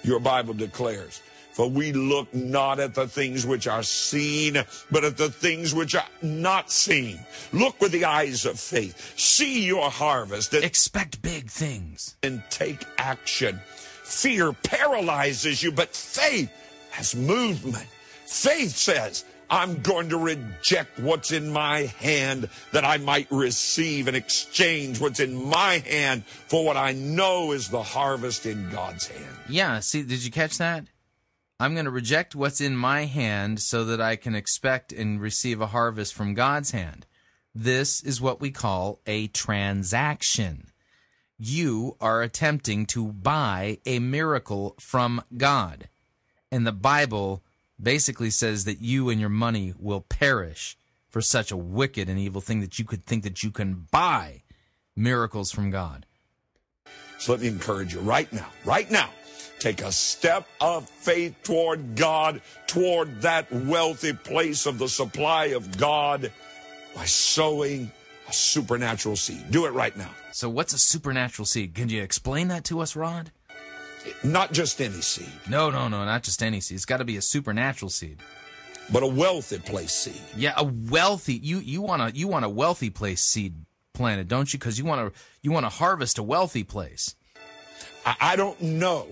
your 0.02 0.20
Bible 0.20 0.54
declares. 0.54 1.22
For 1.52 1.68
we 1.68 1.92
look 1.92 2.32
not 2.34 2.80
at 2.80 2.94
the 2.94 3.06
things 3.06 3.44
which 3.44 3.68
are 3.68 3.82
seen, 3.82 4.56
but 4.90 5.04
at 5.04 5.18
the 5.18 5.28
things 5.28 5.74
which 5.74 5.94
are 5.94 6.08
not 6.22 6.70
seen. 6.70 7.18
Look 7.52 7.78
with 7.78 7.92
the 7.92 8.06
eyes 8.06 8.46
of 8.46 8.58
faith. 8.58 9.18
See 9.18 9.66
your 9.66 9.90
harvest. 9.90 10.54
And 10.54 10.64
Expect 10.64 11.20
big 11.20 11.50
things. 11.50 12.16
and 12.22 12.42
take 12.48 12.82
action. 12.96 13.60
Fear 14.02 14.54
paralyzes 14.64 15.62
you, 15.62 15.72
but 15.72 15.90
faith 15.94 16.50
has 16.90 17.14
movement. 17.14 17.86
Faith 18.24 18.74
says, 18.74 19.24
I'm 19.52 19.82
going 19.82 20.08
to 20.08 20.16
reject 20.16 20.98
what's 20.98 21.30
in 21.30 21.50
my 21.50 21.80
hand 22.00 22.48
that 22.72 22.86
I 22.86 22.96
might 22.96 23.30
receive 23.30 24.08
and 24.08 24.16
exchange 24.16 24.98
what's 24.98 25.20
in 25.20 25.34
my 25.34 25.76
hand 25.80 26.24
for 26.24 26.64
what 26.64 26.78
I 26.78 26.92
know 26.92 27.52
is 27.52 27.68
the 27.68 27.82
harvest 27.82 28.46
in 28.46 28.70
God's 28.70 29.08
hand. 29.08 29.36
Yeah, 29.50 29.80
see, 29.80 30.04
did 30.04 30.24
you 30.24 30.30
catch 30.30 30.56
that? 30.56 30.86
I'm 31.60 31.74
going 31.74 31.84
to 31.84 31.90
reject 31.90 32.34
what's 32.34 32.62
in 32.62 32.74
my 32.74 33.04
hand 33.04 33.60
so 33.60 33.84
that 33.84 34.00
I 34.00 34.16
can 34.16 34.34
expect 34.34 34.90
and 34.90 35.20
receive 35.20 35.60
a 35.60 35.66
harvest 35.66 36.14
from 36.14 36.32
God's 36.32 36.70
hand. 36.70 37.04
This 37.54 38.02
is 38.02 38.22
what 38.22 38.40
we 38.40 38.50
call 38.50 39.00
a 39.06 39.26
transaction. 39.26 40.68
You 41.38 41.98
are 42.00 42.22
attempting 42.22 42.86
to 42.86 43.12
buy 43.12 43.80
a 43.84 43.98
miracle 43.98 44.76
from 44.80 45.22
God. 45.36 45.90
And 46.50 46.66
the 46.66 46.72
Bible 46.72 47.42
basically 47.80 48.30
says 48.30 48.64
that 48.64 48.80
you 48.80 49.08
and 49.08 49.20
your 49.20 49.30
money 49.30 49.74
will 49.78 50.00
perish 50.00 50.76
for 51.08 51.20
such 51.20 51.50
a 51.50 51.56
wicked 51.56 52.08
and 52.08 52.18
evil 52.18 52.40
thing 52.40 52.60
that 52.60 52.78
you 52.78 52.84
could 52.84 53.04
think 53.04 53.22
that 53.22 53.42
you 53.42 53.50
can 53.50 53.86
buy 53.90 54.42
miracles 54.96 55.52
from 55.52 55.70
God. 55.70 56.06
So 57.18 57.32
let 57.32 57.40
me 57.40 57.48
encourage 57.48 57.94
you 57.94 58.00
right 58.00 58.32
now, 58.32 58.48
right 58.64 58.90
now, 58.90 59.10
take 59.58 59.80
a 59.82 59.92
step 59.92 60.46
of 60.60 60.88
faith 60.88 61.36
toward 61.44 61.94
God, 61.94 62.40
toward 62.66 63.22
that 63.22 63.52
wealthy 63.52 64.12
place 64.12 64.66
of 64.66 64.78
the 64.78 64.88
supply 64.88 65.46
of 65.46 65.76
God 65.78 66.32
by 66.94 67.04
sowing 67.04 67.92
a 68.28 68.32
supernatural 68.32 69.16
seed. 69.16 69.50
Do 69.50 69.66
it 69.66 69.70
right 69.70 69.96
now. 69.96 70.10
So, 70.32 70.48
what's 70.48 70.72
a 70.72 70.78
supernatural 70.78 71.46
seed? 71.46 71.74
Can 71.74 71.90
you 71.90 72.02
explain 72.02 72.48
that 72.48 72.64
to 72.64 72.80
us, 72.80 72.96
Rod? 72.96 73.30
Not 74.24 74.52
just 74.52 74.80
any 74.80 75.00
seed, 75.00 75.28
No, 75.48 75.70
no, 75.70 75.88
no, 75.88 76.04
not 76.04 76.22
just 76.22 76.42
any 76.42 76.60
seed. 76.60 76.76
It's 76.76 76.84
got 76.84 76.98
to 76.98 77.04
be 77.04 77.16
a 77.16 77.22
supernatural 77.22 77.88
seed. 77.90 78.18
but 78.92 79.02
a 79.02 79.06
wealthy 79.06 79.58
place 79.58 79.92
seed. 79.92 80.20
Yeah, 80.36 80.54
a 80.56 80.64
wealthy. 80.64 81.34
You 81.34 81.58
you 81.60 81.82
want 81.82 82.02
a 82.02 82.10
you 82.16 82.26
want 82.28 82.44
a 82.44 82.48
wealthy 82.48 82.90
place 82.90 83.20
seed 83.20 83.54
planted, 83.94 84.26
don't 84.28 84.52
you? 84.52 84.58
Because 84.58 84.78
you 84.78 84.84
want 84.84 85.14
to 85.14 85.20
you 85.42 85.52
want 85.52 85.64
to 85.66 85.70
harvest 85.70 86.18
a 86.18 86.22
wealthy 86.22 86.64
place. 86.64 87.14
I, 88.04 88.16
I 88.32 88.36
don't 88.36 88.60
know 88.60 89.06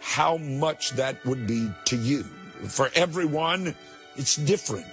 how 0.00 0.36
much 0.36 0.92
that 0.92 1.24
would 1.26 1.46
be 1.46 1.70
to 1.86 1.96
you. 1.96 2.22
For 2.68 2.90
everyone, 2.94 3.74
it's 4.16 4.36
different. 4.36 4.86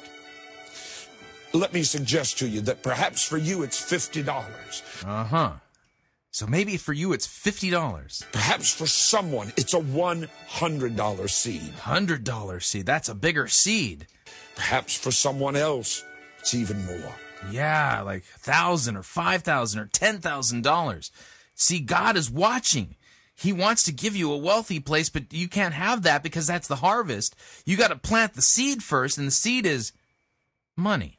let 1.54 1.72
me 1.74 1.84
suggest 1.84 2.40
to 2.40 2.48
you 2.48 2.62
that 2.62 2.82
perhaps 2.84 3.24
for 3.24 3.38
you 3.38 3.64
it's 3.64 3.80
$50. 3.80 5.06
Uh 5.06 5.24
huh. 5.24 5.52
So 6.36 6.46
maybe 6.46 6.76
for 6.76 6.92
you 6.92 7.14
it's 7.14 7.26
$50. 7.26 8.30
Perhaps 8.34 8.74
for 8.74 8.86
someone 8.86 9.54
it's 9.56 9.74
a 9.74 9.80
$100 9.80 11.30
seed. 11.30 11.74
$100 11.78 12.62
seed. 12.62 12.86
That's 12.86 13.08
a 13.08 13.16
bigger 13.16 13.48
seed. 13.48 14.08
Perhaps 14.54 14.98
for 14.98 15.12
someone 15.12 15.56
else 15.56 16.04
it's 16.40 16.54
even 16.54 16.86
more. 16.86 17.16
Yeah, 17.50 18.02
like 18.02 18.26
a 18.36 18.40
thousand 18.40 18.98
or 18.98 19.04
five 19.04 19.44
thousand 19.44 19.80
or 19.80 19.86
ten 19.86 20.20
thousand 20.20 20.64
dollars. 20.64 21.10
See, 21.54 21.80
God 21.80 22.18
is 22.18 22.30
watching. 22.30 22.98
He 23.34 23.54
wants 23.54 23.84
to 23.84 23.94
give 23.94 24.18
you 24.18 24.34
a 24.34 24.38
wealthy 24.38 24.82
place, 24.82 25.08
but 25.08 25.32
you 25.32 25.48
can't 25.48 25.74
have 25.74 26.02
that 26.02 26.22
because 26.22 26.48
that's 26.48 26.68
the 26.68 26.76
harvest. 26.76 27.34
You 27.66 27.78
got 27.78 27.92
to 27.92 27.96
plant 27.96 28.34
the 28.34 28.42
seed 28.42 28.84
first, 28.84 29.18
and 29.18 29.28
the 29.28 29.32
seed 29.32 29.66
is 29.66 29.94
money. 30.76 31.18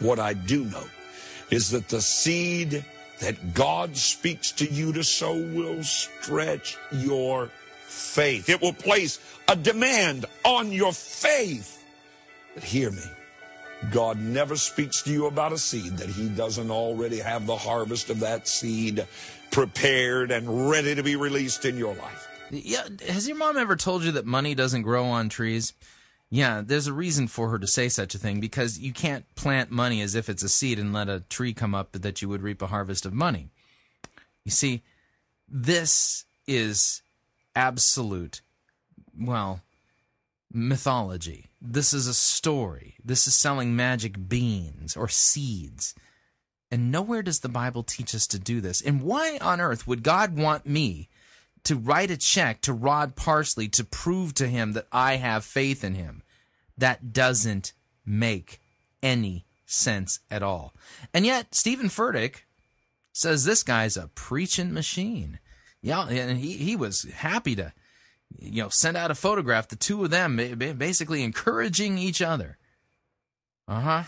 What 0.00 0.18
I 0.18 0.34
do 0.34 0.64
know 0.64 0.84
is 1.50 1.70
that 1.70 1.88
the 1.88 2.02
seed 2.02 2.84
that 3.20 3.54
God 3.54 3.96
speaks 3.96 4.52
to 4.52 4.66
you 4.66 4.92
to 4.92 5.04
sow 5.04 5.34
will 5.34 5.82
stretch 5.82 6.76
your 6.92 7.50
faith. 7.82 8.48
It 8.48 8.60
will 8.60 8.72
place 8.72 9.18
a 9.48 9.56
demand 9.56 10.26
on 10.44 10.72
your 10.72 10.92
faith. 10.92 11.84
But 12.54 12.64
hear 12.64 12.90
me. 12.90 13.04
God 13.90 14.18
never 14.18 14.56
speaks 14.56 15.02
to 15.02 15.10
you 15.12 15.26
about 15.26 15.52
a 15.52 15.58
seed 15.58 15.98
that 15.98 16.08
he 16.08 16.28
doesn't 16.28 16.70
already 16.70 17.18
have 17.18 17.46
the 17.46 17.56
harvest 17.56 18.10
of 18.10 18.20
that 18.20 18.48
seed 18.48 19.06
prepared 19.50 20.30
and 20.30 20.68
ready 20.68 20.94
to 20.94 21.02
be 21.02 21.16
released 21.16 21.64
in 21.64 21.76
your 21.76 21.94
life. 21.94 22.28
Yeah, 22.50 22.88
has 23.08 23.28
your 23.28 23.36
mom 23.36 23.56
ever 23.56 23.76
told 23.76 24.02
you 24.04 24.12
that 24.12 24.26
money 24.26 24.54
doesn't 24.54 24.82
grow 24.82 25.04
on 25.04 25.28
trees? 25.28 25.74
Yeah, 26.30 26.62
there's 26.64 26.86
a 26.86 26.92
reason 26.92 27.26
for 27.26 27.48
her 27.48 27.58
to 27.58 27.66
say 27.66 27.88
such 27.88 28.14
a 28.14 28.18
thing 28.18 28.38
because 28.38 28.78
you 28.78 28.92
can't 28.92 29.24
plant 29.34 29.70
money 29.70 30.02
as 30.02 30.14
if 30.14 30.28
it's 30.28 30.42
a 30.42 30.48
seed 30.48 30.78
and 30.78 30.92
let 30.92 31.08
a 31.08 31.24
tree 31.28 31.54
come 31.54 31.74
up 31.74 31.92
that 31.92 32.20
you 32.20 32.28
would 32.28 32.42
reap 32.42 32.60
a 32.60 32.66
harvest 32.66 33.06
of 33.06 33.14
money. 33.14 33.48
You 34.44 34.50
see, 34.50 34.82
this 35.48 36.26
is 36.46 37.02
absolute, 37.56 38.42
well, 39.18 39.62
mythology. 40.52 41.46
This 41.60 41.92
is 41.94 42.06
a 42.06 42.14
story. 42.14 42.96
This 43.02 43.26
is 43.26 43.34
selling 43.34 43.74
magic 43.74 44.28
beans 44.28 44.96
or 44.96 45.08
seeds. 45.08 45.94
And 46.70 46.92
nowhere 46.92 47.22
does 47.22 47.40
the 47.40 47.48
Bible 47.48 47.82
teach 47.82 48.14
us 48.14 48.26
to 48.28 48.38
do 48.38 48.60
this. 48.60 48.82
And 48.82 49.02
why 49.02 49.38
on 49.40 49.60
earth 49.60 49.86
would 49.86 50.02
God 50.02 50.36
want 50.36 50.66
me 50.66 51.08
to 51.64 51.76
write 51.76 52.10
a 52.10 52.16
check 52.16 52.60
to 52.62 52.72
Rod 52.72 53.16
Parsley 53.16 53.68
to 53.68 53.84
prove 53.84 54.34
to 54.34 54.48
him 54.48 54.72
that 54.72 54.86
I 54.92 55.16
have 55.16 55.44
faith 55.44 55.84
in 55.84 55.94
him? 55.94 56.22
That 56.76 57.12
doesn't 57.12 57.72
make 58.04 58.60
any 59.02 59.46
sense 59.66 60.20
at 60.30 60.42
all. 60.42 60.74
And 61.12 61.26
yet, 61.26 61.54
Stephen 61.54 61.88
Furtick 61.88 62.42
says 63.12 63.44
this 63.44 63.62
guy's 63.62 63.96
a 63.96 64.08
preaching 64.14 64.72
machine. 64.72 65.38
Yeah, 65.82 66.08
and 66.08 66.38
he, 66.38 66.52
he 66.54 66.76
was 66.76 67.02
happy 67.02 67.54
to 67.56 67.72
you 68.36 68.62
know, 68.62 68.68
send 68.68 68.96
out 68.96 69.10
a 69.10 69.14
photograph, 69.14 69.68
the 69.68 69.76
two 69.76 70.04
of 70.04 70.10
them 70.10 70.36
basically 70.76 71.22
encouraging 71.22 71.98
each 71.98 72.20
other. 72.20 72.58
Uh 73.66 73.80
huh. 73.80 74.02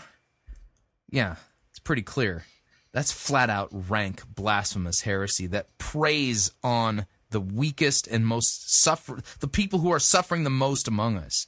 Yeah, 1.09 1.35
it's 1.69 1.79
pretty 1.79 2.01
clear. 2.01 2.45
That's 2.93 3.11
flat 3.11 3.49
out 3.49 3.69
rank 3.89 4.23
blasphemous 4.27 5.01
heresy 5.01 5.47
that 5.47 5.77
preys 5.77 6.51
on 6.63 7.05
the 7.31 7.41
weakest 7.41 8.07
and 8.07 8.25
most 8.25 8.73
suffer 8.73 9.21
the 9.39 9.47
people 9.47 9.79
who 9.79 9.91
are 9.91 9.99
suffering 9.99 10.43
the 10.43 10.49
most 10.49 10.87
among 10.87 11.17
us. 11.17 11.47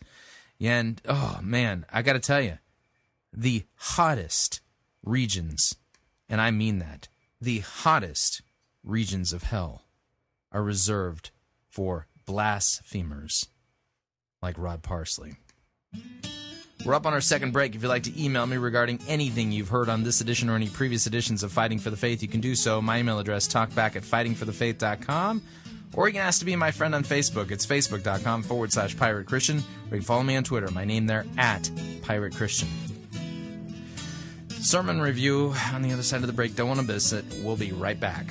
And 0.60 1.02
oh 1.08 1.40
man, 1.42 1.86
I 1.92 2.02
got 2.02 2.14
to 2.14 2.20
tell 2.20 2.42
you, 2.42 2.58
the 3.32 3.64
hottest 3.76 4.62
regions, 5.04 5.76
and 6.30 6.42
I 6.42 6.52
mean 6.52 6.80
that, 6.80 7.08
the 7.40 7.60
hottest 7.60 8.42
regions 8.84 9.34
of 9.34 9.44
hell 9.44 9.84
are 10.52 10.64
reserved 10.64 11.32
for 11.70 12.08
blasphemers 12.26 13.48
like 14.42 14.58
Rod 14.58 14.84
Parsley. 14.84 15.36
We're 16.86 16.96
up 16.96 17.06
on 17.06 17.14
our 17.14 17.22
second 17.22 17.52
break. 17.52 17.76
If 17.76 17.82
you'd 17.82 17.88
like 17.88 18.04
to 18.04 18.22
email 18.24 18.46
me 18.46 18.58
regarding 18.58 19.00
anything 19.08 19.54
you've 19.54 19.70
heard 19.70 19.88
on 19.88 20.04
this 20.04 20.20
edition 20.20 20.50
or 20.50 20.56
any 20.56 20.68
previous 20.68 21.08
editions 21.08 21.42
of 21.42 21.52
Fighting 21.52 21.80
for 21.80 21.90
the 21.90 21.98
Faith, 21.98 22.22
you 22.22 22.28
can 22.28 22.42
do 22.42 22.56
so. 22.56 22.82
My 22.82 23.00
email 23.00 23.20
address, 23.20 23.48
talkback 23.48 23.96
at 23.96 24.04
fightingforthefaith.com. 24.04 25.42
Or 25.94 26.08
you 26.08 26.14
can 26.14 26.22
ask 26.22 26.40
to 26.40 26.46
be 26.46 26.56
my 26.56 26.72
friend 26.72 26.96
on 26.96 27.04
Facebook. 27.04 27.52
It's 27.52 27.66
facebook.com 27.66 28.44
forward 28.44 28.74
slash 28.74 28.98
pirate 28.98 29.28
Christian. 29.28 29.58
Or 29.58 29.96
you 29.96 29.98
can 29.98 30.02
follow 30.02 30.24
me 30.24 30.36
on 30.36 30.44
Twitter. 30.44 30.70
My 30.72 30.86
name 30.86 31.06
there, 31.06 31.26
at 31.38 31.70
pirate 32.02 32.36
Christian. 32.36 32.68
Sermon 34.50 35.02
review 35.02 35.54
on 35.74 35.82
the 35.82 35.92
other 35.92 36.04
side 36.04 36.22
of 36.22 36.28
the 36.28 36.34
break. 36.34 36.56
Don't 36.56 36.70
want 36.70 36.80
to 36.80 36.86
miss 36.86 37.12
it. 37.12 37.26
We'll 37.42 37.58
be 37.58 37.72
right 37.72 38.00
back. 38.00 38.26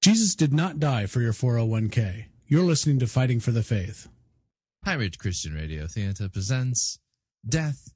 Jesus 0.00 0.36
did 0.36 0.52
not 0.52 0.78
die 0.78 1.06
for 1.06 1.20
your 1.20 1.32
401k. 1.32 2.26
You're 2.46 2.62
listening 2.62 3.00
to 3.00 3.08
Fighting 3.08 3.40
for 3.40 3.50
the 3.50 3.64
Faith. 3.64 4.08
Pirate 4.84 5.18
Christian 5.18 5.52
Radio 5.52 5.88
Theater 5.88 6.28
presents 6.28 7.00
Death 7.44 7.95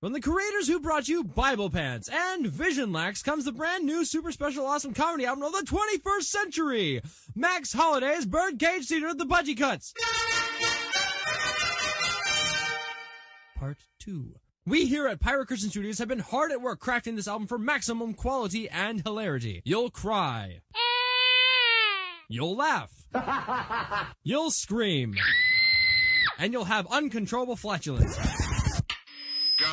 From 0.00 0.14
the 0.14 0.20
creators 0.22 0.66
who 0.66 0.80
brought 0.80 1.08
you 1.08 1.22
Bible 1.22 1.68
Pants 1.68 2.08
and 2.10 2.46
Vision 2.46 2.90
Lax 2.90 3.22
comes 3.22 3.44
the 3.44 3.52
brand 3.52 3.84
new 3.84 4.06
super 4.06 4.32
special 4.32 4.64
awesome 4.64 4.94
comedy 4.94 5.26
album 5.26 5.44
of 5.44 5.52
the 5.52 5.66
21st 5.66 6.22
century. 6.22 7.02
Max 7.34 7.74
Holiday's 7.74 8.24
Birdcage 8.24 8.86
Theater 8.86 9.08
of 9.08 9.18
The 9.18 9.26
Budgie 9.26 9.58
Cuts. 9.58 9.92
Part 13.58 13.76
2. 13.98 14.36
We 14.64 14.86
here 14.86 15.06
at 15.06 15.20
Pirate 15.20 15.48
Christian 15.48 15.68
Studios 15.68 15.98
have 15.98 16.08
been 16.08 16.20
hard 16.20 16.50
at 16.50 16.62
work 16.62 16.80
crafting 16.80 17.14
this 17.14 17.28
album 17.28 17.46
for 17.46 17.58
maximum 17.58 18.14
quality 18.14 18.70
and 18.70 19.02
hilarity. 19.02 19.60
You'll 19.66 19.90
cry. 19.90 20.60
You'll 22.26 22.56
laugh. 22.56 22.90
You'll 24.22 24.50
scream. 24.50 25.14
And 26.38 26.54
you'll 26.54 26.64
have 26.64 26.86
uncontrollable 26.90 27.56
flatulence. 27.56 28.18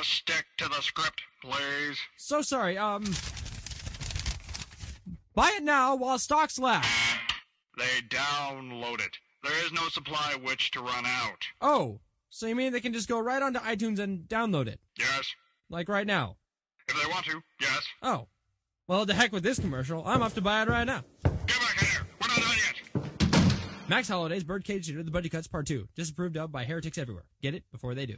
Stick 0.08 0.46
to 0.58 0.70
the 0.70 0.82
script, 0.82 1.22
please. 1.42 1.98
So 2.16 2.42
sorry, 2.42 2.78
um. 2.78 3.04
Buy 5.36 5.54
it 5.58 5.64
now 5.64 5.98
while 5.98 6.18
stocks 6.18 6.58
last. 6.58 6.88
They 7.78 8.02
download 8.08 9.02
it. 9.02 9.18
There 9.44 9.66
is 9.66 9.74
no 9.74 9.90
supply 9.90 10.36
which 10.42 10.72
to 10.72 10.80
run 10.80 11.06
out. 11.06 11.46
Oh, 11.60 12.00
so 12.30 12.48
you 12.48 12.56
mean 12.56 12.72
they 12.72 12.80
can 12.80 12.94
just 12.94 13.10
go 13.10 13.20
right 13.20 13.44
onto 13.44 13.60
iTunes 13.60 14.00
and 14.00 14.22
download 14.30 14.68
it? 14.68 14.80
Yes. 14.98 15.34
Like 15.70 15.90
right 15.90 16.08
now? 16.08 16.38
If 16.88 16.96
they 16.96 17.10
want 17.12 17.26
to, 17.26 17.42
yes. 17.60 17.86
Oh. 18.02 18.28
Well, 18.88 19.06
the 19.06 19.14
heck 19.14 19.34
with 19.34 19.44
this 19.44 19.60
commercial. 19.60 20.04
I'm 20.06 20.24
off 20.24 20.36
to 20.36 20.42
buy 20.42 20.62
it 20.62 20.70
right 20.70 20.88
now. 20.88 21.04
Get 21.24 21.60
back 21.60 21.82
in 21.82 21.88
here. 21.88 22.08
We're 22.22 22.30
not 22.30 22.38
done 22.38 22.56
yet. 23.44 23.90
Max 23.90 24.08
Holiday's 24.08 24.46
Birdcage 24.46 24.86
Theater, 24.88 25.04
The 25.04 25.12
Budgie 25.12 25.30
Cuts 25.30 25.48
Part 25.48 25.68
2. 25.68 25.90
Disapproved 25.96 26.38
of 26.38 26.50
by 26.50 26.64
heretics 26.64 26.98
everywhere. 26.98 27.26
Get 27.42 27.54
it 27.54 27.66
before 27.74 27.94
they 27.94 28.06
do. 28.06 28.16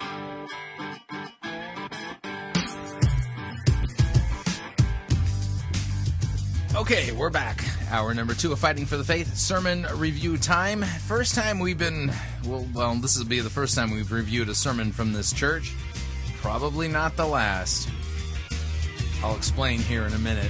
Okay, 6.79 7.11
we're 7.11 7.29
back. 7.29 7.61
Hour 7.91 8.13
number 8.13 8.33
two 8.33 8.53
of 8.53 8.59
Fighting 8.59 8.85
for 8.85 8.95
the 8.95 9.03
Faith 9.03 9.35
sermon 9.35 9.85
review 9.95 10.37
time. 10.37 10.81
First 10.81 11.35
time 11.35 11.59
we've 11.59 11.77
been, 11.77 12.09
well, 12.45 12.65
well, 12.73 12.95
this 12.95 13.17
will 13.17 13.25
be 13.25 13.41
the 13.41 13.49
first 13.49 13.75
time 13.75 13.91
we've 13.91 14.13
reviewed 14.13 14.47
a 14.47 14.55
sermon 14.55 14.93
from 14.93 15.11
this 15.11 15.33
church. 15.33 15.73
Probably 16.41 16.87
not 16.87 17.17
the 17.17 17.25
last. 17.25 17.89
I'll 19.21 19.35
explain 19.35 19.79
here 19.79 20.03
in 20.03 20.13
a 20.13 20.19
minute. 20.19 20.49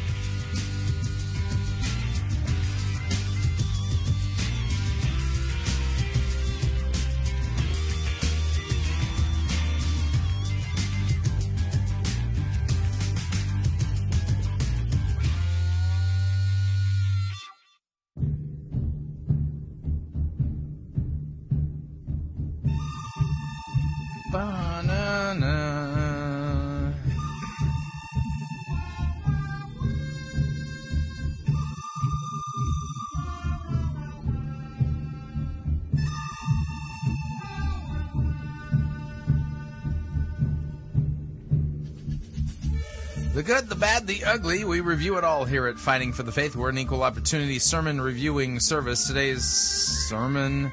The 44.10 44.26
ugly, 44.26 44.64
we 44.64 44.80
review 44.82 45.20
it 45.20 45.24
all 45.24 45.46
here 45.46 45.68
at 45.68 45.78
Fighting 45.78 46.12
for 46.12 46.24
the 46.24 46.32
Faith. 46.32 46.56
We're 46.56 46.70
an 46.70 46.80
equal 46.80 47.04
opportunity 47.04 47.60
sermon 47.60 48.02
reviewing 48.02 48.60
service. 48.60 49.06
Today's 49.06 49.44
sermon 49.44 50.72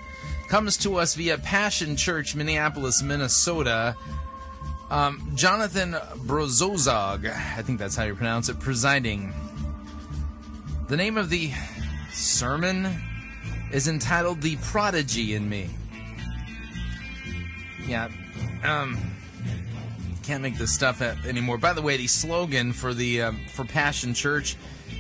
comes 0.48 0.78
to 0.78 0.96
us 0.96 1.14
via 1.14 1.36
Passion 1.36 1.96
Church, 1.96 2.34
Minneapolis, 2.34 3.02
Minnesota. 3.02 3.94
Um, 4.88 5.32
Jonathan 5.34 5.92
Brozozog, 6.24 7.26
I 7.26 7.60
think 7.60 7.78
that's 7.78 7.94
how 7.94 8.04
you 8.04 8.14
pronounce 8.14 8.48
it, 8.48 8.58
presiding. 8.58 9.34
The 10.88 10.96
name 10.96 11.18
of 11.18 11.28
the 11.28 11.52
sermon 12.12 12.86
is 13.70 13.86
entitled 13.86 14.40
The 14.40 14.56
Prodigy 14.62 15.34
in 15.34 15.46
Me. 15.46 15.68
Yeah, 17.86 18.08
um, 18.64 18.96
can't 20.27 20.43
make 20.43 20.59
this 20.59 20.73
stuff 20.73 21.03
up 21.03 21.24
anymore. 21.24 21.57
By 21.57 21.73
the 21.73 21.82
way, 21.82 21.97
the 21.97 22.09
slogan 22.09 22.73
for 22.73 22.93
the 22.93 23.23
um, 23.23 23.40
for 23.47 23.65
Passion 23.65 24.12
Church 24.12 24.57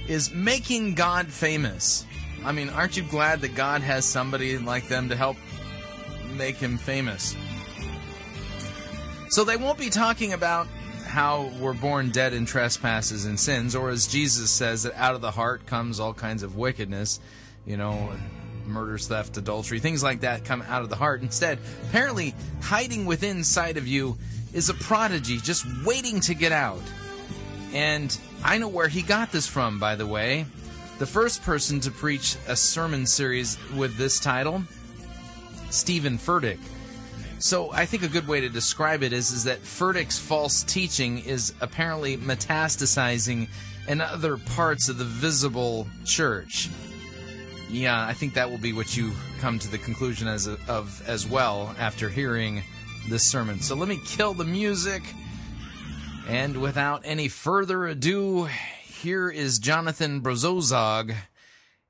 is 0.06 0.32
making 0.32 0.94
God 0.94 1.26
famous. 1.26 2.06
I 2.44 2.52
mean, 2.52 2.70
aren't 2.70 2.96
you 2.96 3.02
glad 3.02 3.40
that 3.40 3.56
God 3.56 3.80
has 3.80 4.04
somebody 4.04 4.56
like 4.56 4.86
them 4.86 5.08
to 5.08 5.16
help 5.16 5.36
make 6.36 6.56
him 6.56 6.78
famous? 6.78 7.36
So 9.28 9.42
they 9.42 9.56
won't 9.56 9.78
be 9.78 9.90
talking 9.90 10.32
about 10.32 10.68
how 11.06 11.50
we're 11.58 11.72
born 11.72 12.10
dead 12.10 12.32
in 12.32 12.46
trespasses 12.46 13.24
and 13.24 13.38
sins, 13.38 13.74
or 13.74 13.90
as 13.90 14.06
Jesus 14.06 14.48
says, 14.48 14.84
that 14.84 14.94
out 14.94 15.16
of 15.16 15.22
the 15.22 15.32
heart 15.32 15.66
comes 15.66 15.98
all 15.98 16.14
kinds 16.14 16.44
of 16.44 16.54
wickedness, 16.54 17.18
you 17.66 17.76
know, 17.76 18.12
murders, 18.64 19.08
theft, 19.08 19.36
adultery, 19.36 19.80
things 19.80 20.04
like 20.04 20.20
that 20.20 20.44
come 20.44 20.62
out 20.62 20.82
of 20.82 20.88
the 20.88 20.96
heart. 20.96 21.20
Instead, 21.22 21.58
apparently, 21.88 22.32
hiding 22.62 23.06
within 23.06 23.42
sight 23.42 23.76
of 23.76 23.88
you 23.88 24.16
is 24.56 24.70
a 24.70 24.74
prodigy 24.74 25.36
just 25.36 25.66
waiting 25.84 26.18
to 26.18 26.34
get 26.34 26.50
out. 26.50 26.80
And 27.74 28.18
I 28.42 28.56
know 28.56 28.68
where 28.68 28.88
he 28.88 29.02
got 29.02 29.30
this 29.30 29.46
from, 29.46 29.78
by 29.78 29.96
the 29.96 30.06
way. 30.06 30.46
The 30.98 31.04
first 31.04 31.42
person 31.42 31.78
to 31.80 31.90
preach 31.90 32.38
a 32.48 32.56
sermon 32.56 33.04
series 33.04 33.58
with 33.76 33.98
this 33.98 34.18
title, 34.18 34.62
Stephen 35.68 36.16
Furtick. 36.16 36.58
So 37.38 37.70
I 37.70 37.84
think 37.84 38.02
a 38.02 38.08
good 38.08 38.26
way 38.26 38.40
to 38.40 38.48
describe 38.48 39.02
it 39.02 39.12
is, 39.12 39.30
is 39.30 39.44
that 39.44 39.62
Furtick's 39.62 40.18
false 40.18 40.62
teaching 40.62 41.18
is 41.18 41.52
apparently 41.60 42.16
metastasizing 42.16 43.48
in 43.88 44.00
other 44.00 44.38
parts 44.38 44.88
of 44.88 44.96
the 44.96 45.04
visible 45.04 45.86
church. 46.06 46.70
Yeah, 47.68 48.06
I 48.06 48.14
think 48.14 48.32
that 48.34 48.50
will 48.50 48.56
be 48.56 48.72
what 48.72 48.96
you 48.96 49.12
come 49.38 49.58
to 49.58 49.70
the 49.70 49.76
conclusion 49.76 50.28
as 50.28 50.46
of 50.46 51.06
as 51.06 51.26
well 51.26 51.76
after 51.78 52.08
hearing 52.08 52.62
this 53.08 53.24
sermon. 53.24 53.60
So 53.60 53.74
let 53.74 53.88
me 53.88 54.00
kill 54.04 54.34
the 54.34 54.44
music. 54.44 55.02
And 56.28 56.60
without 56.60 57.02
any 57.04 57.28
further 57.28 57.86
ado, 57.86 58.48
here 59.00 59.30
is 59.30 59.58
Jonathan 59.58 60.20
Brozozog 60.20 61.14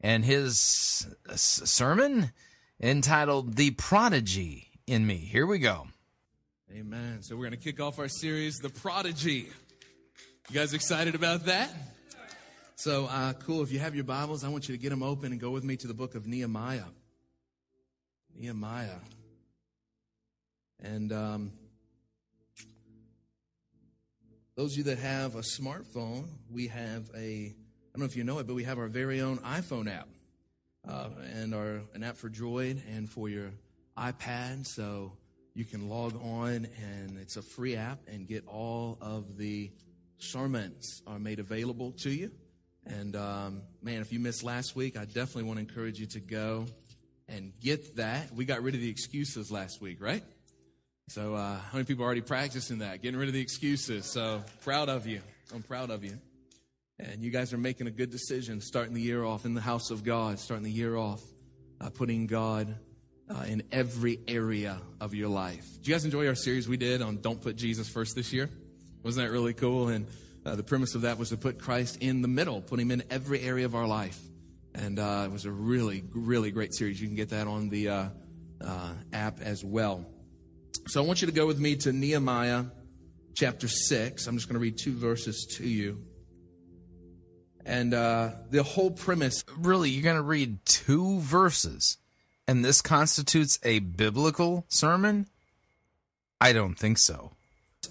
and 0.01 0.25
his 0.25 1.07
sermon 1.35 2.33
entitled 2.81 3.57
The 3.57 3.71
Prodigy 3.73 4.69
in 4.87 5.07
Me. 5.07 5.17
Here 5.17 5.47
we 5.47 5.59
go. 5.59 5.89
Amen. 6.71 7.23
So 7.23 7.35
we're 7.35 7.49
going 7.49 7.53
to 7.53 7.57
kick 7.57 7.81
off 7.81 7.99
our 7.99 8.09
series, 8.09 8.59
The 8.59 8.69
Prodigy. 8.69 9.49
You 10.51 10.55
guys 10.55 10.75
excited 10.75 11.15
about 11.15 11.47
that? 11.47 11.71
So, 12.75 13.07
uh, 13.07 13.33
cool. 13.33 13.63
If 13.63 13.73
you 13.73 13.79
have 13.79 13.95
your 13.95 14.05
Bibles, 14.05 14.45
I 14.45 14.49
want 14.49 14.69
you 14.69 14.77
to 14.77 14.81
get 14.81 14.91
them 14.91 15.03
open 15.03 15.33
and 15.33 15.41
go 15.41 15.51
with 15.51 15.65
me 15.65 15.77
to 15.79 15.87
the 15.87 15.95
book 15.95 16.15
of 16.15 16.27
Nehemiah. 16.27 16.85
Nehemiah. 18.39 18.99
And 20.83 21.13
um, 21.13 21.53
those 24.57 24.73
of 24.73 24.79
you 24.79 24.85
that 24.85 24.99
have 24.99 25.35
a 25.35 25.41
smartphone, 25.41 26.29
we 26.51 26.69
have 26.69 27.11
a, 27.15 27.19
I 27.19 27.55
don't 27.93 28.01
know 28.01 28.05
if 28.05 28.17
you 28.17 28.25
know 28.25 28.39
it, 28.39 28.47
but 28.47 28.55
we 28.55 28.65
have 28.65 28.79
our 28.79 28.89
very 28.89 29.21
own 29.21 29.39
iPhone 29.39 29.93
app. 29.93 30.09
Uh, 30.89 31.09
and 31.35 31.53
our 31.53 31.83
an 31.95 32.05
app 32.05 32.17
for 32.17 32.31
Droid 32.31 32.81
and 32.97 33.11
for 33.11 33.29
your 33.29 33.51
iPad. 33.99 34.67
So 34.67 35.13
you 35.53 35.65
can 35.65 35.89
log 35.89 36.15
on 36.23 36.69
and 36.81 37.19
it's 37.19 37.37
a 37.37 37.43
free 37.43 37.77
app 37.77 37.99
and 38.07 38.29
get 38.29 38.47
all 38.47 38.99
of 39.01 39.37
the 39.37 39.73
sermons 40.19 41.03
are 41.07 41.19
made 41.19 41.41
available 41.41 41.93
to 41.93 42.11
you. 42.11 42.31
And 42.87 43.17
um, 43.17 43.63
man, 43.83 44.01
if 44.01 44.13
you 44.13 44.21
missed 44.21 44.45
last 44.45 44.77
week, 44.77 44.97
I 44.97 45.07
definitely 45.07 45.45
want 45.45 45.57
to 45.59 45.63
encourage 45.63 45.99
you 45.99 46.07
to 46.07 46.21
go 46.21 46.67
and 47.29 47.53
get 47.61 47.97
that. 47.97 48.33
We 48.33 48.45
got 48.45 48.63
rid 48.63 48.75
of 48.75 48.81
the 48.81 48.89
excuses 48.89 49.51
last 49.51 49.81
week, 49.81 50.01
right? 50.01 50.23
So, 51.09 51.37
uh, 51.37 51.55
how 51.55 51.75
many 51.75 51.85
people 51.85 52.03
are 52.03 52.07
already 52.07 52.21
practicing 52.21 52.79
that? 52.79 53.01
Getting 53.01 53.19
rid 53.19 53.29
of 53.29 53.33
the 53.33 53.41
excuses. 53.41 54.07
So, 54.07 54.43
proud 54.63 54.89
of 54.89 55.07
you. 55.07 55.21
I'm 55.55 55.63
proud 55.63 55.91
of 55.91 56.03
you. 56.03 56.19
And 56.99 57.23
you 57.23 57.31
guys 57.31 57.53
are 57.53 57.59
making 57.59 57.87
a 57.87 57.93
good 57.93 58.11
decision 58.11 58.61
starting 58.61 58.93
the 58.93 59.01
year 59.01 59.23
off 59.23 59.45
in 59.45 59.55
the 59.55 59.61
house 59.61 59.93
of 59.93 60.03
God, 60.03 60.41
starting 60.41 60.65
the 60.65 60.71
year 60.71 60.97
off, 60.97 61.23
uh, 61.81 61.91
putting 61.91 62.27
God 62.27 62.75
uh, 63.31 63.45
in 63.47 63.63
every 63.71 64.19
area 64.27 64.81
of 65.01 65.15
your 65.15 65.29
life. 65.29 65.65
Did 65.77 65.87
you 65.87 65.95
guys 65.95 66.05
enjoy 66.05 66.27
our 66.27 66.35
series 66.35 66.69
we 66.69 66.77
did 66.77 67.01
on 67.03 67.21
Don't 67.21 67.41
Put 67.41 67.55
Jesus 67.55 67.89
First 67.89 68.17
this 68.17 68.33
year? 68.33 68.51
Wasn't 69.05 69.25
that 69.25 69.33
really 69.33 69.55
cool? 69.55 69.89
And 69.91 70.09
uh, 70.45 70.57
the 70.57 70.65
premise 70.65 70.97
of 70.97 71.03
that 71.03 71.19
was 71.19 71.29
to 71.29 71.37
put 71.37 71.61
Christ 71.61 71.99
in 72.01 72.21
the 72.21 72.29
middle, 72.29 72.61
put 72.61 72.81
him 72.81 72.91
in 72.91 73.05
every 73.11 73.43
area 73.43 73.65
of 73.65 73.77
our 73.77 73.87
life. 73.87 74.19
And 74.75 74.99
uh, 74.99 75.23
it 75.27 75.31
was 75.31 75.45
a 75.45 75.53
really, 75.53 76.03
really 76.13 76.51
great 76.51 76.75
series. 76.75 77.01
You 77.01 77.07
can 77.07 77.17
get 77.17 77.29
that 77.29 77.47
on 77.47 77.69
the 77.69 77.91
uh, 77.91 78.09
app 79.13 79.41
as 79.41 79.65
well. 79.65 80.05
So 80.89 81.03
I 81.03 81.07
want 81.07 81.21
you 81.21 81.27
to 81.27 81.33
go 81.33 81.49
with 81.49 81.59
me 81.59 81.75
to 81.79 81.93
Nehemiah 81.93 82.67
chapter 83.35 83.67
6. 83.67 84.25
I'm 84.29 84.37
just 84.37 84.47
going 84.47 84.55
to 84.55 84.61
read 84.61 84.79
two 84.79 84.95
verses 84.95 85.45
to 85.57 85.69
you. 85.69 86.01
And 87.65 87.93
uh, 87.93 88.31
the 88.51 88.63
whole 88.63 88.93
premise. 88.93 89.43
Really, 89.59 89.91
you're 89.91 90.05
going 90.05 90.15
to 90.15 90.23
read 90.23 90.65
two 90.65 91.19
verses, 91.19 91.99
and 92.47 92.65
this 92.65 92.83
constitutes 92.83 93.59
a 93.65 93.81
biblical 93.81 94.65
sermon? 94.69 95.27
I 96.41 96.53
don't 96.53 96.79
think 96.79 96.99
so. 96.99 97.33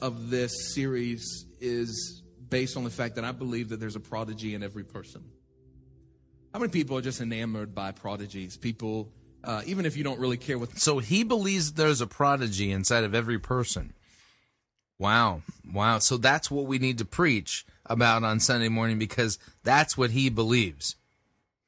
Of 0.02 0.30
this 0.30 0.74
series 0.74 1.46
is 1.60 2.24
based 2.48 2.78
on 2.78 2.86
the 2.86 2.90
fact 2.90 3.16
that 3.16 3.26
I 3.26 3.34
believe 3.34 3.70
that 3.70 3.82
there's 3.82 3.98
a 3.98 4.00
prodigy 4.02 4.56
in 4.56 4.64
every 4.64 4.86
person. 4.86 5.22
How 6.54 6.60
many 6.60 6.72
people 6.72 6.98
are 6.98 7.02
just 7.02 7.20
enamored 7.20 7.76
by 7.76 7.92
prodigies? 7.92 8.56
People, 8.56 9.12
uh, 9.46 9.62
even 9.66 9.86
if 9.86 9.96
you 9.96 10.04
don't 10.04 10.20
really 10.20 10.38
care 10.38 10.58
what. 10.58 10.78
So 10.80 11.00
he 11.00 11.24
believes 11.24 11.74
there's 11.74 12.02
a 12.02 12.08
prodigy 12.08 12.72
inside 12.72 13.04
of 13.04 13.14
every 13.16 13.40
person. 13.40 13.94
Wow. 14.98 15.42
Wow. 15.72 16.00
So 16.00 16.18
that's 16.18 16.50
what 16.50 16.66
we 16.66 16.80
need 16.80 16.98
to 16.98 17.06
preach 17.06 17.66
about 17.86 18.24
on 18.24 18.40
Sunday 18.40 18.70
morning 18.70 18.98
because 18.98 19.38
that's 19.64 19.98
what 19.98 20.12
he 20.12 20.30
believes. 20.30 20.96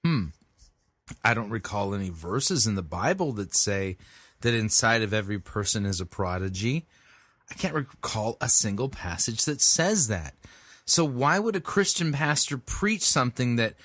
Hmm. 0.04 0.28
I 1.24 1.34
don't 1.34 1.50
recall 1.50 1.94
any 1.94 2.10
verses 2.10 2.68
in 2.68 2.76
the 2.76 2.82
Bible 2.82 3.32
that 3.34 3.56
say 3.56 3.98
that 4.42 4.54
inside 4.54 5.02
of 5.02 5.14
every 5.14 5.40
person 5.40 5.86
is 5.86 6.02
a 6.02 6.06
prodigy. 6.06 6.86
I 7.50 7.54
can't 7.54 7.74
recall 7.74 8.38
a 8.42 8.50
single 8.50 8.90
passage 8.90 9.46
that 9.46 9.62
says 9.62 10.08
that. 10.08 10.34
So 10.86 11.06
why 11.06 11.40
would 11.40 11.56
a 11.56 11.62
Christian 11.62 12.12
pastor 12.12 12.58
preach 12.58 13.04
something 13.04 13.58
that 13.58 13.76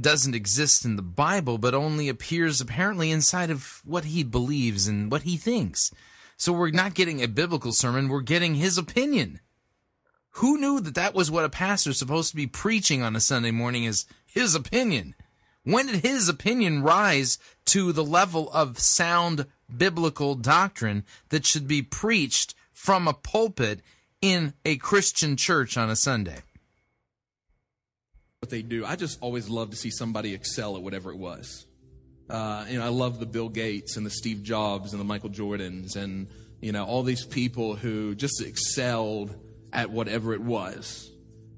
doesn't 0.00 0.34
exist 0.34 0.84
in 0.84 0.96
the 0.96 1.02
Bible 1.02 1.58
but 1.58 1.74
only 1.74 2.08
appears 2.08 2.60
apparently 2.60 3.10
inside 3.10 3.50
of 3.50 3.80
what 3.84 4.06
he 4.06 4.22
believes 4.22 4.86
and 4.86 5.10
what 5.10 5.22
he 5.22 5.36
thinks? 5.36 5.92
So 6.36 6.52
we're 6.52 6.70
not 6.70 6.94
getting 6.94 7.22
a 7.22 7.28
biblical 7.28 7.72
sermon, 7.72 8.08
we're 8.08 8.20
getting 8.20 8.54
his 8.54 8.78
opinion. 8.78 9.40
Who 10.32 10.56
knew 10.58 10.80
that 10.80 10.94
that 10.94 11.14
was 11.14 11.30
what 11.30 11.44
a 11.44 11.48
pastor's 11.48 11.98
supposed 11.98 12.30
to 12.30 12.36
be 12.36 12.46
preaching 12.46 13.02
on 13.02 13.16
a 13.16 13.20
Sunday 13.20 13.50
morning 13.50 13.84
is 13.84 14.06
his 14.24 14.54
opinion? 14.54 15.16
When 15.64 15.86
did 15.86 16.04
his 16.04 16.28
opinion 16.28 16.82
rise 16.82 17.38
to 17.66 17.92
the 17.92 18.04
level 18.04 18.50
of 18.52 18.78
sound 18.78 19.46
biblical 19.74 20.34
doctrine 20.34 21.04
that 21.30 21.44
should 21.44 21.66
be 21.66 21.82
preached 21.82 22.54
from 22.72 23.08
a 23.08 23.12
pulpit 23.12 23.80
in 24.22 24.54
a 24.64 24.76
Christian 24.76 25.36
church 25.36 25.76
on 25.76 25.90
a 25.90 25.96
Sunday? 25.96 26.38
What 28.40 28.50
they 28.50 28.62
do. 28.62 28.86
I 28.86 28.94
just 28.94 29.18
always 29.20 29.48
love 29.48 29.70
to 29.70 29.76
see 29.76 29.90
somebody 29.90 30.32
excel 30.32 30.76
at 30.76 30.82
whatever 30.82 31.10
it 31.10 31.18
was. 31.18 31.66
Uh, 32.30 32.66
you 32.68 32.78
know, 32.78 32.84
I 32.84 32.88
love 32.88 33.18
the 33.18 33.26
Bill 33.26 33.48
Gates 33.48 33.96
and 33.96 34.06
the 34.06 34.10
Steve 34.10 34.44
Jobs 34.44 34.92
and 34.92 35.00
the 35.00 35.04
Michael 35.04 35.30
Jordans 35.30 35.96
and, 35.96 36.28
you 36.60 36.70
know, 36.70 36.84
all 36.84 37.02
these 37.02 37.24
people 37.24 37.74
who 37.74 38.14
just 38.14 38.40
excelled 38.40 39.34
at 39.72 39.90
whatever 39.90 40.34
it 40.34 40.40
was. 40.40 41.10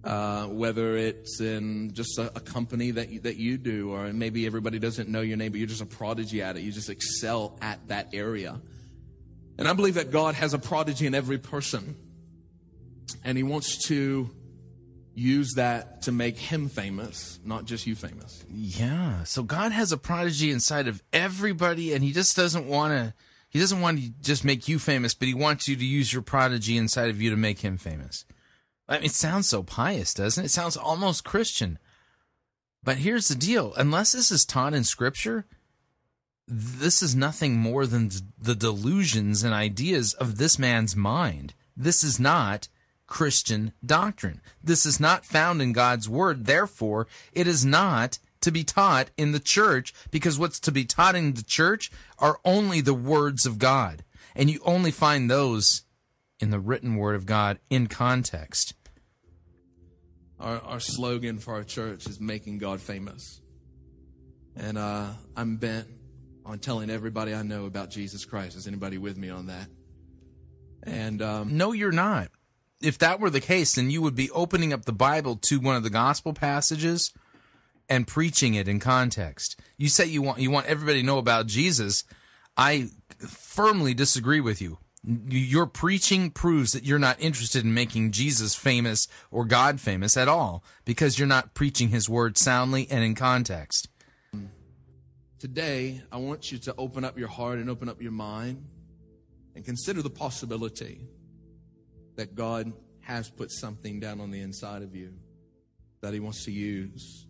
Uh, 0.03 0.47
whether 0.47 0.97
it's 0.97 1.43
in 1.43 1.93
just 1.93 2.19
a, 2.19 2.35
a, 2.35 2.41
company 2.41 2.93
that 2.93 3.11
you, 3.11 3.21
that 3.21 3.37
you 3.37 3.59
do, 3.59 3.93
or 3.93 4.11
maybe 4.15 4.47
everybody 4.47 4.79
doesn't 4.79 5.11
know 5.11 5.21
your 5.21 5.37
name, 5.37 5.53
but 5.53 5.59
you're 5.59 5.69
just 5.69 5.83
a 5.83 5.87
prodigy 5.87 6.41
at 6.41 6.57
it. 6.57 6.63
You 6.63 6.73
just 6.73 6.89
excel 6.89 7.59
at 7.61 7.89
that 7.89 8.15
area. 8.15 8.59
And 9.59 9.69
I 9.69 9.75
believe 9.75 9.97
that 9.97 10.11
God 10.11 10.35
has 10.37 10.55
a 10.55 10.59
prodigy 10.59 11.07
in 11.07 11.15
every 11.15 11.37
person. 11.37 11.97
And 13.23 13.37
He 13.37 13.43
wants 13.43 13.87
to 13.89 14.31
use 15.15 15.55
that 15.55 16.03
to 16.03 16.13
make 16.13 16.39
Him 16.39 16.69
famous, 16.69 17.41
not 17.45 17.65
just 17.65 17.87
you 17.87 17.95
famous. 17.95 18.45
Yeah. 18.49 19.25
So 19.25 19.43
God 19.43 19.73
has 19.73 19.93
a 19.93 19.99
prodigy 19.99 20.51
inside 20.51 20.89
of 20.89 21.03
everybody, 21.13 21.93
and 21.93 22.03
He 22.03 22.13
just 22.13 22.37
doesn't 22.37 22.67
want 22.67 22.93
to. 22.93 23.15
He 23.49 23.59
doesn't 23.59 23.81
want 23.81 23.99
to 23.99 24.11
just 24.23 24.45
make 24.45 24.69
you 24.69 24.79
famous, 24.79 25.15
but 25.15 25.29
He 25.29 25.35
wants 25.35 25.67
you 25.69 25.77
to 25.77 25.85
use 25.85 26.13
your 26.13 26.23
prodigy 26.23 26.77
inside 26.77 27.11
of 27.11 27.21
you 27.21 27.31
to 27.31 27.37
make 27.37 27.61
Him 27.61 27.77
famous. 27.77 28.25
I 28.89 28.97
mean, 28.97 29.05
it 29.05 29.13
sounds 29.13 29.49
so 29.49 29.63
pious, 29.63 30.15
doesn't 30.15 30.43
it? 30.43 30.47
It 30.47 30.51
sounds 30.51 30.77
almost 30.77 31.25
Christian. 31.25 31.79
But 32.83 32.99
here's 32.99 33.29
the 33.29 33.35
deal: 33.35 33.75
unless 33.77 34.13
this 34.13 34.31
is 34.31 34.45
taught 34.45 34.75
in 34.75 34.85
Scripture, 34.85 35.47
this 36.47 37.03
is 37.03 37.15
nothing 37.15 37.57
more 37.57 37.87
than 37.87 38.11
the 38.39 38.55
delusions 38.55 39.45
and 39.45 39.55
ideas 39.55 40.15
of 40.15 40.39
this 40.39 40.59
man's 40.59 40.97
mind. 40.97 41.55
This 41.77 42.03
is 42.03 42.19
not 42.19 42.69
Christian 43.11 43.73
doctrine. 43.85 44.41
This 44.65 44.87
is 44.87 44.99
not 44.99 45.27
found 45.27 45.61
in 45.61 45.73
God's 45.73 46.09
word. 46.09 46.47
Therefore, 46.47 47.07
it 47.33 47.47
is 47.47 47.67
not 47.67 48.19
to 48.41 48.51
be 48.51 48.65
taught 48.65 49.11
in 49.19 49.33
the 49.33 49.41
church 49.41 49.93
because 50.11 50.39
what's 50.39 50.61
to 50.61 50.73
be 50.73 50.87
taught 50.87 51.15
in 51.15 51.35
the 51.35 51.43
church 51.43 51.91
are 52.19 52.41
only 52.45 52.81
the 52.81 52.95
words 52.95 53.45
of 53.45 53.59
God. 53.59 54.05
And 54.35 54.49
you 54.49 54.61
only 54.65 54.93
find 54.93 55.29
those 55.29 55.83
in 56.39 56.51
the 56.51 56.61
written 56.61 56.97
word 56.97 57.17
of 57.17 57.27
God 57.27 57.59
in 57.69 57.89
context. 57.89 58.75
Our, 60.39 60.59
our 60.61 60.81
slogan 60.81 61.39
for 61.39 61.53
our 61.53 61.65
church 61.65 62.07
is 62.07 62.19
making 62.19 62.59
God 62.59 62.81
famous. 62.81 63.43
And 64.57 64.79
uh, 64.79 65.09
I'm 65.37 65.57
bent 65.57 65.89
on 66.47 66.61
telling 66.61 66.91
everybody 66.91 67.35
I 67.35 67.43
know 67.43 67.67
about 67.67 67.91
Jesus 67.91 68.25
Christ. 68.25 68.57
Is 68.57 68.67
anybody 68.67 68.99
with 68.99 69.19
me 69.19 69.29
on 69.29 69.49
that? 69.49 69.67
And 70.85 71.21
um, 71.21 71.57
no, 71.59 71.73
you're 71.73 71.93
not. 71.93 72.31
If 72.83 72.99
that 72.99 73.21
were 73.21 73.31
the 73.31 73.41
case, 73.41 73.75
then 73.75 73.91
you 73.91 74.01
would 74.03 74.15
be 74.15 74.31
opening 74.31 74.73
up 74.73 74.85
the 74.85 74.93
Bible 74.93 75.37
to 75.37 75.61
one 75.61 75.77
of 75.77 75.83
the 75.83 75.91
gospel 75.91 76.33
passages 76.33 77.13
and 77.89 78.07
preaching 78.07 78.55
it 78.55 78.69
in 78.69 78.81
context. 78.81 79.61
You 79.77 79.89
say 79.89 80.07
you 80.07 80.23
want 80.23 80.39
you 80.39 80.51
want 80.51 80.67
everybody 80.67 81.01
to 81.01 81.07
know 81.07 81.19
about 81.19 81.47
Jesus. 81.47 82.05
I 82.57 82.89
firmly 83.19 83.93
disagree 83.95 84.41
with 84.41 84.63
you. 84.63 84.79
Your 85.03 85.67
preaching 85.67 86.31
proves 86.31 86.73
that 86.73 86.85
you're 86.85 86.99
not 86.99 87.21
interested 87.21 87.65
in 87.65 87.73
making 87.73 88.13
Jesus 88.13 88.55
famous 88.55 89.09
or 89.31 89.45
God 89.47 89.81
famous 89.81 90.17
at 90.17 90.29
all 90.29 90.63
because 90.85 91.19
you're 91.19 91.29
not 91.29 91.55
preaching 91.55 91.89
his 91.89 92.09
word 92.09 92.37
soundly 92.37 92.87
and 92.91 93.03
in 93.03 93.15
context. 93.15 93.89
Today, 95.39 96.03
I 96.13 96.19
want 96.19 96.53
you 96.53 96.59
to 96.59 96.75
open 96.77 97.03
up 97.03 97.19
your 97.19 97.29
heart 97.29 97.59
and 97.59 97.71
open 97.71 97.89
up 97.89 98.03
your 98.03 98.13
mind 98.13 98.63
and 99.55 99.65
consider 99.65 100.03
the 100.03 100.11
possibility 100.11 101.09
that 102.21 102.35
God 102.35 102.75
has 103.01 103.31
put 103.31 103.51
something 103.51 103.99
down 103.99 104.21
on 104.21 104.31
the 104.31 104.41
inside 104.41 104.83
of 104.83 104.95
you 104.95 105.15
that 106.03 106.13
He 106.13 106.21
wants 106.21 106.45
to 106.45 106.53
use 106.53 107.27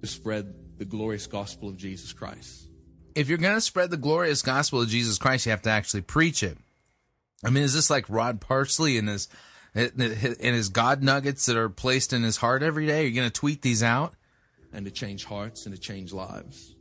to 0.00 0.06
spread 0.06 0.54
the 0.78 0.84
glorious 0.84 1.26
gospel 1.26 1.68
of 1.68 1.76
Jesus 1.76 2.12
Christ. 2.12 2.70
If 3.16 3.28
you're 3.28 3.38
going 3.38 3.56
to 3.56 3.60
spread 3.60 3.90
the 3.90 3.96
glorious 3.96 4.42
gospel 4.42 4.80
of 4.80 4.88
Jesus 4.88 5.18
Christ, 5.18 5.44
you 5.44 5.50
have 5.50 5.62
to 5.62 5.70
actually 5.70 6.02
preach 6.02 6.44
it. 6.44 6.56
I 7.44 7.50
mean, 7.50 7.64
is 7.64 7.74
this 7.74 7.90
like 7.90 8.08
Rod 8.08 8.40
Parsley 8.40 8.96
and 8.96 9.08
his 9.08 9.26
and 9.74 10.38
his 10.38 10.68
God 10.68 11.02
nuggets 11.02 11.46
that 11.46 11.56
are 11.56 11.68
placed 11.68 12.12
in 12.12 12.22
his 12.22 12.36
heart 12.36 12.62
every 12.62 12.86
day? 12.86 13.02
Are 13.02 13.08
you 13.08 13.14
going 13.14 13.28
to 13.28 13.40
tweet 13.40 13.62
these 13.62 13.82
out? 13.82 14.14
And 14.72 14.84
to 14.84 14.92
change 14.92 15.24
hearts 15.24 15.66
and 15.66 15.74
to 15.74 15.80
change 15.80 16.12
lives. 16.12 16.76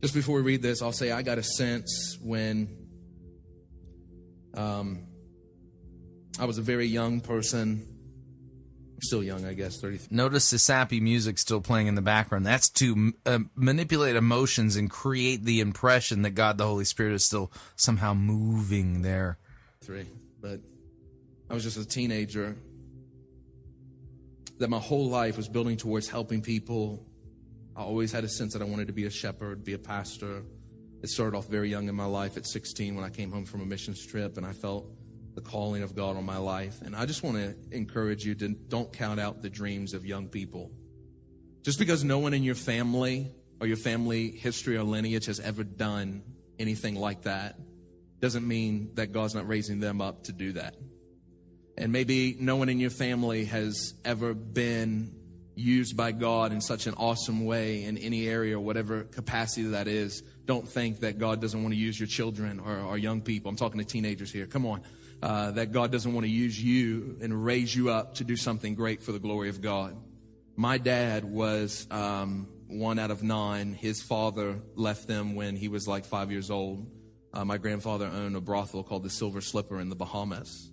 Just 0.00 0.14
before 0.14 0.36
we 0.36 0.42
read 0.42 0.62
this, 0.62 0.80
I'll 0.80 0.92
say 0.92 1.10
I 1.10 1.22
got 1.22 1.38
a 1.38 1.42
sense 1.42 2.18
when 2.22 2.68
um, 4.54 5.08
I 6.38 6.46
was 6.46 6.58
a 6.58 6.62
very 6.62 6.86
young 6.86 7.20
person. 7.20 7.86
Still 9.02 9.22
young, 9.22 9.44
I 9.44 9.54
guess, 9.54 9.80
30. 9.80 10.00
Notice 10.10 10.50
the 10.50 10.58
sappy 10.58 11.00
music 11.00 11.38
still 11.38 11.60
playing 11.60 11.88
in 11.88 11.94
the 11.94 12.02
background. 12.02 12.46
That's 12.46 12.70
to 12.70 13.12
uh, 13.26 13.40
manipulate 13.54 14.16
emotions 14.16 14.76
and 14.76 14.90
create 14.90 15.44
the 15.44 15.60
impression 15.60 16.22
that 16.22 16.30
God 16.30 16.58
the 16.58 16.66
Holy 16.66 16.84
Spirit 16.84 17.14
is 17.14 17.24
still 17.24 17.52
somehow 17.76 18.14
moving 18.14 19.02
there. 19.02 19.38
Three. 19.82 20.06
But 20.40 20.60
I 21.50 21.54
was 21.54 21.62
just 21.62 21.76
a 21.76 21.84
teenager 21.84 22.56
that 24.58 24.70
my 24.70 24.78
whole 24.78 25.08
life 25.08 25.36
was 25.36 25.48
building 25.48 25.76
towards 25.76 26.08
helping 26.08 26.40
people. 26.40 27.04
I 27.76 27.82
always 27.82 28.12
had 28.12 28.24
a 28.24 28.28
sense 28.28 28.52
that 28.54 28.62
I 28.62 28.64
wanted 28.64 28.86
to 28.86 28.92
be 28.92 29.04
a 29.04 29.10
shepherd, 29.10 29.64
be 29.64 29.74
a 29.74 29.78
pastor. 29.78 30.42
It 31.02 31.10
started 31.10 31.36
off 31.36 31.48
very 31.48 31.68
young 31.68 31.88
in 31.88 31.94
my 31.94 32.06
life 32.06 32.36
at 32.36 32.46
16 32.46 32.94
when 32.94 33.04
I 33.04 33.10
came 33.10 33.30
home 33.30 33.44
from 33.44 33.60
a 33.60 33.66
missions 33.66 34.04
trip 34.04 34.36
and 34.36 34.46
I 34.46 34.52
felt 34.52 34.86
the 35.34 35.40
calling 35.40 35.82
of 35.82 35.94
God 35.94 36.16
on 36.16 36.24
my 36.24 36.36
life. 36.36 36.80
And 36.82 36.94
I 36.94 37.06
just 37.06 37.22
want 37.22 37.36
to 37.36 37.54
encourage 37.76 38.24
you 38.24 38.34
to 38.36 38.48
don't 38.48 38.92
count 38.92 39.20
out 39.20 39.42
the 39.42 39.50
dreams 39.50 39.94
of 39.94 40.06
young 40.06 40.28
people. 40.28 40.70
Just 41.62 41.78
because 41.78 42.04
no 42.04 42.18
one 42.18 42.34
in 42.34 42.42
your 42.42 42.54
family 42.54 43.32
or 43.60 43.66
your 43.66 43.76
family 43.76 44.30
history 44.30 44.76
or 44.76 44.82
lineage 44.82 45.26
has 45.26 45.40
ever 45.40 45.64
done 45.64 46.22
anything 46.58 46.94
like 46.94 47.22
that 47.22 47.58
doesn't 48.20 48.46
mean 48.46 48.90
that 48.94 49.12
God's 49.12 49.34
not 49.34 49.48
raising 49.48 49.80
them 49.80 50.00
up 50.00 50.24
to 50.24 50.32
do 50.32 50.52
that. 50.52 50.76
And 51.76 51.90
maybe 51.90 52.36
no 52.38 52.56
one 52.56 52.68
in 52.68 52.78
your 52.78 52.90
family 52.90 53.46
has 53.46 53.94
ever 54.04 54.34
been 54.34 55.14
used 55.56 55.96
by 55.96 56.12
God 56.12 56.52
in 56.52 56.60
such 56.60 56.86
an 56.86 56.94
awesome 56.94 57.44
way 57.44 57.84
in 57.84 57.98
any 57.98 58.28
area 58.28 58.56
or 58.56 58.60
whatever 58.60 59.04
capacity 59.04 59.68
that 59.68 59.88
is. 59.88 60.22
Don't 60.44 60.68
think 60.68 61.00
that 61.00 61.18
God 61.18 61.40
doesn't 61.40 61.60
want 61.60 61.74
to 61.74 61.78
use 61.78 61.98
your 61.98 62.06
children 62.06 62.60
or, 62.60 62.78
or 62.78 62.98
young 62.98 63.20
people. 63.20 63.48
I'm 63.48 63.56
talking 63.56 63.78
to 63.78 63.84
teenagers 63.84 64.32
here. 64.32 64.46
Come 64.46 64.66
on. 64.66 64.82
Uh, 65.22 65.52
that 65.52 65.72
God 65.72 65.90
doesn't 65.90 66.12
want 66.12 66.26
to 66.26 66.30
use 66.30 66.62
you 66.62 67.16
and 67.22 67.44
raise 67.44 67.74
you 67.74 67.90
up 67.90 68.16
to 68.16 68.24
do 68.24 68.36
something 68.36 68.74
great 68.74 69.02
for 69.02 69.12
the 69.12 69.18
glory 69.18 69.48
of 69.48 69.62
God. 69.62 69.96
My 70.54 70.76
dad 70.76 71.24
was 71.24 71.86
um, 71.90 72.46
one 72.66 72.98
out 72.98 73.10
of 73.10 73.22
nine. 73.22 73.72
His 73.72 74.02
father 74.02 74.60
left 74.74 75.08
them 75.08 75.34
when 75.34 75.56
he 75.56 75.68
was 75.68 75.88
like 75.88 76.04
five 76.04 76.30
years 76.30 76.50
old. 76.50 76.90
Uh, 77.32 77.44
my 77.44 77.56
grandfather 77.56 78.06
owned 78.06 78.36
a 78.36 78.40
brothel 78.40 78.84
called 78.84 79.02
the 79.02 79.10
Silver 79.10 79.40
Slipper 79.40 79.80
in 79.80 79.88
the 79.88 79.96
Bahamas 79.96 80.70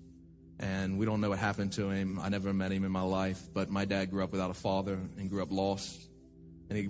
and 0.61 0.99
we 0.99 1.05
don't 1.07 1.19
know 1.22 1.30
what 1.30 1.39
happened 1.39 1.73
to 1.73 1.89
him. 1.89 2.19
I 2.19 2.30
never 2.30 2.53
met 2.53 2.72
him 2.72 2.85
in 2.85 2.91
my 2.91 3.01
life, 3.01 3.41
but 3.51 3.69
my 3.69 3.85
dad 3.85 4.11
grew 4.11 4.23
up 4.23 4.31
without 4.31 4.51
a 4.51 4.55
father 4.55 4.93
and 5.18 5.30
grew 5.30 5.41
up 5.41 5.51
lost. 5.51 6.07
And 6.69 6.77
he 6.77 6.89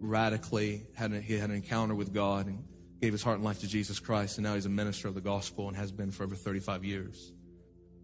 radically 0.00 0.82
had 0.94 1.12
a, 1.12 1.20
he 1.20 1.38
had 1.38 1.50
an 1.50 1.56
encounter 1.56 1.94
with 1.94 2.12
God 2.12 2.48
and 2.48 2.64
gave 3.02 3.12
his 3.12 3.22
heart 3.24 3.34
and 3.34 3.44
life 3.44 3.58
to 3.60 3.66
Jesus 3.66 3.98
Christ, 3.98 4.38
and 4.38 4.46
now 4.46 4.54
he's 4.54 4.64
a 4.64 4.70
minister 4.70 5.08
of 5.08 5.14
the 5.14 5.20
gospel 5.20 5.66
and 5.66 5.76
has 5.76 5.90
been 5.90 6.12
for 6.12 6.22
over 6.22 6.36
35 6.36 6.84
years. 6.84 7.32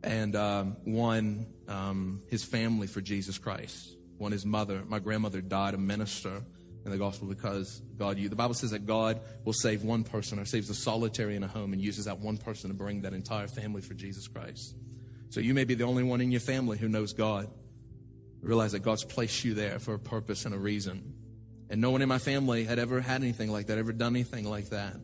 And 0.03 0.35
um, 0.35 0.77
won 0.85 1.47
um, 1.69 2.21
his 2.29 2.43
family 2.43 2.89
for 2.89 3.01
Jesus 3.01 3.39
Christ. 3.39 3.97
Won 4.19 4.33
his 4.33 4.45
mother. 4.45 4.83
My 4.89 4.99
grandmother 4.99 5.41
died 5.41 5.75
a 5.75 5.79
minister 5.79 6.43
in 6.85 6.91
the 6.91 6.99
gospel 6.99 7.29
because 7.29 7.81
God, 7.97 8.19
you, 8.19 8.29
the 8.29 8.37
Bible 8.37 8.55
says 8.55 8.73
that 8.73 8.87
God 8.87 9.21
will 9.45 9.53
save 9.53 9.85
one 9.85 10.03
person 10.03 10.41
or 10.41 10.45
saves 10.45 10.69
a 10.69 10.75
solitary 10.75 11.37
in 11.37 11.45
a 11.45 11.49
home 11.49 11.73
and 11.73 11.81
uses 11.81 12.07
that 12.07 12.19
one 12.19 12.37
person 12.37 12.69
to 12.71 12.75
bring 12.75 13.03
that 13.03 13.13
entire 13.13 13.47
family 13.47 13.83
for 13.83 13.95
Jesus 13.95 14.27
Christ. 14.27 14.75
So 15.31 15.39
you 15.39 15.55
may 15.55 15.65
be 15.65 15.75
the 15.75 15.85
only 15.85 16.03
one 16.03 16.21
in 16.21 16.33
your 16.33 16.41
family 16.41 16.77
who 16.77 16.89
knows 16.89 17.13
God. 17.13 17.49
Realize 18.41 18.73
that 18.73 18.81
God's 18.81 19.05
placed 19.05 19.45
you 19.45 19.55
there 19.55 19.79
for 19.79 19.95
a 19.95 19.99
purpose 19.99 20.45
and 20.45 20.55
a 20.55 20.59
reason. 20.59 21.15
And 21.71 21.81
no 21.81 21.91
one 21.91 22.03
in 22.03 22.09
my 22.09 22.19
family 22.19 22.65
had 22.65 22.79
ever 22.79 23.01
had 23.01 23.23
anything 23.23 23.51
like 23.51 23.67
that, 23.67 23.79
ever 23.79 23.93
done 23.93 24.15
anything 24.15 24.49
like 24.49 24.71
that. 24.71 24.97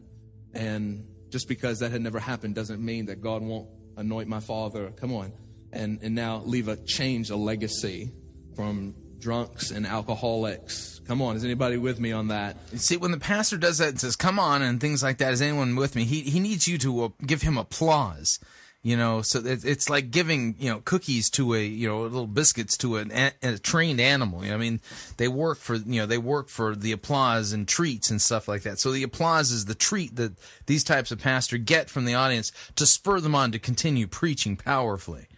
And 0.55 1.07
just 1.29 1.49
because 1.49 1.81
that 1.81 1.91
had 1.91 2.01
never 2.01 2.19
happened 2.19 2.55
doesn't 2.55 2.83
mean 2.83 3.07
that 3.07 3.21
God 3.21 3.43
won't 3.43 3.69
anoint 3.97 4.29
my 4.29 4.41
father. 4.41 4.91
Come 4.93 5.13
on. 5.13 5.33
And, 5.73 6.01
and 6.03 6.15
now 6.15 6.43
leave 6.45 6.69
a 6.69 6.77
change, 6.77 7.31
a 7.31 7.37
legacy 7.37 8.13
from 8.55 8.95
drunks 9.19 9.71
and 9.71 9.87
alcoholics. 9.87 11.01
Come 11.07 11.21
on, 11.23 11.35
is 11.37 11.45
anybody 11.45 11.77
with 11.77 11.99
me 11.99 12.13
on 12.13 12.29
that? 12.29 12.57
See, 12.79 12.97
when 12.97 13.11
the 13.11 13.19
pastor 13.19 13.57
does 13.57 13.79
that 13.79 13.89
and 13.89 14.01
says, 14.01 14.17
come 14.17 14.39
on, 14.39 14.63
and 14.63 14.81
things 14.81 15.03
like 15.03 15.19
that, 15.19 15.33
is 15.33 15.43
anyone 15.43 15.77
with 15.77 15.97
me? 15.97 16.05
He, 16.05 16.21
he 16.23 16.41
needs 16.41 16.69
you 16.69 16.79
to 16.79 17.05
uh, 17.05 17.09
give 17.27 17.43
him 17.43 17.59
applause 17.59 18.39
you 18.85 18.99
know 18.99 19.23
so 19.23 19.41
it's 19.43 19.89
like 19.89 20.11
giving 20.11 20.55
you 20.59 20.71
know 20.71 20.81
cookies 20.85 21.31
to 21.31 21.55
a 21.55 21.65
you 21.65 21.89
know 21.89 22.03
little 22.03 22.27
biscuits 22.27 22.77
to 22.77 22.97
an, 22.99 23.11
a 23.43 23.59
trained 23.59 23.99
animal. 23.99 24.45
You 24.45 24.51
know 24.51 24.57
i 24.57 24.59
mean 24.59 24.81
they 25.17 25.27
work 25.27 25.59
for 25.59 25.77
you 25.77 26.01
know 26.01 26.07
they 26.07 26.19
work 26.19 26.51
for 26.51 26.77
the 26.77 26.93
applause 26.93 27.53
and 27.53 27.67
treats 27.67 28.11
and 28.11 28.21
stuff 28.21 28.47
like 28.47 28.63
that. 28.63 28.79
So 28.79 28.93
the 28.93 29.03
applause 29.03 29.51
is 29.51 29.65
the 29.65 29.75
treat 29.75 30.15
that 30.17 30.35
these 30.67 30.85
types 30.85 31.11
of 31.11 31.19
pastor 31.19 31.57
get 31.57 31.89
from 31.89 32.05
the 32.05 32.15
audience 32.15 32.53
to 32.77 32.85
spur 32.85 33.21
them 33.21 33.35
on 33.35 33.53
to 33.53 33.59
continue 33.59 34.07
preaching 34.07 34.55
powerfully. 34.55 35.29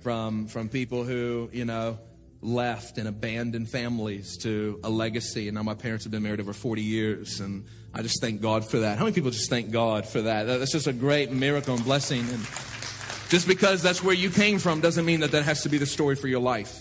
From 0.00 0.46
from 0.46 0.68
people 0.68 1.02
who 1.02 1.50
you 1.52 1.64
know 1.64 1.98
left 2.40 2.98
and 2.98 3.08
abandoned 3.08 3.68
families 3.68 4.36
to 4.38 4.78
a 4.84 4.88
legacy. 4.88 5.48
And 5.48 5.56
now 5.56 5.64
my 5.64 5.74
parents 5.74 6.04
have 6.04 6.12
been 6.12 6.22
married 6.22 6.38
over 6.38 6.52
40 6.52 6.80
years 6.80 7.40
and 7.40 7.64
I 7.94 8.02
just 8.02 8.20
thank 8.20 8.40
God 8.40 8.64
for 8.64 8.80
that. 8.80 8.98
How 8.98 9.04
many 9.04 9.14
people 9.14 9.30
just 9.30 9.50
thank 9.50 9.70
God 9.70 10.06
for 10.06 10.22
that? 10.22 10.44
That's 10.44 10.72
just 10.72 10.86
a 10.86 10.92
great 10.92 11.32
miracle 11.32 11.74
and 11.74 11.84
blessing. 11.84 12.20
And 12.20 12.46
just 13.28 13.48
because 13.48 13.82
that's 13.82 14.02
where 14.02 14.14
you 14.14 14.30
came 14.30 14.58
from 14.58 14.80
doesn't 14.80 15.04
mean 15.04 15.20
that 15.20 15.32
that 15.32 15.44
has 15.44 15.62
to 15.62 15.68
be 15.68 15.78
the 15.78 15.86
story 15.86 16.14
for 16.14 16.28
your 16.28 16.40
life. 16.40 16.80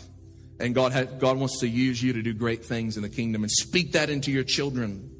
And 0.59 0.73
God, 0.73 0.91
ha- 0.91 1.03
God 1.03 1.37
wants 1.37 1.59
to 1.59 1.67
use 1.67 2.01
you 2.01 2.13
to 2.13 2.21
do 2.21 2.33
great 2.33 2.65
things 2.65 2.97
in 2.97 3.03
the 3.03 3.09
kingdom 3.09 3.43
and 3.43 3.51
speak 3.51 3.93
that 3.93 4.09
into 4.09 4.31
your 4.31 4.43
children. 4.43 5.11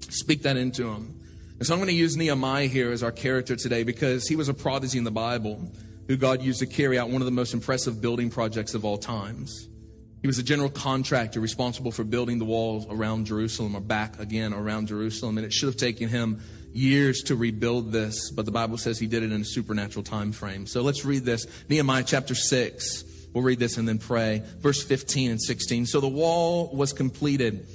Speak 0.00 0.42
that 0.42 0.56
into 0.56 0.84
them. 0.84 1.20
And 1.58 1.66
so 1.66 1.74
I'm 1.74 1.80
going 1.80 1.88
to 1.88 1.94
use 1.94 2.16
Nehemiah 2.16 2.66
here 2.66 2.92
as 2.92 3.02
our 3.02 3.12
character 3.12 3.56
today 3.56 3.82
because 3.82 4.28
he 4.28 4.36
was 4.36 4.48
a 4.48 4.54
prodigy 4.54 4.98
in 4.98 5.04
the 5.04 5.10
Bible 5.10 5.72
who 6.06 6.16
God 6.16 6.42
used 6.42 6.60
to 6.60 6.66
carry 6.66 6.98
out 6.98 7.08
one 7.08 7.22
of 7.22 7.26
the 7.26 7.32
most 7.32 7.54
impressive 7.54 8.00
building 8.00 8.30
projects 8.30 8.74
of 8.74 8.84
all 8.84 8.98
times. 8.98 9.68
He 10.22 10.26
was 10.26 10.38
a 10.38 10.42
general 10.42 10.70
contractor 10.70 11.40
responsible 11.40 11.92
for 11.92 12.04
building 12.04 12.38
the 12.38 12.44
walls 12.44 12.86
around 12.88 13.26
Jerusalem, 13.26 13.76
or 13.76 13.80
back 13.80 14.18
again 14.18 14.52
around 14.52 14.88
Jerusalem. 14.88 15.38
And 15.38 15.46
it 15.46 15.52
should 15.52 15.66
have 15.66 15.76
taken 15.76 16.08
him 16.08 16.40
years 16.72 17.22
to 17.22 17.36
rebuild 17.36 17.92
this, 17.92 18.30
but 18.30 18.44
the 18.44 18.52
Bible 18.52 18.76
says 18.78 18.98
he 18.98 19.06
did 19.06 19.22
it 19.22 19.32
in 19.32 19.40
a 19.40 19.44
supernatural 19.44 20.02
time 20.02 20.32
frame. 20.32 20.66
So 20.66 20.82
let's 20.82 21.04
read 21.04 21.24
this. 21.24 21.46
Nehemiah 21.68 22.04
chapter 22.04 22.34
6. 22.34 23.04
We'll 23.32 23.44
read 23.44 23.58
this 23.58 23.76
and 23.76 23.86
then 23.86 23.98
pray. 23.98 24.42
Verse 24.58 24.82
15 24.82 25.30
and 25.32 25.42
16. 25.42 25.86
So 25.86 26.00
the 26.00 26.08
wall 26.08 26.74
was 26.74 26.92
completed 26.92 27.66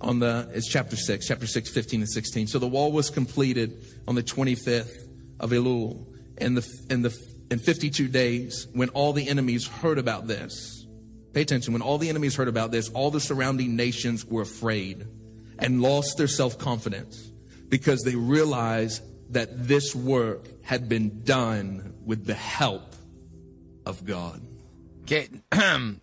on 0.00 0.18
the, 0.18 0.48
it's 0.52 0.68
chapter 0.68 0.96
6, 0.96 1.26
chapter 1.26 1.46
6, 1.46 1.70
15 1.70 2.00
and 2.00 2.08
16. 2.08 2.46
So 2.48 2.58
the 2.58 2.68
wall 2.68 2.92
was 2.92 3.10
completed 3.10 3.82
on 4.06 4.14
the 4.14 4.22
25th 4.22 4.92
of 5.40 5.50
Elul 5.50 6.06
and 6.38 6.56
the, 6.56 6.66
and 6.90 7.04
the, 7.04 7.16
in 7.50 7.58
52 7.58 8.08
days 8.08 8.66
when 8.72 8.88
all 8.90 9.12
the 9.12 9.28
enemies 9.28 9.66
heard 9.66 9.98
about 9.98 10.26
this. 10.26 10.75
Pay 11.36 11.42
attention. 11.42 11.74
When 11.74 11.82
all 11.82 11.98
the 11.98 12.08
enemies 12.08 12.34
heard 12.34 12.48
about 12.48 12.70
this, 12.70 12.88
all 12.88 13.10
the 13.10 13.20
surrounding 13.20 13.76
nations 13.76 14.24
were 14.24 14.40
afraid 14.40 15.06
and 15.58 15.82
lost 15.82 16.16
their 16.16 16.28
self 16.28 16.56
confidence 16.56 17.30
because 17.68 18.00
they 18.04 18.16
realized 18.16 19.02
that 19.34 19.68
this 19.68 19.94
work 19.94 20.46
had 20.62 20.88
been 20.88 21.24
done 21.24 21.92
with 22.06 22.24
the 22.24 22.32
help 22.32 22.96
of 23.84 24.06
God. 24.06 24.40
Okay, 25.02 25.28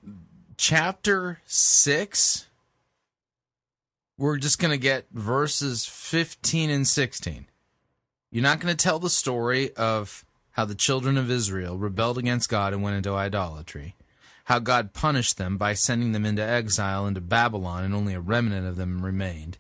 chapter 0.58 1.42
6 1.48 2.46
we're 4.20 4.38
just 4.38 4.60
going 4.60 4.70
to 4.70 4.78
get 4.78 5.08
verses 5.12 5.88
15 5.88 6.70
and 6.70 6.88
16. 6.88 7.48
You're 8.30 8.44
not 8.44 8.60
going 8.60 8.72
to 8.72 8.78
tell 8.78 9.00
the 9.00 9.10
story 9.10 9.74
of 9.74 10.26
how 10.52 10.66
the 10.66 10.76
children 10.76 11.18
of 11.18 11.32
Israel 11.32 11.76
rebelled 11.76 12.20
against 12.20 12.50
God 12.50 12.72
and 12.74 12.84
went 12.84 12.98
into 12.98 13.16
idolatry, 13.16 13.96
how 14.46 14.60
God 14.60 14.94
punished 14.94 15.38
them 15.38 15.58
by 15.58 15.74
sending 15.74 16.12
them 16.12 16.26
into 16.26 16.42
exile 16.44 17.08
into 17.08 17.22
Babylon 17.22 17.84
and 17.84 17.94
only 17.94 18.14
a 18.14 18.20
remnant 18.20 18.68
of 18.68 18.76
them 18.76 19.06
remained, 19.06 19.58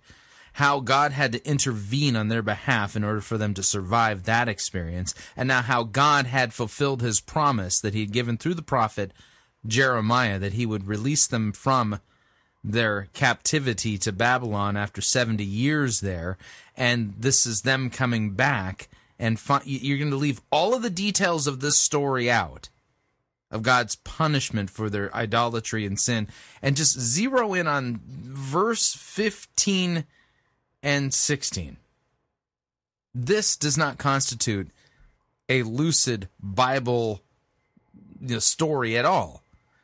how 0.53 0.79
God 0.79 1.11
had 1.11 1.31
to 1.31 1.47
intervene 1.47 2.15
on 2.15 2.27
their 2.27 2.41
behalf 2.41 2.95
in 2.95 3.03
order 3.03 3.21
for 3.21 3.37
them 3.37 3.53
to 3.53 3.63
survive 3.63 4.23
that 4.23 4.49
experience, 4.49 5.15
and 5.37 5.47
now 5.47 5.61
how 5.61 5.83
God 5.83 6.25
had 6.25 6.53
fulfilled 6.53 7.01
his 7.01 7.21
promise 7.21 7.79
that 7.79 7.93
he 7.93 8.01
had 8.01 8.11
given 8.11 8.37
through 8.37 8.55
the 8.55 8.61
prophet 8.61 9.13
Jeremiah 9.65 10.39
that 10.39 10.53
he 10.53 10.65
would 10.65 10.87
release 10.87 11.27
them 11.27 11.53
from 11.53 11.99
their 12.63 13.07
captivity 13.13 13.97
to 13.97 14.11
Babylon 14.11 14.77
after 14.77 15.01
70 15.01 15.43
years 15.43 16.01
there, 16.01 16.37
and 16.75 17.13
this 17.17 17.45
is 17.45 17.61
them 17.61 17.89
coming 17.89 18.31
back. 18.31 18.89
And 19.19 19.39
fi- 19.39 19.61
you're 19.63 19.97
going 19.97 20.11
to 20.11 20.17
leave 20.17 20.41
all 20.51 20.73
of 20.73 20.81
the 20.81 20.89
details 20.89 21.47
of 21.47 21.59
this 21.59 21.77
story 21.77 22.29
out 22.29 22.69
of 23.53 23.61
God's 23.61 23.95
punishment 23.95 24.69
for 24.69 24.89
their 24.89 25.15
idolatry 25.15 25.85
and 25.85 25.99
sin, 25.99 26.27
and 26.61 26.75
just 26.75 26.99
zero 26.99 27.53
in 27.53 27.67
on 27.67 28.01
verse 28.05 28.93
15 28.95 30.05
and 30.81 31.13
16. 31.13 31.77
This 33.15 33.55
does 33.55 33.77
not 33.77 33.99
constitute 33.99 34.69
a 35.47 35.63
lucid 35.63 36.27
Bible 36.41 37.21
you 38.19 38.35
know, 38.35 38.39
story 38.39 38.97
at 38.97 39.05
all. 39.05 39.43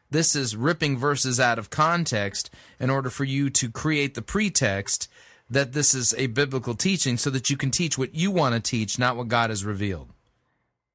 This 0.09 0.35
is 0.35 0.55
ripping 0.55 0.97
verses 0.97 1.39
out 1.39 1.59
of 1.59 1.69
context 1.69 2.49
in 2.79 2.89
order 2.89 3.11
for 3.11 3.23
you 3.23 3.51
to 3.51 3.69
create 3.69 4.15
the 4.15 4.23
pretext 4.23 5.07
that 5.47 5.73
this 5.73 5.93
is 5.93 6.15
a 6.17 6.27
biblical 6.27 6.73
teaching 6.73 7.17
so 7.17 7.29
that 7.29 7.49
you 7.49 7.57
can 7.57 7.69
teach 7.69 7.97
what 7.97 8.15
you 8.15 8.31
want 8.31 8.55
to 8.55 8.61
teach, 8.61 8.97
not 8.97 9.15
what 9.15 9.27
God 9.27 9.51
has 9.51 9.63
revealed. 9.63 10.09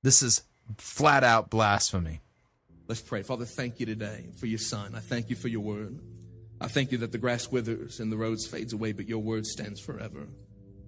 This 0.02 0.22
is 0.22 0.42
flat 0.76 1.22
out 1.22 1.51
blasphemy. 1.51 2.20
Let's 2.86 3.01
pray. 3.01 3.23
Father, 3.23 3.47
thank 3.47 3.81
you 3.81 3.86
today 3.86 4.27
for 4.39 4.47
your 4.47 4.59
son. 4.59 4.94
I 4.94 5.01
thank 5.01 5.31
you 5.31 5.36
for 5.36 5.48
your 5.48 5.61
word. 5.61 6.01
I 6.61 6.69
thank 6.69 6.93
you 6.93 6.98
that 6.98 7.12
the 7.12 7.19
grass 7.19 7.51
withers 7.51 7.98
and 7.98 8.12
the 8.12 8.16
rose 8.16 8.47
fades 8.47 8.73
away, 8.73 8.93
but 8.93 9.09
your 9.09 9.20
word 9.20 9.47
stands 9.47 9.81
forever. 9.81 10.27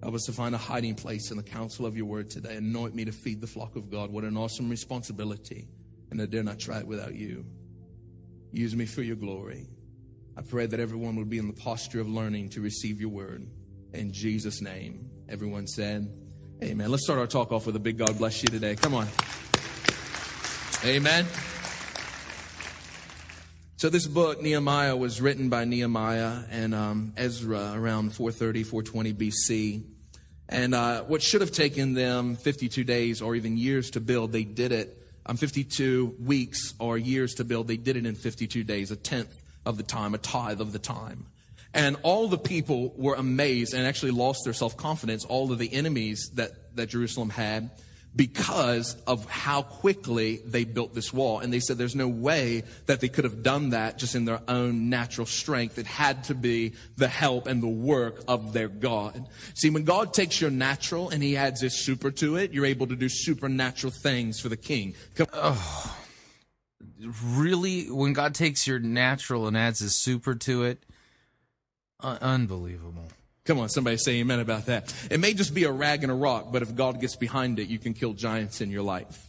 Help 0.01 0.13
us 0.13 0.25
to 0.25 0.31
find 0.31 0.53
a 0.53 0.59
hiding 0.59 0.93
place 0.93 1.31
in 1.31 1.37
the 1.37 1.43
counsel 1.43 1.85
of 1.85 1.97
your 1.97 2.05
word 2.05 2.29
today. 2.29 2.55
Anoint 2.55 2.93
me 2.93 3.05
to 3.05 3.11
feed 3.11 3.41
the 3.41 3.47
flock 3.47 3.75
of 3.75 3.89
God. 3.89 4.11
What 4.11 4.23
an 4.23 4.37
awesome 4.37 4.69
responsibility. 4.69 5.67
And 6.11 6.21
I 6.21 6.27
dare 6.27 6.43
not 6.43 6.59
try 6.59 6.79
it 6.79 6.87
without 6.87 7.15
you. 7.15 7.45
Use 8.51 8.75
me 8.75 8.85
for 8.85 9.01
your 9.01 9.15
glory. 9.15 9.67
I 10.37 10.41
pray 10.43 10.67
that 10.67 10.79
everyone 10.79 11.15
will 11.15 11.25
be 11.25 11.39
in 11.39 11.47
the 11.47 11.53
posture 11.53 11.99
of 11.99 12.07
learning 12.07 12.49
to 12.49 12.61
receive 12.61 13.01
your 13.01 13.09
word. 13.09 13.47
In 13.93 14.13
Jesus' 14.13 14.61
name, 14.61 15.09
everyone 15.27 15.65
said, 15.65 16.07
Amen. 16.63 16.89
Let's 16.89 17.03
start 17.03 17.19
our 17.19 17.27
talk 17.27 17.51
off 17.51 17.65
with 17.65 17.75
a 17.75 17.79
big 17.79 17.97
God 17.97 18.17
bless 18.17 18.41
you 18.41 18.49
today. 18.49 18.75
Come 18.75 18.93
on. 18.93 19.07
Amen. 20.85 21.25
So 23.79 23.89
this 23.89 24.07
book, 24.07 24.41
Nehemiah, 24.41 24.95
was 24.95 25.21
written 25.21 25.49
by 25.49 25.63
Nehemiah 25.63 26.39
and 26.49 26.73
um, 26.73 27.13
Ezra 27.15 27.73
around 27.75 28.11
430, 28.11 28.63
420 28.63 29.13
BC. 29.13 29.83
And 30.49 30.73
uh, 30.73 31.03
what 31.03 31.21
should 31.21 31.41
have 31.41 31.51
taken 31.51 31.93
them 31.93 32.37
52 32.37 32.83
days 32.83 33.21
or 33.21 33.35
even 33.35 33.55
years 33.55 33.91
to 33.91 33.99
build, 33.99 34.31
they 34.31 34.45
did 34.45 34.71
it 34.71 34.97
um, 35.27 35.37
52 35.37 36.15
weeks 36.19 36.73
or 36.79 36.97
years 36.97 37.35
to 37.35 37.43
build. 37.43 37.67
They 37.67 37.77
did 37.77 37.97
it 37.97 38.07
in 38.07 38.15
52 38.15 38.63
days, 38.63 38.89
a 38.89 38.95
tenth 38.95 39.35
of 39.63 39.77
the 39.77 39.83
time, 39.83 40.15
a 40.15 40.17
tithe 40.17 40.59
of 40.59 40.73
the 40.73 40.79
time. 40.79 41.27
And 41.71 41.97
all 42.01 42.27
the 42.27 42.39
people 42.39 42.95
were 42.97 43.13
amazed 43.13 43.75
and 43.75 43.85
actually 43.85 44.09
lost 44.09 44.39
their 44.43 44.53
self 44.53 44.75
confidence, 44.75 45.23
all 45.23 45.51
of 45.51 45.59
the 45.59 45.71
enemies 45.71 46.31
that, 46.33 46.75
that 46.77 46.87
Jerusalem 46.87 47.29
had, 47.29 47.69
because 48.17 48.97
of 49.05 49.29
how 49.29 49.61
quickly 49.61 50.41
they 50.43 50.63
built 50.65 50.93
this 50.95 51.13
wall. 51.13 51.39
And 51.39 51.53
they 51.53 51.59
said 51.59 51.77
there's 51.77 51.95
no 51.95 52.07
way 52.07 52.63
that 52.87 52.99
they 52.99 53.07
could 53.07 53.23
have 53.23 53.43
done 53.43 53.69
that 53.69 53.99
just 53.99 54.15
in 54.15 54.25
their 54.25 54.41
own 54.47 54.89
natural 54.89 55.27
strength. 55.27 55.77
It 55.77 55.85
had 55.85 56.23
to 56.25 56.35
be 56.35 56.73
the 56.97 57.07
help 57.07 57.47
and 57.47 57.61
the 57.61 57.67
work 57.67 58.23
of 58.27 58.53
their 58.53 58.67
God. 58.67 59.27
See, 59.53 59.69
when 59.69 59.83
God 59.83 60.13
takes 60.13 60.41
your 60.41 60.49
natural 60.49 61.09
and 61.09 61.21
he 61.21 61.37
adds 61.37 61.61
his 61.61 61.77
super 61.77 62.09
to 62.11 62.35
it, 62.37 62.51
you're 62.51 62.65
able 62.65 62.87
to 62.87 62.95
do 62.95 63.07
supernatural 63.07 63.93
things 64.01 64.39
for 64.39 64.49
the 64.49 64.57
king. 64.57 64.95
Oh, 65.31 65.97
really? 67.23 67.91
When 67.91 68.13
God 68.13 68.33
takes 68.33 68.65
your 68.65 68.79
natural 68.79 69.47
and 69.47 69.55
adds 69.55 69.79
his 69.79 69.95
super 69.95 70.33
to 70.33 70.63
it? 70.63 70.83
Uh, 71.99 72.17
unbelievable. 72.19 73.09
Come 73.47 73.59
on, 73.59 73.69
somebody 73.69 73.95
say 73.95 74.19
amen 74.19 74.41
about 74.41 74.65
that. 74.65 74.93
It 75.09 75.21
may 75.21 75.33
just 75.33 75.53
be 75.53 75.63
a 75.63 75.71
rag 75.71 76.03
and 76.03 76.11
a 76.11 76.15
rock, 76.15 76.51
but 76.51 76.61
if 76.61 76.75
God 76.75 76.99
gets 76.99 77.15
behind 77.15 77.59
it, 77.59 77.69
you 77.69 77.79
can 77.79 77.93
kill 77.93 78.11
giants 78.11 78.59
in 78.59 78.69
your 78.69 78.83
life. 78.83 79.25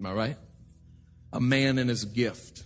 Am 0.00 0.06
I 0.06 0.12
right? 0.12 0.36
A 1.32 1.40
man 1.40 1.78
and 1.78 1.88
his 1.88 2.04
gift. 2.04 2.64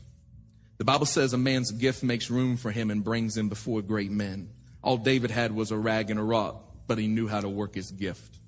The 0.79 0.85
Bible 0.85 1.05
says 1.05 1.35
a 1.35 1.39
man's 1.39 1.73
gift 1.73 2.03
makes 2.03 2.31
room 2.31 2.57
for 2.57 2.71
him 2.71 2.91
and 2.91 3.05
brings 3.05 3.37
him 3.37 3.51
before 3.51 3.83
great 3.83 4.11
men. 4.11 4.49
All 4.83 4.97
David 4.97 5.31
had 5.31 5.55
was 5.55 5.71
a 5.71 5.77
rag 5.77 6.09
and 6.09 6.19
a 6.19 6.23
rock, 6.23 6.65
but 6.87 6.97
he 6.97 7.07
knew 7.07 7.29
how 7.29 7.43
to 7.43 7.51
work 7.51 7.75
his 7.75 7.91
gift. 7.91 8.39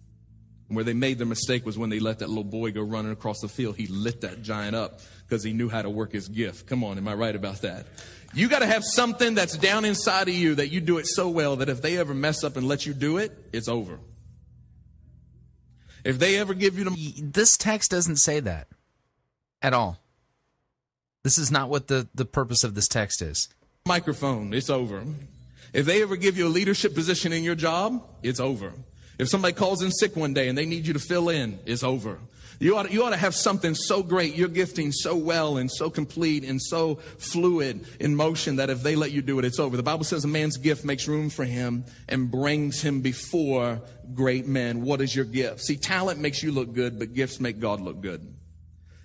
And 0.69 0.77
where 0.77 0.85
they 0.85 0.95
made 0.95 1.19
their 1.19 1.27
mistake 1.27 1.67
was 1.67 1.77
when 1.77 1.91
they 1.91 2.01
let 2.01 2.21
that 2.21 2.31
little 2.31 2.43
boy 2.43 2.73
go 2.73 2.81
running 2.81 3.13
across 3.13 3.41
the 3.41 3.49
field. 3.49 3.77
He 3.77 3.87
lit 3.87 4.23
that 4.23 4.41
giant 4.41 4.75
up 4.75 5.01
because 5.29 5.45
he 5.45 5.53
knew 5.53 5.69
how 5.69 5.83
to 5.83 5.91
work 5.91 6.13
his 6.13 6.29
gift. 6.29 6.67
Come 6.67 6.83
on, 6.83 6.97
am 6.97 7.07
I 7.07 7.13
right 7.13 7.37
about 7.37 7.61
that? 7.61 7.87
You 8.35 8.49
got 8.49 8.61
to 8.61 8.67
have 8.67 8.83
something 8.85 9.35
that's 9.35 9.57
down 9.57 9.85
inside 9.85 10.29
of 10.29 10.35
you 10.35 10.55
that 10.55 10.69
you 10.69 10.81
do 10.81 10.99
it 10.99 11.07
so 11.07 11.29
well 11.29 11.57
that 11.57 11.69
if 11.69 11.83
they 11.83 11.99
ever 11.99 12.15
mess 12.15 12.43
up 12.43 12.57
and 12.57 12.67
let 12.67 12.87
you 12.87 12.95
do 12.95 13.19
it, 13.19 13.33
it's 13.53 13.69
over. 13.69 13.99
If 16.05 16.19
they 16.19 16.39
ever 16.39 16.55
give 16.55 16.79
you 16.79 16.85
the. 16.85 17.15
This 17.23 17.57
text 17.57 17.91
doesn't 17.91 18.17
say 18.17 18.41
that 18.41 18.69
at 19.61 19.73
all. 19.73 19.99
This 21.23 21.39
is 21.39 21.51
not 21.51 21.69
what 21.69 21.87
the, 21.87 22.09
the 22.15 22.25
purpose 22.25 22.65
of 22.65 22.75
this 22.75 22.89
text 22.89 23.23
is. 23.23 23.49
Microphone, 23.87 24.53
it's 24.53 24.71
over. 24.71 25.05
If 25.73 25.87
they 25.87 26.03
ever 26.03 26.17
give 26.17 26.37
you 26.37 26.47
a 26.47 26.51
leadership 26.51 26.95
position 26.95 27.33
in 27.33 27.45
your 27.45 27.55
job, 27.55 28.03
it's 28.23 28.41
over. 28.41 28.73
If 29.19 29.29
somebody 29.29 29.55
calls 29.55 29.83
in 29.83 29.91
sick 29.91 30.17
one 30.17 30.35
day 30.35 30.49
and 30.49 30.59
they 30.59 30.67
need 30.67 30.87
you 30.87 30.93
to 30.95 30.99
fill 30.99 31.29
in, 31.29 31.61
it's 31.65 31.85
over. 31.85 32.19
You 32.63 32.77
ought, 32.77 32.93
you 32.93 33.03
ought 33.03 33.11
to 33.11 33.17
have 33.17 33.35
something 33.35 33.75
so 33.75 34.05
great, 34.05 34.37
you're 34.37 34.47
gifting 34.47 34.93
so 34.93 35.17
well 35.17 35.57
and 35.57 35.69
so 35.69 35.91
complete 35.91 36.45
and 36.45 36.63
so 36.63 37.01
fluid 37.19 37.85
in 37.99 38.15
motion 38.15 38.57
that 38.57 38.71
if 38.71 38.85
they 38.85 38.95
let 38.95 39.11
you 39.11 39.21
do 39.21 39.41
it, 39.41 39.45
it's 39.45 39.59
over. 39.59 39.77
The 39.77 39.83
Bible 39.83 40.05
says 40.05 40.25
a 40.25 40.29
man's 40.29 40.59
gift 40.59 40.85
makes 40.85 41.09
room 41.09 41.29
for 41.29 41.45
him 41.45 41.85
and 42.09 42.31
brings 42.31 42.81
him 42.81 43.01
before 43.01 43.83
great 44.15 44.47
men. 44.47 44.83
What 44.83 45.01
is 45.01 45.13
your 45.13 45.25
gift? 45.25 45.63
See, 45.63 45.77
talent 45.77 46.21
makes 46.21 46.41
you 46.41 46.53
look 46.53 46.73
good, 46.73 47.01
but 47.01 47.15
gifts 47.15 47.41
make 47.41 47.59
God 47.59 47.81
look 47.81 48.01
good. 48.01 48.33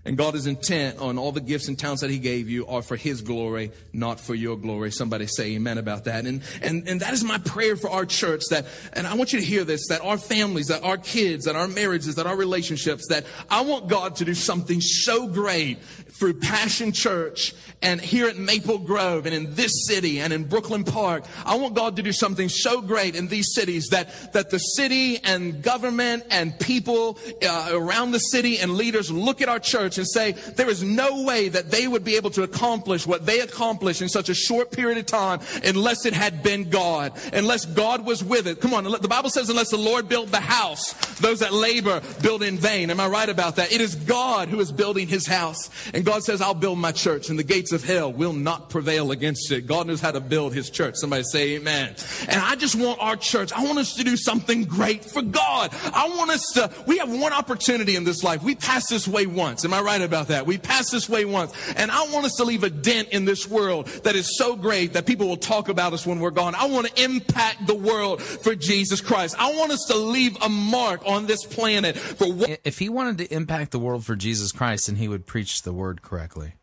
And 0.08 0.18
God 0.18 0.36
is 0.36 0.48
intent 0.48 1.00
on 1.00 1.18
all 1.18 1.34
the 1.34 1.42
gifts 1.42 1.68
and 1.68 1.78
talents 1.78 2.02
that 2.02 2.10
He 2.10 2.18
gave 2.18 2.50
you 2.50 2.66
are 2.68 2.82
for 2.82 2.96
His 2.96 3.22
glory, 3.22 3.74
not 3.92 4.22
for 4.22 4.34
your 4.34 4.56
glory. 4.56 4.90
Somebody 4.90 5.28
say 5.28 5.56
amen 5.56 5.78
about 5.78 6.06
that. 6.06 6.26
And, 6.26 6.42
and, 6.62 6.88
and 6.88 7.02
that 7.02 7.12
is 7.12 7.26
my 7.26 7.38
prayer 7.40 7.76
for 7.76 7.90
our 7.90 8.06
church 8.06 8.44
that, 8.52 8.68
and 8.94 9.06
I 9.06 9.16
want 9.16 9.34
you 9.34 9.40
to 9.42 9.46
hear 9.46 9.66
this, 9.66 9.90
that 9.90 10.00
our 10.00 10.18
families, 10.18 10.68
that 10.68 10.82
our 10.86 10.98
kids, 10.98 11.44
that 11.44 11.58
our 11.58 11.68
marriages, 11.68 12.16
that 12.16 12.26
our 12.26 12.38
relationships, 12.38 13.08
that 13.10 13.26
I 13.50 13.62
want 13.62 13.90
God 13.90 14.16
to 14.16 14.26
do 14.26 14.34
something 14.34 14.80
so 14.80 15.28
great 15.28 15.80
through 16.18 16.36
Passion 16.36 16.92
Church 16.92 17.54
and 17.82 18.02
here 18.02 18.28
at 18.28 18.38
Maple 18.38 18.80
Grove 18.80 19.26
and 19.26 19.36
in 19.36 19.54
this 19.54 19.86
city 19.86 20.20
and 20.20 20.34
in 20.34 20.46
Brooklyn 20.46 20.84
Park. 20.84 21.26
I 21.46 21.56
want 21.56 21.76
God 21.76 21.96
to 21.98 22.02
do 22.02 22.12
something 22.12 22.50
so 22.50 22.82
great 22.82 23.16
in 23.16 23.28
these 23.28 23.54
cities 23.54 23.90
that, 23.90 24.34
that 24.34 24.50
the 24.50 24.58
city 24.58 25.24
and 25.24 25.62
government 25.62 26.24
and 26.32 26.58
people 26.60 27.20
uh, 27.48 27.70
around 27.72 28.12
the 28.12 28.20
city 28.20 28.58
and 28.60 28.76
leaders 28.76 29.12
look 29.12 29.42
at 29.42 29.50
our 29.50 29.60
church 29.60 29.98
and 29.98 30.08
say, 30.08 30.32
there 30.32 30.70
is 30.70 30.82
no 30.82 31.24
way 31.24 31.50
that 31.50 31.70
they 31.70 31.88
would 31.88 32.04
be 32.04 32.16
able 32.16 32.32
to 32.32 32.44
accomplish 32.44 33.06
what 33.06 33.26
they 33.26 33.42
accomplished 33.42 34.02
in 34.02 34.10
such 34.10 34.30
a 34.30 34.34
short 34.34 34.72
period 34.72 34.98
of 34.98 35.06
time 35.06 35.40
unless 35.64 36.06
it 36.06 36.14
had 36.14 36.42
been 36.42 36.70
God, 36.70 37.14
unless 37.32 37.66
God 37.66 38.06
was 38.06 38.24
with 38.24 38.48
it. 38.48 38.60
Come 38.60 38.74
on, 38.74 38.86
the 38.86 39.08
Bible 39.08 39.30
says, 39.30 39.50
unless 39.50 39.70
the 39.70 39.78
Lord 39.78 40.10
built 40.10 40.32
the 40.32 40.40
house, 40.40 40.94
those 41.20 41.40
that 41.40 41.54
labor 41.54 42.02
build 42.22 42.42
in 42.42 42.58
vain. 42.58 42.90
Am 42.90 43.00
I 43.00 43.08
right 43.08 43.30
about 43.30 43.58
that? 43.58 43.72
It 43.72 43.82
is 43.82 43.94
God 43.94 44.50
who 44.50 44.60
is 44.60 44.72
building 44.72 45.08
his 45.08 45.28
house. 45.28 45.70
And 45.94 46.07
God 46.08 46.24
says, 46.24 46.40
I'll 46.40 46.54
build 46.54 46.80
my 46.80 46.94
church, 46.94 47.30
and 47.30 47.38
the 47.38 47.44
gates 47.44 47.74
of 47.74 47.84
hell 47.84 48.14
will 48.14 48.32
not 48.32 48.70
prevail 48.70 49.12
against 49.12 49.52
it. 49.52 49.68
God 49.68 49.88
knows 49.88 50.00
how 50.00 50.12
to 50.12 50.22
build 50.22 50.54
his 50.54 50.70
church. 50.70 50.96
Somebody 50.96 51.24
say 51.24 51.56
amen. 51.56 51.98
And 52.30 52.40
I 52.40 52.56
just 52.56 52.76
want 52.76 53.02
our 53.02 53.18
church, 53.18 53.52
I 53.52 53.62
want 53.62 53.78
us 53.78 53.94
to 53.96 54.06
do 54.06 54.16
something 54.16 54.64
great 54.64 55.04
for 55.04 55.22
God. 55.22 55.76
I 55.94 56.08
want 56.08 56.32
us 56.32 56.54
to, 56.54 56.72
we 56.86 57.00
have 57.00 57.12
one 57.12 57.34
opportunity 57.34 57.98
in 57.98 58.06
this 58.06 58.24
life. 58.24 58.42
We 58.42 58.56
pass 58.56 58.88
this 58.88 59.06
way 59.06 59.26
once. 59.26 59.66
Am 59.66 59.74
I 59.74 59.82
right 59.82 60.02
about 60.02 60.30
that? 60.30 60.46
We 60.46 60.58
pass 60.58 60.90
this 60.90 61.10
way 61.10 61.26
once. 61.26 61.52
And 61.76 61.92
I 61.92 62.08
want 62.08 62.26
us 62.26 62.36
to 62.36 62.46
leave 62.46 62.64
a 62.64 62.70
dent 62.70 63.10
in 63.10 63.26
this 63.26 63.46
world 63.46 63.88
that 64.06 64.16
is 64.16 64.38
so 64.38 64.56
great 64.56 64.94
that 64.94 65.06
people 65.06 65.28
will 65.28 65.36
talk 65.36 65.68
about 65.68 65.92
us 65.92 66.08
when 66.08 66.22
we're 66.22 66.32
gone. 66.32 66.56
I 66.56 66.68
want 66.68 66.88
to 66.88 67.04
impact 67.04 67.68
the 67.68 67.76
world 67.76 68.22
for 68.22 68.56
Jesus 68.56 69.02
Christ. 69.02 69.36
I 69.38 69.54
want 69.54 69.74
us 69.74 69.84
to 69.90 69.98
leave 69.98 70.38
a 70.42 70.48
mark 70.48 71.02
on 71.06 71.26
this 71.26 71.44
planet 71.44 71.98
for 71.98 72.32
what. 72.32 72.62
If 72.64 72.80
he 72.80 72.88
wanted 72.88 73.18
to 73.18 73.34
impact 73.34 73.72
the 73.72 73.80
world 73.80 74.06
for 74.06 74.16
Jesus 74.16 74.54
Christ, 74.54 74.88
then 74.88 74.96
he 74.96 75.10
would 75.10 75.26
preach 75.26 75.64
the 75.64 75.74
word 75.74 75.97
correctly. 76.02 76.54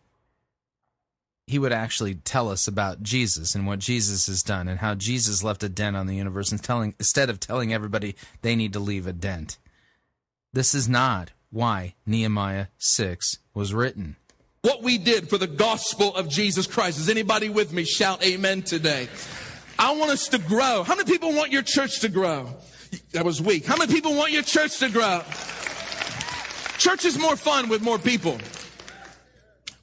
He 1.46 1.58
would 1.58 1.72
actually 1.72 2.14
tell 2.14 2.48
us 2.48 2.66
about 2.66 3.02
Jesus 3.02 3.54
and 3.54 3.66
what 3.66 3.78
Jesus 3.78 4.26
has 4.28 4.42
done 4.42 4.66
and 4.66 4.80
how 4.80 4.94
Jesus 4.94 5.44
left 5.44 5.62
a 5.62 5.68
dent 5.68 5.96
on 5.96 6.06
the 6.06 6.16
universe 6.16 6.50
and 6.50 6.62
telling 6.62 6.94
instead 6.98 7.28
of 7.28 7.38
telling 7.38 7.72
everybody 7.72 8.16
they 8.40 8.56
need 8.56 8.72
to 8.72 8.80
leave 8.80 9.06
a 9.06 9.12
dent. 9.12 9.58
This 10.54 10.74
is 10.74 10.88
not 10.88 11.32
why 11.50 11.94
Nehemiah 12.06 12.66
6 12.78 13.38
was 13.52 13.74
written. 13.74 14.16
What 14.62 14.82
we 14.82 14.96
did 14.96 15.28
for 15.28 15.36
the 15.36 15.46
gospel 15.46 16.14
of 16.14 16.28
Jesus 16.28 16.66
Christ. 16.66 16.98
Is 16.98 17.10
anybody 17.10 17.50
with 17.50 17.72
me? 17.72 17.84
Shout 17.84 18.24
amen 18.24 18.62
today. 18.62 19.08
I 19.78 19.94
want 19.94 20.12
us 20.12 20.28
to 20.28 20.38
grow. 20.38 20.82
How 20.82 20.94
many 20.94 21.10
people 21.10 21.34
want 21.34 21.52
your 21.52 21.62
church 21.62 22.00
to 22.00 22.08
grow? 22.08 22.48
That 23.12 23.24
was 23.24 23.42
weak. 23.42 23.66
How 23.66 23.76
many 23.76 23.92
people 23.92 24.14
want 24.14 24.32
your 24.32 24.42
church 24.42 24.78
to 24.78 24.88
grow? 24.88 25.22
Church 26.78 27.04
is 27.04 27.18
more 27.18 27.36
fun 27.36 27.68
with 27.68 27.82
more 27.82 27.98
people. 27.98 28.38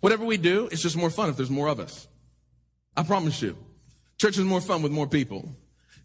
Whatever 0.01 0.25
we 0.25 0.37
do, 0.37 0.67
it's 0.71 0.81
just 0.81 0.97
more 0.97 1.09
fun 1.09 1.29
if 1.29 1.37
there's 1.37 1.49
more 1.49 1.67
of 1.67 1.79
us. 1.79 2.07
I 2.97 3.03
promise 3.03 3.41
you. 3.41 3.55
Church 4.17 4.37
is 4.37 4.43
more 4.43 4.61
fun 4.61 4.81
with 4.81 4.91
more 4.91 5.07
people. 5.07 5.55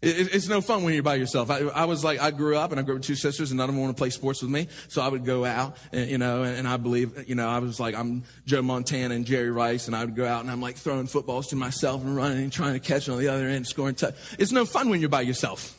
It, 0.01 0.33
it's 0.35 0.47
no 0.47 0.61
fun 0.61 0.83
when 0.83 0.93
you're 0.93 1.01
by 1.01 1.15
yourself. 1.15 1.49
I, 1.49 1.59
I, 1.61 1.85
was 1.85 2.03
like, 2.03 2.19
I 2.19 2.29
grew 2.29 2.55
up 2.55 2.71
and 2.71 2.79
I 2.79 2.83
grew 2.83 2.93
up 2.93 2.99
with 2.99 3.07
two 3.07 3.15
sisters 3.15 3.49
and 3.49 3.57
none 3.57 3.67
of 3.67 3.75
them 3.75 3.81
want 3.81 3.97
to 3.97 3.99
play 3.99 4.11
sports 4.11 4.43
with 4.43 4.51
me. 4.51 4.67
So 4.89 5.01
I 5.01 5.07
would 5.07 5.25
go 5.25 5.43
out 5.43 5.75
and, 5.91 6.09
you 6.09 6.19
know, 6.19 6.43
and, 6.43 6.55
and 6.57 6.67
I 6.67 6.77
believe, 6.77 7.27
you 7.27 7.33
know, 7.33 7.49
I 7.49 7.57
was 7.57 7.79
like, 7.79 7.95
I'm 7.95 8.23
Joe 8.45 8.61
Montana 8.61 9.15
and 9.15 9.25
Jerry 9.25 9.49
Rice 9.49 9.87
and 9.87 9.95
I 9.95 10.05
would 10.05 10.15
go 10.15 10.25
out 10.25 10.41
and 10.41 10.51
I'm 10.51 10.61
like 10.61 10.77
throwing 10.77 11.07
footballs 11.07 11.47
to 11.47 11.55
myself 11.55 12.03
and 12.03 12.15
running 12.15 12.43
and 12.43 12.53
trying 12.53 12.73
to 12.73 12.79
catch 12.79 13.09
on 13.09 13.17
the 13.17 13.29
other 13.29 13.47
end, 13.47 13.65
scoring 13.65 13.95
touch. 13.95 14.15
It's 14.37 14.51
no 14.51 14.65
fun 14.65 14.89
when 14.89 14.99
you're 14.99 15.09
by 15.09 15.21
yourself. 15.21 15.73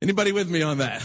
Anybody 0.00 0.32
with 0.32 0.48
me 0.48 0.62
on 0.62 0.78
that? 0.78 1.02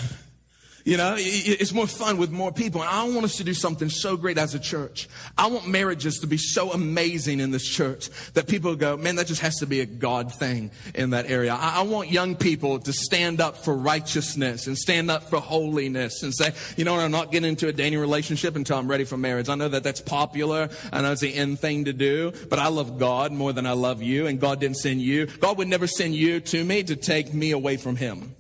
You 0.88 0.96
know, 0.96 1.16
it's 1.18 1.74
more 1.74 1.86
fun 1.86 2.18
with 2.18 2.32
more 2.32 2.54
people. 2.54 2.80
And 2.82 2.90
I 2.90 3.04
want 3.10 3.26
us 3.26 3.36
to 3.36 3.44
do 3.44 3.54
something 3.54 3.90
so 3.90 4.16
great 4.16 4.38
as 4.38 4.56
a 4.56 4.60
church. 4.60 5.10
I 5.38 5.48
want 5.48 5.68
marriages 5.68 6.20
to 6.20 6.28
be 6.28 6.38
so 6.38 6.72
amazing 6.72 7.42
in 7.42 7.52
this 7.52 7.68
church 7.68 8.10
that 8.36 8.48
people 8.48 8.74
go, 8.78 8.96
man, 8.96 9.18
that 9.18 9.28
just 9.28 9.42
has 9.42 9.58
to 9.58 9.66
be 9.66 9.82
a 9.82 9.86
God 9.86 10.34
thing 10.34 10.72
in 10.96 11.10
that 11.10 11.30
area. 11.30 11.54
I, 11.54 11.82
want 11.82 12.10
young 12.10 12.38
people 12.38 12.80
to 12.80 12.94
stand 12.94 13.42
up 13.42 13.58
for 13.58 13.76
righteousness 13.76 14.68
and 14.68 14.78
stand 14.78 15.12
up 15.12 15.24
for 15.24 15.42
holiness 15.42 16.24
and 16.24 16.34
say, 16.34 16.54
you 16.78 16.86
know 16.86 16.94
what, 16.94 17.02
I'm 17.02 17.12
not 17.12 17.34
getting 17.34 17.50
into 17.50 17.68
a 17.68 17.74
dating 17.74 18.00
relationship 18.00 18.56
until 18.56 18.78
I'm 18.78 18.88
ready 18.88 19.04
for 19.04 19.18
marriage. 19.18 19.50
I 19.50 19.56
know 19.56 19.68
that 19.68 19.84
that's 19.84 20.00
popular. 20.00 20.70
I 20.94 21.02
know 21.02 21.12
it's 21.12 21.20
the 21.20 21.36
end 21.36 21.60
thing 21.60 21.84
to 21.84 21.92
do, 21.92 22.32
but 22.50 22.60
I 22.60 22.70
love 22.70 22.98
God 22.98 23.34
more 23.34 23.52
than 23.52 23.66
I 23.66 23.74
love 23.74 24.02
you 24.02 24.26
and 24.28 24.40
God 24.40 24.62
didn't 24.62 24.78
send 24.78 25.02
you. 25.02 25.26
God 25.26 25.58
would 25.58 25.68
never 25.68 25.86
send 25.86 26.16
you 26.16 26.40
to 26.40 26.64
me 26.64 26.84
to 26.84 26.96
take 26.96 27.34
me 27.34 27.52
away 27.52 27.76
from 27.76 27.98
Him. 27.98 28.37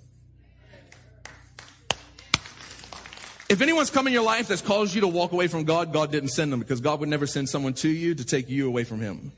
If 3.49 3.61
anyone's 3.61 3.89
come 3.89 4.07
in 4.07 4.13
your 4.13 4.23
life 4.23 4.49
that's 4.49 4.61
caused 4.61 4.93
you 4.93 5.01
to 5.01 5.07
walk 5.07 5.31
away 5.31 5.47
from 5.47 5.63
God, 5.63 5.93
God 5.93 6.11
didn't 6.11 6.29
send 6.29 6.51
them 6.51 6.59
because 6.59 6.81
God 6.81 6.99
would 6.99 7.07
never 7.07 7.25
send 7.25 7.47
someone 7.47 7.73
to 7.75 7.87
you 7.87 8.13
to 8.13 8.25
take 8.25 8.49
you 8.49 8.67
away 8.67 8.83
from 8.83 8.99
Him. 8.99 9.31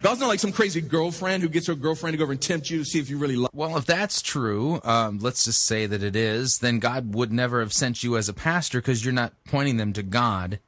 God's 0.00 0.20
not 0.20 0.28
like 0.28 0.38
some 0.38 0.52
crazy 0.52 0.80
girlfriend 0.80 1.42
who 1.42 1.48
gets 1.48 1.66
her 1.66 1.74
girlfriend 1.74 2.14
to 2.14 2.18
go 2.18 2.22
over 2.22 2.32
and 2.32 2.40
tempt 2.40 2.70
you 2.70 2.78
to 2.78 2.84
see 2.84 3.00
if 3.00 3.10
you 3.10 3.18
really 3.18 3.36
love. 3.36 3.50
Well, 3.52 3.76
if 3.76 3.86
that's 3.86 4.22
true, 4.22 4.80
um, 4.84 5.18
let's 5.18 5.44
just 5.44 5.64
say 5.64 5.86
that 5.86 6.02
it 6.02 6.14
is, 6.14 6.58
then 6.58 6.78
God 6.78 7.14
would 7.14 7.32
never 7.32 7.60
have 7.60 7.72
sent 7.72 8.02
you 8.02 8.16
as 8.16 8.28
a 8.28 8.32
pastor 8.32 8.80
because 8.80 9.04
you're 9.04 9.12
not 9.12 9.34
pointing 9.44 9.76
them 9.76 9.92
to 9.92 10.02
God, 10.02 10.60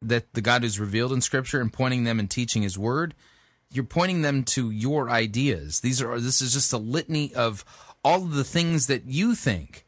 that 0.00 0.32
the 0.32 0.40
God 0.40 0.62
who's 0.62 0.80
revealed 0.80 1.12
in 1.12 1.20
Scripture, 1.20 1.60
and 1.60 1.72
pointing 1.72 2.04
them 2.04 2.18
and 2.18 2.30
teaching 2.30 2.62
His 2.62 2.78
Word. 2.78 3.14
You're 3.70 3.84
pointing 3.84 4.22
them 4.22 4.42
to 4.44 4.70
your 4.70 5.10
ideas. 5.10 5.80
These 5.80 6.00
are 6.00 6.18
this 6.18 6.40
is 6.40 6.52
just 6.52 6.72
a 6.72 6.78
litany 6.78 7.34
of 7.34 7.64
all 8.02 8.24
of 8.24 8.34
the 8.34 8.44
things 8.44 8.86
that 8.86 9.04
you 9.04 9.34
think 9.34 9.85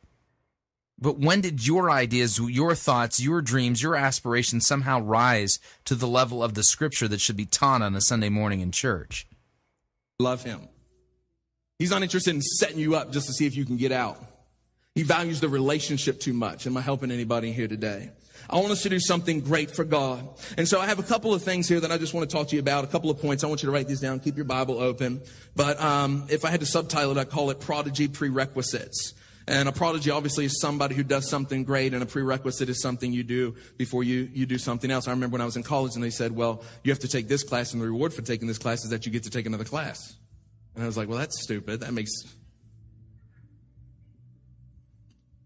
but 1.01 1.19
when 1.19 1.41
did 1.41 1.67
your 1.67 1.91
ideas, 1.91 2.41
your 2.41 2.75
thoughts, 2.75 3.21
your 3.21 3.41
dreams, 3.41 3.83
your 3.83 3.95
aspirations 3.95 4.67
somehow 4.67 5.01
rise 5.01 5.61
to 5.85 5.95
the 5.95 6.09
level 6.09 6.43
of 6.43 6.55
the 6.55 6.65
scripture 6.65 7.07
that 7.09 7.21
should 7.21 7.37
be 7.37 7.47
taught 7.47 7.83
on 7.83 7.95
a 7.95 8.01
Sunday 8.01 8.29
morning 8.29 8.61
in 8.61 8.73
church? 8.73 9.27
Love 10.19 10.43
him. 10.43 10.69
He's 11.79 11.91
not 11.91 12.03
interested 12.03 12.35
in 12.35 12.43
setting 12.43 12.79
you 12.79 12.97
up 12.97 13.13
just 13.13 13.29
to 13.29 13.33
see 13.33 13.47
if 13.47 13.57
you 13.57 13.65
can 13.65 13.77
get 13.77 13.93
out. 13.93 14.21
He 14.97 15.05
values 15.05 15.41
the 15.41 15.49
relationship 15.49 16.19
too 16.19 16.33
much. 16.33 16.67
Am 16.67 16.77
I 16.77 16.81
helping 16.81 17.13
anybody 17.13 17.53
here 17.53 17.69
today? 17.69 18.11
I 18.51 18.57
want 18.57 18.73
us 18.73 18.83
to 18.83 18.89
do 18.89 18.99
something 18.99 19.41
great 19.41 19.71
for 19.71 19.85
God. 19.85 20.27
And 20.57 20.67
so 20.67 20.81
I 20.81 20.87
have 20.87 20.99
a 20.99 21.05
couple 21.05 21.35
of 21.35 21.43
things 21.43 21.69
here 21.69 21.79
that 21.79 21.93
I 21.93 21.99
just 21.99 22.15
want 22.15 22.29
to 22.29 22.35
talk 22.35 22.49
to 22.49 22.57
you 22.57 22.61
about, 22.61 22.83
a 22.83 22.89
couple 22.89 23.11
of 23.11 23.21
points. 23.21 23.45
I 23.45 23.47
want 23.47 23.63
you 23.63 23.69
to 23.69 23.73
write 23.73 23.87
these 23.87 24.01
down, 24.01 24.19
keep 24.19 24.37
your 24.37 24.47
Bible 24.47 24.81
open. 24.81 25.21
But 25.55 25.81
um, 25.81 26.27
if 26.31 26.45
I 26.45 26.51
had 26.51 26.61
to 26.61 26.67
subtitle 26.67 27.13
it, 27.13 27.19
I'd 27.19 27.31
call 27.31 27.51
it 27.51 27.61
Prodigy 27.61 28.09
Prerequisites. 28.09 29.15
And 29.49 29.67
a 29.67 29.73
prodigy 29.73 30.11
obviously 30.11 30.45
is 30.45 30.61
somebody 30.61 30.95
who 30.95 31.03
does 31.03 31.27
something 31.27 31.65
great, 31.65 31.95
and 31.95 32.03
a 32.03 32.07
prerequisite 32.07 32.69
is 32.69 32.83
something 32.83 33.15
you 33.15 33.23
do 33.23 33.55
before 33.79 34.05
you, 34.05 34.29
you 34.35 34.45
do 34.45 34.59
something 34.59 34.91
else. 34.91 35.09
I 35.09 35.13
remember 35.13 35.33
when 35.33 35.41
I 35.41 35.47
was 35.47 35.57
in 35.57 35.63
college 35.63 35.95
and 35.95 36.05
they 36.05 36.11
said, 36.11 36.37
well, 36.37 36.63
you 36.85 36.93
have 36.93 36.99
to 36.99 37.09
take 37.09 37.29
this 37.29 37.45
class, 37.45 37.73
and 37.73 37.81
the 37.81 37.87
reward 37.87 38.13
for 38.13 38.21
taking 38.21 38.47
this 38.47 38.59
class 38.59 38.85
is 38.85 38.91
that 38.91 39.07
you 39.07 39.11
get 39.11 39.23
to 39.23 39.31
take 39.31 39.47
another 39.47 39.65
class. 39.65 40.17
And 40.75 40.85
I 40.85 40.87
was 40.87 40.99
like, 40.99 41.09
well, 41.09 41.17
that's 41.17 41.43
stupid. 41.43 41.81
That 41.81 41.95
makes. 41.95 42.11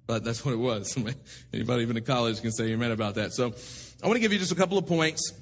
But 0.09 0.25
that's 0.25 0.45
what 0.45 0.53
it 0.53 0.59
was. 0.59 0.99
Anybody 1.55 1.83
even 1.83 1.97
in 1.97 2.03
college 2.03 2.43
can 2.43 2.51
say 2.51 2.73
amen 2.73 2.91
about 2.91 3.15
that. 3.15 3.33
So 3.33 3.55
I 4.03 4.07
want 4.09 4.17
to 4.17 4.21
give 4.21 4.33
you 4.33 4.41
just 4.41 4.51
a 4.51 4.57
couple 4.57 4.79
of 4.79 4.87
points 4.87 5.33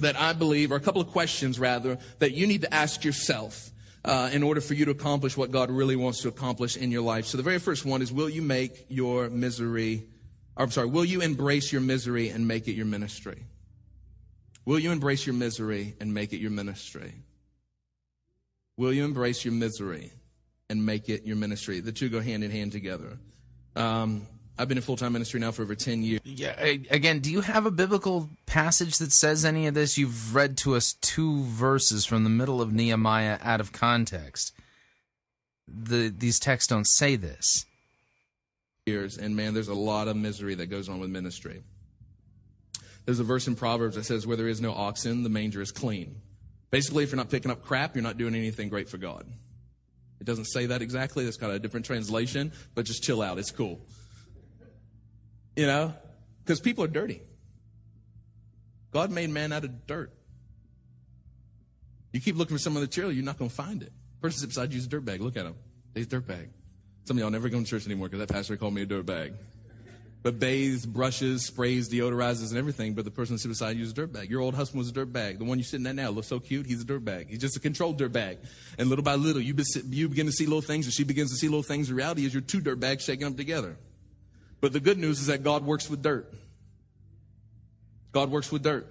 that 0.00 0.20
I 0.20 0.32
believe, 0.32 0.72
or 0.72 0.74
a 0.74 0.80
couple 0.80 1.00
of 1.00 1.06
questions 1.12 1.60
rather, 1.60 1.98
that 2.18 2.32
you 2.32 2.48
need 2.48 2.62
to 2.62 2.74
ask 2.74 3.04
yourself 3.04 3.70
uh, 4.06 4.30
in 4.32 4.42
order 4.44 4.60
for 4.60 4.74
you 4.74 4.84
to 4.84 4.92
accomplish 4.92 5.36
what 5.36 5.50
God 5.50 5.68
really 5.68 5.96
wants 5.96 6.22
to 6.22 6.28
accomplish 6.28 6.76
in 6.76 6.92
your 6.92 7.02
life. 7.02 7.26
So 7.26 7.36
the 7.36 7.42
very 7.42 7.58
first 7.58 7.84
one 7.84 8.02
is 8.02 8.12
will 8.12 8.30
you 8.30 8.40
make 8.40 8.86
your 8.88 9.28
misery, 9.28 10.06
or 10.56 10.64
I'm 10.64 10.70
sorry, 10.70 10.86
will 10.86 11.04
you 11.04 11.20
embrace 11.20 11.72
your 11.72 11.80
misery 11.80 12.28
and 12.28 12.46
make 12.46 12.68
it 12.68 12.72
your 12.72 12.86
ministry? 12.86 13.42
Will 14.64 14.78
you 14.78 14.92
embrace 14.92 15.26
your 15.26 15.34
misery 15.34 15.96
and 16.00 16.14
make 16.14 16.32
it 16.32 16.38
your 16.38 16.52
ministry? 16.52 17.14
Will 18.76 18.92
you 18.92 19.04
embrace 19.04 19.44
your 19.44 19.54
misery 19.54 20.12
and 20.70 20.86
make 20.86 21.08
it 21.08 21.24
your 21.24 21.36
ministry? 21.36 21.80
The 21.80 21.92
two 21.92 22.08
go 22.08 22.20
hand 22.20 22.44
in 22.44 22.50
hand 22.50 22.72
together. 22.72 23.18
Um, 23.74 24.26
I've 24.58 24.68
been 24.68 24.78
in 24.78 24.82
full 24.82 24.96
time 24.96 25.12
ministry 25.12 25.38
now 25.38 25.52
for 25.52 25.62
over 25.62 25.74
10 25.74 26.02
years. 26.02 26.20
Yeah, 26.24 26.52
again, 26.60 27.20
do 27.20 27.30
you 27.30 27.42
have 27.42 27.66
a 27.66 27.70
biblical 27.70 28.30
passage 28.46 28.98
that 28.98 29.12
says 29.12 29.44
any 29.44 29.66
of 29.66 29.74
this? 29.74 29.98
You've 29.98 30.34
read 30.34 30.56
to 30.58 30.74
us 30.74 30.94
two 30.94 31.42
verses 31.44 32.06
from 32.06 32.24
the 32.24 32.30
middle 32.30 32.62
of 32.62 32.72
Nehemiah 32.72 33.38
out 33.42 33.60
of 33.60 33.72
context. 33.72 34.52
The, 35.68 36.12
these 36.16 36.38
texts 36.38 36.68
don't 36.68 36.86
say 36.86 37.16
this. 37.16 37.66
Years, 38.86 39.18
and 39.18 39.36
man, 39.36 39.52
there's 39.52 39.68
a 39.68 39.74
lot 39.74 40.08
of 40.08 40.16
misery 40.16 40.54
that 40.54 40.66
goes 40.66 40.88
on 40.88 41.00
with 41.00 41.10
ministry. 41.10 41.62
There's 43.04 43.20
a 43.20 43.24
verse 43.24 43.46
in 43.46 43.56
Proverbs 43.56 43.96
that 43.96 44.04
says, 44.04 44.26
Where 44.26 44.36
there 44.36 44.48
is 44.48 44.60
no 44.60 44.72
oxen, 44.72 45.22
the 45.22 45.28
manger 45.28 45.60
is 45.60 45.70
clean. 45.70 46.16
Basically, 46.70 47.04
if 47.04 47.10
you're 47.10 47.16
not 47.16 47.30
picking 47.30 47.50
up 47.50 47.62
crap, 47.62 47.94
you're 47.94 48.02
not 48.02 48.16
doing 48.16 48.34
anything 48.34 48.68
great 48.68 48.88
for 48.88 48.96
God. 48.96 49.26
It 50.20 50.24
doesn't 50.24 50.46
say 50.46 50.66
that 50.66 50.82
exactly. 50.82 51.24
That's 51.24 51.36
got 51.36 51.50
a 51.50 51.58
different 51.58 51.86
translation, 51.86 52.52
but 52.74 52.86
just 52.86 53.02
chill 53.02 53.22
out. 53.22 53.38
It's 53.38 53.50
cool. 53.50 53.80
You 55.56 55.66
know, 55.66 55.94
Because 56.44 56.60
people 56.60 56.84
are 56.84 56.88
dirty. 56.88 57.22
God 58.92 59.10
made 59.10 59.30
man 59.30 59.52
out 59.52 59.64
of 59.64 59.86
dirt. 59.86 60.12
You 62.12 62.20
keep 62.20 62.36
looking 62.36 62.56
for 62.56 62.62
some 62.62 62.74
other 62.76 62.86
material, 62.86 63.12
you're 63.12 63.24
not 63.24 63.38
going 63.38 63.50
to 63.50 63.54
find 63.54 63.82
it. 63.82 63.92
Person 64.22 64.40
sits 64.40 64.54
beside 64.54 64.72
you 64.72 64.78
is 64.78 64.86
a 64.86 64.88
dirt 64.88 65.04
bag. 65.04 65.20
Look 65.20 65.36
at 65.36 65.44
him. 65.44 65.54
He's 65.94 66.06
a 66.06 66.08
dirt 66.08 66.26
bag. 66.26 66.50
Some 67.04 67.16
of 67.16 67.20
y'all 67.20 67.30
never 67.30 67.48
go 67.48 67.58
to 67.58 67.64
church 67.64 67.86
anymore 67.86 68.08
because 68.08 68.26
that 68.26 68.32
pastor 68.32 68.56
called 68.56 68.74
me 68.74 68.82
a 68.82 68.86
dirt 68.86 69.06
bag. 69.06 69.34
But 70.22 70.40
bathes, 70.40 70.84
brushes, 70.86 71.46
sprays, 71.46 71.88
deodorizes, 71.88 72.48
and 72.48 72.58
everything. 72.58 72.94
But 72.94 73.04
the 73.04 73.10
person 73.10 73.38
sitting 73.38 73.52
beside 73.52 73.76
you 73.76 73.84
is 73.84 73.92
a 73.92 73.94
dirt 73.94 74.12
bag. 74.12 74.28
Your 74.30 74.40
old 74.40 74.54
husband 74.54 74.78
was 74.78 74.88
a 74.88 74.92
dirt 74.92 75.12
bag. 75.12 75.38
The 75.38 75.44
one 75.44 75.58
you're 75.58 75.64
sitting 75.64 75.86
at 75.86 75.94
now 75.94 76.10
looks 76.10 76.26
so 76.26 76.40
cute. 76.40 76.66
He's 76.66 76.80
a 76.80 76.84
dirt 76.84 77.04
bag. 77.04 77.28
He's 77.28 77.38
just 77.38 77.56
a 77.56 77.60
controlled 77.60 77.98
dirt 77.98 78.12
bag. 78.12 78.38
And 78.76 78.88
little 78.88 79.04
by 79.04 79.14
little, 79.14 79.40
you, 79.40 79.54
be, 79.54 79.62
you 79.90 80.08
begin 80.08 80.26
to 80.26 80.32
see 80.32 80.46
little 80.46 80.62
things, 80.62 80.86
and 80.86 80.92
she 80.92 81.04
begins 81.04 81.30
to 81.30 81.36
see 81.36 81.46
little 81.46 81.62
things. 81.62 81.88
The 81.88 81.94
reality 81.94 82.24
is 82.24 82.34
you're 82.34 82.40
two 82.40 82.60
dirt 82.60 82.80
bags 82.80 83.04
shaking 83.04 83.24
them 83.24 83.36
together. 83.36 83.76
But 84.60 84.72
the 84.72 84.80
good 84.80 84.98
news 84.98 85.20
is 85.20 85.26
that 85.26 85.42
God 85.42 85.64
works 85.64 85.88
with 85.90 86.02
dirt. 86.02 86.32
God 88.12 88.30
works 88.30 88.50
with 88.50 88.62
dirt. 88.62 88.86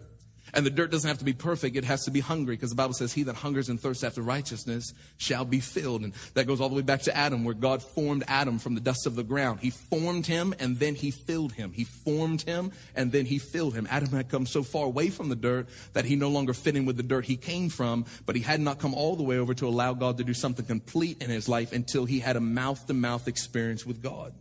And 0.54 0.66
the 0.66 0.70
dirt 0.70 0.90
doesn't 0.90 1.08
have 1.08 1.18
to 1.18 1.26
be 1.26 1.34
perfect. 1.34 1.76
It 1.76 1.84
has 1.84 2.06
to 2.06 2.12
be 2.12 2.22
hungry 2.22 2.56
because 2.56 2.70
the 2.70 2.78
Bible 2.78 2.94
says, 2.94 3.12
He 3.12 3.24
that 3.24 3.36
hungers 3.36 3.68
and 3.68 3.80
thirsts 3.80 4.06
after 4.06 4.22
righteousness 4.22 4.94
shall 5.18 5.44
be 5.44 5.60
filled. 5.60 6.04
And 6.04 6.14
that 6.34 6.46
goes 6.46 6.62
all 6.62 6.70
the 6.70 6.76
way 6.76 6.82
back 6.82 7.02
to 7.04 7.16
Adam, 7.16 7.44
where 7.44 7.54
God 7.54 7.84
formed 7.84 8.24
Adam 8.28 8.58
from 8.58 8.74
the 8.74 8.80
dust 8.80 9.06
of 9.06 9.16
the 9.16 9.24
ground. 9.24 9.60
He 9.60 9.72
formed 9.72 10.28
him 10.28 10.54
and 10.60 10.80
then 10.80 10.96
He 10.96 11.12
filled 11.12 11.52
him. 11.52 11.74
He 11.74 11.84
formed 11.84 12.44
him 12.44 12.72
and 12.96 13.12
then 13.12 13.26
He 13.26 13.38
filled 13.38 13.74
him. 13.74 13.86
Adam 13.90 14.10
had 14.10 14.30
come 14.30 14.46
so 14.46 14.64
far 14.64 14.86
away 14.86 15.10
from 15.10 15.28
the 15.28 15.36
dirt 15.36 15.68
that 15.92 16.06
he 16.06 16.16
no 16.16 16.30
longer 16.30 16.54
fit 16.54 16.78
in 16.78 16.86
with 16.86 16.96
the 16.96 17.04
dirt 17.04 17.26
he 17.26 17.36
came 17.36 17.70
from, 17.70 18.06
but 18.26 18.36
he 18.36 18.42
had 18.42 18.62
not 18.62 18.80
come 18.80 18.94
all 18.94 19.18
the 19.18 19.24
way 19.24 19.38
over 19.38 19.54
to 19.56 19.68
allow 19.68 19.94
God 19.94 20.18
to 20.20 20.24
do 20.24 20.34
something 20.34 20.66
complete 20.66 21.22
in 21.22 21.30
his 21.30 21.50
life 21.50 21.74
until 21.74 22.06
he 22.06 22.20
had 22.20 22.38
a 22.38 22.42
mouth 22.42 22.86
to 22.88 22.94
mouth 22.94 23.28
experience 23.28 23.86
with 23.86 24.02
God. 24.02 24.34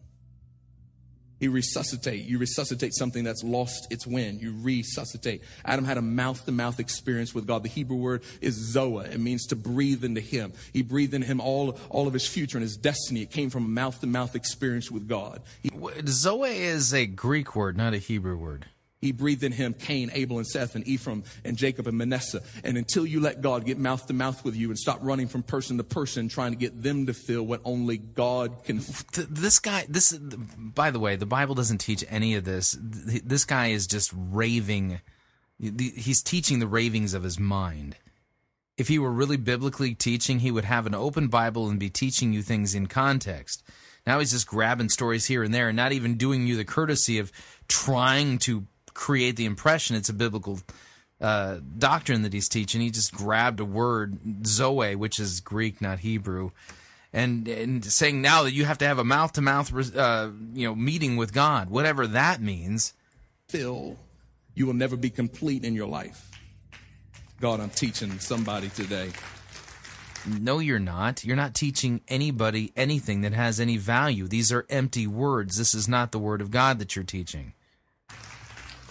You 1.45 1.51
resuscitate. 1.51 2.25
You 2.25 2.39
resuscitate 2.39 2.95
something 2.95 3.23
that's 3.23 3.45
lost 3.45 3.89
its 3.91 4.07
wind. 4.07 4.41
You 4.41 4.55
resuscitate. 4.63 5.43
Adam 5.63 5.85
had 5.85 5.99
a 5.99 6.03
mouth 6.03 6.43
to 6.47 6.53
mouth 6.53 6.81
experience 6.81 7.35
with 7.35 7.47
God. 7.47 7.63
The 7.63 7.69
Hebrew 7.69 7.99
word 7.99 8.23
is 8.41 8.55
zoe. 8.55 9.05
It 9.05 9.21
means 9.21 9.45
to 9.49 9.57
breathe 9.57 10.05
into 10.05 10.23
him. 10.23 10.55
He 10.73 10.81
breathed 10.81 11.13
in 11.13 11.21
him 11.21 11.43
all, 11.43 11.79
all 11.91 12.07
of 12.07 12.15
his 12.15 12.27
future 12.27 12.57
and 12.57 12.63
his 12.63 12.79
destiny. 12.79 13.21
It 13.21 13.31
came 13.31 13.51
from 13.51 13.67
a 13.67 13.69
mouth 13.69 14.01
to 14.01 14.07
mouth 14.07 14.35
experience 14.35 14.91
with 14.91 15.07
God. 15.07 15.43
He, 15.63 15.71
Zoe 16.07 16.49
is 16.49 16.95
a 16.95 17.05
Greek 17.05 17.55
word, 17.55 17.77
not 17.77 17.93
a 17.93 17.99
Hebrew 17.99 18.39
word. 18.39 18.65
He 19.05 19.13
breathed 19.13 19.45
in 19.45 19.53
him 19.53 19.75
Cain, 19.75 20.11
Abel, 20.15 20.39
and 20.39 20.47
Seth, 20.47 20.75
and 20.75 20.89
Ephraim, 20.89 21.25
and 21.45 21.59
Jacob, 21.59 21.87
and 21.87 21.99
Manasseh. 21.99 22.41
And 22.65 22.79
until 22.79 23.05
you 23.05 23.21
let 23.21 23.43
God 23.43 23.67
get 23.67 23.79
mouth 23.79 24.07
to 24.07 24.15
mouth 24.15 24.43
with 24.45 24.57
you 24.57 24.71
and 24.71 24.79
stop 24.79 24.99
running 25.03 25.29
from 25.29 25.43
person 25.43 25.77
to 25.77 25.85
person 25.85 26.29
trying 26.31 26.53
to 26.53 26.57
get 26.57 26.83
them 26.83 27.05
to 27.05 27.13
feel 27.13 27.43
what 27.43 27.61
only 27.65 27.99
God 27.99 28.65
can. 28.65 28.81
Th- 28.81 29.29
This 29.29 29.59
guy, 29.59 29.85
this, 29.91 30.13
by 30.13 30.91
the 30.91 30.99
way, 30.99 31.17
the 31.17 31.27
Bible 31.27 31.55
doesn't 31.55 31.79
teach 31.79 32.03
any 32.09 32.35
of 32.35 32.45
this. 32.45 32.77
This 32.81 33.45
guy 33.45 33.69
is 33.69 33.87
just 33.87 34.11
raving. 34.17 35.01
He's 35.59 36.23
teaching 36.23 36.59
the 36.59 36.67
ravings 36.67 37.13
of 37.13 37.25
his 37.25 37.39
mind. 37.39 37.97
If 38.79 38.89
he 38.89 38.99
were 38.99 39.13
really 39.13 39.37
biblically 39.37 39.95
teaching, 39.95 40.39
he 40.39 40.51
would 40.51 40.65
have 40.65 40.87
an 40.87 40.95
open 40.95 41.29
Bible 41.29 41.69
and 41.69 41.79
be 41.79 41.91
teaching 41.91 42.33
you 42.33 42.41
things 42.43 42.75
in 42.75 42.87
context. 42.87 43.63
Now 44.07 44.19
he's 44.19 44.33
just 44.33 44.47
grabbing 44.47 44.89
stories 44.89 45.27
here 45.27 45.43
and 45.43 45.53
there 45.53 45.69
and 45.69 45.77
not 45.77 45.93
even 45.93 46.17
doing 46.17 46.47
you 46.47 46.57
the 46.57 46.65
courtesy 46.65 47.19
of 47.19 47.31
trying 47.69 48.39
to 48.39 48.67
create 48.95 49.37
the 49.37 49.45
impression 49.45 49.97
it's 49.97 50.09
a 50.09 50.15
biblical 50.15 50.61
uh, 51.21 51.59
doctrine 51.79 52.23
that 52.23 52.33
he's 52.33 52.49
teaching. 52.49 52.81
He 52.81 52.91
just 52.91 53.13
grabbed 53.13 53.61
a 53.61 53.65
word, 53.65 54.47
Zoe, 54.47 54.95
which 54.95 55.19
is 55.19 55.41
Greek, 55.41 55.81
not 55.81 56.01
Hebrew, 56.01 56.51
and 57.13 57.47
and 57.49 57.85
saying 57.85 58.21
now 58.21 58.43
that 58.43 58.53
you 58.53 58.65
have 58.65 58.79
to 58.79 58.87
have 58.87 58.99
a 58.99 59.05
mouth 59.05 59.33
to 59.35 59.41
mouth, 59.41 59.73
you 59.73 60.67
know, 60.67 60.75
meeting 60.75 61.17
with 61.17 61.33
God, 61.33 61.71
whatever 61.71 62.07
that 62.07 62.41
means. 62.41 62.95
fill, 63.49 63.97
you 64.55 64.67
will 64.67 64.75
never 64.75 64.97
be 64.97 65.11
complete 65.11 65.65
in 65.65 65.75
your 65.75 65.87
life. 65.87 66.31
God, 67.41 67.61
I'm 67.61 67.71
teaching 67.71 68.19
somebody 68.19 68.69
today. 68.69 69.11
No, 70.27 70.59
you're 70.59 70.79
not. 70.79 71.25
You're 71.25 71.37
not 71.37 71.55
teaching 71.55 72.01
anybody 72.09 72.73
anything 72.77 73.21
that 73.21 73.35
has 73.35 73.61
any 73.61 73.77
value. 73.77 74.27
These 74.27 74.51
are 74.53 74.65
empty 74.71 75.07
words. 75.07 75.59
This 75.59 75.75
is 75.75 75.87
not 75.87 76.13
the 76.13 76.19
word 76.19 76.41
of 76.41 76.51
God 76.51 76.79
that 76.79 76.97
you're 76.97 77.05
teaching. 77.05 77.53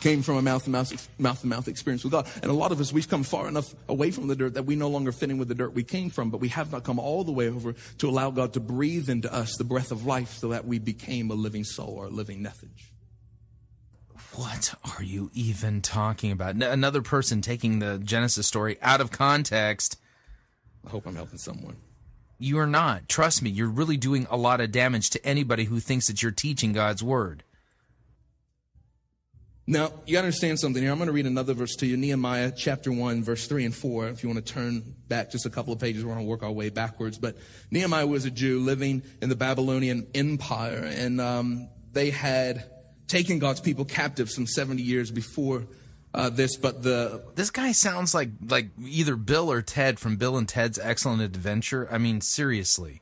Came 0.04 0.22
from 0.22 0.36
a 0.36 0.42
mouth 0.42 0.66
to 0.66 0.70
mouth, 0.70 1.10
mouth 1.18 1.40
to 1.40 1.48
mouth 1.48 1.70
experience 1.70 2.04
with 2.04 2.12
God. 2.12 2.28
And 2.42 2.52
a 2.52 2.54
lot 2.54 2.74
of 2.74 2.82
us, 2.82 2.92
we've 2.92 3.08
come 3.08 3.24
far 3.24 3.48
enough 3.48 3.74
away 3.88 4.12
from 4.12 4.28
the 4.28 4.36
dirt 4.36 4.56
that 4.56 4.66
we 4.66 4.76
no 4.76 4.90
longer 4.90 5.14
fit 5.14 5.30
in 5.30 5.38
with 5.38 5.48
the 5.48 5.56
dirt 5.56 5.74
we 5.74 5.84
came 5.84 6.10
from, 6.10 6.30
but 6.30 6.42
we 6.42 6.50
have 6.50 6.74
not 6.74 6.84
come 6.84 7.00
all 7.00 7.24
the 7.24 7.32
way 7.32 7.48
over 7.48 7.74
to 8.00 8.10
allow 8.10 8.30
God 8.30 8.52
to 8.54 8.60
breathe 8.60 9.10
into 9.10 9.34
us 9.34 9.56
the 9.56 9.64
breath 9.64 9.94
of 9.94 10.06
life 10.06 10.34
so 10.34 10.50
that 10.50 10.66
we 10.66 10.78
became 10.78 11.32
a 11.32 11.36
living 11.36 11.64
soul 11.64 11.96
or 11.98 12.08
a 12.08 12.10
living 12.10 12.42
message. 12.42 12.92
What 14.36 14.76
are 14.98 15.04
you 15.04 15.32
even 15.34 15.82
talking 15.82 16.34
about? 16.34 16.56
Another 16.56 17.02
person 17.02 17.42
taking 17.42 17.80
the 17.80 17.98
Genesis 17.98 18.46
story 18.46 18.78
out 18.82 19.00
of 19.00 19.10
context. 19.10 19.98
I 20.86 20.90
hope 20.90 21.08
I'm 21.08 21.16
helping 21.16 21.40
someone. 21.40 21.78
You 22.40 22.60
are 22.60 22.68
not. 22.68 23.08
Trust 23.08 23.42
me, 23.42 23.50
you're 23.50 23.70
really 23.70 23.96
doing 23.96 24.28
a 24.30 24.36
lot 24.36 24.60
of 24.60 24.74
damage 24.74 25.12
to 25.12 25.26
anybody 25.26 25.64
who 25.64 25.80
thinks 25.80 26.08
that 26.08 26.22
you're 26.22 26.34
teaching 26.34 26.74
God's 26.74 27.02
word. 27.02 27.46
Now, 29.66 29.94
you 30.06 30.14
gotta 30.14 30.26
understand 30.26 30.60
something 30.60 30.84
here. 30.84 30.92
I'm 30.92 31.00
gonna 31.00 31.14
read 31.14 31.26
another 31.26 31.54
verse 31.54 31.76
to 31.78 31.86
you, 31.86 31.96
Nehemiah 31.96 32.52
chapter 32.56 32.92
1, 32.92 33.24
verse 33.24 33.48
3 33.48 33.64
and 33.64 33.74
4. 33.74 34.10
If 34.10 34.22
you 34.22 34.28
wanna 34.28 34.42
turn 34.42 34.84
back 35.08 35.32
just 35.32 35.46
a 35.46 35.50
couple 35.50 35.72
of 35.72 35.80
pages, 35.80 36.04
we're 36.04 36.14
gonna 36.14 36.26
work 36.26 36.44
our 36.44 36.52
way 36.52 36.70
backwards. 36.70 37.18
But 37.18 37.38
Nehemiah 37.72 38.06
was 38.06 38.26
a 38.26 38.32
Jew 38.32 38.60
living 38.60 39.04
in 39.22 39.30
the 39.30 39.38
Babylonian 39.38 40.08
Empire, 40.14 40.84
and 40.84 41.22
um, 41.22 41.70
they 41.94 42.10
had 42.10 42.70
taken 43.08 43.40
God's 43.40 43.62
people 43.62 43.86
captive 43.86 44.30
some 44.30 44.48
70 44.48 44.82
years 44.82 45.12
before 45.12 45.66
uh, 46.14 46.30
this, 46.30 46.58
but 46.58 46.84
the 46.84 47.24
This 47.36 47.50
guy 47.50 47.72
sounds 47.72 48.14
like 48.14 48.30
like 48.48 48.68
either 48.86 49.16
Bill 49.16 49.52
or 49.52 49.62
Ted 49.62 50.00
from 50.00 50.18
Bill 50.18 50.38
and 50.38 50.48
Ted's 50.48 50.78
Excellent 50.78 51.22
Adventure. 51.22 51.88
I 51.90 51.98
mean, 51.98 52.22
seriously. 52.22 53.02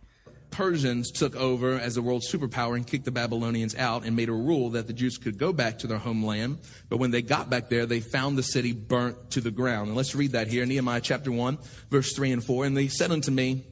Persians 0.52 1.12
took 1.12 1.36
over 1.36 1.80
as 1.80 1.96
the 1.96 2.02
world 2.02 2.24
superpower 2.30 2.76
and 2.76 2.86
kicked 2.86 3.06
the 3.06 3.12
Babylonians 3.12 3.76
out 3.76 4.04
and 4.04 4.16
made 4.16 4.30
a 4.30 4.34
rule 4.34 4.72
that 4.72 4.86
the 4.86 4.94
Jews 4.94 5.18
could 5.18 5.38
go 5.38 5.54
back 5.54 5.80
to 5.80 5.88
their 5.88 5.98
homeland. 5.98 6.60
But 6.90 6.98
when 6.98 7.12
they 7.12 7.22
got 7.22 7.50
back 7.50 7.70
there, 7.70 7.86
they 7.86 8.02
found 8.02 8.38
the 8.38 8.44
city 8.44 8.74
burnt 8.74 9.32
to 9.32 9.42
the 9.42 9.52
ground. 9.52 9.88
And 9.88 9.98
let's 9.98 10.14
read 10.14 10.34
that 10.34 10.48
here, 10.48 10.66
Nehemiah 10.66 11.02
chapter 11.02 11.32
1, 11.32 11.58
verse 11.90 12.14
3 12.14 12.34
and 12.34 12.44
4. 12.44 12.66
And 12.66 12.78
they 12.78 12.90
said 12.90 13.12
unto 13.12 13.32
me, 13.32 13.66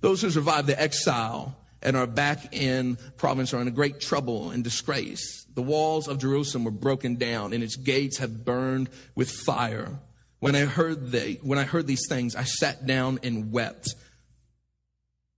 Those 0.00 0.22
who 0.22 0.30
survived 0.30 0.68
the 0.68 0.80
exile 0.80 1.56
and 1.82 1.96
are 1.96 2.06
back 2.06 2.54
in 2.54 2.96
province 3.16 3.52
are 3.54 3.60
in 3.60 3.70
great 3.74 4.00
trouble 4.00 4.50
and 4.50 4.62
disgrace. 4.62 5.46
The 5.54 5.62
walls 5.62 6.08
of 6.08 6.18
Jerusalem 6.18 6.64
were 6.64 6.70
broken 6.70 7.16
down 7.16 7.52
and 7.52 7.62
its 7.62 7.76
gates 7.76 8.18
have 8.18 8.44
burned 8.44 8.90
with 9.14 9.30
fire. 9.30 9.98
When 10.40 10.54
I 10.54 10.66
heard 10.66 11.10
they, 11.10 11.38
when 11.42 11.58
I 11.58 11.64
heard 11.64 11.86
these 11.86 12.06
things, 12.08 12.36
I 12.36 12.44
sat 12.44 12.86
down 12.86 13.18
and 13.22 13.50
wept 13.50 13.94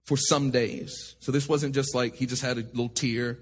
for 0.06 0.16
some 0.16 0.50
days. 0.50 1.16
So 1.20 1.32
this 1.32 1.48
wasn't 1.48 1.74
just 1.74 1.94
like 1.94 2.14
he 2.14 2.26
just 2.26 2.42
had 2.42 2.58
a 2.58 2.62
little 2.62 2.88
tear. 2.88 3.38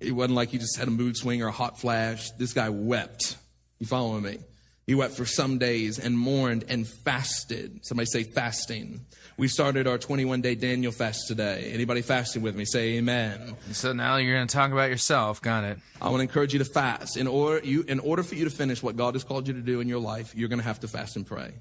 It 0.00 0.12
wasn't 0.12 0.34
like 0.34 0.50
he 0.50 0.58
just 0.58 0.78
had 0.78 0.88
a 0.88 0.90
mood 0.90 1.16
swing 1.16 1.42
or 1.42 1.48
a 1.48 1.52
hot 1.52 1.80
flash. 1.80 2.30
This 2.32 2.52
guy 2.52 2.68
wept. 2.68 3.36
You 3.78 3.86
following 3.86 4.22
me? 4.22 4.38
He 4.86 4.94
wept 4.94 5.14
for 5.14 5.24
some 5.24 5.56
days 5.58 5.98
and 5.98 6.16
mourned 6.16 6.66
and 6.68 6.86
fasted. 6.86 7.80
Somebody 7.86 8.06
say 8.06 8.22
fasting. 8.22 9.00
We 9.38 9.48
started 9.48 9.86
our 9.86 9.96
21 9.96 10.42
day 10.42 10.54
Daniel 10.54 10.92
fast 10.92 11.26
today. 11.26 11.70
Anybody 11.72 12.02
fasting 12.02 12.42
with 12.42 12.54
me? 12.54 12.66
Say 12.66 12.98
amen. 12.98 13.56
So 13.72 13.94
now 13.94 14.16
you're 14.16 14.34
going 14.34 14.46
to 14.46 14.54
talk 14.54 14.72
about 14.72 14.90
yourself. 14.90 15.40
Got 15.40 15.64
it. 15.64 15.78
I 16.02 16.10
want 16.10 16.18
to 16.18 16.22
encourage 16.22 16.52
you 16.52 16.58
to 16.58 16.66
fast. 16.66 17.16
In 17.16 17.26
order, 17.26 17.64
you, 17.64 17.82
in 17.88 17.98
order 17.98 18.22
for 18.22 18.34
you 18.34 18.44
to 18.44 18.50
finish 18.50 18.82
what 18.82 18.94
God 18.96 19.14
has 19.14 19.24
called 19.24 19.48
you 19.48 19.54
to 19.54 19.60
do 19.60 19.80
in 19.80 19.88
your 19.88 20.00
life, 20.00 20.34
you're 20.36 20.50
going 20.50 20.60
to 20.60 20.64
have 20.64 20.80
to 20.80 20.88
fast 20.88 21.16
and 21.16 21.26
pray. 21.26 21.54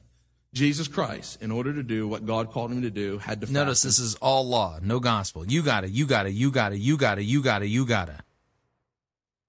Jesus 0.54 0.88
Christ, 0.88 1.42
in 1.42 1.52
order 1.52 1.74
to 1.74 1.82
do 1.82 2.08
what 2.08 2.26
God 2.28 2.52
called 2.52 2.72
him 2.72 2.84
to 2.84 2.92
do, 2.92 3.18
had 3.18 3.42
to 3.42 3.48
fast. 3.48 3.54
Notice 3.54 3.82
this 3.82 3.98
is 3.98 4.16
all 4.16 4.48
law, 4.48 4.80
no 4.82 5.00
gospel. 5.00 5.46
You 5.46 5.64
got 5.64 5.84
it. 5.84 5.90
You 5.90 6.06
got 6.06 6.28
it. 6.28 6.34
You 6.34 6.52
got 6.52 6.74
it. 6.74 6.78
You 6.78 6.96
got 6.96 7.18
it. 7.18 7.24
You 7.24 7.42
got 7.42 7.64
it. 7.64 7.68
You 7.68 7.86
got 7.86 8.10
it. 8.10 8.22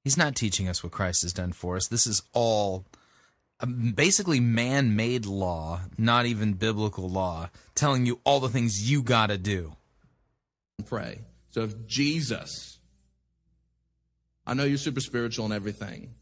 He's 0.03 0.17
not 0.17 0.35
teaching 0.35 0.67
us 0.67 0.83
what 0.83 0.93
Christ 0.93 1.23
has 1.23 1.33
done 1.33 1.53
for 1.53 1.77
us. 1.77 1.89
This 1.89 2.07
is 2.07 2.23
all 2.33 2.87
um, 3.61 3.93
basically 3.95 4.41
man-made 4.41 5.27
law, 5.27 5.83
not 5.99 6.27
even 6.27 6.55
biblical 6.55 7.09
law, 7.09 7.51
telling 7.75 8.07
you 8.07 8.21
all 8.25 8.41
the 8.41 8.49
things 8.49 8.91
you 8.91 9.03
got 9.03 9.27
to 9.27 9.39
do. 9.39 9.77
pray. 10.87 11.21
So 11.51 11.63
if 11.63 11.87
Jesus, 11.87 12.79
I 14.47 14.55
know 14.55 14.65
you're 14.65 14.79
super 14.79 15.01
spiritual 15.01 15.45
and 15.45 15.55
everything, 15.55 16.15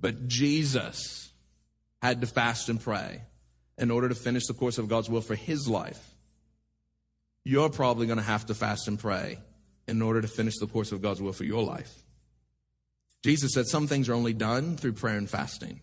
but 0.00 0.28
Jesus 0.28 1.32
had 2.00 2.22
to 2.22 2.26
fast 2.26 2.68
and 2.68 2.80
pray 2.80 3.22
in 3.82 3.90
order 3.90 4.08
to 4.08 4.14
finish 4.14 4.46
the 4.46 4.54
course 4.54 4.78
of 4.78 4.88
God's 4.88 5.10
will 5.10 5.20
for 5.20 5.34
his 5.34 5.68
life. 5.68 6.14
You're 7.44 7.68
probably 7.68 8.06
going 8.06 8.20
to 8.20 8.24
have 8.24 8.46
to 8.46 8.54
fast 8.54 8.86
and 8.86 8.96
pray 8.96 9.40
in 9.88 10.00
order 10.00 10.22
to 10.22 10.28
finish 10.28 10.56
the 10.58 10.68
course 10.68 10.92
of 10.92 11.02
God's 11.02 11.20
will 11.20 11.32
for 11.32 11.42
your 11.42 11.64
life. 11.64 11.92
Jesus 13.24 13.52
said 13.52 13.66
some 13.66 13.88
things 13.88 14.08
are 14.08 14.14
only 14.14 14.34
done 14.34 14.76
through 14.76 14.92
prayer 14.92 15.18
and 15.18 15.28
fasting. 15.28 15.80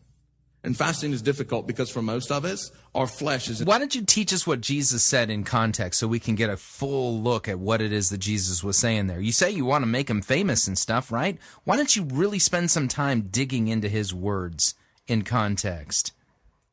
And 0.64 0.78
fasting 0.78 1.12
is 1.12 1.22
difficult 1.22 1.68
because 1.68 1.90
for 1.90 2.02
most 2.02 2.32
of 2.32 2.46
us, 2.46 2.72
our 2.96 3.08
flesh 3.08 3.50
is. 3.50 3.66
Why 3.66 3.80
don't 3.80 3.96
you 3.96 4.06
teach 4.06 4.32
us 4.34 4.48
what 4.48 4.62
Jesus 4.62 5.04
said 5.04 5.30
in 5.30 5.44
context 5.44 6.00
so 6.00 6.08
we 6.08 6.20
can 6.20 6.36
get 6.36 6.50
a 6.50 6.58
full 6.58 7.22
look 7.22 7.50
at 7.50 7.60
what 7.60 7.82
it 7.82 7.92
is 7.92 8.10
that 8.10 8.20
Jesus 8.20 8.64
was 8.64 8.78
saying 8.78 9.08
there? 9.08 9.20
You 9.20 9.34
say 9.34 9.52
you 9.52 9.66
want 9.66 9.82
to 9.82 9.88
make 9.88 10.10
him 10.10 10.22
famous 10.22 10.68
and 10.68 10.78
stuff, 10.78 11.12
right? 11.12 11.38
Why 11.66 11.76
don't 11.76 11.96
you 11.98 12.04
really 12.04 12.40
spend 12.40 12.72
some 12.72 12.88
time 12.88 13.28
digging 13.30 13.68
into 13.68 13.90
his 13.90 14.14
words 14.14 14.74
in 15.06 15.24
context? 15.24 16.14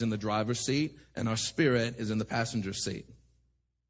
In 0.01 0.11
the 0.11 0.17
driver's 0.17 0.61
seat 0.61 0.97
and 1.15 1.29
our 1.29 1.37
spirit 1.37 1.97
is 1.99 2.11
in 2.11 2.19
the 2.19 2.25
passenger 2.25 2.73
seat. 2.73 3.07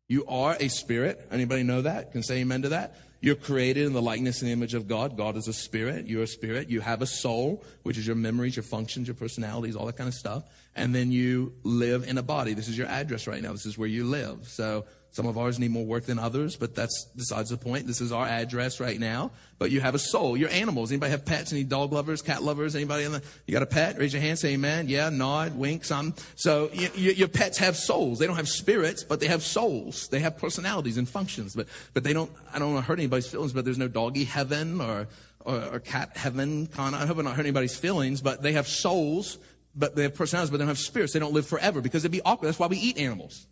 You 0.09 0.25
are 0.27 0.57
a 0.61 0.69
spirit. 0.69 1.27
Anybody 1.33 1.65
know 1.65 1.83
that? 1.83 2.13
Can 2.13 2.23
say 2.23 2.39
amen 2.39 2.63
to 2.63 2.69
that? 2.71 2.97
You're 3.21 3.35
created 3.35 3.87
in 3.87 3.93
the 3.93 4.03
likeness 4.03 4.43
and 4.43 4.51
image 4.51 4.75
of 4.75 4.87
God. 4.87 5.17
God 5.17 5.37
is 5.37 5.49
a 5.49 5.53
spirit. 5.53 6.07
You're 6.07 6.23
a 6.23 6.29
spirit. 6.29 6.69
You 6.71 6.81
have 6.81 7.03
a 7.03 7.07
soul, 7.07 7.65
which 7.83 7.99
is 7.99 8.07
your 8.07 8.15
memories, 8.15 8.55
your 8.55 8.63
functions, 8.63 9.09
your 9.09 9.17
personalities, 9.17 9.75
all 9.75 9.87
that 9.87 9.97
kind 9.97 10.07
of 10.07 10.15
stuff. 10.15 10.45
And 10.77 10.95
then 10.95 11.11
you 11.11 11.55
live 11.65 12.07
in 12.07 12.19
a 12.19 12.23
body. 12.23 12.55
This 12.55 12.69
is 12.69 12.79
your 12.79 12.87
address 12.87 13.27
right 13.27 13.43
now. 13.43 13.51
This 13.53 13.67
is 13.67 13.77
where 13.77 13.89
you 13.89 14.05
live. 14.05 14.47
So 14.47 14.85
some 15.17 15.27
of 15.27 15.39
ours 15.39 15.59
need 15.59 15.71
more 15.71 15.87
work 15.87 16.05
than 16.05 16.19
others, 16.19 16.57
but 16.57 16.75
that's 16.75 17.07
besides 17.17 17.49
the 17.49 17.57
point. 17.57 17.87
This 17.87 18.03
is 18.03 18.13
our 18.13 18.27
address 18.27 18.81
right 18.81 19.01
now. 19.01 19.31
But 19.59 19.71
you 19.71 19.81
have 19.81 19.95
a 19.95 19.99
soul. 19.99 20.37
You're 20.37 20.51
animals. 20.51 20.93
Anybody 20.93 21.13
have 21.13 21.25
pets? 21.25 21.55
Any 21.55 21.65
dog 21.65 21.91
lovers, 21.91 22.21
cat 22.21 22.43
lovers? 22.43 22.77
Anybody? 22.77 23.05
In 23.05 23.13
the, 23.13 23.23
you 23.47 23.53
got 23.53 23.63
a 23.63 23.67
pet? 23.67 23.97
Raise 23.99 24.13
your 24.13 24.21
hand. 24.21 24.39
Say 24.39 24.53
amen. 24.53 24.91
Yeah. 24.91 25.09
Nod. 25.09 25.57
Wink. 25.57 25.87
Something. 25.87 26.23
So 26.35 26.69
you, 26.71 26.91
you, 26.95 27.13
your 27.13 27.29
pets 27.29 27.57
have 27.57 27.79
souls. 27.79 28.19
They 28.19 28.27
don't 28.27 28.37
have 28.37 28.47
spirits, 28.47 29.05
but 29.05 29.21
they 29.21 29.27
have 29.29 29.43
souls. 29.43 30.07
They 30.09 30.19
have 30.19 30.37
personalities 30.37 30.99
and 30.99 31.09
functions. 31.09 31.57
But 31.57 31.67
but 31.95 32.05
they 32.05 32.13
don't. 32.13 32.31
I 32.53 32.59
don't 32.59 32.75
want 32.75 32.85
to 32.85 32.87
hurt 32.87 32.99
anybody's 32.99 33.27
feelings. 33.27 33.55
But 33.55 33.65
there's 33.65 33.79
no 33.79 33.89
doggy 33.89 34.25
heaven 34.25 34.83
or 34.83 35.09
or, 35.47 35.65
or 35.73 35.81
cat 35.81 36.15
heaven. 36.19 36.67
Con. 36.67 36.93
I 36.93 37.07
hope 37.07 37.17
I'm 37.17 37.25
not 37.25 37.37
hurting 37.37 37.47
anybody's 37.47 37.75
feelings. 37.75 38.21
But 38.21 38.43
they 38.43 38.53
have 38.53 38.69
souls. 38.69 39.39
But 39.75 39.97
they 39.97 40.03
have 40.03 40.15
personalities. 40.15 40.51
But 40.51 40.59
they 40.59 40.65
don't 40.65 40.69
have 40.69 40.79
spirits. 40.79 41.15
They 41.15 41.21
don't 41.21 41.33
live 41.33 41.47
forever 41.47 41.81
because 41.81 42.05
it'd 42.05 42.13
be 42.13 42.21
awkward. 42.21 42.49
That's 42.49 42.59
why 42.59 42.67
we 42.67 42.77
eat 42.77 42.99
animals 42.99 43.47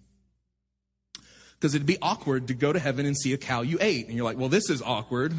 because 1.58 1.74
it'd 1.74 1.86
be 1.86 1.98
awkward 2.02 2.48
to 2.48 2.54
go 2.54 2.72
to 2.72 2.78
heaven 2.78 3.06
and 3.06 3.16
see 3.16 3.32
a 3.32 3.38
cow 3.38 3.62
you 3.62 3.78
ate. 3.80 4.06
And 4.06 4.16
you're 4.16 4.24
like, 4.24 4.38
well, 4.38 4.48
this 4.48 4.70
is 4.70 4.82
awkward 4.82 5.32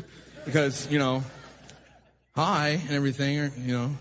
because, 0.45 0.89
you 0.91 0.99
know, 0.99 1.23
hi 2.35 2.79
and 2.81 2.91
everything, 2.91 3.39
or, 3.39 3.51
you 3.57 3.73
know. 3.73 3.91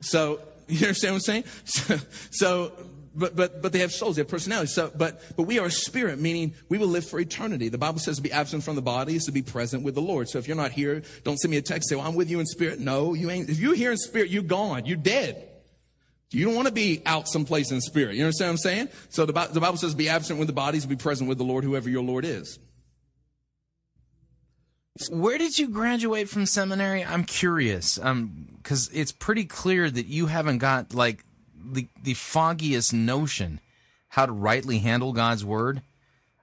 So, 0.00 0.40
you 0.68 0.86
understand 0.86 1.14
what 1.14 1.16
I'm 1.16 1.20
saying? 1.20 1.44
So, 1.64 1.96
so 2.30 2.72
but, 3.16 3.36
but, 3.36 3.62
but 3.62 3.72
they 3.72 3.78
have 3.80 3.92
souls, 3.92 4.16
they 4.16 4.20
have 4.20 4.28
personalities. 4.28 4.74
So, 4.74 4.90
but, 4.94 5.22
but 5.36 5.44
we 5.44 5.58
are 5.58 5.66
a 5.66 5.70
spirit, 5.70 6.18
meaning 6.18 6.54
we 6.68 6.78
will 6.78 6.88
live 6.88 7.08
for 7.08 7.20
eternity. 7.20 7.68
The 7.68 7.78
Bible 7.78 8.00
says 8.00 8.16
to 8.16 8.22
be 8.22 8.32
absent 8.32 8.64
from 8.64 8.74
the 8.76 8.82
body 8.82 9.14
is 9.14 9.24
to 9.24 9.32
be 9.32 9.42
present 9.42 9.84
with 9.84 9.94
the 9.94 10.02
Lord. 10.02 10.28
So 10.28 10.38
if 10.38 10.48
you're 10.48 10.56
not 10.56 10.72
here, 10.72 11.02
don't 11.22 11.38
send 11.38 11.50
me 11.50 11.56
a 11.56 11.62
text, 11.62 11.88
say, 11.88 11.96
well, 11.96 12.06
I'm 12.06 12.14
with 12.14 12.28
you 12.28 12.40
in 12.40 12.46
spirit. 12.46 12.80
No, 12.80 13.14
you 13.14 13.30
ain't. 13.30 13.48
If 13.48 13.60
you're 13.60 13.74
here 13.74 13.92
in 13.92 13.98
spirit, 13.98 14.30
you're 14.30 14.42
gone. 14.42 14.86
You're 14.86 14.96
dead. 14.96 15.48
You 16.34 16.44
don't 16.44 16.54
want 16.54 16.68
to 16.68 16.74
be 16.74 17.02
out 17.06 17.28
someplace 17.28 17.70
in 17.70 17.80
spirit. 17.80 18.16
You 18.16 18.24
understand 18.24 18.48
what 18.48 18.52
I'm 18.52 18.58
saying? 18.58 18.88
So 19.08 19.26
the, 19.26 19.32
the 19.52 19.60
Bible 19.60 19.76
says, 19.76 19.94
be 19.94 20.08
absent 20.08 20.38
with 20.38 20.48
the 20.48 20.54
bodies, 20.54 20.86
be 20.86 20.96
present 20.96 21.28
with 21.28 21.38
the 21.38 21.44
Lord, 21.44 21.64
whoever 21.64 21.88
your 21.88 22.02
Lord 22.02 22.24
is. 22.24 22.58
Where 25.10 25.38
did 25.38 25.58
you 25.58 25.68
graduate 25.68 26.28
from 26.28 26.46
seminary? 26.46 27.04
I'm 27.04 27.24
curious. 27.24 27.98
Um, 27.98 28.48
because 28.64 28.90
it's 28.94 29.12
pretty 29.12 29.44
clear 29.44 29.90
that 29.90 30.06
you 30.06 30.26
haven't 30.26 30.58
got 30.58 30.94
like 30.94 31.24
the 31.54 31.88
the 32.02 32.14
foggiest 32.14 32.92
notion 32.92 33.60
how 34.08 34.26
to 34.26 34.32
rightly 34.32 34.78
handle 34.78 35.12
God's 35.12 35.44
word. 35.44 35.82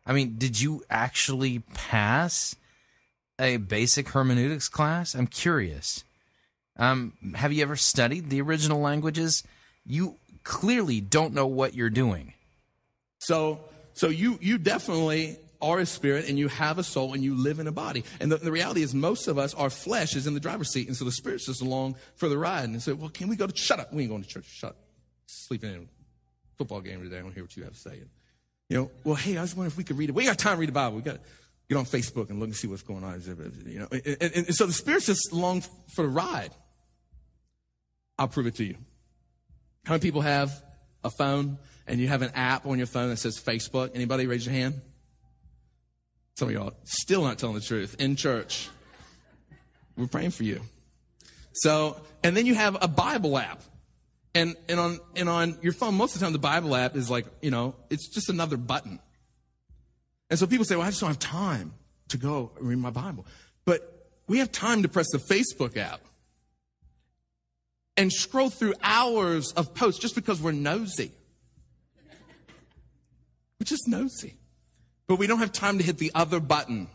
I 0.05 0.13
mean, 0.13 0.35
did 0.37 0.59
you 0.59 0.83
actually 0.89 1.59
pass 1.73 2.55
a 3.39 3.57
basic 3.57 4.09
hermeneutics 4.09 4.67
class? 4.67 5.15
I'm 5.15 5.27
curious. 5.27 6.03
Um, 6.77 7.13
have 7.35 7.53
you 7.53 7.61
ever 7.63 7.75
studied 7.75 8.29
the 8.29 8.41
original 8.41 8.79
languages? 8.81 9.43
You 9.85 10.17
clearly 10.43 11.01
don't 11.01 11.33
know 11.33 11.47
what 11.47 11.73
you're 11.73 11.89
doing. 11.89 12.33
So, 13.19 13.59
so 13.93 14.07
you, 14.07 14.37
you 14.41 14.57
definitely 14.57 15.37
are 15.61 15.79
a 15.79 15.85
spirit 15.85 16.27
and 16.27 16.39
you 16.39 16.47
have 16.47 16.79
a 16.79 16.83
soul 16.83 17.13
and 17.13 17.23
you 17.23 17.35
live 17.35 17.59
in 17.59 17.67
a 17.67 17.71
body. 17.71 18.03
And 18.19 18.31
the, 18.31 18.37
the, 18.37 18.51
reality 18.51 18.81
is 18.81 18.95
most 18.95 19.27
of 19.27 19.37
us, 19.37 19.53
our 19.53 19.69
flesh 19.69 20.15
is 20.15 20.25
in 20.25 20.33
the 20.33 20.39
driver's 20.39 20.71
seat. 20.71 20.87
And 20.87 20.97
so 20.97 21.05
the 21.05 21.11
spirit's 21.11 21.45
just 21.45 21.61
along 21.61 21.95
for 22.15 22.27
the 22.27 22.37
ride. 22.37 22.67
And 22.67 22.81
so, 22.81 22.95
well, 22.95 23.09
can 23.09 23.27
we 23.27 23.35
go 23.35 23.45
to, 23.45 23.55
shut 23.55 23.79
up. 23.79 23.93
We 23.93 24.03
ain't 24.03 24.11
going 24.11 24.23
to 24.23 24.27
church. 24.27 24.45
Shut 24.47 24.71
up. 24.71 24.77
Sleeping 25.27 25.73
in 25.73 25.89
football 26.57 26.81
game 26.81 27.03
today. 27.03 27.19
I 27.19 27.21
don't 27.21 27.33
hear 27.33 27.43
what 27.43 27.55
you 27.55 27.63
have 27.63 27.73
to 27.73 27.79
say. 27.79 28.01
You 28.69 28.77
know, 28.77 28.91
well, 29.03 29.15
hey, 29.15 29.37
I 29.37 29.41
was 29.41 29.55
wondering 29.55 29.71
if 29.71 29.77
we 29.77 29.83
could 29.83 29.97
read 29.97 30.09
it. 30.09 30.15
We 30.15 30.25
got 30.25 30.37
time 30.37 30.55
to 30.55 30.59
read 30.59 30.69
the 30.69 30.73
Bible. 30.73 30.95
We 30.95 31.03
got 31.03 31.15
to 31.15 31.21
get 31.69 31.77
on 31.77 31.85
Facebook 31.85 32.29
and 32.29 32.39
look 32.39 32.47
and 32.47 32.55
see 32.55 32.67
what's 32.67 32.81
going 32.81 33.03
on. 33.03 33.21
You 33.65 33.79
know, 33.79 33.87
and, 33.91 34.17
and, 34.19 34.47
and 34.47 34.55
so 34.55 34.65
the 34.65 34.73
spirit's 34.73 35.05
just 35.05 35.31
along 35.31 35.61
for 35.93 36.01
the 36.03 36.07
ride. 36.07 36.51
I'll 38.17 38.27
prove 38.27 38.47
it 38.47 38.55
to 38.55 38.63
you. 38.63 38.77
How 39.85 39.93
many 39.93 40.01
people 40.01 40.21
have 40.21 40.63
a 41.03 41.09
phone 41.09 41.57
and 41.87 41.99
you 41.99 42.07
have 42.07 42.21
an 42.21 42.31
app 42.35 42.65
on 42.65 42.77
your 42.77 42.87
phone 42.87 43.09
that 43.09 43.17
says 43.17 43.39
Facebook? 43.39 43.91
Anybody 43.95 44.27
raise 44.27 44.45
your 44.45 44.53
hand? 44.53 44.81
Some 46.37 46.49
of 46.49 46.53
y'all 46.53 46.73
still 46.83 47.23
not 47.23 47.39
telling 47.39 47.55
the 47.55 47.61
truth 47.61 47.95
in 47.99 48.15
church. 48.15 48.69
We're 49.97 50.07
praying 50.07 50.31
for 50.31 50.43
you. 50.43 50.61
So, 51.53 51.99
and 52.23 52.35
then 52.35 52.45
you 52.45 52.55
have 52.55 52.77
a 52.81 52.87
Bible 52.87 53.37
app. 53.37 53.61
And, 54.33 54.55
and 54.69 54.79
on, 54.79 54.99
and 55.17 55.27
on 55.27 55.57
your 55.61 55.73
phone, 55.73 55.95
most 55.95 56.13
of 56.13 56.21
the 56.21 56.25
time 56.25 56.31
the 56.31 56.39
Bible 56.39 56.73
app 56.73 56.95
is 56.95 57.09
like, 57.09 57.25
you 57.41 57.51
know, 57.51 57.75
it's 57.89 58.07
just 58.07 58.29
another 58.29 58.55
button. 58.55 58.99
And 60.29 60.39
so 60.39 60.47
people 60.47 60.63
say, 60.63 60.77
well, 60.77 60.87
I 60.87 60.89
just 60.89 61.01
don't 61.01 61.09
have 61.09 61.19
time 61.19 61.73
to 62.07 62.17
go 62.17 62.51
read 62.59 62.77
my 62.77 62.91
Bible. 62.91 63.25
But 63.65 64.09
we 64.27 64.39
have 64.39 64.49
time 64.49 64.83
to 64.83 64.87
press 64.87 65.07
the 65.11 65.17
Facebook 65.17 65.75
app 65.75 65.99
and 68.01 68.11
scroll 68.11 68.49
through 68.49 68.73
hours 68.81 69.51
of 69.51 69.75
posts 69.75 69.99
just 69.99 70.15
because 70.15 70.41
we're 70.41 70.51
nosy. 70.51 71.11
We're 73.59 73.65
just 73.65 73.87
nosy. 73.87 74.37
But 75.05 75.17
we 75.19 75.27
don't 75.27 75.37
have 75.37 75.51
time 75.51 75.77
to 75.77 75.83
hit 75.83 75.99
the 75.99 76.11
other 76.15 76.39
button. 76.39 76.87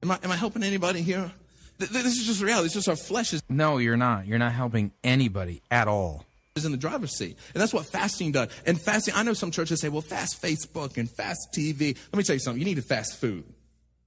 Am 0.00 0.12
I, 0.12 0.18
am 0.22 0.30
I 0.30 0.36
helping 0.36 0.62
anybody 0.62 1.02
here? 1.02 1.32
This 1.78 2.16
is 2.16 2.24
just 2.24 2.40
reality. 2.40 2.66
It's 2.66 2.74
just 2.74 2.88
our 2.88 2.94
flesh 2.94 3.32
is. 3.32 3.42
No, 3.48 3.78
you're 3.78 3.96
not. 3.96 4.28
You're 4.28 4.38
not 4.38 4.52
helping 4.52 4.92
anybody 5.02 5.60
at 5.72 5.88
all. 5.88 6.24
Is 6.54 6.64
in 6.64 6.70
the 6.70 6.78
driver's 6.78 7.16
seat. 7.16 7.36
And 7.52 7.60
that's 7.60 7.74
what 7.74 7.84
fasting 7.84 8.30
does. 8.30 8.50
And 8.64 8.80
fasting, 8.80 9.14
I 9.16 9.24
know 9.24 9.32
some 9.32 9.50
churches 9.50 9.80
say, 9.80 9.88
well, 9.88 10.02
fast 10.02 10.40
Facebook 10.40 10.98
and 10.98 11.10
fast 11.10 11.48
TV. 11.52 11.96
Let 12.12 12.16
me 12.16 12.22
tell 12.22 12.34
you 12.34 12.40
something. 12.40 12.60
You 12.60 12.64
need 12.64 12.76
to 12.76 12.82
fast 12.82 13.16
food. 13.16 13.42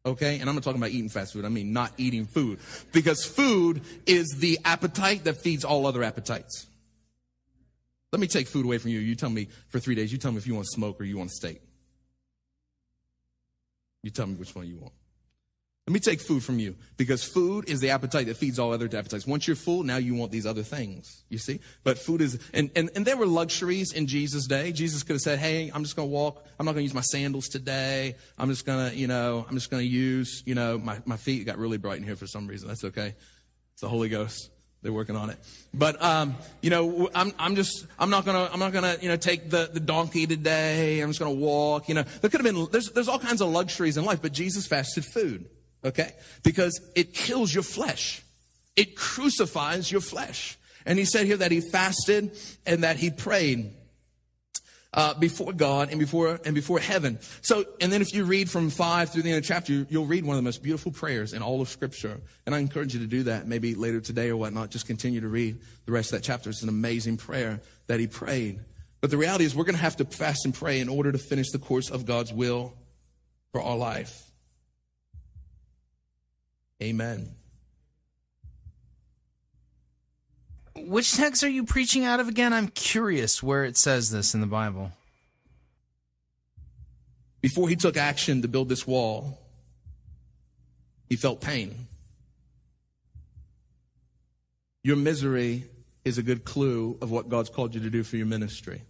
Okay? 0.08 0.40
And 0.40 0.50
I'm 0.50 0.56
not 0.56 0.64
talking 0.64 0.80
about 0.80 0.92
eating 0.92 1.10
fast 1.10 1.34
food. 1.34 1.46
I 1.46 1.50
mean 1.50 1.74
not 1.74 1.92
eating 1.98 2.26
food. 2.26 2.60
Because 2.94 3.26
food 3.26 3.82
is 4.06 4.28
the 4.40 4.58
appetite 4.64 5.26
that 5.26 5.36
feeds 5.36 5.66
all 5.66 5.86
other 5.86 6.04
appetites. 6.04 6.68
Let 8.12 8.22
me 8.22 8.28
take 8.28 8.48
food 8.48 8.66
away 8.66 8.78
from 8.78 8.92
you. 8.92 9.00
You 9.00 9.16
tell 9.16 9.30
me 9.30 9.50
for 9.68 9.80
three 9.80 9.96
days, 9.96 10.12
you 10.12 10.18
tell 10.18 10.32
me 10.32 10.38
if 10.38 10.48
you 10.48 10.56
want 10.56 10.68
smoke 10.68 11.02
or 11.02 11.04
you 11.04 11.18
want 11.18 11.32
steak. 11.32 11.62
You 14.02 14.12
tell 14.12 14.28
me 14.28 14.36
which 14.36 14.56
one 14.56 14.66
you 14.66 14.78
want. 14.78 14.94
Let 15.88 15.94
me 15.94 16.02
take 16.02 16.20
food 16.20 16.44
from 16.44 16.60
you 16.60 16.76
because 16.98 17.24
food 17.24 17.70
is 17.70 17.80
the 17.80 17.92
appetite 17.92 18.26
that 18.26 18.36
feeds 18.36 18.60
all 18.60 18.74
other 18.74 18.88
appetites. 18.88 19.26
Once 19.26 19.48
you're 19.48 19.56
full, 19.56 19.84
now 19.84 19.96
you 19.96 20.16
want 20.16 20.34
these 20.34 20.46
other 20.46 20.62
things. 20.62 21.24
You 21.30 21.38
see? 21.38 21.62
But 21.86 21.98
food 21.98 22.20
is, 22.20 22.38
and, 22.54 22.70
and, 22.76 22.90
and 22.94 23.06
there 23.06 23.16
were 23.16 23.26
luxuries 23.26 23.94
in 23.94 24.06
Jesus' 24.06 24.48
day. 24.48 24.74
Jesus 24.74 25.04
could 25.04 25.14
have 25.14 25.22
said, 25.22 25.40
Hey, 25.40 25.72
I'm 25.74 25.84
just 25.84 25.96
going 25.96 26.10
to 26.10 26.14
walk. 26.14 26.46
I'm 26.60 26.66
not 26.66 26.74
going 26.74 26.82
to 26.82 26.88
use 26.88 26.94
my 26.94 27.00
sandals 27.00 27.48
today. 27.48 28.16
I'm 28.38 28.50
just 28.50 28.66
going 28.66 28.90
to, 28.90 28.98
you 28.98 29.08
know, 29.08 29.46
I'm 29.48 29.56
just 29.56 29.72
going 29.72 29.82
to 29.82 29.88
use, 29.88 30.44
you 30.46 30.56
know, 30.56 30.78
my, 30.78 31.00
my 31.06 31.16
feet 31.16 31.46
got 31.46 31.58
really 31.58 31.78
bright 31.78 32.00
in 32.00 32.04
here 32.04 32.18
for 32.18 32.28
some 32.28 32.48
reason. 32.48 32.68
That's 32.68 32.84
okay. 32.84 33.16
It's 33.72 33.82
the 33.82 33.88
Holy 33.88 34.10
Ghost. 34.10 34.50
They're 34.82 34.92
working 34.92 35.16
on 35.16 35.30
it. 35.30 35.40
But, 35.74 36.02
um, 36.04 36.36
you 36.62 36.70
know, 36.70 37.10
I'm, 37.16 37.32
I'm 37.40 37.56
just, 37.56 37.88
I'm 37.98 38.10
not 38.10 38.26
gonna, 38.26 38.50
I'm 38.52 38.60
not 38.60 38.74
gonna, 38.74 38.98
you 39.02 39.08
know, 39.08 39.16
take 39.16 39.50
the, 39.50 39.70
the 39.72 39.80
donkey 39.80 40.28
today. 40.28 41.00
I'm 41.00 41.10
just 41.10 41.20
gonna 41.20 41.32
walk, 41.32 41.88
you 41.88 41.96
know. 41.96 42.04
There 42.04 42.30
could 42.30 42.42
have 42.42 42.56
been, 42.56 42.68
there's, 42.72 42.92
there's 42.92 43.08
all 43.08 43.20
kinds 43.20 43.42
of 43.42 43.50
luxuries 43.50 43.96
in 43.96 44.04
life, 44.04 44.22
but 44.22 44.34
Jesus 44.34 44.68
fasted 44.68 45.06
food. 45.06 45.50
Okay? 45.84 46.14
Because 46.44 46.80
it 46.96 47.14
kills 47.14 47.54
your 47.54 47.64
flesh. 47.64 48.22
It 48.76 48.96
crucifies 48.96 49.92
your 49.92 50.02
flesh. 50.02 50.58
And 50.86 50.98
he 50.98 51.06
said 51.06 51.26
here 51.26 51.38
that 51.38 51.52
he 51.52 51.62
fasted 51.62 52.38
and 52.66 52.84
that 52.84 52.98
he 52.98 53.10
prayed. 53.10 53.74
Uh, 54.94 55.14
before 55.14 55.52
God 55.52 55.90
and 55.92 56.00
before 56.00 56.40
and 56.44 56.56
before 56.56 56.80
heaven. 56.80 57.20
So, 57.42 57.66
and 57.82 57.92
then 57.92 58.02
if 58.02 58.14
you 58.14 58.24
read 58.24 58.50
from 58.50 58.70
five 58.70 59.12
through 59.12 59.24
the 59.24 59.30
end 59.30 59.38
of 59.38 59.44
the 59.44 59.48
chapter, 59.48 59.86
you'll 59.90 60.08
read 60.08 60.26
one 60.26 60.38
of 60.38 60.42
the 60.42 60.48
most 60.48 60.64
beautiful 60.64 60.92
prayers 60.92 61.34
in 61.34 61.44
all 61.44 61.62
of 61.62 61.68
Scripture. 61.70 62.20
And 62.46 62.56
I 62.56 62.60
encourage 62.60 62.94
you 62.96 63.02
to 63.02 63.06
do 63.06 63.24
that, 63.24 63.48
maybe 63.48 63.76
later 63.76 64.00
today 64.00 64.30
or 64.30 64.38
whatnot. 64.38 64.72
Just 64.72 64.88
continue 64.88 65.22
to 65.22 65.28
read 65.28 65.60
the 65.86 65.92
rest 65.92 66.14
of 66.14 66.20
that 66.20 66.26
chapter. 66.26 66.50
It's 66.50 66.64
an 66.64 66.70
amazing 66.70 67.18
prayer 67.18 67.60
that 67.88 68.00
he 68.00 68.08
prayed. 68.08 68.62
But 69.02 69.12
the 69.12 69.18
reality 69.18 69.44
is, 69.44 69.54
we're 69.54 69.66
going 69.66 69.76
to 69.76 69.82
have 69.82 69.98
to 69.98 70.06
fast 70.06 70.46
and 70.46 70.54
pray 70.54 70.80
in 70.80 70.90
order 70.90 71.12
to 71.12 71.18
finish 71.20 71.52
the 71.52 71.60
course 71.60 71.92
of 71.92 72.06
God's 72.06 72.34
will 72.34 72.74
for 73.52 73.62
our 73.62 73.78
life. 73.78 74.27
Amen. 76.82 77.36
Which 80.76 81.14
text 81.14 81.44
are 81.44 81.50
you 81.50 81.64
preaching 81.64 82.06
out 82.06 82.20
of 82.20 82.28
again? 82.28 82.54
I'm 82.54 82.68
curious 82.68 83.42
where 83.42 83.66
it 83.66 83.78
says 83.78 84.12
this 84.12 84.34
in 84.34 84.42
the 84.42 84.48
Bible. 84.48 84.92
Before 87.42 87.68
he 87.68 87.76
took 87.76 87.98
action 87.98 88.42
to 88.42 88.48
build 88.48 88.70
this 88.70 88.86
wall, 88.86 89.40
he 91.10 91.16
felt 91.16 91.42
pain. 91.42 91.88
Your 94.84 94.96
misery 94.96 95.66
is 96.06 96.18
a 96.18 96.24
good 96.24 96.46
clue 96.46 96.98
of 97.02 97.12
what 97.12 97.28
God's 97.28 97.50
called 97.50 97.74
you 97.76 97.82
to 97.82 97.90
do 97.90 98.04
for 98.04 98.18
your 98.18 98.26
ministry. 98.26 98.84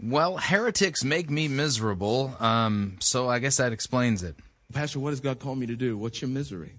Well, 0.00 0.36
heretics 0.38 1.04
make 1.04 1.30
me 1.30 1.46
miserable, 1.48 2.36
um, 2.40 2.96
so 3.00 3.28
I 3.28 3.38
guess 3.38 3.58
that 3.58 3.72
explains 3.72 4.22
it. 4.22 4.36
Pastor, 4.72 4.98
what 4.98 5.10
has 5.10 5.20
God 5.20 5.38
called 5.38 5.58
me 5.58 5.66
to 5.66 5.76
do? 5.76 5.96
What's 5.96 6.20
your 6.20 6.28
misery? 6.28 6.74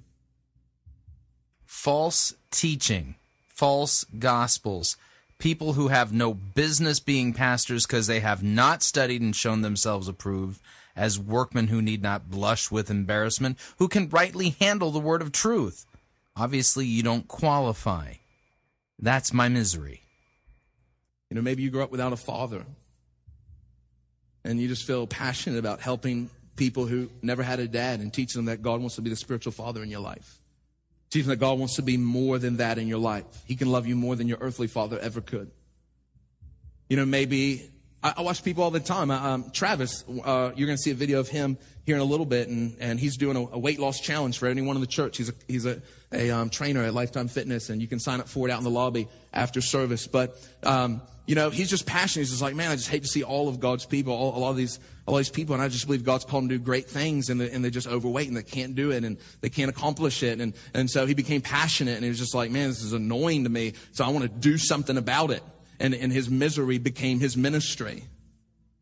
False 1.66 2.34
teaching, 2.52 3.16
false 3.48 4.04
gospels, 4.20 4.98
people 5.40 5.74
who 5.74 5.88
have 5.88 6.12
no 6.12 6.34
business 6.34 7.00
being 7.00 7.34
pastors 7.34 7.86
because 7.86 8.08
they 8.08 8.20
have 8.20 8.44
not 8.44 8.84
studied 8.84 9.22
and 9.22 9.36
shown 9.36 9.62
themselves 9.62 10.08
approved 10.08 10.60
as 10.96 11.20
workmen 11.20 11.68
who 11.68 11.82
need 11.82 12.02
not 12.02 12.30
blush 12.30 12.72
with 12.72 12.90
embarrassment, 12.90 13.58
who 13.78 13.88
can 13.88 14.10
rightly 14.10 14.56
handle 14.60 14.92
the 14.92 15.00
word 15.00 15.22
of 15.22 15.32
truth. 15.32 15.86
Obviously, 16.36 16.86
you 16.86 17.04
don't 17.04 17.28
qualify. 17.28 18.14
That's 19.00 19.32
my 19.32 19.48
misery. 19.48 20.02
You 21.30 21.36
know, 21.36 21.42
maybe 21.42 21.62
you 21.64 21.70
grew 21.70 21.84
up 21.84 21.92
without 21.92 22.14
a 22.14 22.18
father 22.18 22.66
and 24.48 24.60
you 24.60 24.68
just 24.68 24.86
feel 24.86 25.06
passionate 25.06 25.60
about 25.60 25.82
helping 25.82 26.30
people 26.56 26.86
who 26.86 27.10
never 27.22 27.44
had 27.44 27.60
a 27.60 27.68
dad 27.68 28.00
and 28.00 28.14
teaching 28.14 28.40
them 28.40 28.46
that 28.46 28.62
God 28.62 28.80
wants 28.80 28.96
to 28.96 29.02
be 29.02 29.10
the 29.10 29.16
spiritual 29.16 29.52
father 29.52 29.84
in 29.84 29.90
your 29.90 30.00
life. 30.00 30.40
Teaching 31.10 31.30
that 31.30 31.38
God 31.38 31.60
wants 31.60 31.76
to 31.76 31.82
be 31.82 31.98
more 31.98 32.40
than 32.40 32.58
that 32.58 32.78
in 32.78 32.88
your 32.88 32.98
life. 32.98 33.26
He 33.46 33.56
can 33.56 33.70
love 33.70 33.88
you 33.88 33.96
more 33.96 34.16
than 34.16 34.28
your 34.28 34.38
earthly 34.40 34.68
father 34.68 34.98
ever 35.00 35.22
could. 35.22 35.52
You 36.90 36.98
know, 36.98 37.06
maybe 37.06 37.70
I, 38.04 38.14
I 38.18 38.22
watch 38.22 38.44
people 38.44 38.64
all 38.64 38.72
the 38.72 38.80
time. 38.80 39.12
Um, 39.12 39.50
Travis, 39.52 40.04
uh, 40.08 40.52
you're 40.56 40.68
going 40.68 40.78
to 40.78 40.82
see 40.82 40.92
a 40.92 40.96
video 40.96 41.20
of 41.20 41.28
him 41.28 41.58
here 41.86 41.96
in 41.96 42.02
a 42.02 42.06
little 42.06 42.26
bit, 42.26 42.48
and, 42.50 42.76
and 42.80 43.00
he's 43.00 43.18
doing 43.18 43.38
a, 43.38 43.56
a 43.56 43.60
weight 43.60 43.80
loss 43.80 44.00
challenge 44.00 44.38
for 44.38 44.48
anyone 44.48 44.76
in 44.76 44.82
the 44.82 44.88
church. 44.88 45.18
He's 45.18 45.30
a, 45.30 45.34
he's 45.48 45.66
a, 45.66 45.82
a 46.12 46.30
um, 46.32 46.50
trainer 46.50 46.84
at 46.84 46.94
Lifetime 46.94 47.28
Fitness, 47.28 47.70
and 47.70 47.82
you 47.82 47.88
can 47.88 48.00
sign 48.00 48.20
up 48.20 48.28
for 48.28 48.48
it 48.48 48.52
out 48.52 48.58
in 48.58 48.64
the 48.64 48.70
lobby 48.70 49.08
after 49.34 49.62
service. 49.62 50.08
But 50.08 50.38
um, 50.64 51.02
you 51.28 51.36
know, 51.36 51.50
he's 51.50 51.70
just 51.70 51.86
passionate. 51.86 52.22
He's 52.22 52.30
just 52.30 52.42
like, 52.42 52.56
man, 52.56 52.72
I 52.72 52.76
just 52.76 52.90
hate 52.90 53.04
to 53.04 53.08
see 53.08 53.22
all 53.22 53.50
of 53.50 53.60
God's 53.60 53.86
people, 53.86 54.14
all, 54.14 54.38
a 54.38 54.40
lot 54.40 54.50
of 54.50 54.56
these, 54.56 54.80
all 55.06 55.18
these 55.18 55.30
people, 55.30 55.56
and 55.56 55.62
I 55.62 55.68
just 55.68 55.86
believe 55.86 56.06
God's 56.06 56.24
called 56.24 56.44
them 56.44 56.50
to 56.50 56.58
do 56.58 56.64
great 56.64 56.88
things, 56.88 57.30
and, 57.30 57.40
they, 57.40 57.52
and 57.52 57.64
they're 57.64 57.70
just 57.70 57.88
overweight 57.88 58.30
and 58.30 58.38
they 58.38 58.44
can't 58.44 58.76
do 58.76 58.92
it, 58.92 59.04
and 59.04 59.18
they 59.42 59.50
can't 59.50 59.70
accomplish 59.70 60.24
it, 60.24 60.40
and 60.40 60.54
and 60.74 60.90
so 60.90 61.06
he 61.06 61.14
became 61.14 61.42
passionate, 61.42 61.96
and 61.96 62.04
he 62.04 62.10
was 62.10 62.20
just 62.20 62.34
like, 62.34 62.50
man, 62.50 62.70
this 62.70 62.82
is 62.82 62.94
annoying 62.94 63.44
to 63.44 63.50
me, 63.50 63.74
so 63.92 64.06
I 64.06 64.10
want 64.10 64.24
to 64.24 64.30
do 64.30 64.58
something 64.58 64.98
about 64.98 65.32
it, 65.32 65.44
and 65.80 65.94
and 65.94 66.12
his 66.12 66.30
misery 66.30 66.78
became 66.78 67.20
his 67.20 67.38
ministry. 67.38 68.04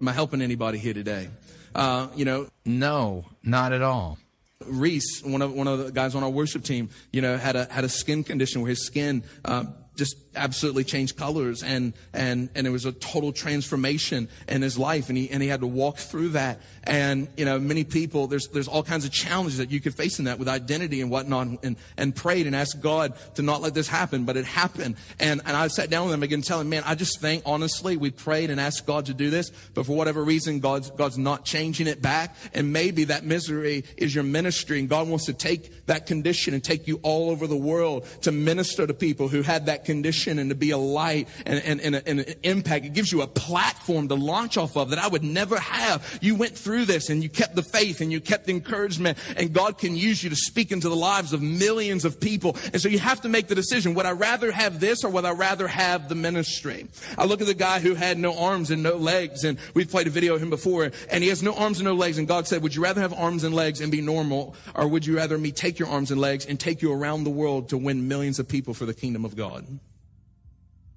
Am 0.01 0.07
I 0.07 0.11
helping 0.11 0.41
anybody 0.41 0.77
here 0.77 0.93
today? 0.93 1.29
Uh, 1.73 2.07
you 2.15 2.25
know, 2.25 2.47
no, 2.65 3.25
not 3.43 3.73
at 3.73 3.81
all. 3.81 4.17
Reese, 4.65 5.21
one 5.23 5.41
of 5.41 5.53
one 5.53 5.67
of 5.67 5.79
the 5.79 5.91
guys 5.91 6.15
on 6.15 6.23
our 6.23 6.29
worship 6.29 6.63
team, 6.63 6.89
you 7.11 7.21
know, 7.21 7.37
had 7.37 7.55
a 7.55 7.65
had 7.65 7.83
a 7.83 7.89
skin 7.89 8.23
condition 8.23 8.61
where 8.61 8.69
his 8.69 8.85
skin. 8.85 9.23
Uh, 9.43 9.65
just 9.95 10.17
absolutely 10.35 10.83
changed 10.83 11.15
colors 11.17 11.63
and 11.63 11.93
and 12.13 12.49
and 12.55 12.67
it 12.67 12.69
was 12.69 12.85
a 12.85 12.91
total 12.91 13.31
transformation 13.31 14.27
in 14.47 14.61
his 14.61 14.77
life. 14.77 15.09
And 15.09 15.17
he 15.17 15.29
and 15.29 15.41
he 15.41 15.49
had 15.49 15.61
to 15.61 15.67
walk 15.67 15.97
through 15.97 16.29
that. 16.29 16.59
And 16.83 17.27
you 17.37 17.45
know 17.45 17.59
many 17.59 17.83
people 17.83 18.27
there's 18.27 18.47
there's 18.49 18.67
all 18.67 18.83
kinds 18.83 19.05
of 19.05 19.11
challenges 19.11 19.57
that 19.57 19.71
you 19.71 19.79
could 19.79 19.95
face 19.95 20.19
in 20.19 20.25
that 20.25 20.39
with 20.39 20.47
identity 20.47 21.01
and 21.01 21.09
whatnot 21.09 21.47
and 21.63 21.75
and 21.97 22.15
prayed 22.15 22.47
and 22.47 22.55
asked 22.55 22.81
God 22.81 23.13
to 23.35 23.41
not 23.41 23.61
let 23.61 23.73
this 23.73 23.87
happen 23.87 24.25
but 24.25 24.37
it 24.37 24.45
happened. 24.45 24.95
And 25.19 25.41
and 25.45 25.55
I 25.55 25.67
sat 25.67 25.89
down 25.89 26.05
with 26.05 26.13
him 26.13 26.23
again 26.23 26.41
telling 26.41 26.65
him 26.65 26.69
man 26.69 26.83
I 26.85 26.95
just 26.95 27.19
think 27.21 27.43
honestly 27.45 27.97
we 27.97 28.11
prayed 28.11 28.49
and 28.49 28.59
asked 28.59 28.85
God 28.85 29.07
to 29.07 29.13
do 29.13 29.29
this 29.29 29.49
but 29.73 29.85
for 29.85 29.95
whatever 29.95 30.23
reason 30.23 30.59
God's 30.59 30.91
God's 30.91 31.17
not 31.17 31.45
changing 31.45 31.87
it 31.87 32.01
back. 32.01 32.35
And 32.53 32.73
maybe 32.73 33.05
that 33.05 33.25
misery 33.25 33.85
is 33.97 34.13
your 34.13 34.23
ministry 34.23 34.79
and 34.79 34.89
God 34.89 35.07
wants 35.07 35.25
to 35.25 35.33
take 35.33 35.85
that 35.85 36.05
condition 36.05 36.53
and 36.53 36.63
take 36.63 36.87
you 36.87 36.99
all 37.03 37.29
over 37.29 37.47
the 37.47 37.55
world 37.55 38.05
to 38.21 38.31
minister 38.31 38.85
to 38.85 38.93
people 38.93 39.27
who 39.27 39.41
had 39.41 39.67
that 39.67 39.84
condition 39.85 40.39
and 40.39 40.49
to 40.49 40.55
be 40.55 40.71
a 40.71 40.77
light 40.77 41.27
and, 41.45 41.63
and, 41.63 41.81
and, 41.81 41.95
and, 42.07 42.19
an 42.19 42.35
impact. 42.43 42.85
It 42.85 42.93
gives 42.93 43.11
you 43.11 43.21
a 43.21 43.27
platform 43.27 44.07
to 44.09 44.15
launch 44.15 44.57
off 44.57 44.75
of 44.75 44.89
that 44.89 44.99
I 44.99 45.07
would 45.07 45.23
never 45.23 45.57
have. 45.59 46.19
You 46.21 46.35
went 46.35 46.57
through 46.57 46.85
this 46.85 47.09
and 47.09 47.23
you 47.23 47.29
kept 47.29 47.55
the 47.55 47.63
faith 47.63 48.01
and 48.01 48.11
you 48.11 48.19
kept 48.19 48.49
encouragement 48.49 49.17
and 49.37 49.53
God 49.53 49.77
can 49.77 49.95
use 49.95 50.23
you 50.23 50.29
to 50.29 50.35
speak 50.35 50.71
into 50.71 50.89
the 50.89 50.95
lives 50.95 51.33
of 51.33 51.41
millions 51.41 52.05
of 52.05 52.19
people. 52.19 52.57
And 52.73 52.81
so 52.81 52.89
you 52.89 52.99
have 52.99 53.21
to 53.21 53.29
make 53.29 53.47
the 53.47 53.55
decision. 53.55 53.93
Would 53.93 54.05
I 54.05 54.11
rather 54.11 54.51
have 54.51 54.79
this 54.79 55.03
or 55.03 55.09
would 55.09 55.25
I 55.25 55.31
rather 55.31 55.67
have 55.67 56.09
the 56.09 56.15
ministry? 56.15 56.87
I 57.17 57.25
look 57.25 57.41
at 57.41 57.47
the 57.47 57.53
guy 57.53 57.79
who 57.79 57.93
had 57.93 58.17
no 58.17 58.37
arms 58.37 58.71
and 58.71 58.83
no 58.83 58.95
legs 58.95 59.43
and 59.43 59.57
we've 59.73 59.89
played 59.89 60.07
a 60.07 60.09
video 60.09 60.35
of 60.35 60.41
him 60.41 60.49
before 60.49 60.91
and 61.09 61.23
he 61.23 61.29
has 61.29 61.43
no 61.43 61.53
arms 61.53 61.79
and 61.79 61.85
no 61.85 61.93
legs 61.93 62.17
and 62.17 62.27
God 62.27 62.47
said, 62.47 62.61
would 62.63 62.75
you 62.75 62.83
rather 62.83 63.01
have 63.01 63.13
arms 63.13 63.43
and 63.43 63.53
legs 63.53 63.81
and 63.81 63.91
be 63.91 64.01
normal 64.01 64.55
or 64.73 64.87
would 64.87 65.05
you 65.05 65.15
rather 65.17 65.37
me 65.37 65.51
take 65.51 65.79
your 65.79 65.89
arms 65.89 66.11
and 66.11 66.19
legs 66.19 66.45
and 66.45 66.59
take 66.59 66.81
you 66.81 66.91
around 66.91 67.23
the 67.23 67.29
world 67.29 67.69
to 67.69 67.77
win 67.77 68.07
millions 68.07 68.39
of 68.39 68.47
people 68.47 68.73
for 68.73 68.85
the 68.85 68.93
kingdom 68.93 69.25
of 69.25 69.35
God? 69.35 69.74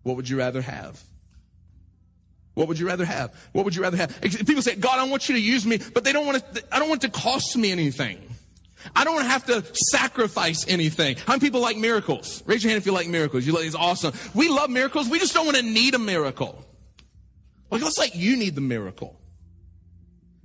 What 0.09 0.17
would 0.17 0.29
you 0.29 0.39
rather 0.39 0.63
have? 0.63 1.03
What 2.55 2.67
would 2.67 2.79
you 2.79 2.87
rather 2.87 3.05
have? 3.05 3.35
What 3.53 3.67
would 3.67 3.77
you 3.77 3.83
rather 3.83 3.99
have? 3.99 4.19
People 4.23 4.63
say, 4.63 4.75
God, 4.75 4.99
I 4.99 5.05
want 5.05 5.29
you 5.29 5.35
to 5.35 5.41
use 5.41 5.67
me, 5.67 5.79
but 5.93 6.03
they 6.03 6.13
don't 6.13 6.25
want 6.25 6.55
to, 6.55 6.65
I 6.75 6.79
don't 6.79 6.89
want 6.89 7.03
to 7.03 7.11
cost 7.11 7.55
me 7.59 7.71
anything. 7.71 8.19
I 8.97 9.05
don't 9.05 9.15
want 9.15 9.27
to 9.27 9.31
have 9.31 9.45
to 9.47 9.65
sacrifice 9.75 10.67
anything. 10.67 11.17
How 11.17 11.35
many 11.35 11.41
people 11.41 11.61
like 11.61 11.77
miracles? 11.77 12.43
Raise 12.47 12.65
your 12.65 12.71
hand 12.71 12.81
if 12.81 12.87
you 12.87 12.93
like 12.93 13.07
miracles. 13.07 13.47
You 13.47 13.53
like 13.53 13.67
it's 13.67 13.75
awesome. 13.75 14.15
We 14.35 14.49
love 14.49 14.71
miracles. 14.71 15.11
We 15.11 15.19
just 15.19 15.35
don't 15.35 15.45
want 15.45 15.59
to 15.59 15.63
need 15.63 15.95
a 15.95 15.99
miracle. 15.99 16.65
Like 17.71 17.83
let's 17.83 17.99
like 17.99 18.17
you 18.17 18.39
need 18.39 18.55
the 18.55 18.63
miracle. 18.63 19.21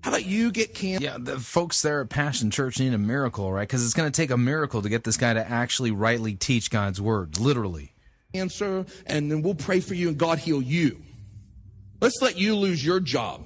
How 0.02 0.10
about 0.10 0.26
you 0.26 0.52
get 0.52 0.73
cancer? 0.73 1.06
Yeah, 1.06 1.18
the 1.18 1.40
folks 1.40 1.81
there 1.81 2.02
at 2.02 2.10
Passion 2.10 2.52
Church 2.52 2.80
need 2.80 2.94
a 2.94 2.98
miracle, 2.98 3.49
right? 3.49 3.65
Because 3.65 3.85
it's 3.85 3.94
going 3.94 4.11
to 4.11 4.15
take 4.15 4.31
a 4.31 4.38
miracle 4.38 4.81
to 4.81 4.90
get 4.90 5.06
this 5.06 5.15
guy 5.15 5.34
to 5.34 5.49
actually 5.49 5.91
rightly 5.91 6.35
teach 6.35 6.69
God's 6.69 6.99
word, 6.99 7.40
literally. 7.40 7.92
Cancer, 8.34 8.85
and 9.05 9.31
then 9.31 9.41
we'll 9.41 9.55
pray 9.55 9.80
for 9.80 9.93
you 9.93 10.10
and 10.10 10.18
God 10.18 10.39
heal 10.39 10.61
you. 10.61 11.01
Let's 12.01 12.19
let 12.22 12.38
you 12.38 12.55
lose 12.55 12.84
your 12.84 12.99
job. 12.99 13.45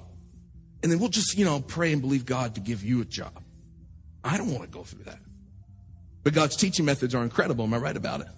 And 0.82 0.90
then 0.90 0.98
we'll 0.98 1.10
just, 1.10 1.36
you 1.36 1.44
know, 1.44 1.60
pray 1.60 1.92
and 1.92 2.00
believe 2.00 2.24
God 2.24 2.54
to 2.54 2.60
give 2.60 2.82
you 2.82 3.00
a 3.00 3.04
job. 3.04 3.42
I 4.24 4.36
don't 4.36 4.50
want 4.50 4.62
to 4.62 4.68
go 4.68 4.82
through 4.82 5.04
that. 5.04 5.18
But 6.24 6.34
God's 6.34 6.56
teaching 6.56 6.84
methods 6.84 7.14
are 7.14 7.22
incredible. 7.22 7.64
Am 7.64 7.74
I 7.74 7.78
right 7.78 7.96
about 7.96 8.20
it? 8.20 8.28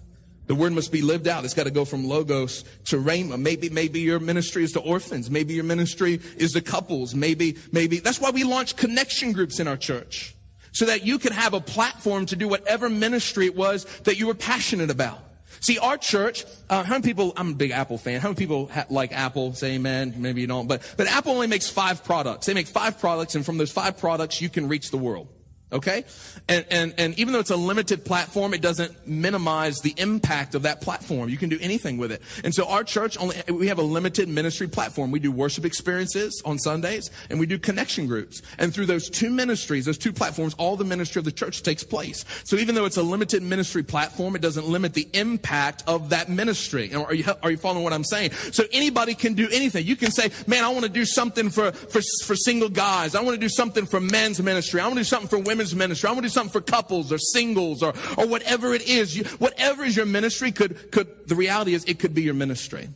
The 0.47 0.55
word 0.55 0.73
must 0.73 0.91
be 0.91 1.01
lived 1.01 1.27
out. 1.27 1.45
It's 1.45 1.53
got 1.53 1.63
to 1.63 1.71
go 1.71 1.85
from 1.85 2.05
logos 2.05 2.65
to 2.85 2.97
rhema. 2.97 3.39
Maybe, 3.39 3.69
maybe 3.69 4.01
your 4.01 4.19
ministry 4.19 4.63
is 4.63 4.73
to 4.73 4.79
orphans. 4.81 5.29
Maybe 5.29 5.53
your 5.53 5.63
ministry 5.63 6.19
is 6.35 6.51
to 6.53 6.61
couples. 6.61 7.15
Maybe, 7.15 7.57
maybe. 7.71 7.99
That's 7.99 8.19
why 8.19 8.31
we 8.31 8.43
launch 8.43 8.75
connection 8.75 9.31
groups 9.31 9.59
in 9.59 9.67
our 9.67 9.77
church. 9.77 10.35
So 10.73 10.85
that 10.85 11.05
you 11.05 11.19
can 11.19 11.33
have 11.33 11.53
a 11.53 11.61
platform 11.61 12.25
to 12.27 12.35
do 12.35 12.47
whatever 12.47 12.89
ministry 12.89 13.45
it 13.45 13.55
was 13.55 13.85
that 14.03 14.19
you 14.19 14.27
were 14.27 14.33
passionate 14.33 14.89
about. 14.89 15.19
See, 15.61 15.77
our 15.77 15.95
church, 15.95 16.43
uh, 16.71 16.83
how 16.83 16.95
many 16.95 17.03
people, 17.03 17.33
I'm 17.37 17.51
a 17.51 17.53
big 17.53 17.69
Apple 17.69 17.99
fan. 17.99 18.19
How 18.19 18.29
many 18.29 18.37
people 18.37 18.67
ha- 18.67 18.87
like 18.89 19.13
Apple? 19.13 19.53
Say 19.53 19.75
amen. 19.75 20.15
Maybe 20.17 20.41
you 20.41 20.47
don't. 20.47 20.67
But, 20.67 20.81
but 20.97 21.07
Apple 21.07 21.33
only 21.33 21.45
makes 21.45 21.69
five 21.69 22.03
products. 22.03 22.47
They 22.47 22.55
make 22.55 22.67
five 22.67 22.99
products 22.99 23.35
and 23.35 23.45
from 23.45 23.59
those 23.59 23.71
five 23.71 23.97
products, 23.99 24.41
you 24.41 24.49
can 24.49 24.67
reach 24.67 24.89
the 24.89 24.97
world. 24.97 25.27
Okay? 25.73 26.03
And, 26.49 26.65
and, 26.69 26.93
and 26.97 27.17
even 27.17 27.33
though 27.33 27.39
it's 27.39 27.49
a 27.49 27.55
limited 27.55 28.03
platform, 28.03 28.53
it 28.53 28.61
doesn't 28.61 29.07
minimize 29.07 29.77
the 29.79 29.93
impact 29.97 30.53
of 30.53 30.63
that 30.63 30.81
platform. 30.81 31.29
You 31.29 31.37
can 31.37 31.49
do 31.49 31.57
anything 31.61 31.97
with 31.97 32.11
it. 32.11 32.21
And 32.43 32.53
so 32.53 32.67
our 32.67 32.83
church 32.83 33.17
only, 33.17 33.37
we 33.49 33.67
have 33.67 33.79
a 33.79 33.83
limited 33.83 34.27
ministry 34.27 34.67
platform. 34.67 35.11
We 35.11 35.19
do 35.19 35.31
worship 35.31 35.63
experiences 35.63 36.41
on 36.43 36.59
Sundays 36.59 37.09
and 37.29 37.39
we 37.39 37.45
do 37.45 37.57
connection 37.57 38.05
groups. 38.05 38.41
And 38.57 38.73
through 38.73 38.87
those 38.87 39.09
two 39.09 39.29
ministries, 39.29 39.85
those 39.85 39.97
two 39.97 40.11
platforms, 40.11 40.53
all 40.55 40.75
the 40.75 40.83
ministry 40.83 41.19
of 41.19 41.25
the 41.25 41.31
church 41.31 41.63
takes 41.63 41.83
place. 41.83 42.25
So 42.43 42.57
even 42.57 42.75
though 42.75 42.85
it's 42.85 42.97
a 42.97 43.03
limited 43.03 43.41
ministry 43.41 43.83
platform, 43.83 44.35
it 44.35 44.41
doesn't 44.41 44.67
limit 44.67 44.93
the 44.93 45.07
impact 45.13 45.83
of 45.87 46.09
that 46.09 46.27
ministry. 46.27 46.93
Are 46.93 47.13
you, 47.13 47.23
are 47.41 47.51
you 47.51 47.57
following 47.57 47.85
what 47.85 47.93
I'm 47.93 48.03
saying? 48.03 48.31
So 48.51 48.65
anybody 48.73 49.13
can 49.15 49.35
do 49.35 49.47
anything. 49.51 49.85
You 49.85 49.95
can 49.95 50.11
say, 50.11 50.31
man, 50.47 50.65
I 50.65 50.69
want 50.69 50.83
to 50.83 50.89
do 50.89 51.05
something 51.05 51.49
for, 51.49 51.71
for, 51.71 52.01
for 52.25 52.35
single 52.35 52.69
guys. 52.69 53.15
I 53.15 53.21
want 53.21 53.35
to 53.35 53.39
do 53.39 53.49
something 53.49 53.85
for 53.85 54.01
men's 54.01 54.41
ministry. 54.41 54.81
I 54.81 54.83
want 54.85 54.95
to 54.95 55.01
do 55.01 55.05
something 55.05 55.29
for 55.29 55.39
women 55.39 55.60
women's 55.61 55.75
ministry. 55.75 56.07
I 56.07 56.11
want 56.11 56.23
to 56.23 56.29
do 56.29 56.33
something 56.33 56.51
for 56.51 56.61
couples 56.61 57.11
or 57.11 57.17
singles 57.17 57.83
or, 57.83 57.93
or 58.17 58.27
whatever 58.27 58.73
it 58.73 58.87
is. 58.87 59.15
You, 59.15 59.23
whatever 59.39 59.83
is 59.83 59.95
your 59.95 60.05
ministry 60.05 60.51
could, 60.51 60.91
could, 60.91 61.27
the 61.27 61.35
reality 61.35 61.73
is 61.73 61.83
it 61.85 61.99
could 61.99 62.13
be 62.13 62.23
your 62.23 62.33
ministry. 62.33 62.89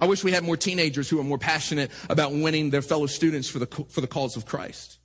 I 0.00 0.06
wish 0.06 0.24
we 0.24 0.32
had 0.32 0.44
more 0.44 0.56
teenagers 0.56 1.08
who 1.08 1.20
are 1.20 1.24
more 1.24 1.38
passionate 1.38 1.90
about 2.10 2.32
winning 2.32 2.70
their 2.70 2.82
fellow 2.82 3.06
students 3.06 3.48
for 3.48 3.60
the, 3.60 3.66
for 3.66 4.00
the 4.00 4.08
cause 4.08 4.36
of 4.36 4.46
Christ. 4.46 4.98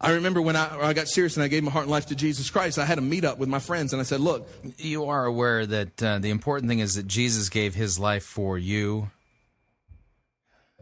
I 0.00 0.12
remember 0.12 0.42
when 0.42 0.56
I, 0.56 0.88
I, 0.88 0.92
got 0.92 1.08
serious 1.08 1.36
and 1.36 1.44
I 1.44 1.48
gave 1.48 1.62
my 1.62 1.70
heart 1.70 1.84
and 1.84 1.90
life 1.90 2.06
to 2.06 2.16
Jesus 2.16 2.50
Christ, 2.50 2.76
I 2.78 2.84
had 2.84 2.98
a 2.98 3.02
meetup 3.02 3.38
with 3.38 3.48
my 3.48 3.60
friends 3.60 3.92
and 3.92 4.00
I 4.00 4.04
said, 4.04 4.20
look. 4.20 4.48
You 4.76 5.06
are 5.06 5.24
aware 5.24 5.64
that 5.64 6.02
uh, 6.02 6.18
the 6.18 6.30
important 6.30 6.68
thing 6.68 6.80
is 6.80 6.96
that 6.96 7.06
Jesus 7.06 7.48
gave 7.48 7.74
his 7.74 7.98
life 7.98 8.24
for 8.24 8.58
you. 8.58 9.10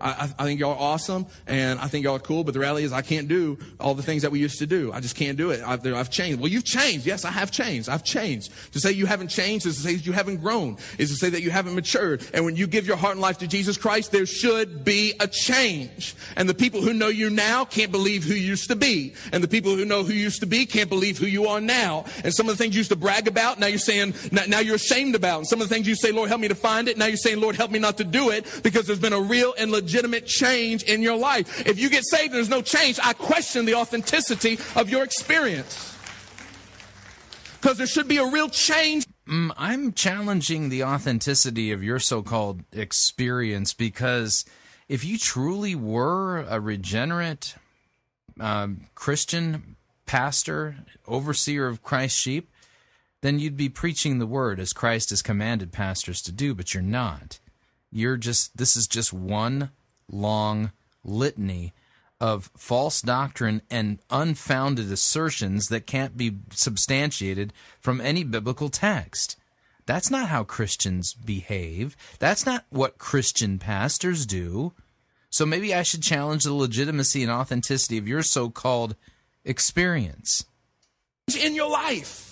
I, 0.00 0.30
I, 0.38 0.44
think 0.44 0.60
y'all 0.60 0.72
are 0.72 0.78
awesome, 0.78 1.26
and 1.46 1.78
I 1.78 1.86
think 1.86 2.04
y'all 2.04 2.16
are 2.16 2.20
cool. 2.20 2.44
But 2.44 2.54
the 2.54 2.60
reality 2.60 2.84
is, 2.84 2.92
I 2.92 3.02
can't 3.02 3.28
do 3.28 3.58
all 3.78 3.94
the 3.94 4.02
things 4.02 4.22
that 4.22 4.30
we 4.30 4.38
used 4.38 4.58
to 4.58 4.66
do. 4.66 4.92
I 4.92 5.00
just 5.00 5.16
can't 5.16 5.36
do 5.36 5.50
it. 5.50 5.62
I've, 5.66 5.86
I've 5.86 6.10
changed. 6.10 6.40
Well, 6.40 6.50
you've 6.50 6.64
changed. 6.64 7.06
Yes, 7.06 7.24
I 7.24 7.30
have 7.30 7.50
changed. 7.50 7.88
I've 7.88 8.04
changed. 8.04 8.52
To 8.72 8.80
say 8.80 8.92
you 8.92 9.06
haven't 9.06 9.28
changed 9.28 9.66
is 9.66 9.76
to 9.76 9.82
say 9.82 9.92
you 9.92 10.12
haven't 10.12 10.38
grown. 10.38 10.78
Is 10.98 11.10
to 11.10 11.16
say 11.16 11.30
that 11.30 11.42
you 11.42 11.50
haven't 11.50 11.74
matured. 11.74 12.24
And 12.32 12.44
when 12.44 12.56
you 12.56 12.66
give 12.66 12.86
your 12.86 12.96
heart 12.96 13.12
and 13.12 13.20
life 13.20 13.38
to 13.38 13.46
Jesus 13.46 13.76
Christ, 13.76 14.12
there 14.12 14.26
should 14.26 14.84
be 14.84 15.14
a 15.20 15.26
change. 15.26 16.14
And 16.36 16.48
the 16.48 16.54
people 16.54 16.80
who 16.80 16.92
know 16.92 17.08
you 17.08 17.30
now 17.30 17.64
can't 17.64 17.92
believe 17.92 18.24
who 18.24 18.34
you 18.34 18.40
used 18.40 18.68
to 18.68 18.76
be, 18.76 19.14
and 19.32 19.42
the 19.42 19.48
people 19.48 19.74
who 19.74 19.84
know 19.84 20.02
who 20.02 20.12
you 20.12 20.20
used 20.20 20.40
to 20.40 20.46
be 20.46 20.66
can't 20.66 20.88
believe 20.88 21.18
who 21.18 21.26
you 21.26 21.46
are 21.46 21.60
now. 21.60 22.04
And 22.24 22.32
some 22.32 22.48
of 22.48 22.56
the 22.56 22.62
things 22.62 22.74
you 22.74 22.80
used 22.80 22.90
to 22.90 22.96
brag 22.96 23.28
about, 23.28 23.58
now 23.58 23.66
you're 23.66 23.78
saying, 23.78 24.14
now, 24.32 24.60
you're 24.60 24.76
ashamed 24.76 25.14
about. 25.14 25.38
And 25.38 25.46
some 25.46 25.60
of 25.60 25.68
the 25.68 25.74
things 25.74 25.86
you 25.86 25.94
say, 25.94 26.12
Lord, 26.12 26.28
help 26.28 26.40
me 26.40 26.48
to 26.48 26.54
find 26.54 26.88
it. 26.88 26.98
Now 26.98 27.06
you're 27.06 27.16
saying, 27.16 27.40
Lord, 27.40 27.56
help 27.56 27.70
me 27.70 27.78
not 27.78 27.98
to 27.98 28.04
do 28.04 28.30
it 28.30 28.46
because 28.62 28.86
there's 28.86 29.00
been 29.00 29.12
a 29.12 29.20
real 29.20 29.54
and 29.58 29.70
legitimate 29.90 30.24
change 30.24 30.84
in 30.84 31.02
your 31.02 31.16
life. 31.16 31.66
If 31.66 31.80
you 31.80 31.90
get 31.90 32.04
saved 32.04 32.26
and 32.26 32.34
there's 32.34 32.48
no 32.48 32.62
change, 32.62 33.00
I 33.02 33.12
question 33.12 33.64
the 33.64 33.74
authenticity 33.74 34.56
of 34.76 34.88
your 34.88 35.02
experience. 35.02 35.96
Because 37.60 37.76
there 37.76 37.88
should 37.88 38.06
be 38.06 38.18
a 38.18 38.26
real 38.26 38.48
change. 38.48 39.04
Mm, 39.28 39.50
I'm 39.56 39.92
challenging 39.92 40.68
the 40.68 40.84
authenticity 40.84 41.72
of 41.72 41.82
your 41.82 41.98
so 41.98 42.22
called 42.22 42.62
experience 42.72 43.74
because 43.74 44.44
if 44.88 45.04
you 45.04 45.18
truly 45.18 45.74
were 45.74 46.38
a 46.48 46.60
regenerate 46.60 47.56
um, 48.38 48.86
Christian 48.94 49.74
pastor, 50.06 50.76
overseer 51.08 51.66
of 51.66 51.82
Christ's 51.82 52.18
sheep, 52.18 52.48
then 53.22 53.40
you'd 53.40 53.56
be 53.56 53.68
preaching 53.68 54.18
the 54.18 54.26
word 54.26 54.60
as 54.60 54.72
Christ 54.72 55.10
has 55.10 55.20
commanded 55.20 55.72
pastors 55.72 56.22
to 56.22 56.32
do, 56.32 56.54
but 56.54 56.74
you're 56.74 56.82
not. 56.82 57.40
You're 57.90 58.16
just, 58.16 58.56
this 58.56 58.76
is 58.76 58.86
just 58.86 59.12
one 59.12 59.70
long 60.10 60.72
litany 61.04 61.72
of 62.20 62.50
false 62.56 63.00
doctrine 63.00 63.62
and 63.70 63.98
unfounded 64.10 64.92
assertions 64.92 65.68
that 65.68 65.86
can't 65.86 66.16
be 66.16 66.36
substantiated 66.52 67.52
from 67.80 68.00
any 68.00 68.22
biblical 68.24 68.68
text. 68.68 69.36
That's 69.86 70.10
not 70.10 70.28
how 70.28 70.44
Christians 70.44 71.14
behave. 71.14 71.96
That's 72.18 72.44
not 72.44 72.66
what 72.68 72.98
Christian 72.98 73.58
pastors 73.58 74.26
do. 74.26 74.72
So 75.30 75.46
maybe 75.46 75.74
I 75.74 75.82
should 75.82 76.02
challenge 76.02 76.44
the 76.44 76.52
legitimacy 76.52 77.22
and 77.22 77.32
authenticity 77.32 77.96
of 77.98 78.06
your 78.06 78.22
so 78.22 78.50
called 78.50 78.96
experience. 79.44 80.44
In 81.40 81.54
your 81.54 81.70
life. 81.70 82.29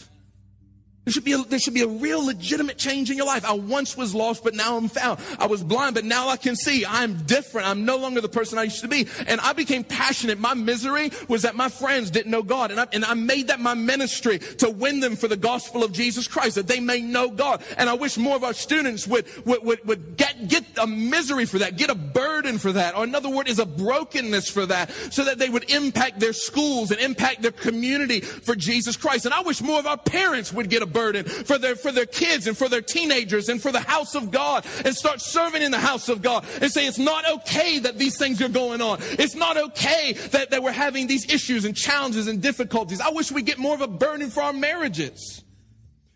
There 1.08 1.14
should, 1.14 1.24
be 1.24 1.32
a, 1.32 1.38
there 1.38 1.58
should 1.58 1.72
be 1.72 1.80
a 1.80 1.88
real 1.88 2.22
legitimate 2.22 2.76
change 2.76 3.10
in 3.10 3.16
your 3.16 3.24
life. 3.24 3.42
I 3.42 3.54
once 3.54 3.96
was 3.96 4.14
lost, 4.14 4.44
but 4.44 4.54
now 4.54 4.76
I'm 4.76 4.88
found. 4.88 5.20
I 5.38 5.46
was 5.46 5.64
blind, 5.64 5.94
but 5.94 6.04
now 6.04 6.28
I 6.28 6.36
can 6.36 6.54
see. 6.54 6.84
I'm 6.84 7.16
different. 7.22 7.66
I'm 7.66 7.86
no 7.86 7.96
longer 7.96 8.20
the 8.20 8.28
person 8.28 8.58
I 8.58 8.64
used 8.64 8.82
to 8.82 8.88
be. 8.88 9.08
And 9.26 9.40
I 9.40 9.54
became 9.54 9.84
passionate. 9.84 10.38
My 10.38 10.52
misery 10.52 11.10
was 11.26 11.40
that 11.44 11.56
my 11.56 11.70
friends 11.70 12.10
didn't 12.10 12.30
know 12.30 12.42
God. 12.42 12.72
And 12.72 12.78
I, 12.78 12.86
and 12.92 13.06
I 13.06 13.14
made 13.14 13.46
that 13.46 13.58
my 13.58 13.72
ministry 13.72 14.38
to 14.58 14.68
win 14.68 15.00
them 15.00 15.16
for 15.16 15.28
the 15.28 15.36
gospel 15.38 15.82
of 15.82 15.92
Jesus 15.92 16.28
Christ, 16.28 16.56
that 16.56 16.66
they 16.66 16.78
may 16.78 17.00
know 17.00 17.30
God. 17.30 17.62
And 17.78 17.88
I 17.88 17.94
wish 17.94 18.18
more 18.18 18.36
of 18.36 18.44
our 18.44 18.52
students 18.52 19.06
would, 19.06 19.24
would, 19.46 19.64
would, 19.64 19.86
would 19.86 20.18
get, 20.18 20.46
get 20.46 20.62
a 20.76 20.86
misery 20.86 21.46
for 21.46 21.56
that, 21.60 21.78
get 21.78 21.88
a 21.88 21.94
burden 21.94 22.58
for 22.58 22.72
that. 22.72 22.94
Or 22.94 23.04
another 23.04 23.30
word 23.30 23.48
is 23.48 23.58
a 23.58 23.64
brokenness 23.64 24.50
for 24.50 24.66
that, 24.66 24.90
so 25.10 25.24
that 25.24 25.38
they 25.38 25.48
would 25.48 25.70
impact 25.70 26.20
their 26.20 26.34
schools 26.34 26.90
and 26.90 27.00
impact 27.00 27.40
their 27.40 27.50
community 27.50 28.20
for 28.20 28.54
Jesus 28.54 28.94
Christ. 28.98 29.24
And 29.24 29.32
I 29.32 29.40
wish 29.40 29.62
more 29.62 29.78
of 29.78 29.86
our 29.86 29.96
parents 29.96 30.52
would 30.52 30.68
get 30.68 30.82
a 30.82 30.86
burden 30.86 30.97
for 31.24 31.58
their, 31.58 31.76
for 31.76 31.92
their 31.92 32.06
kids 32.06 32.46
and 32.46 32.56
for 32.56 32.68
their 32.68 32.82
teenagers 32.82 33.48
and 33.48 33.60
for 33.60 33.72
the 33.72 33.80
house 33.80 34.14
of 34.14 34.30
God 34.30 34.66
and 34.84 34.94
start 34.94 35.20
serving 35.20 35.62
in 35.62 35.70
the 35.70 35.78
house 35.78 36.08
of 36.08 36.22
God 36.22 36.44
and 36.60 36.70
say 36.70 36.86
it's 36.86 36.98
not 36.98 37.28
okay 37.30 37.78
that 37.80 37.98
these 37.98 38.18
things 38.18 38.40
are 38.42 38.48
going 38.48 38.80
on. 38.80 38.98
It's 39.00 39.34
not 39.34 39.56
okay 39.56 40.12
that, 40.30 40.50
that 40.50 40.62
we're 40.62 40.72
having 40.72 41.06
these 41.06 41.32
issues 41.32 41.64
and 41.64 41.76
challenges 41.76 42.26
and 42.26 42.42
difficulties. 42.42 43.00
I 43.00 43.10
wish 43.10 43.30
we 43.30 43.42
get 43.42 43.58
more 43.58 43.74
of 43.74 43.80
a 43.80 43.88
burden 43.88 44.30
for 44.30 44.42
our 44.42 44.52
marriages 44.52 45.44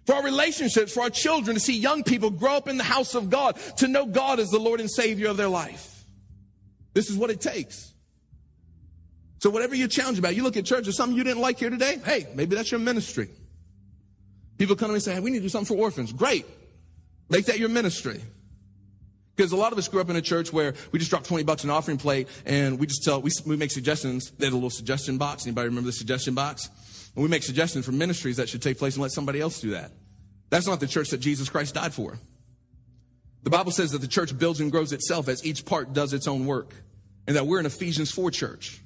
for 0.06 0.16
our 0.16 0.24
relationships, 0.24 0.92
for 0.92 1.02
our 1.02 1.10
children, 1.10 1.54
to 1.54 1.60
see 1.60 1.78
young 1.78 2.02
people 2.02 2.30
grow 2.30 2.56
up 2.56 2.68
in 2.68 2.76
the 2.76 2.84
house 2.84 3.14
of 3.14 3.30
God, 3.30 3.56
to 3.76 3.88
know 3.88 4.06
God 4.06 4.40
as 4.40 4.50
the 4.50 4.58
Lord 4.58 4.80
and 4.80 4.90
Savior 4.90 5.28
of 5.28 5.36
their 5.36 5.48
life. 5.48 6.04
This 6.92 7.08
is 7.08 7.16
what 7.16 7.30
it 7.30 7.40
takes. 7.40 7.92
So 9.38 9.50
whatever 9.50 9.74
you're 9.74 9.88
challenged 9.88 10.18
about, 10.18 10.36
you 10.36 10.42
look 10.42 10.56
at 10.56 10.64
church, 10.64 10.84
there's 10.84 10.96
something 10.96 11.16
you 11.16 11.24
didn't 11.24 11.40
like 11.40 11.58
here 11.58 11.70
today, 11.70 11.98
hey, 12.04 12.26
maybe 12.34 12.54
that's 12.54 12.70
your 12.70 12.80
ministry. 12.80 13.28
People 14.62 14.76
come 14.76 14.90
to 14.90 14.92
me 14.92 14.94
and 14.94 15.02
say, 15.02 15.14
hey, 15.14 15.18
we 15.18 15.32
need 15.32 15.38
to 15.38 15.42
do 15.42 15.48
something 15.48 15.76
for 15.76 15.82
orphans. 15.82 16.12
Great. 16.12 16.46
Make 17.28 17.46
that 17.46 17.58
your 17.58 17.68
ministry. 17.68 18.20
Because 19.34 19.50
a 19.50 19.56
lot 19.56 19.72
of 19.72 19.78
us 19.78 19.88
grew 19.88 20.00
up 20.00 20.08
in 20.08 20.14
a 20.14 20.22
church 20.22 20.52
where 20.52 20.74
we 20.92 21.00
just 21.00 21.10
drop 21.10 21.24
20 21.24 21.42
bucks 21.42 21.64
in 21.64 21.70
an 21.70 21.74
offering 21.74 21.98
plate 21.98 22.28
and 22.46 22.78
we 22.78 22.86
just 22.86 23.02
tell, 23.02 23.20
we, 23.20 23.32
we 23.44 23.56
make 23.56 23.72
suggestions. 23.72 24.30
They 24.30 24.46
had 24.46 24.52
a 24.52 24.54
little 24.54 24.70
suggestion 24.70 25.18
box. 25.18 25.46
Anybody 25.46 25.66
remember 25.66 25.86
the 25.86 25.92
suggestion 25.92 26.34
box? 26.34 26.70
And 27.16 27.24
we 27.24 27.28
make 27.28 27.42
suggestions 27.42 27.84
for 27.84 27.90
ministries 27.90 28.36
that 28.36 28.48
should 28.48 28.62
take 28.62 28.78
place 28.78 28.94
and 28.94 29.02
let 29.02 29.10
somebody 29.10 29.40
else 29.40 29.60
do 29.60 29.70
that. 29.70 29.90
That's 30.48 30.68
not 30.68 30.78
the 30.78 30.86
church 30.86 31.08
that 31.08 31.18
Jesus 31.18 31.48
Christ 31.48 31.74
died 31.74 31.92
for. 31.92 32.20
The 33.42 33.50
Bible 33.50 33.72
says 33.72 33.90
that 33.90 34.00
the 34.00 34.06
church 34.06 34.38
builds 34.38 34.60
and 34.60 34.70
grows 34.70 34.92
itself 34.92 35.26
as 35.26 35.44
each 35.44 35.64
part 35.64 35.92
does 35.92 36.12
its 36.12 36.28
own 36.28 36.46
work. 36.46 36.72
And 37.26 37.34
that 37.34 37.48
we're 37.48 37.58
an 37.58 37.66
Ephesians 37.66 38.12
4 38.12 38.30
church. 38.30 38.80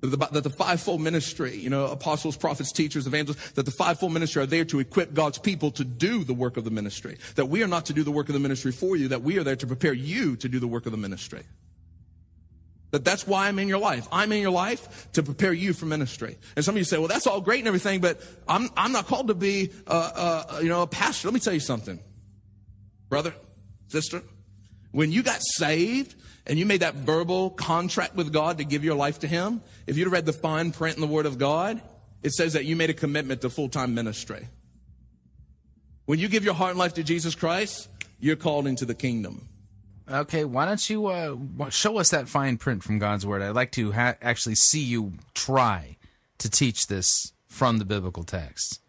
That 0.00 0.44
the, 0.44 0.50
fivefold 0.50 1.00
ministry, 1.00 1.56
you 1.56 1.70
know, 1.70 1.86
apostles, 1.86 2.36
prophets, 2.36 2.70
teachers, 2.70 3.08
evangelists, 3.08 3.52
that 3.52 3.64
the 3.64 3.72
fivefold 3.72 4.12
ministry 4.12 4.42
are 4.42 4.46
there 4.46 4.64
to 4.66 4.78
equip 4.78 5.12
God's 5.12 5.38
people 5.38 5.72
to 5.72 5.84
do 5.84 6.22
the 6.22 6.34
work 6.34 6.56
of 6.56 6.64
the 6.64 6.70
ministry. 6.70 7.18
That 7.34 7.46
we 7.46 7.64
are 7.64 7.66
not 7.66 7.86
to 7.86 7.92
do 7.92 8.04
the 8.04 8.12
work 8.12 8.28
of 8.28 8.34
the 8.34 8.40
ministry 8.40 8.70
for 8.70 8.94
you, 8.94 9.08
that 9.08 9.22
we 9.22 9.38
are 9.38 9.42
there 9.42 9.56
to 9.56 9.66
prepare 9.66 9.92
you 9.92 10.36
to 10.36 10.48
do 10.48 10.60
the 10.60 10.68
work 10.68 10.86
of 10.86 10.92
the 10.92 10.98
ministry. 10.98 11.42
That 12.90 13.04
that's 13.04 13.26
why 13.26 13.48
I'm 13.48 13.58
in 13.58 13.68
your 13.68 13.78
life. 13.78 14.06
I'm 14.10 14.32
in 14.32 14.40
your 14.40 14.52
life 14.52 15.10
to 15.12 15.22
prepare 15.22 15.52
you 15.52 15.72
for 15.72 15.86
ministry. 15.86 16.38
And 16.56 16.64
some 16.64 16.74
of 16.74 16.78
you 16.78 16.84
say, 16.84 16.96
well, 16.96 17.08
that's 17.08 17.26
all 17.26 17.40
great 17.40 17.58
and 17.58 17.68
everything, 17.68 18.00
but 18.00 18.22
I'm, 18.46 18.70
I'm 18.76 18.92
not 18.92 19.06
called 19.06 19.28
to 19.28 19.34
be, 19.34 19.72
uh, 19.86 20.46
uh, 20.48 20.60
you 20.62 20.68
know, 20.68 20.82
a 20.82 20.86
pastor. 20.86 21.28
Let 21.28 21.34
me 21.34 21.40
tell 21.40 21.52
you 21.52 21.60
something. 21.60 21.98
Brother, 23.08 23.34
sister, 23.88 24.22
when 24.92 25.12
you 25.12 25.22
got 25.22 25.40
saved, 25.42 26.14
and 26.48 26.58
you 26.58 26.66
made 26.66 26.80
that 26.80 26.94
verbal 26.94 27.50
contract 27.50 28.14
with 28.14 28.32
God 28.32 28.58
to 28.58 28.64
give 28.64 28.84
your 28.84 28.94
life 28.94 29.20
to 29.20 29.26
Him, 29.26 29.60
if 29.86 29.96
you'd 29.96 30.10
read 30.10 30.26
the 30.26 30.32
fine 30.32 30.72
print 30.72 30.96
in 30.96 31.00
the 31.00 31.06
Word 31.06 31.26
of 31.26 31.38
God, 31.38 31.80
it 32.22 32.32
says 32.32 32.54
that 32.54 32.64
you 32.64 32.74
made 32.74 32.90
a 32.90 32.94
commitment 32.94 33.42
to 33.42 33.50
full 33.50 33.68
time 33.68 33.94
ministry. 33.94 34.48
When 36.06 36.18
you 36.18 36.28
give 36.28 36.44
your 36.44 36.54
heart 36.54 36.70
and 36.70 36.78
life 36.78 36.94
to 36.94 37.02
Jesus 37.02 37.34
Christ, 37.34 37.88
you're 38.18 38.36
called 38.36 38.66
into 38.66 38.84
the 38.84 38.94
kingdom. 38.94 39.48
Okay, 40.10 40.44
why 40.44 40.64
don't 40.64 40.88
you 40.88 41.06
uh, 41.06 41.36
show 41.68 41.98
us 41.98 42.10
that 42.10 42.28
fine 42.28 42.56
print 42.56 42.82
from 42.82 42.98
God's 42.98 43.26
Word? 43.26 43.42
I'd 43.42 43.54
like 43.54 43.72
to 43.72 43.92
ha- 43.92 44.16
actually 44.22 44.54
see 44.54 44.80
you 44.80 45.12
try 45.34 45.98
to 46.38 46.50
teach 46.50 46.86
this 46.86 47.34
from 47.46 47.78
the 47.78 47.84
biblical 47.84 48.24
text. 48.24 48.80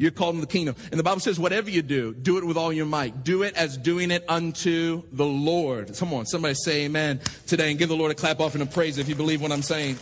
You're 0.00 0.10
called 0.10 0.34
in 0.34 0.40
the 0.40 0.46
kingdom. 0.46 0.76
And 0.90 0.98
the 0.98 1.02
Bible 1.02 1.20
says, 1.20 1.38
whatever 1.38 1.68
you 1.68 1.82
do, 1.82 2.14
do 2.14 2.38
it 2.38 2.44
with 2.46 2.56
all 2.56 2.72
your 2.72 2.86
might. 2.86 3.22
Do 3.22 3.42
it 3.42 3.54
as 3.54 3.76
doing 3.76 4.10
it 4.10 4.24
unto 4.30 5.02
the 5.12 5.26
Lord. 5.26 5.94
Come 5.94 6.14
on, 6.14 6.24
somebody 6.24 6.54
say 6.54 6.86
amen 6.86 7.20
today 7.46 7.68
and 7.68 7.78
give 7.78 7.90
the 7.90 7.96
Lord 7.96 8.10
a 8.10 8.14
clap 8.14 8.40
offering 8.40 8.62
of 8.62 8.72
praise 8.72 8.96
if 8.96 9.10
you 9.10 9.14
believe 9.14 9.42
what 9.42 9.52
I'm 9.52 9.60
saying. 9.60 9.98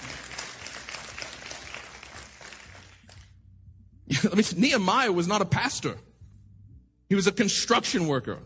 Nehemiah 4.57 5.11
was 5.11 5.27
not 5.27 5.43
a 5.43 5.45
pastor. 5.45 5.97
He 7.09 7.17
was 7.17 7.27
a 7.27 7.33
construction 7.33 8.07
worker. 8.07 8.39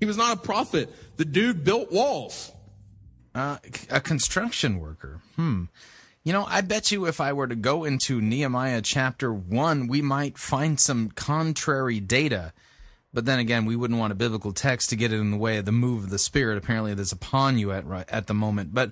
He 0.00 0.06
was 0.06 0.16
not 0.16 0.36
a 0.36 0.40
prophet. 0.40 0.92
The 1.18 1.24
dude 1.24 1.62
built 1.62 1.92
walls. 1.92 2.50
Uh, 3.32 3.58
a 3.90 4.00
construction 4.00 4.80
worker. 4.80 5.20
Hmm. 5.36 5.66
You 6.28 6.34
know, 6.34 6.44
I 6.46 6.60
bet 6.60 6.92
you 6.92 7.06
if 7.06 7.22
I 7.22 7.32
were 7.32 7.46
to 7.46 7.56
go 7.56 7.84
into 7.84 8.20
Nehemiah 8.20 8.82
chapter 8.82 9.32
1, 9.32 9.86
we 9.86 10.02
might 10.02 10.36
find 10.36 10.78
some 10.78 11.08
contrary 11.08 12.00
data. 12.00 12.52
But 13.14 13.24
then 13.24 13.38
again, 13.38 13.64
we 13.64 13.76
wouldn't 13.76 13.98
want 13.98 14.12
a 14.12 14.14
biblical 14.14 14.52
text 14.52 14.90
to 14.90 14.96
get 14.96 15.10
it 15.10 15.20
in 15.20 15.30
the 15.30 15.38
way 15.38 15.56
of 15.56 15.64
the 15.64 15.72
move 15.72 16.04
of 16.04 16.10
the 16.10 16.18
Spirit, 16.18 16.58
apparently, 16.58 16.92
that's 16.92 17.12
upon 17.12 17.56
you 17.56 17.72
at, 17.72 17.86
at 18.10 18.26
the 18.26 18.34
moment. 18.34 18.74
But 18.74 18.90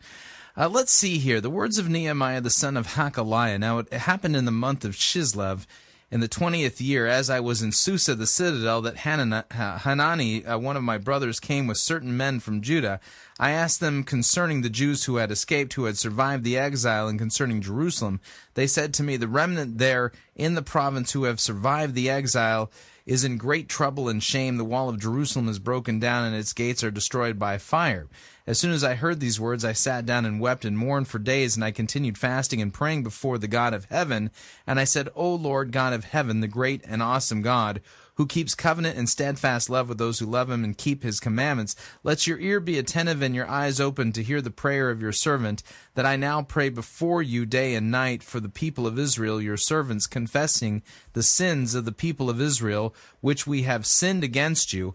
uh, 0.57 0.71
let's 0.71 0.93
see 0.93 1.19
here. 1.19 1.43
The 1.43 1.51
words 1.51 1.77
of 1.77 1.91
Nehemiah, 1.91 2.41
the 2.41 2.49
son 2.49 2.75
of 2.75 2.95
Hacaliah. 2.95 3.61
Now, 3.61 3.81
it 3.81 3.93
happened 3.93 4.35
in 4.35 4.47
the 4.47 4.51
month 4.51 4.87
of 4.87 4.95
Chislev 4.95 5.67
in 6.11 6.21
the 6.21 6.29
twentieth 6.29 6.81
year, 6.81 7.07
as 7.07 7.29
I 7.29 7.41
was 7.41 7.63
in 7.63 7.73
Susa, 7.73 8.15
the 8.15 8.29
citadel, 8.29 8.81
that 8.83 8.99
Hanani, 8.99 10.45
uh, 10.45 10.57
one 10.57 10.77
of 10.77 10.85
my 10.85 10.99
brothers, 10.99 11.41
came 11.41 11.67
with 11.67 11.79
certain 11.79 12.17
men 12.17 12.39
from 12.39 12.63
Judah. 12.63 13.01
I 13.41 13.51
asked 13.51 13.81
them 13.81 14.05
concerning 14.05 14.63
the 14.63 14.71
Jews 14.71 15.05
who 15.05 15.17
had 15.17 15.33
escaped, 15.33 15.75
who 15.75 15.85
had 15.85 15.99
survived 15.99 16.45
the 16.45 16.57
exile, 16.57 17.09
and 17.09 17.19
concerning 17.19 17.61
Jerusalem. 17.61 18.21
They 18.55 18.69
said 18.69 18.95
to 18.95 19.03
me, 19.03 19.17
The 19.17 19.27
remnant 19.27 19.79
there 19.79 20.13
in 20.37 20.55
the 20.55 20.63
province 20.63 21.13
who 21.13 21.25
have 21.25 21.41
survived 21.41 21.95
the 21.95 22.09
exile 22.09 22.71
is 23.07 23.25
in 23.25 23.39
great 23.39 23.69
trouble 23.69 24.09
and 24.09 24.23
shame. 24.23 24.57
The 24.57 24.65
wall 24.65 24.89
of 24.89 25.01
Jerusalem 25.01 25.49
is 25.49 25.61
broken 25.61 26.01
down, 26.01 26.27
and 26.27 26.35
its 26.35 26.53
gates 26.53 26.83
are 26.83 26.91
destroyed 26.91 27.39
by 27.39 27.57
fire. 27.57 28.09
As 28.47 28.59
soon 28.59 28.73
as 28.73 28.85
I 28.85 28.95
heard 28.95 29.21
these 29.21 29.41
words, 29.41 29.65
I 29.65 29.73
sat 29.73 30.05
down 30.05 30.27
and 30.27 30.41
wept 30.41 30.65
and 30.65 30.77
mourned 30.77 31.09
for 31.09 31.19
days, 31.19 31.57
and 31.57 31.65
I 31.65 31.71
continued 31.71 32.19
fasting 32.19 32.61
and 32.61 32.75
praying 32.75 33.05
before 33.05 33.39
the 33.39 33.49
God 33.49 33.73
of 33.73 33.87
heaven. 33.87 34.31
And 34.67 34.79
I 34.81 34.85
said, 34.85 35.09
O 35.15 35.35
Lord 35.35 35.73
God 35.73 35.93
of 35.93 36.05
heaven, 36.05 36.41
the 36.41 36.49
great 36.49 36.83
and 36.87 37.03
awesome 37.03 37.43
God, 37.43 37.81
who 38.17 38.27
keeps 38.27 38.55
covenant 38.55 38.99
and 38.99 39.09
steadfast 39.09 39.71
love 39.71 39.89
with 39.89 39.99
those 39.99 40.19
who 40.19 40.27
love 40.27 40.51
him 40.51 40.65
and 40.65 40.77
keep 40.77 41.03
his 41.03 41.21
commandments. 41.21 41.77
Let 42.03 42.27
your 42.27 42.39
ear 42.39 42.61
be 42.61 42.79
attentive 42.79 43.23
and 43.23 43.35
your 43.35 43.49
eyes 43.49 43.81
open 43.81 44.13
to 44.13 44.23
hear 44.23 44.41
the 44.41 44.51
prayer 44.51 44.91
of 44.91 45.01
your 45.01 45.13
servant, 45.13 45.63
that 45.95 46.07
I 46.07 46.17
now 46.17 46.43
pray 46.43 46.69
before 46.69 47.23
you 47.23 47.47
day 47.47 47.75
and 47.75 47.91
night 47.91 48.23
for 48.23 48.41
the 48.41 48.49
people 48.49 48.87
of 48.87 48.99
Israel, 48.99 49.41
your 49.41 49.57
servants, 49.57 50.07
confessing 50.07 50.83
the 51.13 51.23
sins 51.23 51.75
of 51.75 51.85
the 51.85 51.93
people 51.93 52.31
of 52.31 52.41
Israel, 52.41 52.95
which 53.21 53.47
we 53.47 53.63
have 53.63 53.87
sinned 53.87 54.25
against 54.25 54.73
you. 54.73 54.95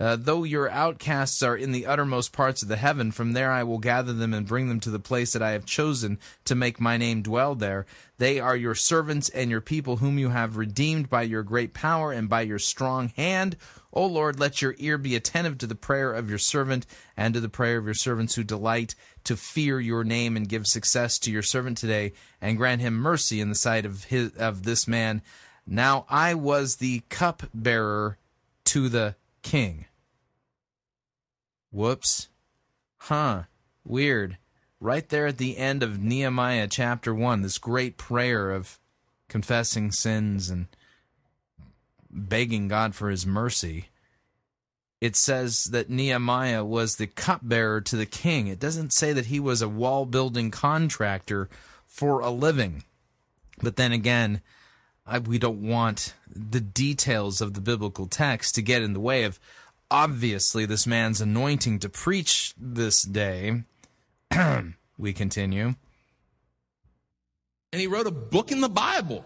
uh, 0.00 0.16
though 0.16 0.44
your 0.44 0.70
outcasts 0.70 1.42
are 1.42 1.56
in 1.56 1.72
the 1.72 1.84
uttermost 1.84 2.32
parts 2.32 2.62
of 2.62 2.68
the 2.68 2.76
heaven, 2.76 3.10
from 3.10 3.32
there 3.32 3.50
I 3.50 3.64
will 3.64 3.78
gather 3.78 4.12
them 4.12 4.32
and 4.32 4.46
bring 4.46 4.68
them 4.68 4.78
to 4.80 4.90
the 4.90 5.00
place 5.00 5.32
that 5.32 5.42
I 5.42 5.50
have 5.50 5.66
chosen 5.66 6.18
to 6.44 6.54
make 6.54 6.80
my 6.80 6.96
name 6.96 7.22
dwell 7.22 7.56
there. 7.56 7.84
They 8.18 8.38
are 8.38 8.56
your 8.56 8.76
servants 8.76 9.28
and 9.28 9.50
your 9.50 9.60
people, 9.60 9.96
whom 9.96 10.18
you 10.18 10.28
have 10.28 10.56
redeemed 10.56 11.10
by 11.10 11.22
your 11.22 11.42
great 11.42 11.74
power 11.74 12.12
and 12.12 12.28
by 12.28 12.42
your 12.42 12.60
strong 12.60 13.08
hand. 13.16 13.56
O 13.92 14.06
Lord, 14.06 14.38
let 14.38 14.62
your 14.62 14.76
ear 14.78 14.98
be 14.98 15.16
attentive 15.16 15.58
to 15.58 15.66
the 15.66 15.74
prayer 15.74 16.12
of 16.12 16.28
your 16.28 16.38
servant 16.38 16.86
and 17.16 17.34
to 17.34 17.40
the 17.40 17.48
prayer 17.48 17.78
of 17.78 17.84
your 17.84 17.94
servants 17.94 18.36
who 18.36 18.44
delight 18.44 18.94
to 19.24 19.36
fear 19.36 19.80
your 19.80 20.04
name 20.04 20.36
and 20.36 20.48
give 20.48 20.66
success 20.66 21.18
to 21.18 21.32
your 21.32 21.42
servant 21.42 21.76
today, 21.76 22.12
and 22.40 22.56
grant 22.56 22.80
him 22.80 22.94
mercy 22.94 23.40
in 23.40 23.48
the 23.48 23.54
sight 23.56 23.84
of 23.84 24.04
his 24.04 24.30
of 24.36 24.62
this 24.62 24.86
man. 24.86 25.22
Now 25.66 26.06
I 26.08 26.34
was 26.34 26.76
the 26.76 27.02
cup 27.08 27.42
bearer 27.52 28.16
to 28.66 28.88
the 28.88 29.16
king. 29.42 29.86
Whoops. 31.70 32.28
Huh. 32.98 33.44
Weird. 33.84 34.38
Right 34.80 35.08
there 35.08 35.26
at 35.26 35.38
the 35.38 35.56
end 35.58 35.82
of 35.82 36.00
Nehemiah 36.00 36.68
chapter 36.68 37.14
1, 37.14 37.42
this 37.42 37.58
great 37.58 37.96
prayer 37.96 38.50
of 38.50 38.78
confessing 39.28 39.90
sins 39.92 40.48
and 40.48 40.66
begging 42.10 42.68
God 42.68 42.94
for 42.94 43.10
his 43.10 43.26
mercy. 43.26 43.88
It 45.00 45.14
says 45.14 45.64
that 45.64 45.90
Nehemiah 45.90 46.64
was 46.64 46.96
the 46.96 47.06
cupbearer 47.06 47.80
to 47.82 47.96
the 47.96 48.06
king. 48.06 48.48
It 48.48 48.58
doesn't 48.58 48.92
say 48.92 49.12
that 49.12 49.26
he 49.26 49.38
was 49.38 49.62
a 49.62 49.68
wall 49.68 50.06
building 50.06 50.50
contractor 50.50 51.48
for 51.86 52.20
a 52.20 52.30
living. 52.30 52.84
But 53.62 53.76
then 53.76 53.92
again, 53.92 54.40
I, 55.06 55.18
we 55.18 55.38
don't 55.38 55.66
want 55.66 56.14
the 56.28 56.60
details 56.60 57.40
of 57.40 57.54
the 57.54 57.60
biblical 57.60 58.06
text 58.06 58.54
to 58.54 58.62
get 58.62 58.82
in 58.82 58.92
the 58.92 59.00
way 59.00 59.24
of 59.24 59.38
obviously 59.90 60.66
this 60.66 60.86
man's 60.86 61.20
anointing 61.20 61.78
to 61.80 61.88
preach 61.88 62.54
this 62.58 63.02
day. 63.02 63.64
we 64.98 65.12
continue. 65.12 65.74
And 67.72 67.80
he 67.80 67.86
wrote 67.86 68.06
a 68.06 68.12
book 68.12 68.50
in 68.50 68.60
the 68.60 68.68
Bible. 68.68 69.24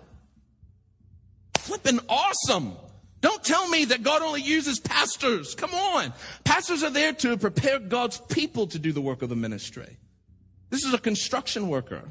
Flipping 1.58 2.00
awesome. 2.08 2.76
Don't 3.20 3.42
tell 3.44 3.68
me 3.68 3.84
that 3.86 4.02
God 4.02 4.20
only 4.20 4.42
uses 4.42 4.80
pastors. 4.80 5.54
Come 5.54 5.72
on. 5.72 6.12
Pastors 6.44 6.82
are 6.82 6.90
there 6.90 7.12
to 7.14 7.36
prepare 7.36 7.78
God's 7.78 8.18
people 8.18 8.66
to 8.68 8.78
do 8.80 8.92
the 8.92 9.00
work 9.00 9.22
of 9.22 9.28
the 9.28 9.36
ministry. 9.36 9.96
This 10.70 10.84
is 10.84 10.92
a 10.92 10.98
construction 10.98 11.68
worker 11.68 12.02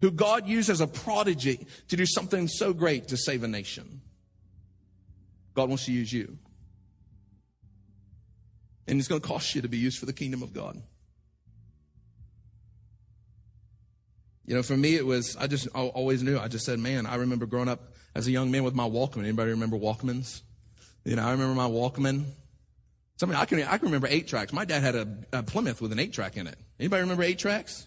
who 0.00 0.12
God 0.12 0.46
used 0.46 0.70
as 0.70 0.80
a 0.80 0.86
prodigy 0.86 1.66
to 1.88 1.96
do 1.96 2.06
something 2.06 2.46
so 2.46 2.72
great 2.72 3.08
to 3.08 3.16
save 3.16 3.42
a 3.42 3.48
nation. 3.48 4.00
God 5.54 5.68
wants 5.68 5.86
to 5.86 5.92
use 5.92 6.12
you. 6.12 6.38
And 8.88 8.98
it's 8.98 9.06
going 9.06 9.20
to 9.20 9.26
cost 9.26 9.54
you 9.54 9.62
to 9.62 9.68
be 9.68 9.76
used 9.76 9.98
for 9.98 10.06
the 10.06 10.12
kingdom 10.12 10.42
of 10.42 10.52
God. 10.52 10.82
You 14.46 14.54
know, 14.54 14.62
for 14.62 14.76
me, 14.76 14.96
it 14.96 15.04
was, 15.04 15.36
I 15.36 15.46
just 15.46 15.68
I 15.74 15.80
always 15.80 16.22
knew. 16.22 16.38
I 16.38 16.48
just 16.48 16.64
said, 16.64 16.78
man, 16.78 17.04
I 17.04 17.16
remember 17.16 17.44
growing 17.44 17.68
up 17.68 17.92
as 18.14 18.26
a 18.26 18.30
young 18.30 18.50
man 18.50 18.64
with 18.64 18.74
my 18.74 18.88
Walkman. 18.88 19.18
Anybody 19.18 19.50
remember 19.50 19.76
Walkmans? 19.76 20.40
You 21.04 21.16
know, 21.16 21.22
I 21.22 21.32
remember 21.32 21.54
my 21.54 21.68
Walkman. 21.68 22.24
Somebody, 23.18 23.40
I 23.40 23.44
can, 23.44 23.62
I 23.62 23.76
can 23.76 23.88
remember 23.88 24.06
eight 24.08 24.26
tracks. 24.26 24.52
My 24.52 24.64
dad 24.64 24.82
had 24.82 24.94
a, 24.94 25.08
a 25.34 25.42
Plymouth 25.42 25.82
with 25.82 25.92
an 25.92 25.98
eight 25.98 26.14
track 26.14 26.38
in 26.38 26.46
it. 26.46 26.56
Anybody 26.80 27.02
remember 27.02 27.24
eight 27.24 27.38
tracks? 27.38 27.86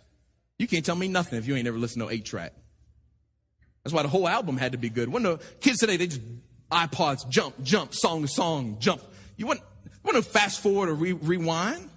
You 0.60 0.68
can't 0.68 0.86
tell 0.86 0.96
me 0.96 1.08
nothing 1.08 1.40
if 1.40 1.48
you 1.48 1.56
ain't 1.56 1.68
ever 1.68 1.80
listened 1.80 2.08
to 2.08 2.14
eight 2.14 2.26
track. 2.26 2.54
That's 3.84 3.94
why 3.94 4.04
the 4.04 4.10
whole 4.10 4.28
album 4.28 4.58
had 4.58 4.74
to 4.74 4.78
be 4.78 4.90
good. 4.90 5.10
When 5.10 5.24
the 5.24 5.40
kids 5.62 5.80
today, 5.80 5.98
they 5.98 6.06
just 6.06 6.22
iPods 6.72 7.28
jump, 7.28 7.56
jump, 7.64 7.96
song 7.96 8.28
song, 8.28 8.78
jump. 8.80 9.02
You 9.38 9.48
wouldn't, 9.48 9.66
want 10.04 10.18
to 10.18 10.24
fast 10.24 10.62
forward 10.62 10.90
or 10.90 10.94
re- 10.94 11.14
rewind. 11.14 11.90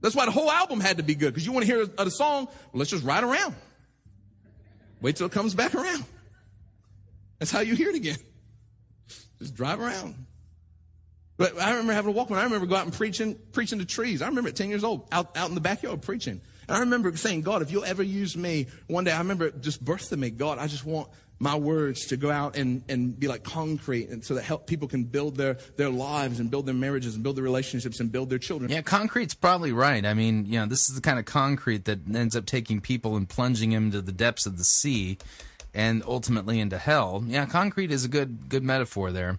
That's 0.00 0.14
why 0.14 0.24
the 0.24 0.30
whole 0.30 0.50
album 0.50 0.80
had 0.80 0.96
to 0.96 1.02
be 1.02 1.14
good 1.14 1.34
because 1.34 1.44
you 1.44 1.52
want 1.52 1.66
to 1.66 1.72
hear 1.72 1.86
a, 1.98 2.06
a 2.06 2.10
song. 2.10 2.46
Well, 2.46 2.78
let's 2.78 2.90
just 2.90 3.04
ride 3.04 3.24
around. 3.24 3.54
Wait 5.00 5.16
till 5.16 5.26
it 5.26 5.32
comes 5.32 5.54
back 5.54 5.74
around. 5.74 6.04
That's 7.38 7.50
how 7.50 7.60
you 7.60 7.74
hear 7.74 7.90
it 7.90 7.96
again. 7.96 8.18
Just 9.38 9.54
drive 9.54 9.80
around. 9.80 10.26
But 11.36 11.58
I 11.58 11.70
remember 11.70 11.94
having 11.94 12.14
a 12.14 12.18
Walkman. 12.18 12.36
I 12.36 12.44
remember 12.44 12.66
going 12.66 12.80
out 12.80 12.86
and 12.86 12.94
preaching, 12.94 13.38
preaching 13.52 13.78
to 13.78 13.86
trees. 13.86 14.20
I 14.20 14.28
remember 14.28 14.50
at 14.50 14.56
10 14.56 14.68
years 14.68 14.84
old, 14.84 15.08
out, 15.10 15.36
out 15.38 15.48
in 15.48 15.54
the 15.54 15.60
backyard 15.62 16.02
preaching. 16.02 16.42
And 16.68 16.76
I 16.76 16.80
remember 16.80 17.16
saying, 17.16 17.42
God, 17.42 17.62
if 17.62 17.70
you'll 17.72 17.86
ever 17.86 18.02
use 18.02 18.36
me 18.36 18.66
one 18.88 19.04
day, 19.04 19.12
I 19.12 19.18
remember 19.18 19.50
just 19.50 19.82
birthed 19.82 20.12
in 20.12 20.20
me, 20.20 20.28
God, 20.28 20.58
I 20.58 20.66
just 20.66 20.84
want 20.84 21.08
my 21.40 21.56
words 21.56 22.06
to 22.06 22.16
go 22.18 22.30
out 22.30 22.54
and, 22.56 22.82
and 22.88 23.18
be 23.18 23.26
like 23.26 23.42
concrete 23.42 24.10
and 24.10 24.22
so 24.22 24.34
that 24.34 24.42
help 24.42 24.66
people 24.66 24.86
can 24.86 25.04
build 25.04 25.36
their, 25.36 25.54
their 25.76 25.88
lives 25.88 26.38
and 26.38 26.50
build 26.50 26.66
their 26.66 26.74
marriages 26.74 27.14
and 27.14 27.24
build 27.24 27.36
their 27.36 27.44
relationships 27.44 27.98
and 27.98 28.12
build 28.12 28.28
their 28.28 28.38
children. 28.38 28.70
Yeah, 28.70 28.82
concrete's 28.82 29.34
probably 29.34 29.72
right. 29.72 30.04
I 30.04 30.12
mean, 30.12 30.44
you 30.44 30.60
know, 30.60 30.66
this 30.66 30.90
is 30.90 30.94
the 30.94 31.00
kind 31.00 31.18
of 31.18 31.24
concrete 31.24 31.86
that 31.86 32.00
ends 32.14 32.36
up 32.36 32.44
taking 32.44 32.80
people 32.82 33.16
and 33.16 33.26
plunging 33.26 33.70
them 33.70 33.90
to 33.90 34.02
the 34.02 34.12
depths 34.12 34.44
of 34.44 34.58
the 34.58 34.64
sea 34.64 35.16
and 35.72 36.02
ultimately 36.06 36.60
into 36.60 36.76
hell. 36.76 37.24
Yeah, 37.26 37.46
concrete 37.46 37.90
is 37.90 38.04
a 38.04 38.08
good 38.08 38.48
good 38.48 38.62
metaphor 38.62 39.10
there. 39.10 39.38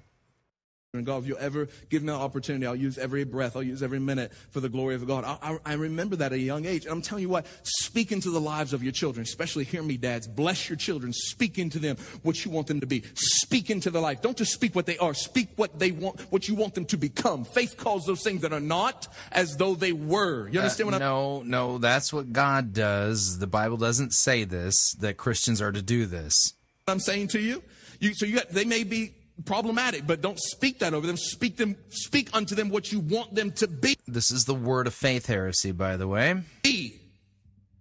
And 0.93 1.05
God, 1.05 1.23
if 1.23 1.27
you'll 1.29 1.37
ever 1.39 1.69
give 1.89 2.03
me 2.03 2.11
an 2.11 2.19
opportunity, 2.19 2.65
I'll 2.65 2.75
use 2.75 2.97
every 2.97 3.23
breath, 3.23 3.55
I'll 3.55 3.63
use 3.63 3.81
every 3.81 3.99
minute 3.99 4.33
for 4.49 4.59
the 4.59 4.67
glory 4.67 4.95
of 4.95 5.07
God. 5.07 5.23
I, 5.23 5.37
I, 5.41 5.57
I, 5.67 5.73
remember 5.75 6.17
that 6.17 6.33
at 6.33 6.37
a 6.37 6.37
young 6.37 6.65
age. 6.65 6.83
And 6.83 6.91
I'm 6.91 7.01
telling 7.01 7.21
you 7.21 7.29
what, 7.29 7.45
speak 7.63 8.11
into 8.11 8.29
the 8.29 8.41
lives 8.41 8.73
of 8.73 8.83
your 8.83 8.91
children, 8.91 9.23
especially 9.23 9.63
hear 9.63 9.81
me, 9.81 9.95
dads. 9.95 10.27
Bless 10.27 10.67
your 10.67 10.75
children. 10.75 11.13
Speak 11.13 11.57
into 11.57 11.79
them 11.79 11.95
what 12.23 12.43
you 12.43 12.51
want 12.51 12.67
them 12.67 12.81
to 12.81 12.85
be. 12.85 13.03
Speak 13.13 13.69
into 13.69 13.89
their 13.89 14.01
life. 14.01 14.21
Don't 14.21 14.35
just 14.35 14.51
speak 14.51 14.75
what 14.75 14.85
they 14.85 14.97
are. 14.97 15.13
Speak 15.13 15.47
what 15.55 15.79
they 15.79 15.91
want, 15.91 16.19
what 16.29 16.49
you 16.49 16.55
want 16.55 16.75
them 16.75 16.83
to 16.83 16.97
become. 16.97 17.45
Faith 17.45 17.77
calls 17.77 18.05
those 18.05 18.21
things 18.21 18.41
that 18.41 18.51
are 18.51 18.59
not 18.59 19.07
as 19.31 19.55
though 19.55 19.75
they 19.75 19.93
were. 19.93 20.49
You 20.49 20.59
understand 20.59 20.89
uh, 20.89 20.91
what 20.91 20.93
I'm 20.95 20.99
No, 20.99 21.41
no, 21.43 21.77
that's 21.77 22.11
what 22.11 22.33
God 22.33 22.73
does. 22.73 23.39
The 23.39 23.47
Bible 23.47 23.77
doesn't 23.77 24.11
say 24.11 24.43
this, 24.43 24.91
that 24.95 25.15
Christians 25.15 25.61
are 25.61 25.71
to 25.71 25.81
do 25.81 26.05
this. 26.05 26.53
I'm 26.85 26.99
saying 26.99 27.29
to 27.29 27.39
you? 27.39 27.63
You, 28.01 28.13
so 28.13 28.25
you 28.25 28.35
got, 28.35 28.49
they 28.49 28.65
may 28.65 28.83
be 28.83 29.13
problematic, 29.45 30.05
but 30.05 30.21
don't 30.21 30.39
speak 30.39 30.79
that 30.79 30.93
over 30.93 31.07
them. 31.07 31.17
Speak 31.17 31.57
them, 31.57 31.75
speak 31.89 32.29
unto 32.33 32.55
them 32.55 32.69
what 32.69 32.91
you 32.91 32.99
want 32.99 33.35
them 33.35 33.51
to 33.53 33.67
be. 33.67 33.95
This 34.07 34.31
is 34.31 34.45
the 34.45 34.55
word 34.55 34.87
of 34.87 34.93
faith 34.93 35.25
heresy, 35.25 35.71
by 35.71 35.97
the 35.97 36.07
way. 36.07 36.41
Be. 36.63 36.99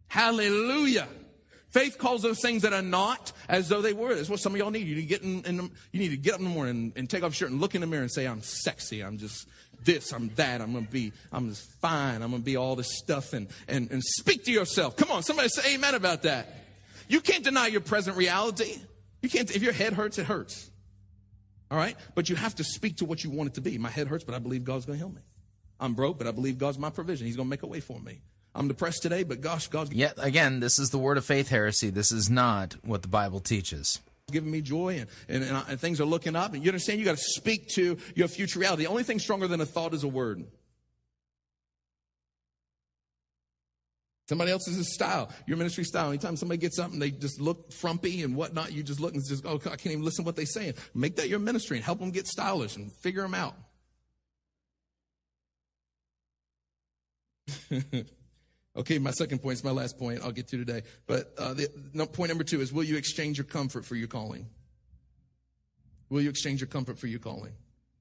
Hallelujah. 0.09 1.09
Faith 1.71 1.99
calls 1.99 2.23
those 2.23 2.41
things 2.41 2.63
that 2.63 2.73
are 2.73 2.83
not 2.83 3.33
as 3.49 3.69
though 3.69 3.81
they 3.81 3.93
were. 3.93 4.15
That's 4.15 4.29
what 4.29 4.41
some 4.41 4.53
of 4.53 4.59
y'all 4.59 4.73
need. 4.73 4.89
You 4.89 4.97
need 4.97 5.03
to 5.03 5.07
get 5.07 5.23
in, 5.23 5.45
in 5.45 5.57
the, 5.57 5.71
you 5.93 6.01
need 6.01 6.09
to 6.09 6.17
get 6.17 6.35
up 6.35 6.41
in 6.41 6.47
the 6.47 6.51
morning 6.51 6.77
and, 6.77 6.93
and 6.97 7.11
take 7.11 7.23
off 7.23 7.29
your 7.31 7.47
shirt 7.47 7.51
and 7.53 7.61
look 7.61 7.77
in 7.77 7.81
the 7.81 7.87
mirror 7.87 8.03
and 8.03 8.11
say, 8.11 8.27
I'm 8.27 8.43
sexy. 8.43 9.05
I'm 9.05 9.19
just 9.19 9.47
this, 9.85 10.13
I'm 10.13 10.29
that, 10.35 10.61
I'm 10.61 10.73
gonna 10.73 10.87
be, 10.87 11.13
I'm 11.33 11.49
just 11.49 11.71
fine, 11.81 12.23
I'm 12.23 12.31
gonna 12.31 12.43
be 12.43 12.57
all 12.57 12.77
this 12.77 12.99
stuff 12.99 13.33
and, 13.33 13.49
and, 13.69 13.91
and 13.91 14.03
speak 14.03 14.45
to 14.45 14.53
yourself. 14.53 14.97
Come 14.97 15.11
on, 15.11 15.23
somebody 15.23 15.49
say 15.49 15.75
amen 15.75 15.95
about 15.95 16.23
that. 16.23 16.55
You 17.09 17.21
can't 17.21 17.45
deny 17.45 17.69
your 17.69 17.81
present 17.81 18.17
reality. 18.17 18.77
You 19.23 19.29
can't, 19.29 19.55
if 19.55 19.63
your 19.63 19.73
head 19.73 19.93
hurts, 19.93 20.19
it 20.19 20.27
hurts. 20.27 20.70
All 21.71 21.79
right? 21.79 21.97
But 22.15 22.29
you 22.29 22.37
have 22.37 22.55
to 22.57 22.65
speak 22.65 22.97
to 22.97 23.05
what 23.05 23.23
you 23.23 23.31
want 23.31 23.51
it 23.51 23.55
to 23.55 23.61
be. 23.61 23.79
My 23.79 23.91
head 23.91 24.09
hurts, 24.09 24.25
but 24.25 24.35
I 24.35 24.39
believe 24.39 24.65
God's 24.65 24.87
going 24.87 24.99
to 24.99 25.05
heal 25.05 25.15
me. 25.15 25.23
I'm 25.79 25.95
broke, 25.95 26.19
but 26.19 26.27
I 26.27 26.33
believe 26.33 26.59
God's 26.59 26.79
my 26.79 26.91
provision. 26.91 27.27
He's 27.27 27.37
going 27.37 27.47
to 27.47 27.51
make 27.51 27.63
a 27.63 27.67
way 27.67 27.81
for 27.81 27.99
me. 28.01 28.21
I'm 28.55 28.69
depressed 28.69 29.03
today, 29.03 29.23
but 29.23 29.41
gosh, 29.41 29.69
God's 29.69 29.93
Yet 29.93 30.15
again, 30.19 30.61
this 30.61 30.79
is 30.79 30.91
the 30.91 30.99
word 30.99 31.17
of 31.17 31.25
faith 31.25 31.49
heresy. 31.49 31.91
This 31.91 32.11
is 32.11 32.29
not 32.29 32.75
what 32.85 33.03
the 33.03 33.09
Bible 33.09 33.39
teaches. 33.39 34.01
giving 34.31 34.51
me 34.51 34.61
joy 34.61 34.99
and, 34.99 35.09
and, 35.29 35.45
and, 35.45 35.65
and 35.69 35.81
things 35.81 36.01
are 36.01 36.05
looking 36.05 36.35
up. 36.35 36.53
And 36.53 36.65
you 36.65 36.69
understand 36.69 36.99
you 36.99 37.05
got 37.05 37.17
to 37.17 37.23
speak 37.23 37.69
to 37.77 37.97
your 38.17 38.29
future 38.29 38.59
reality. 38.59 38.85
The 38.85 38.91
only 38.91 39.05
thing 39.05 39.21
stronger 39.21 39.47
than 39.47 39.61
a 39.61 39.67
thought 39.67 39.95
is 39.95 40.03
a 40.03 40.09
word. 40.09 40.45
Somebody 44.31 44.52
else's 44.52 44.94
style, 44.94 45.28
your 45.48 45.57
ministry 45.57 45.82
style. 45.82 46.11
Anytime 46.11 46.36
somebody 46.36 46.59
gets 46.59 46.78
up 46.78 46.93
and 46.93 47.02
they 47.02 47.11
just 47.11 47.40
look 47.40 47.73
frumpy 47.73 48.23
and 48.23 48.36
whatnot, 48.36 48.73
you 48.73 48.85
just 48.85 49.01
look 49.01 49.12
and 49.12 49.20
just, 49.28 49.44
oh, 49.44 49.57
I 49.57 49.70
can't 49.70 49.86
even 49.86 50.05
listen 50.05 50.23
to 50.23 50.28
what 50.28 50.36
they're 50.36 50.47
saying. 50.47 50.74
Make 50.94 51.16
that 51.16 51.28
your 51.28 51.40
ministry 51.40 51.78
and 51.78 51.85
help 51.85 51.98
them 51.98 52.12
get 52.12 52.28
stylish 52.28 52.77
and 52.77 52.93
figure 52.93 53.23
them 53.23 53.35
out. 53.35 53.57
okay, 58.77 59.01
my 59.01 59.11
second 59.11 59.40
point 59.40 59.55
is 59.55 59.65
my 59.65 59.73
last 59.73 59.98
point 59.98 60.20
I'll 60.23 60.31
get 60.31 60.47
to 60.47 60.59
today. 60.59 60.82
But 61.09 61.35
uh, 61.36 61.55
the, 61.55 61.69
no, 61.93 62.07
point 62.07 62.28
number 62.28 62.44
two 62.44 62.61
is 62.61 62.73
will 62.73 62.85
you 62.85 62.97
exchange 62.97 63.36
your 63.36 63.47
comfort 63.47 63.85
for 63.85 63.97
your 63.97 64.07
calling? 64.07 64.47
Will 66.09 66.20
you 66.20 66.31
exchange 66.31 66.61
your 66.61 66.69
comfort 66.69 67.01
for 67.01 67.09
your 67.09 67.19
calling? 67.19 67.55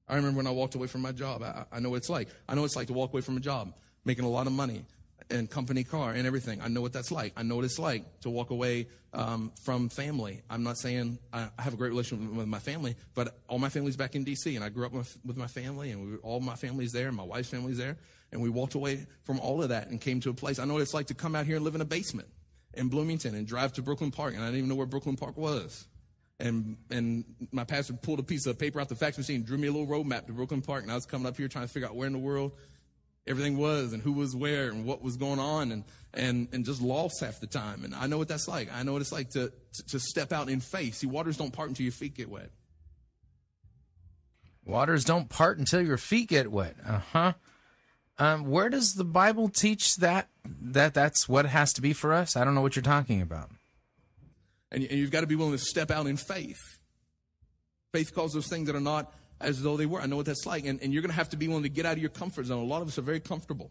I 0.06 0.14
remember 0.14 0.36
when 0.36 0.46
I 0.46 0.52
walked 0.52 0.76
away 0.76 0.86
from 0.86 1.00
my 1.00 1.10
job. 1.10 1.42
I, 1.42 1.64
I 1.72 1.80
know 1.80 1.90
what 1.90 1.96
it's 1.96 2.08
like. 2.08 2.28
I 2.48 2.54
know 2.54 2.60
what 2.60 2.66
it's 2.66 2.76
like 2.76 2.86
to 2.86 2.92
walk 2.92 3.12
away 3.12 3.20
from 3.20 3.36
a 3.36 3.40
job, 3.40 3.74
making 4.04 4.24
a 4.24 4.30
lot 4.30 4.46
of 4.46 4.52
money 4.52 4.84
and 5.30 5.50
company 5.50 5.84
car 5.84 6.12
and 6.12 6.26
everything. 6.26 6.60
I 6.60 6.68
know 6.68 6.80
what 6.80 6.92
that's 6.92 7.10
like. 7.10 7.32
I 7.36 7.42
know 7.42 7.56
what 7.56 7.64
it's 7.64 7.78
like 7.78 8.20
to 8.20 8.30
walk 8.30 8.50
away 8.50 8.88
um, 9.12 9.52
from 9.64 9.88
family. 9.88 10.42
I'm 10.48 10.62
not 10.62 10.78
saying 10.78 11.18
I 11.32 11.48
have 11.58 11.74
a 11.74 11.76
great 11.76 11.90
relationship 11.90 12.32
with 12.32 12.46
my 12.46 12.58
family, 12.58 12.96
but 13.14 13.38
all 13.48 13.58
my 13.58 13.68
family's 13.68 13.96
back 13.96 14.14
in 14.14 14.24
D.C. 14.24 14.54
and 14.54 14.64
I 14.64 14.68
grew 14.68 14.86
up 14.86 14.92
with, 14.92 15.36
my 15.36 15.46
family, 15.46 15.90
and 15.90 16.12
we, 16.12 16.16
all 16.18 16.40
my 16.40 16.54
family's 16.54 16.92
there, 16.92 17.08
and 17.08 17.16
my 17.16 17.22
wife's 17.22 17.48
family's 17.48 17.78
there, 17.78 17.96
and 18.32 18.40
we 18.40 18.48
walked 18.48 18.74
away 18.74 19.06
from 19.24 19.40
all 19.40 19.62
of 19.62 19.70
that 19.70 19.88
and 19.88 20.00
came 20.00 20.20
to 20.20 20.30
a 20.30 20.34
place. 20.34 20.58
I 20.58 20.64
know 20.64 20.74
what 20.74 20.82
it's 20.82 20.94
like 20.94 21.06
to 21.06 21.14
come 21.14 21.34
out 21.34 21.46
here 21.46 21.56
and 21.56 21.64
live 21.64 21.74
in 21.74 21.80
a 21.80 21.86
basement 21.86 22.28
in 22.74 22.88
Bloomington 22.88 23.34
and 23.34 23.46
drive 23.46 23.72
to 23.74 23.82
Brooklyn 23.82 24.10
Park, 24.10 24.34
and 24.34 24.42
I 24.42 24.46
didn't 24.46 24.58
even 24.58 24.68
know 24.68 24.76
where 24.76 24.86
Brooklyn 24.86 25.16
Park 25.16 25.36
was. 25.36 25.86
And 26.38 26.78
and 26.90 27.24
my 27.52 27.64
pastor 27.64 27.92
pulled 27.92 28.18
a 28.18 28.22
piece 28.22 28.46
of 28.46 28.58
paper 28.58 28.80
out 28.80 28.88
the 28.88 28.94
fax 28.94 29.18
machine, 29.18 29.42
drew 29.42 29.58
me 29.58 29.68
a 29.68 29.72
little 29.72 29.86
road 29.86 30.06
map 30.06 30.26
to 30.26 30.32
Brooklyn 30.32 30.62
Park, 30.62 30.84
and 30.84 30.90
I 30.90 30.94
was 30.94 31.04
coming 31.04 31.26
up 31.26 31.36
here 31.36 31.48
trying 31.48 31.66
to 31.66 31.72
figure 31.72 31.86
out 31.86 31.96
where 31.96 32.06
in 32.06 32.14
the 32.14 32.18
world 32.18 32.52
everything 33.26 33.56
was 33.56 33.92
and 33.92 34.02
who 34.02 34.12
was 34.12 34.34
where 34.34 34.68
and 34.70 34.84
what 34.84 35.02
was 35.02 35.16
going 35.16 35.38
on 35.38 35.72
and, 35.72 35.84
and, 36.14 36.48
and 36.52 36.64
just 36.64 36.80
lost 36.80 37.20
half 37.20 37.40
the 37.40 37.46
time. 37.46 37.84
And 37.84 37.94
I 37.94 38.06
know 38.06 38.18
what 38.18 38.28
that's 38.28 38.48
like. 38.48 38.68
I 38.72 38.82
know 38.82 38.92
what 38.92 39.02
it's 39.02 39.12
like 39.12 39.30
to, 39.30 39.52
to, 39.74 39.86
to 39.88 40.00
step 40.00 40.32
out 40.32 40.48
in 40.48 40.60
faith. 40.60 40.96
See, 40.96 41.06
waters 41.06 41.36
don't 41.36 41.52
part 41.52 41.68
until 41.68 41.84
your 41.84 41.92
feet 41.92 42.14
get 42.14 42.28
wet. 42.28 42.50
Waters 44.64 45.04
don't 45.04 45.28
part 45.28 45.58
until 45.58 45.82
your 45.82 45.96
feet 45.96 46.28
get 46.28 46.50
wet. 46.50 46.76
Uh 46.86 47.00
huh. 47.12 47.32
Um, 48.18 48.44
where 48.50 48.68
does 48.68 48.94
the 48.94 49.04
Bible 49.04 49.48
teach 49.48 49.96
that 49.96 50.28
that 50.44 50.92
that's 50.92 51.28
what 51.28 51.46
it 51.46 51.48
has 51.48 51.72
to 51.72 51.80
be 51.80 51.92
for 51.92 52.12
us? 52.12 52.36
I 52.36 52.44
don't 52.44 52.54
know 52.54 52.60
what 52.60 52.76
you're 52.76 52.82
talking 52.82 53.22
about. 53.22 53.50
And, 54.70 54.84
and 54.84 54.98
you've 54.98 55.10
got 55.10 55.22
to 55.22 55.26
be 55.26 55.36
willing 55.36 55.52
to 55.52 55.58
step 55.58 55.90
out 55.90 56.06
in 56.06 56.16
faith. 56.16 56.60
Faith 57.92 58.14
calls 58.14 58.32
those 58.32 58.46
things 58.46 58.66
that 58.66 58.76
are 58.76 58.80
not 58.80 59.12
as 59.40 59.62
though 59.62 59.76
they 59.76 59.86
were. 59.86 60.00
I 60.00 60.06
know 60.06 60.16
what 60.16 60.26
that's 60.26 60.46
like. 60.46 60.66
And, 60.66 60.80
and 60.82 60.92
you're 60.92 61.02
going 61.02 61.10
to 61.10 61.16
have 61.16 61.30
to 61.30 61.36
be 61.36 61.48
willing 61.48 61.62
to 61.62 61.68
get 61.68 61.86
out 61.86 61.94
of 61.94 61.98
your 61.98 62.10
comfort 62.10 62.46
zone. 62.46 62.62
A 62.62 62.66
lot 62.66 62.82
of 62.82 62.88
us 62.88 62.98
are 62.98 63.02
very 63.02 63.20
comfortable. 63.20 63.70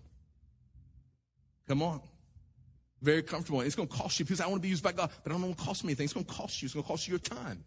Come 1.67 1.83
on. 1.83 2.01
Very 3.01 3.21
comfortable. 3.21 3.61
It's 3.61 3.75
going 3.75 3.87
to 3.87 3.95
cost 3.95 4.19
you. 4.19 4.25
Say, 4.25 4.43
I 4.43 4.47
want 4.47 4.59
to 4.59 4.63
be 4.63 4.69
used 4.69 4.83
by 4.83 4.91
God, 4.91 5.09
but 5.23 5.31
I 5.31 5.35
don't 5.35 5.43
want 5.43 5.57
to 5.57 5.63
cost 5.63 5.83
me 5.83 5.89
anything. 5.89 6.05
It's 6.05 6.13
going 6.13 6.25
to 6.25 6.33
cost 6.33 6.61
you. 6.61 6.65
It's 6.65 6.73
going 6.73 6.83
to 6.83 6.87
cost 6.87 7.07
you 7.07 7.11
your 7.11 7.19
time. 7.19 7.63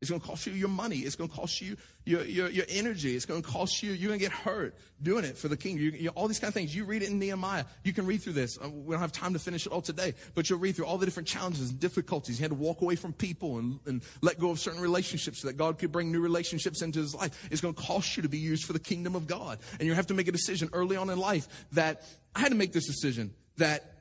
It's 0.00 0.10
going 0.10 0.20
to 0.20 0.26
cost 0.26 0.46
you 0.46 0.52
your 0.52 0.68
money. 0.68 0.98
It's 0.98 1.16
going 1.16 1.30
to 1.30 1.34
cost 1.34 1.62
you 1.62 1.76
your, 2.04 2.22
your, 2.24 2.50
your 2.50 2.66
energy. 2.68 3.16
It's 3.16 3.24
going 3.24 3.42
to 3.42 3.48
cost 3.48 3.82
you, 3.82 3.92
you're 3.92 4.08
going 4.08 4.20
to 4.20 4.24
get 4.24 4.32
hurt 4.32 4.74
doing 5.02 5.24
it 5.24 5.38
for 5.38 5.48
the 5.48 5.56
king. 5.56 5.78
You, 5.78 5.90
you, 5.90 6.08
all 6.10 6.28
these 6.28 6.38
kind 6.38 6.48
of 6.48 6.54
things. 6.54 6.74
You 6.76 6.84
read 6.84 7.02
it 7.02 7.08
in 7.08 7.18
Nehemiah. 7.18 7.64
You 7.82 7.94
can 7.94 8.04
read 8.04 8.22
through 8.22 8.34
this. 8.34 8.58
Uh, 8.62 8.68
we 8.68 8.92
don't 8.92 9.00
have 9.00 9.12
time 9.12 9.32
to 9.32 9.38
finish 9.38 9.64
it 9.64 9.72
all 9.72 9.80
today, 9.80 10.12
but 10.34 10.50
you'll 10.50 10.58
read 10.58 10.76
through 10.76 10.84
all 10.84 10.98
the 10.98 11.06
different 11.06 11.28
challenges 11.28 11.70
and 11.70 11.80
difficulties. 11.80 12.36
He 12.36 12.42
had 12.42 12.50
to 12.50 12.56
walk 12.56 12.82
away 12.82 12.96
from 12.96 13.14
people 13.14 13.58
and, 13.58 13.80
and 13.86 14.02
let 14.20 14.38
go 14.38 14.50
of 14.50 14.60
certain 14.60 14.80
relationships 14.80 15.40
so 15.40 15.48
that 15.48 15.56
God 15.56 15.78
could 15.78 15.92
bring 15.92 16.12
new 16.12 16.20
relationships 16.20 16.82
into 16.82 17.00
his 17.00 17.14
life. 17.14 17.48
It's 17.50 17.62
going 17.62 17.74
to 17.74 17.82
cost 17.82 18.16
you 18.16 18.22
to 18.22 18.28
be 18.28 18.38
used 18.38 18.64
for 18.64 18.74
the 18.74 18.78
kingdom 18.78 19.16
of 19.16 19.26
God. 19.26 19.58
And 19.80 19.88
you 19.88 19.94
have 19.94 20.08
to 20.08 20.14
make 20.14 20.28
a 20.28 20.32
decision 20.32 20.68
early 20.74 20.96
on 20.96 21.08
in 21.08 21.18
life 21.18 21.48
that 21.72 22.02
I 22.34 22.40
had 22.40 22.50
to 22.50 22.58
make 22.58 22.72
this 22.72 22.86
decision 22.86 23.32
that 23.56 23.94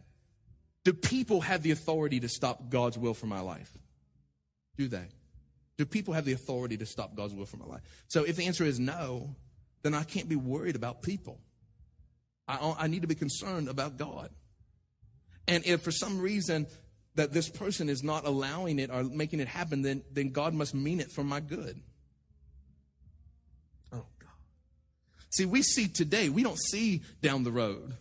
do 0.84 0.93
people 0.93 1.41
have 1.41 1.63
the 1.63 1.72
authority 1.72 2.19
to 2.19 2.30
stop 2.30 2.69
God's 2.69 2.97
will 2.97 3.13
for 3.13 3.26
my 3.26 3.39
life? 3.39 3.72
Do 4.77 4.88
they? 4.88 5.07
Do 5.77 5.85
people 5.85 6.14
have 6.14 6.26
the 6.26 6.34
authority 6.34 6.77
to 6.77 6.85
stop 6.85 7.15
God's 7.15 7.34
will 7.34 7.45
for 7.45 7.57
my 7.57 7.65
life? 7.65 7.81
So 8.07 8.23
if 8.23 8.35
the 8.35 8.45
answer 8.45 8.64
is 8.64 8.80
no, 8.80 9.35
then 9.84 9.93
I 9.93 10.03
can't 10.03 10.30
be 10.30 10.35
worried 10.35 10.76
about 10.76 11.02
people. 11.02 11.39
I, 12.47 12.76
I 12.80 12.88
need 12.88 13.02
to 13.02 13.07
be 13.07 13.15
concerned 13.15 13.68
about 13.68 13.97
God. 13.97 14.30
And 15.47 15.65
if 15.65 15.81
for 15.81 15.91
some 15.91 16.22
reason 16.22 16.68
that 17.15 17.34
this 17.34 17.49
person 17.49 17.89
is 17.89 18.03
not 18.03 18.26
allowing 18.26 18.80
it 18.80 18.89
or 18.89 19.03
making 19.03 19.39
it 19.39 19.47
happen, 19.47 19.81
then, 19.81 20.03
then 20.11 20.30
God 20.30 20.53
must 20.53 20.73
mean 20.73 20.99
it 20.99 21.11
for 21.11 21.23
my 21.23 21.39
good. 21.39 21.81
Oh, 23.91 24.06
God. 24.19 24.30
See, 25.30 25.45
we 25.45 25.61
see 25.61 25.88
today, 25.88 26.30
we 26.30 26.43
don't 26.43 26.60
see 26.60 27.02
down 27.22 27.43
the 27.43 27.52
road. 27.52 27.93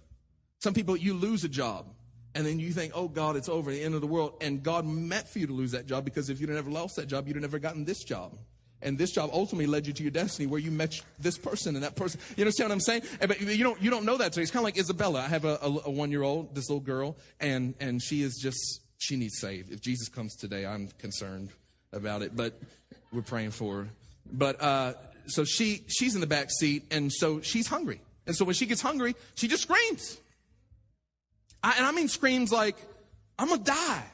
Some 0.60 0.74
people, 0.74 0.96
you 0.96 1.14
lose 1.14 1.44
a 1.44 1.48
job 1.48 1.93
and 2.34 2.44
then 2.44 2.58
you 2.58 2.72
think, 2.72 2.92
oh 2.94 3.08
God, 3.08 3.36
it's 3.36 3.48
over, 3.48 3.70
the 3.70 3.82
end 3.82 3.94
of 3.94 4.00
the 4.00 4.06
world. 4.06 4.34
And 4.40 4.62
God 4.62 4.84
meant 4.84 5.28
for 5.28 5.38
you 5.38 5.46
to 5.46 5.52
lose 5.52 5.72
that 5.72 5.86
job 5.86 6.04
because 6.04 6.30
if 6.30 6.40
you'd 6.40 6.50
never 6.50 6.70
lost 6.70 6.96
that 6.96 7.06
job, 7.06 7.28
you'd 7.28 7.40
never 7.40 7.58
gotten 7.58 7.84
this 7.84 8.02
job. 8.02 8.36
And 8.82 8.98
this 8.98 9.12
job 9.12 9.30
ultimately 9.32 9.66
led 9.66 9.86
you 9.86 9.92
to 9.94 10.02
your 10.02 10.10
destiny 10.10 10.46
where 10.46 10.60
you 10.60 10.70
met 10.70 11.00
this 11.18 11.38
person 11.38 11.74
and 11.74 11.84
that 11.84 11.96
person. 11.96 12.20
You 12.36 12.42
understand 12.42 12.68
what 12.68 12.74
I'm 12.74 12.80
saying? 12.80 13.02
But 13.20 13.40
you 13.40 13.64
don't, 13.64 13.80
you 13.80 13.88
don't 13.88 14.04
know 14.04 14.18
that 14.18 14.32
today. 14.32 14.42
It's 14.42 14.50
kind 14.50 14.60
of 14.60 14.64
like 14.64 14.78
Isabella. 14.78 15.20
I 15.20 15.28
have 15.28 15.44
a, 15.46 15.58
a, 15.62 15.68
a 15.86 15.90
one 15.90 16.10
year 16.10 16.22
old, 16.22 16.54
this 16.54 16.68
little 16.68 16.80
girl, 16.80 17.16
and, 17.40 17.74
and 17.80 18.02
she 18.02 18.22
is 18.22 18.38
just, 18.42 18.82
she 18.98 19.16
needs 19.16 19.38
saved. 19.38 19.72
If 19.72 19.80
Jesus 19.80 20.08
comes 20.08 20.36
today, 20.36 20.66
I'm 20.66 20.88
concerned 20.98 21.50
about 21.92 22.20
it, 22.20 22.36
but 22.36 22.60
we're 23.10 23.22
praying 23.22 23.52
for 23.52 23.84
her. 23.84 23.88
But, 24.30 24.60
uh, 24.60 24.94
so 25.26 25.44
she, 25.44 25.84
she's 25.86 26.14
in 26.14 26.20
the 26.20 26.26
back 26.26 26.50
seat 26.50 26.84
and 26.90 27.10
so 27.10 27.40
she's 27.40 27.66
hungry. 27.66 28.00
And 28.26 28.36
so 28.36 28.44
when 28.44 28.54
she 28.54 28.66
gets 28.66 28.82
hungry, 28.82 29.14
she 29.34 29.48
just 29.48 29.62
screams. 29.62 30.18
I, 31.64 31.76
and 31.78 31.86
I 31.86 31.92
mean 31.92 32.08
screams 32.08 32.52
like, 32.52 32.76
I'm 33.38 33.48
going 33.48 33.64
to 33.64 33.64
die. 33.64 34.04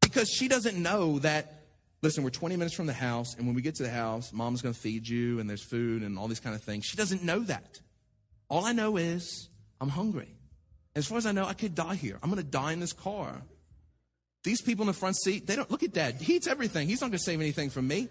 Because 0.00 0.28
she 0.28 0.48
doesn't 0.48 0.76
know 0.76 1.20
that, 1.20 1.62
listen, 2.02 2.24
we're 2.24 2.30
20 2.30 2.56
minutes 2.56 2.74
from 2.74 2.86
the 2.86 2.92
house, 2.92 3.36
and 3.36 3.46
when 3.46 3.54
we 3.54 3.62
get 3.62 3.76
to 3.76 3.84
the 3.84 3.90
house, 3.90 4.32
mom's 4.32 4.62
going 4.62 4.74
to 4.74 4.80
feed 4.80 5.08
you, 5.08 5.38
and 5.38 5.48
there's 5.48 5.62
food 5.62 6.02
and 6.02 6.18
all 6.18 6.26
these 6.26 6.40
kind 6.40 6.56
of 6.56 6.62
things. 6.62 6.84
She 6.84 6.96
doesn't 6.96 7.22
know 7.22 7.38
that. 7.44 7.80
All 8.48 8.64
I 8.64 8.72
know 8.72 8.96
is 8.96 9.48
I'm 9.80 9.88
hungry. 9.88 10.28
As 10.96 11.06
far 11.06 11.18
as 11.18 11.26
I 11.26 11.32
know, 11.32 11.46
I 11.46 11.54
could 11.54 11.74
die 11.74 11.94
here. 11.94 12.18
I'm 12.22 12.30
going 12.30 12.42
to 12.42 12.48
die 12.48 12.72
in 12.72 12.80
this 12.80 12.92
car. 12.92 13.40
These 14.42 14.60
people 14.60 14.82
in 14.82 14.88
the 14.88 14.92
front 14.92 15.16
seat, 15.16 15.46
they 15.46 15.56
don't 15.56 15.70
look 15.70 15.84
at 15.84 15.92
dad. 15.92 16.16
He 16.20 16.34
eats 16.34 16.48
everything. 16.48 16.88
He's 16.88 17.00
not 17.00 17.08
going 17.08 17.18
to 17.18 17.24
save 17.24 17.40
anything 17.40 17.70
from 17.70 17.86
me. 17.86 18.08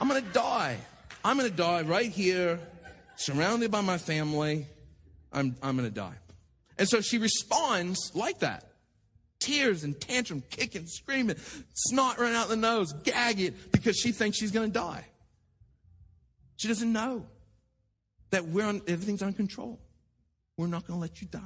I'm 0.00 0.08
going 0.08 0.24
to 0.24 0.30
die. 0.30 0.78
I'm 1.24 1.36
going 1.36 1.50
to 1.50 1.56
die 1.56 1.82
right 1.82 2.10
here, 2.10 2.60
surrounded 3.16 3.72
by 3.72 3.80
my 3.80 3.98
family. 3.98 4.66
I'm, 5.32 5.56
I'm 5.60 5.76
going 5.76 5.88
to 5.88 5.94
die. 5.94 6.14
And 6.78 6.88
so 6.88 7.00
she 7.00 7.18
responds 7.18 8.12
like 8.14 8.40
that. 8.40 8.64
Tears 9.38 9.84
and 9.84 9.98
tantrum, 10.00 10.42
kicking, 10.50 10.86
screaming, 10.86 11.36
snot 11.74 12.18
running 12.18 12.36
out 12.36 12.48
the 12.48 12.56
nose, 12.56 12.92
gagging 12.92 13.54
because 13.70 13.96
she 13.96 14.12
thinks 14.12 14.38
she's 14.38 14.50
going 14.50 14.70
to 14.70 14.78
die. 14.78 15.04
She 16.56 16.68
doesn't 16.68 16.92
know 16.92 17.26
that 18.30 18.46
we're 18.46 18.64
on, 18.64 18.82
everything's 18.88 19.22
on 19.22 19.34
control. 19.34 19.80
We're 20.56 20.66
not 20.66 20.86
going 20.86 20.98
to 20.98 21.00
let 21.00 21.20
you 21.20 21.28
die. 21.28 21.40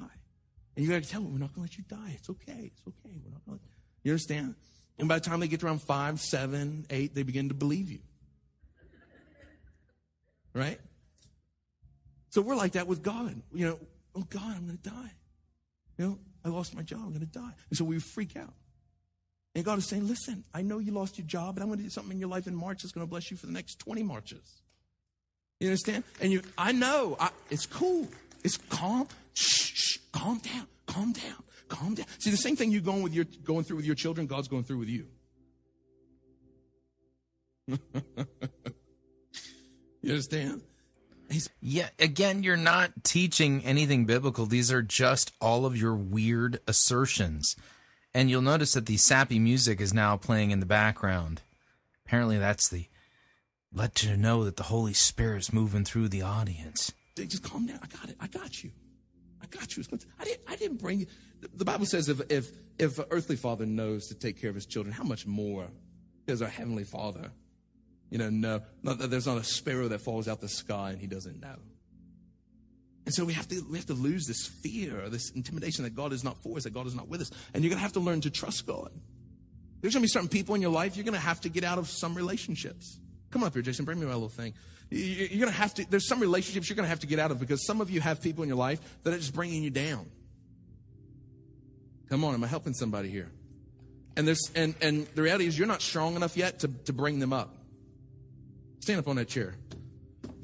And 0.77 0.85
you 0.85 0.91
got 0.91 1.03
to 1.03 1.09
tell 1.09 1.21
them, 1.21 1.33
we're 1.33 1.41
not 1.41 1.55
going 1.55 1.69
to 1.69 1.73
let 1.73 1.79
you 1.79 1.85
die. 1.89 2.15
It's 2.15 2.31
okay. 2.31 2.73
It's 2.73 2.83
okay. 2.87 3.17
We're 3.25 3.33
not 3.33 3.45
going 3.45 3.59
to. 3.59 3.65
You 4.05 4.13
understand? 4.13 4.55
And 4.99 5.09
by 5.09 5.19
the 5.19 5.25
time 5.25 5.41
they 5.41 5.49
get 5.49 5.63
around 5.63 5.83
five, 5.83 6.21
seven, 6.21 6.87
eight, 6.91 7.15
they 7.15 7.23
begin 7.23 7.49
to 7.49 7.55
believe 7.55 7.91
you. 7.91 8.01
Right? 10.55 10.81
So 12.31 12.41
we're 12.41 12.57
like 12.57 12.73
that 12.73 12.87
with 12.87 13.03
God. 13.03 13.43
You 13.53 13.67
know, 13.67 13.79
oh 14.15 14.25
God, 14.29 14.57
I'm 14.57 14.67
going 14.67 14.79
to 14.79 14.91
die. 14.91 15.13
You 16.01 16.07
know, 16.07 16.19
I 16.47 16.49
lost 16.49 16.75
my 16.75 16.81
job. 16.81 17.01
I'm 17.03 17.11
going 17.11 17.21
to 17.21 17.27
die. 17.27 17.53
And 17.69 17.77
so 17.77 17.85
we 17.85 17.99
freak 17.99 18.35
out. 18.35 18.55
And 19.55 19.63
God 19.63 19.77
is 19.77 19.87
saying, 19.87 20.09
listen, 20.09 20.45
I 20.55 20.63
know 20.63 20.79
you 20.79 20.93
lost 20.93 21.19
your 21.19 21.27
job, 21.27 21.57
but 21.57 21.61
I'm 21.61 21.69
going 21.69 21.79
to 21.79 21.85
do 21.85 21.91
something 21.91 22.13
in 22.13 22.19
your 22.19 22.31
life 22.31 22.47
in 22.47 22.55
March 22.55 22.79
that's 22.83 22.93
going 22.93 23.07
to 23.07 23.11
bless 23.11 23.31
you 23.31 23.37
for 23.37 23.45
the 23.45 23.53
next 23.53 23.81
20 23.81 24.03
Marches. 24.05 24.63
You 25.59 25.69
understand? 25.69 26.05
And 26.23 26.33
you, 26.33 26.41
I 26.57 26.73
know, 26.73 27.19
I, 27.21 27.29
it's 27.51 27.67
cool. 27.67 28.09
It's 28.43 28.57
calm. 28.71 29.09
Shh, 29.35 29.73
shh, 29.75 29.99
calm 30.11 30.39
down, 30.39 30.67
calm 30.87 31.13
down, 31.13 31.43
calm 31.69 31.95
down. 31.97 32.07
See, 32.19 32.31
the 32.31 32.39
same 32.39 32.57
thing 32.57 32.71
you're 32.71 32.81
going 32.81 33.03
with 33.03 33.13
your, 33.13 33.27
going 33.45 33.65
through 33.65 33.77
with 33.77 33.85
your 33.85 33.95
children, 33.95 34.27
God's 34.27 34.49
going 34.49 34.65
through 34.65 34.79
with 34.79 34.89
you. 34.89 35.07
you 37.69 37.77
understand? 40.13 40.63
Yeah, 41.61 41.89
again, 41.99 42.43
you're 42.43 42.57
not 42.57 43.05
teaching 43.05 43.65
anything 43.65 44.05
biblical. 44.05 44.47
These 44.47 44.73
are 44.73 44.83
just 44.83 45.33
all 45.41 45.65
of 45.67 45.77
your 45.77 45.95
weird 45.95 46.61
assertions. 46.67 47.57
And 48.13 48.29
you'll 48.29 48.43
notice 48.43 48.73
that 48.73 48.87
the 48.87 48.97
sappy 48.97 49.39
music 49.39 49.81
is 49.81 49.95
now 49.95 50.17
playing 50.17 50.51
in 50.51 50.61
the 50.61 50.67
background. 50.67 51.43
Apparently, 52.05 52.39
that's 52.39 52.69
the 52.69 52.87
let 53.73 54.03
you 54.03 54.17
know 54.17 54.45
that 54.45 54.57
the 54.57 54.65
Holy 54.65 54.93
Spirit's 54.93 55.53
moving 55.53 55.85
through 55.85 56.09
the 56.09 56.23
audience. 56.23 56.93
Just 57.15 57.45
calm 57.45 57.67
down. 57.67 57.79
I 57.83 57.87
got 57.87 58.09
it. 58.09 58.17
I 58.19 58.27
got 58.27 58.65
you. 58.65 58.73
I 59.41 59.47
got 59.47 59.77
you. 59.77 59.85
I 60.19 60.25
didn't. 60.25 60.41
I 60.49 60.57
didn't 60.57 60.79
bring 60.79 61.01
you. 61.01 61.07
The 61.55 61.65
Bible 61.65 61.87
says 61.87 62.09
if 62.09 62.21
if 62.31 62.51
if 62.79 62.99
an 62.99 63.05
earthly 63.11 63.37
father 63.37 63.67
knows 63.67 64.09
to 64.09 64.15
take 64.15 64.41
care 64.41 64.51
of 64.51 64.57
his 64.57 64.67
children, 64.67 64.93
how 64.93 65.05
much 65.05 65.27
more 65.27 65.69
does 66.27 66.43
our 66.43 66.49
heavenly 66.49 66.85
Father 66.85 67.31
you 68.11 68.19
know, 68.19 68.29
no, 68.29 68.61
not 68.83 68.99
that 68.99 69.11
there's 69.11 69.27
not 69.27 69.39
a 69.39 69.45
sparrow 69.45 69.89
that 69.89 70.01
falls 70.01 70.29
out 70.29 70.41
the 70.41 70.49
sky 70.49 70.91
and 70.91 71.01
he 71.01 71.07
doesn't 71.07 71.41
know. 71.41 71.57
And 73.07 73.15
so 73.15 73.25
we 73.25 73.33
have 73.33 73.49
to 73.49 73.65
we 73.71 73.79
have 73.79 73.87
to 73.87 73.95
lose 73.95 74.27
this 74.27 74.47
fear, 74.47 75.09
this 75.09 75.31
intimidation 75.31 75.85
that 75.85 75.95
God 75.97 76.13
is 76.13 76.23
not 76.23 76.37
for 76.43 76.57
us, 76.57 76.65
that 76.65 76.75
God 76.75 76.87
is 76.87 76.95
not 76.95 77.09
with 77.09 77.21
us. 77.23 77.31
And 77.55 77.65
you're 77.65 77.71
gonna 77.71 77.81
have 77.81 77.95
to 77.95 78.01
learn 78.01 78.21
to 78.23 78.31
trust 78.31 78.67
God. 78.67 78.91
There's 79.81 79.95
gonna 79.95 80.03
be 80.03 80.09
certain 80.09 80.29
people 80.29 80.55
in 80.55 80.61
your 80.61 80.71
life 80.71 80.97
you're 80.97 81.05
gonna 81.05 81.19
have 81.19 81.41
to 81.43 81.49
get 81.49 81.65
out 81.65 81.79
of 81.79 81.89
some 81.89 82.15
relationships. 82.15 82.99
Come 83.31 83.43
on 83.43 83.47
up 83.47 83.55
here, 83.55 83.63
Jason. 83.63 83.85
Bring 83.85 84.01
me 84.01 84.07
my 84.07 84.13
little 84.13 84.29
thing. 84.29 84.55
You- 84.91 84.99
You're 85.31 85.41
gonna 85.47 85.53
have 85.53 85.73
to. 85.75 85.87
There's 85.89 86.07
some 86.07 86.21
relationships 86.21 86.69
you're 86.69 86.77
gonna 86.77 86.89
have 86.89 87.01
to 87.01 87.07
get 87.07 87.19
out 87.19 87.31
of 87.31 87.39
because 87.41 87.65
some 87.65 87.81
of 87.81 87.91
you 87.91 88.01
have 88.01 88.21
people 88.21 88.43
in 88.43 88.49
your 88.49 88.59
life 88.59 88.81
that 89.05 89.15
are 89.15 89.19
just 89.19 89.35
bringing 89.35 89.63
you 89.63 89.71
down. 89.71 90.07
Come 92.09 92.25
on, 92.25 92.35
am 92.35 92.43
I 92.43 92.49
helping 92.49 92.75
somebody 92.75 93.09
here? 93.09 93.31
And 94.17 94.27
there's 94.27 94.51
and 94.55 94.75
and 94.83 95.07
the 95.15 95.23
reality 95.23 95.47
is 95.47 95.57
you're 95.57 95.69
not 95.69 95.81
strong 95.81 96.17
enough 96.17 96.37
yet 96.37 96.59
to 96.61 96.69
to 96.69 96.93
bring 96.93 97.19
them 97.21 97.33
up. 97.33 97.55
Stand 98.81 98.99
up 98.99 99.09
on 99.09 99.17
that 99.17 99.29
chair 99.29 99.55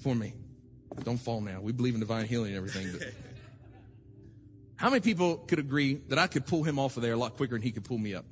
for 0.02 0.14
me. 0.14 0.34
Don't 1.02 1.18
fall 1.18 1.40
now. 1.40 1.60
We 1.60 1.72
believe 1.72 1.94
in 1.94 2.00
divine 2.00 2.26
healing 2.26 2.54
and 2.54 2.56
everything. 2.56 2.88
But 2.92 3.12
how 4.76 4.90
many 4.90 5.00
people 5.00 5.38
could 5.38 5.58
agree 5.58 5.94
that 6.08 6.18
I 6.18 6.26
could 6.26 6.46
pull 6.46 6.62
him 6.62 6.78
off 6.78 6.96
of 6.96 7.02
there 7.02 7.12
a 7.12 7.16
lot 7.16 7.36
quicker 7.36 7.54
than 7.54 7.62
he 7.62 7.72
could 7.72 7.84
pull 7.84 7.98
me 7.98 8.14
up? 8.14 8.24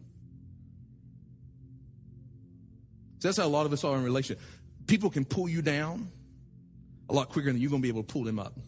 So 3.18 3.28
that's 3.28 3.38
how 3.38 3.46
a 3.46 3.48
lot 3.48 3.66
of 3.66 3.72
us 3.72 3.84
are 3.84 3.96
in 3.96 4.04
relationship. 4.04 4.42
People 4.86 5.08
can 5.08 5.24
pull 5.24 5.48
you 5.48 5.62
down 5.62 6.10
a 7.08 7.12
lot 7.14 7.30
quicker 7.30 7.50
than 7.50 7.60
you're 7.60 7.70
going 7.70 7.80
to 7.80 7.86
be 7.86 7.88
able 7.88 8.02
to 8.02 8.12
pull 8.12 8.24
them 8.24 8.38
up. 8.38 8.58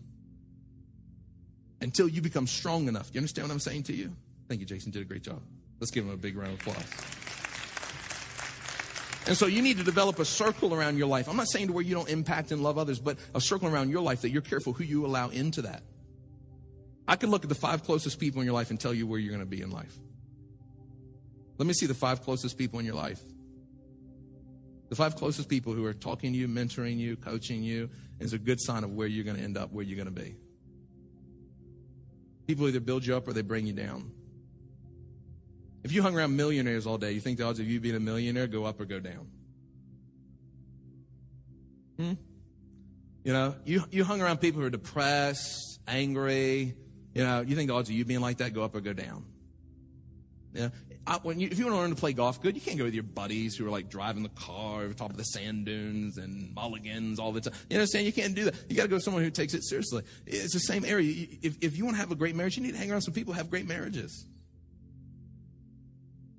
Until 1.83 2.09
you 2.09 2.23
become 2.23 2.47
strong 2.47 2.89
enough. 2.89 3.11
You 3.13 3.19
understand 3.19 3.49
what 3.49 3.53
I'm 3.53 3.61
saying 3.61 3.83
to 3.85 3.93
you? 3.93 4.13
Thank 4.49 4.61
you, 4.61 4.67
Jason. 4.67 4.91
Did 4.93 5.03
a 5.03 5.05
great 5.05 5.23
job. 5.23 5.43
Let's 5.79 5.91
give 5.91 6.05
him 6.07 6.11
a 6.11 6.17
big 6.17 6.37
round 6.37 6.55
of 6.55 6.61
applause. 6.61 7.26
And 9.27 9.37
so 9.37 9.47
you 9.47 9.61
need 9.61 9.79
to 9.79 9.85
develop 9.85 10.19
a 10.21 10.25
circle 10.25 10.73
around 10.73 10.99
your 10.99 11.09
life. 11.09 11.29
I'm 11.29 11.37
not 11.37 11.49
saying 11.49 11.67
to 11.67 11.73
where 11.73 11.83
you 11.83 11.95
don't 11.95 12.09
impact 12.09 12.53
and 12.53 12.63
love 12.63 12.79
others, 12.79 13.01
but 13.01 13.19
a 13.35 13.41
circle 13.41 13.69
around 13.69 13.91
your 13.91 14.03
life 14.03 14.23
that 14.23 14.31
you're 14.31 14.43
careful 14.43 14.73
who 14.73 14.85
you 14.85 15.05
allow 15.05 15.31
into 15.31 15.63
that. 15.63 15.83
I 17.09 17.17
can 17.17 17.31
look 17.31 17.43
at 17.43 17.49
the 17.49 17.57
five 17.57 17.83
closest 17.85 18.21
people 18.21 18.41
in 18.41 18.47
your 18.47 18.55
life 18.55 18.71
and 18.71 18.79
tell 18.79 18.95
you 18.95 19.07
where 19.07 19.19
you're 19.19 19.33
going 19.33 19.41
to 19.41 19.47
be 19.47 19.63
in 19.63 19.71
life. 19.71 19.97
Let 21.59 21.67
me 21.67 21.75
see 21.75 21.87
the 21.87 21.95
five 21.95 22.23
closest 22.23 22.57
people 22.57 22.79
in 22.79 22.87
your 22.87 22.95
life. 22.95 23.21
The 24.89 24.97
five 24.97 25.17
closest 25.17 25.49
people 25.49 25.73
who 25.73 25.85
are 25.87 25.95
talking 25.95 26.33
to 26.33 26.39
you, 26.39 26.47
mentoring 26.47 26.99
you, 26.99 27.17
coaching 27.17 27.63
you 27.63 27.91
is 28.21 28.33
a 28.33 28.39
good 28.39 28.61
sign 28.61 28.85
of 28.85 28.93
where 28.93 29.09
you're 29.09 29.25
going 29.25 29.37
to 29.37 29.43
end 29.43 29.57
up, 29.57 29.73
where 29.73 29.85
you're 29.85 29.97
going 29.97 30.15
to 30.15 30.23
be. 30.23 30.37
People 32.47 32.69
either 32.69 32.79
build 32.79 33.05
you 33.05 33.17
up 33.17 33.27
or 33.27 33.33
they 33.33 33.43
bring 33.43 33.67
you 33.67 33.73
down. 33.73 34.13
If 35.87 35.93
you 35.93 36.03
hung 36.03 36.17
around 36.17 36.35
millionaires 36.35 36.85
all 36.85 36.99
day, 36.99 37.13
you 37.13 37.21
think 37.21 37.39
the 37.39 37.45
odds 37.45 37.61
of 37.61 37.71
you 37.71 37.79
being 37.79 37.95
a 37.95 38.01
millionaire 38.01 38.49
go 38.49 38.65
up 38.65 38.81
or 38.81 38.87
go 38.87 38.99
down? 38.99 39.29
Hmm? 41.97 42.13
You 43.23 43.33
know, 43.33 43.55
you, 43.65 43.85
you 43.93 44.03
hung 44.03 44.21
around 44.21 44.39
people 44.39 44.61
who 44.61 44.67
are 44.67 44.71
depressed, 44.71 45.79
angry. 45.87 46.75
You 47.15 47.23
know, 47.23 47.43
you 47.43 47.55
think 47.55 47.69
the 47.69 47.75
odds 47.75 47.89
of 47.89 47.95
you 47.95 48.05
being 48.05 48.21
like 48.21 48.39
that 48.39 48.53
go 48.53 48.65
up 48.65 48.75
or 48.75 48.81
go 48.81 48.95
down? 48.95 49.27
I, 51.07 51.19
when 51.23 51.39
you, 51.39 51.47
if 51.53 51.59
you 51.61 51.67
want 51.67 51.77
to 51.77 51.81
learn 51.83 51.91
to 51.91 51.97
play 51.97 52.13
golf 52.13 52.43
good, 52.43 52.57
you 52.57 52.61
can't 52.61 52.79
go 52.79 52.83
with 52.83 52.95
your 52.95 53.05
buddies 53.05 53.55
who 53.55 53.65
are 53.65 53.71
like 53.71 53.89
driving 53.89 54.25
the 54.25 54.29
car 54.31 54.83
over 54.83 54.93
top 54.93 55.11
of 55.11 55.17
the 55.17 55.23
sand 55.23 55.67
dunes 55.67 56.19
and 56.19 56.53
mulligans 56.53 57.21
all 57.21 57.31
the 57.31 57.43
time. 57.43 57.55
You 57.71 57.77
understand? 57.77 58.07
You 58.07 58.13
can't 58.13 58.35
do 58.35 58.47
that. 58.47 58.57
You 58.69 58.75
got 58.75 58.83
to 58.83 58.89
go 58.89 58.97
with 58.97 59.05
someone 59.05 59.23
who 59.23 59.31
takes 59.31 59.55
it 59.55 59.63
seriously. 59.63 60.03
It's 60.27 60.53
the 60.53 60.59
same 60.59 60.85
area. 60.85 61.29
If, 61.43 61.59
if 61.61 61.77
you 61.77 61.85
want 61.85 61.95
to 61.95 62.01
have 62.01 62.11
a 62.11 62.17
great 62.17 62.35
marriage, 62.35 62.57
you 62.57 62.65
need 62.65 62.73
to 62.73 62.79
hang 62.79 62.91
around 62.91 63.03
some 63.03 63.15
people 63.15 63.35
who 63.35 63.39
have 63.39 63.51
great 63.51 63.69
marriages. 63.69 64.27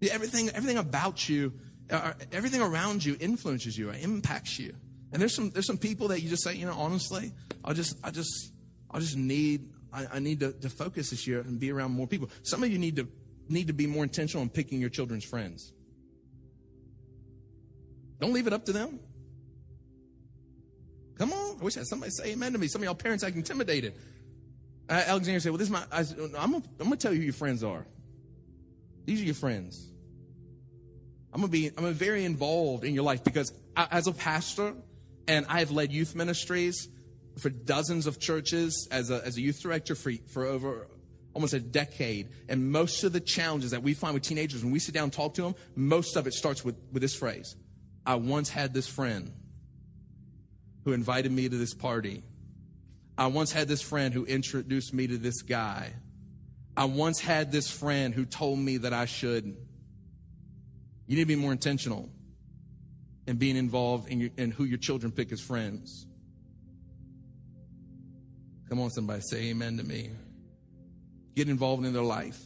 Everything, 0.01 0.49
everything 0.49 0.77
about 0.77 1.27
you, 1.27 1.53
uh, 1.89 2.13
everything 2.31 2.61
around 2.61 3.03
you 3.03 3.17
influences 3.19 3.77
you 3.77 3.89
or 3.89 3.93
impacts 3.93 4.59
you. 4.59 4.75
And 5.11 5.21
there's 5.21 5.33
some, 5.33 5.49
there's 5.49 5.65
some 5.65 5.77
people 5.77 6.09
that 6.09 6.21
you 6.21 6.29
just 6.29 6.43
say, 6.43 6.55
you 6.55 6.65
know, 6.65 6.73
honestly, 6.73 7.31
I 7.63 7.73
just, 7.73 7.97
I 8.03 8.11
just, 8.11 8.51
I 8.91 8.99
just 8.99 9.17
need, 9.17 9.69
I, 9.91 10.05
I 10.13 10.19
need 10.19 10.39
to, 10.41 10.51
to 10.53 10.69
focus 10.69 11.09
this 11.09 11.25
year 11.25 11.39
and 11.39 11.59
be 11.59 11.71
around 11.71 11.91
more 11.91 12.07
people. 12.07 12.29
Some 12.43 12.63
of 12.63 12.69
you 12.69 12.77
need 12.77 12.97
to, 12.97 13.07
need 13.49 13.67
to 13.67 13.73
be 13.73 13.87
more 13.87 14.03
intentional 14.03 14.43
in 14.43 14.49
picking 14.49 14.79
your 14.79 14.89
children's 14.89 15.25
friends. 15.25 15.73
Don't 18.19 18.33
leave 18.33 18.47
it 18.47 18.53
up 18.53 18.65
to 18.65 18.73
them. 18.73 18.99
Come 21.17 21.33
on. 21.33 21.57
I 21.59 21.63
wish 21.63 21.77
I 21.77 21.79
had 21.79 21.87
somebody 21.87 22.11
say 22.11 22.31
amen 22.31 22.53
to 22.53 22.59
me. 22.59 22.67
Some 22.67 22.81
of 22.81 22.85
y'all 22.85 22.95
parents 22.95 23.23
act 23.23 23.35
intimidated. 23.35 23.93
Uh, 24.89 25.03
Alexander 25.07 25.39
said, 25.39 25.51
well, 25.51 25.57
this 25.57 25.67
is 25.67 25.71
my, 25.71 25.83
I, 25.91 25.99
I'm 26.37 26.55
I'm 26.55 26.63
gonna 26.79 26.95
tell 26.95 27.11
you 27.11 27.19
who 27.19 27.25
your 27.25 27.33
friends 27.33 27.63
are. 27.63 27.85
These 29.07 29.21
are 29.21 29.23
your 29.23 29.35
friends. 29.35 29.89
I'm 31.33 31.39
gonna 31.39 31.51
be 31.51 31.67
I'm 31.67 31.75
gonna 31.75 31.87
be 31.87 31.93
very 31.93 32.25
involved 32.25 32.83
in 32.83 32.93
your 32.93 33.05
life 33.05 33.23
because 33.23 33.53
I, 33.75 33.87
as 33.89 34.05
a 34.05 34.11
pastor, 34.11 34.73
and 35.29 35.45
I 35.47 35.59
have 35.59 35.71
led 35.71 35.93
youth 35.93 36.13
ministries 36.13 36.89
for 37.39 37.49
dozens 37.49 38.05
of 38.05 38.19
churches 38.19 38.87
as 38.91 39.09
a 39.09 39.25
as 39.25 39.37
a 39.37 39.41
youth 39.41 39.61
director 39.61 39.95
for 39.95 40.11
for 40.27 40.45
over 40.45 40.89
almost 41.33 41.53
a 41.53 41.59
decade. 41.61 42.27
And 42.49 42.69
most 42.69 43.05
of 43.05 43.13
the 43.13 43.21
challenges 43.21 43.71
that 43.71 43.81
we 43.81 43.93
find 43.93 44.13
with 44.13 44.23
teenagers 44.23 44.61
when 44.61 44.73
we 44.73 44.79
sit 44.79 44.93
down 44.93 45.05
and 45.05 45.13
talk 45.13 45.35
to 45.35 45.41
them, 45.41 45.55
most 45.75 46.17
of 46.17 46.27
it 46.27 46.33
starts 46.33 46.65
with 46.65 46.75
with 46.91 47.01
this 47.01 47.15
phrase: 47.15 47.55
"I 48.05 48.15
once 48.15 48.49
had 48.49 48.73
this 48.73 48.87
friend 48.87 49.31
who 50.83 50.91
invited 50.91 51.31
me 51.31 51.47
to 51.47 51.55
this 51.55 51.73
party. 51.73 52.23
I 53.17 53.27
once 53.27 53.53
had 53.53 53.69
this 53.69 53.81
friend 53.81 54.13
who 54.13 54.25
introduced 54.25 54.93
me 54.93 55.07
to 55.07 55.17
this 55.17 55.43
guy." 55.43 55.93
I 56.77 56.85
once 56.85 57.19
had 57.19 57.51
this 57.51 57.71
friend 57.71 58.13
who 58.13 58.23
told 58.23 58.59
me 58.59 58.77
that 58.77 58.93
I 58.93 59.05
should. 59.05 59.45
You 61.07 61.15
need 61.15 61.23
to 61.23 61.25
be 61.25 61.35
more 61.35 61.51
intentional 61.51 62.07
in 63.25 63.37
being 63.37 63.55
involved 63.55 64.09
in, 64.09 64.19
your, 64.19 64.29
in 64.37 64.51
who 64.51 64.63
your 64.63 64.77
children 64.77 65.11
pick 65.11 65.31
as 65.31 65.41
friends. 65.41 66.05
Come 68.69 68.79
on, 68.79 68.91
somebody, 68.91 69.21
say 69.21 69.49
amen 69.49 69.77
to 69.77 69.83
me. 69.83 70.11
Get 71.35 71.49
involved 71.49 71.83
in 71.83 71.93
their 71.93 72.03
life. 72.03 72.39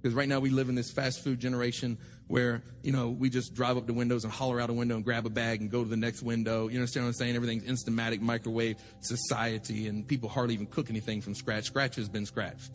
Because 0.00 0.14
right 0.14 0.28
now 0.28 0.38
we 0.38 0.50
live 0.50 0.68
in 0.68 0.76
this 0.76 0.92
fast 0.92 1.24
food 1.24 1.40
generation 1.40 1.98
where, 2.28 2.62
you 2.84 2.92
know, 2.92 3.08
we 3.08 3.28
just 3.28 3.54
drive 3.54 3.76
up 3.76 3.88
the 3.88 3.92
windows 3.92 4.22
and 4.22 4.32
holler 4.32 4.60
out 4.60 4.70
a 4.70 4.72
window 4.72 4.94
and 4.94 5.04
grab 5.04 5.26
a 5.26 5.30
bag 5.30 5.60
and 5.60 5.68
go 5.68 5.82
to 5.82 5.90
the 5.90 5.96
next 5.96 6.22
window. 6.22 6.68
You 6.68 6.76
understand 6.76 7.06
what 7.06 7.08
I'm 7.08 7.14
saying? 7.14 7.34
Everything's 7.34 7.64
instamatic 7.64 8.20
microwave 8.20 8.76
society 9.00 9.88
and 9.88 10.06
people 10.06 10.28
hardly 10.28 10.54
even 10.54 10.66
cook 10.66 10.90
anything 10.90 11.22
from 11.22 11.34
scratch. 11.34 11.64
Scratch 11.64 11.96
has 11.96 12.08
been 12.08 12.26
scratched 12.26 12.70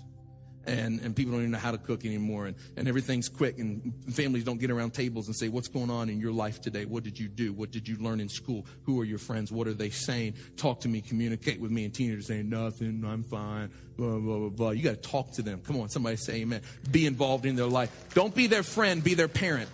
and, 0.65 1.02
and 1.02 1.15
people 1.15 1.34
don't 1.34 1.41
even 1.41 1.52
know 1.52 1.57
how 1.57 1.72
to 1.72 1.77
cook 1.77 2.06
anymore 2.06 2.48
and, 2.48 2.56
and 2.77 2.88
everything's 2.88 3.27
quick 3.27 3.60
and 3.60 3.94
families 4.11 4.44
don't 4.44 4.60
get 4.60 4.72
around 4.72 4.94
tables 4.94 5.27
and 5.27 5.35
say 5.35 5.49
what's 5.49 5.68
going 5.68 5.90
on 5.90 6.10
in 6.10 6.19
your 6.19 6.31
life 6.31 6.61
today? 6.61 6.85
What 6.85 7.03
did 7.03 7.19
you 7.19 7.27
do? 7.27 7.53
What 7.53 7.72
did 7.72 7.88
you 7.88 7.98
learn 7.98 8.19
in 8.19 8.30
school? 8.30 8.65
Who 8.84 8.99
are 9.02 9.03
your 9.03 9.18
friends? 9.18 9.52
What 9.52 9.68
are 9.68 9.73
they 9.73 9.90
saying? 9.90 10.35
Talk 10.56 10.81
to 10.81 10.88
me 10.88 11.02
communicate 11.02 11.60
with 11.60 11.72
me. 11.72 11.85
And 11.85 11.94
teenagers 11.94 12.27
saying 12.27 12.49
nothing 12.49 13.03
i'm 13.06 13.23
fine 13.23 13.72
blah 13.98 14.18
blah 14.18 14.38
blah 14.38 14.49
blah. 14.49 14.69
You 14.72 14.84
got 14.84 15.02
to 15.02 15.10
talk 15.10 15.34
to 15.34 15.41
them. 15.41 15.61
Come 15.61 15.80
on 15.80 15.90
somebody 15.90 16.15
say 16.15 16.41
amen. 16.41 16.61
Be 16.90 17.06
involved 17.06 17.45
in 17.45 17.56
their 17.56 17.68
life. 17.68 18.14
Don't 18.14 18.34
be 18.34 18.48
their 18.48 18.64
friend 18.64 19.03
be 19.03 19.14
their 19.14 19.27
parent. 19.27 19.69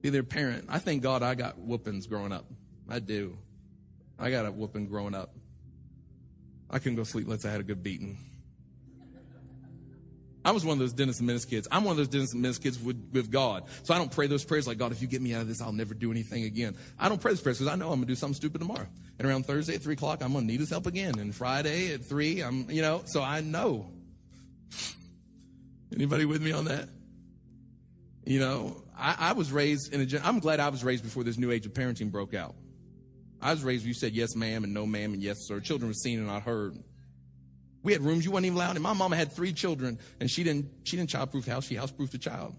Be 0.00 0.10
their 0.10 0.22
parent. 0.22 0.66
I 0.68 0.78
thank 0.78 1.02
god 1.02 1.22
i 1.22 1.34
got 1.34 1.58
whoopings 1.58 2.06
growing 2.06 2.32
up. 2.32 2.46
I 2.88 2.98
do. 2.98 3.36
I 4.18 4.30
got 4.30 4.46
a 4.46 4.52
whooping 4.52 4.86
growing 4.86 5.14
up 5.14 5.34
I 6.70 6.78
couldn't 6.78 6.96
go 6.96 7.04
sleep 7.04 7.26
unless 7.26 7.44
I 7.44 7.50
had 7.50 7.60
a 7.60 7.64
good 7.64 7.82
beating. 7.82 8.18
I 10.44 10.50
was 10.50 10.64
one 10.64 10.74
of 10.74 10.78
those 10.78 10.92
Dennis 10.92 11.18
and 11.18 11.26
Menace 11.26 11.46
kids. 11.46 11.66
I'm 11.70 11.84
one 11.84 11.92
of 11.92 11.96
those 11.96 12.08
Dennis 12.08 12.34
and 12.34 12.42
Menace 12.42 12.58
kids 12.58 12.78
with, 12.78 13.10
with 13.12 13.30
God. 13.30 13.64
So 13.82 13.94
I 13.94 13.98
don't 13.98 14.10
pray 14.10 14.26
those 14.26 14.44
prayers 14.44 14.66
like, 14.66 14.76
God, 14.76 14.92
if 14.92 15.00
you 15.00 15.08
get 15.08 15.22
me 15.22 15.32
out 15.32 15.40
of 15.40 15.48
this, 15.48 15.62
I'll 15.62 15.72
never 15.72 15.94
do 15.94 16.10
anything 16.10 16.44
again. 16.44 16.76
I 16.98 17.08
don't 17.08 17.20
pray 17.20 17.32
those 17.32 17.40
prayers 17.40 17.58
because 17.58 17.72
I 17.72 17.76
know 17.76 17.86
I'm 17.86 17.96
going 17.96 18.02
to 18.02 18.06
do 18.08 18.14
something 18.14 18.34
stupid 18.34 18.58
tomorrow. 18.58 18.86
And 19.18 19.26
around 19.26 19.46
Thursday 19.46 19.76
at 19.76 19.82
3 19.82 19.94
o'clock, 19.94 20.22
I'm 20.22 20.32
going 20.32 20.46
to 20.46 20.50
need 20.50 20.60
his 20.60 20.68
help 20.68 20.86
again. 20.86 21.18
And 21.18 21.34
Friday 21.34 21.94
at 21.94 22.04
3, 22.04 22.42
I'm, 22.42 22.70
you 22.70 22.82
know, 22.82 23.02
so 23.06 23.22
I 23.22 23.40
know. 23.40 23.86
Anybody 25.94 26.26
with 26.26 26.42
me 26.42 26.52
on 26.52 26.66
that? 26.66 26.88
You 28.26 28.40
know, 28.40 28.82
I, 28.98 29.16
I 29.18 29.32
was 29.32 29.50
raised 29.50 29.94
in 29.94 30.02
a, 30.02 30.20
I'm 30.22 30.40
glad 30.40 30.60
I 30.60 30.68
was 30.68 30.84
raised 30.84 31.04
before 31.04 31.24
this 31.24 31.38
new 31.38 31.50
age 31.52 31.64
of 31.64 31.72
parenting 31.72 32.10
broke 32.10 32.34
out. 32.34 32.54
I 33.44 33.50
was 33.50 33.62
raised 33.62 33.84
you 33.84 33.92
said 33.92 34.14
yes, 34.14 34.34
ma'am, 34.34 34.64
and 34.64 34.72
no, 34.72 34.86
ma'am, 34.86 35.12
and 35.12 35.22
yes, 35.22 35.40
sir. 35.40 35.60
Children 35.60 35.90
were 35.90 35.94
seen 35.94 36.18
and 36.18 36.26
not 36.26 36.42
heard. 36.42 36.82
We 37.82 37.92
had 37.92 38.00
rooms 38.00 38.24
you 38.24 38.30
weren't 38.30 38.46
even 38.46 38.56
allowed 38.56 38.76
in. 38.76 38.82
My 38.82 38.94
mama 38.94 39.16
had 39.16 39.30
three 39.30 39.52
children, 39.52 39.98
and 40.18 40.30
she 40.30 40.42
didn't. 40.42 40.70
She 40.84 40.96
didn't 40.96 41.10
childproof 41.10 41.44
the 41.44 41.50
house. 41.50 41.66
She 41.66 41.74
houseproofed 41.74 42.14
a 42.14 42.18
child. 42.18 42.56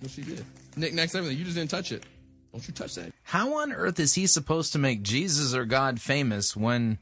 What 0.00 0.10
she 0.10 0.22
did. 0.22 0.42
Nick, 0.74 0.94
next 0.94 1.14
everything. 1.14 1.36
You 1.36 1.44
just 1.44 1.56
didn't 1.56 1.70
touch 1.70 1.92
it. 1.92 2.06
Don't 2.50 2.66
you 2.66 2.72
touch 2.72 2.94
that. 2.94 3.12
How 3.24 3.58
on 3.58 3.72
earth 3.72 4.00
is 4.00 4.14
he 4.14 4.26
supposed 4.26 4.72
to 4.72 4.78
make 4.78 5.02
Jesus 5.02 5.54
or 5.54 5.66
God 5.66 6.00
famous 6.00 6.56
when 6.56 6.98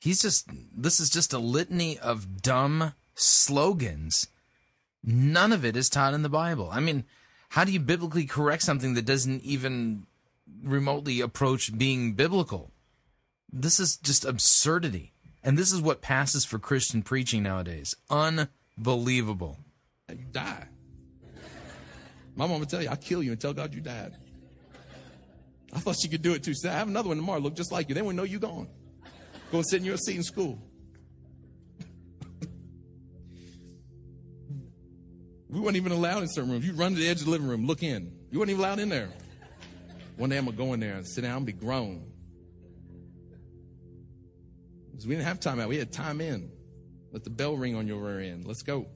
he's 0.00 0.20
just 0.20 0.48
this 0.76 0.98
is 0.98 1.08
just 1.08 1.32
a 1.32 1.38
litany 1.38 2.00
of 2.00 2.42
dumb 2.42 2.94
slogans? 3.14 4.26
None 5.04 5.52
of 5.52 5.64
it 5.64 5.76
is 5.76 5.88
taught 5.88 6.14
in 6.14 6.22
the 6.22 6.28
Bible. 6.28 6.68
I 6.72 6.80
mean, 6.80 7.04
how 7.50 7.64
do 7.64 7.70
you 7.70 7.78
biblically 7.78 8.26
correct 8.26 8.64
something 8.64 8.94
that 8.94 9.06
doesn't 9.06 9.42
even 9.44 10.06
remotely 10.62 11.20
approach 11.20 11.76
being 11.76 12.14
biblical? 12.14 12.72
This 13.52 13.80
is 13.80 13.96
just 13.96 14.24
absurdity. 14.24 15.12
And 15.42 15.56
this 15.56 15.72
is 15.72 15.80
what 15.80 16.02
passes 16.02 16.44
for 16.44 16.58
Christian 16.58 17.02
preaching 17.02 17.42
nowadays. 17.42 17.94
Unbelievable. 18.10 19.58
You 20.08 20.26
die. 20.30 20.68
My 22.36 22.46
mama 22.46 22.66
tell 22.66 22.82
you, 22.82 22.88
I'll 22.88 22.96
kill 22.96 23.22
you 23.22 23.32
and 23.32 23.40
tell 23.40 23.52
God 23.52 23.74
you 23.74 23.80
died. 23.80 24.12
I 25.72 25.78
thought 25.78 25.96
she 26.00 26.08
could 26.08 26.22
do 26.22 26.34
it 26.34 26.42
too. 26.42 26.52
She 26.52 26.60
said, 26.60 26.72
I 26.72 26.78
have 26.78 26.88
another 26.88 27.08
one 27.08 27.16
tomorrow. 27.16 27.40
Look 27.40 27.54
just 27.54 27.72
like 27.72 27.88
you. 27.88 27.94
They 27.94 28.02
won't 28.02 28.16
know 28.16 28.24
you 28.24 28.38
gone. 28.38 28.68
Go 29.50 29.58
and 29.58 29.66
sit 29.66 29.80
in 29.80 29.86
your 29.86 29.96
seat 29.96 30.16
in 30.16 30.22
school. 30.22 30.58
we 35.48 35.60
weren't 35.60 35.76
even 35.76 35.92
allowed 35.92 36.22
in 36.22 36.28
certain 36.28 36.50
rooms. 36.50 36.66
You 36.66 36.72
run 36.72 36.92
to 36.94 36.98
the 36.98 37.08
edge 37.08 37.20
of 37.20 37.26
the 37.26 37.30
living 37.30 37.48
room, 37.48 37.66
look 37.66 37.82
in. 37.82 38.12
You 38.30 38.38
weren't 38.38 38.50
even 38.50 38.60
allowed 38.60 38.78
in 38.78 38.88
there. 38.88 39.10
One 40.20 40.28
day 40.28 40.36
I'm 40.36 40.44
gonna 40.44 40.54
go 40.54 40.74
in 40.74 40.80
there 40.80 40.96
and 40.96 41.06
sit 41.06 41.22
down 41.22 41.38
and 41.38 41.46
be 41.46 41.52
grown. 41.54 42.04
Because 44.90 45.06
we 45.06 45.14
didn't 45.14 45.26
have 45.26 45.40
time 45.40 45.58
out. 45.58 45.70
We 45.70 45.78
had 45.78 45.90
time 45.90 46.20
in. 46.20 46.52
Let 47.10 47.24
the 47.24 47.30
bell 47.30 47.56
ring 47.56 47.74
on 47.74 47.86
your 47.86 48.20
end. 48.20 48.46
Let's 48.46 48.60
go. 48.60 48.86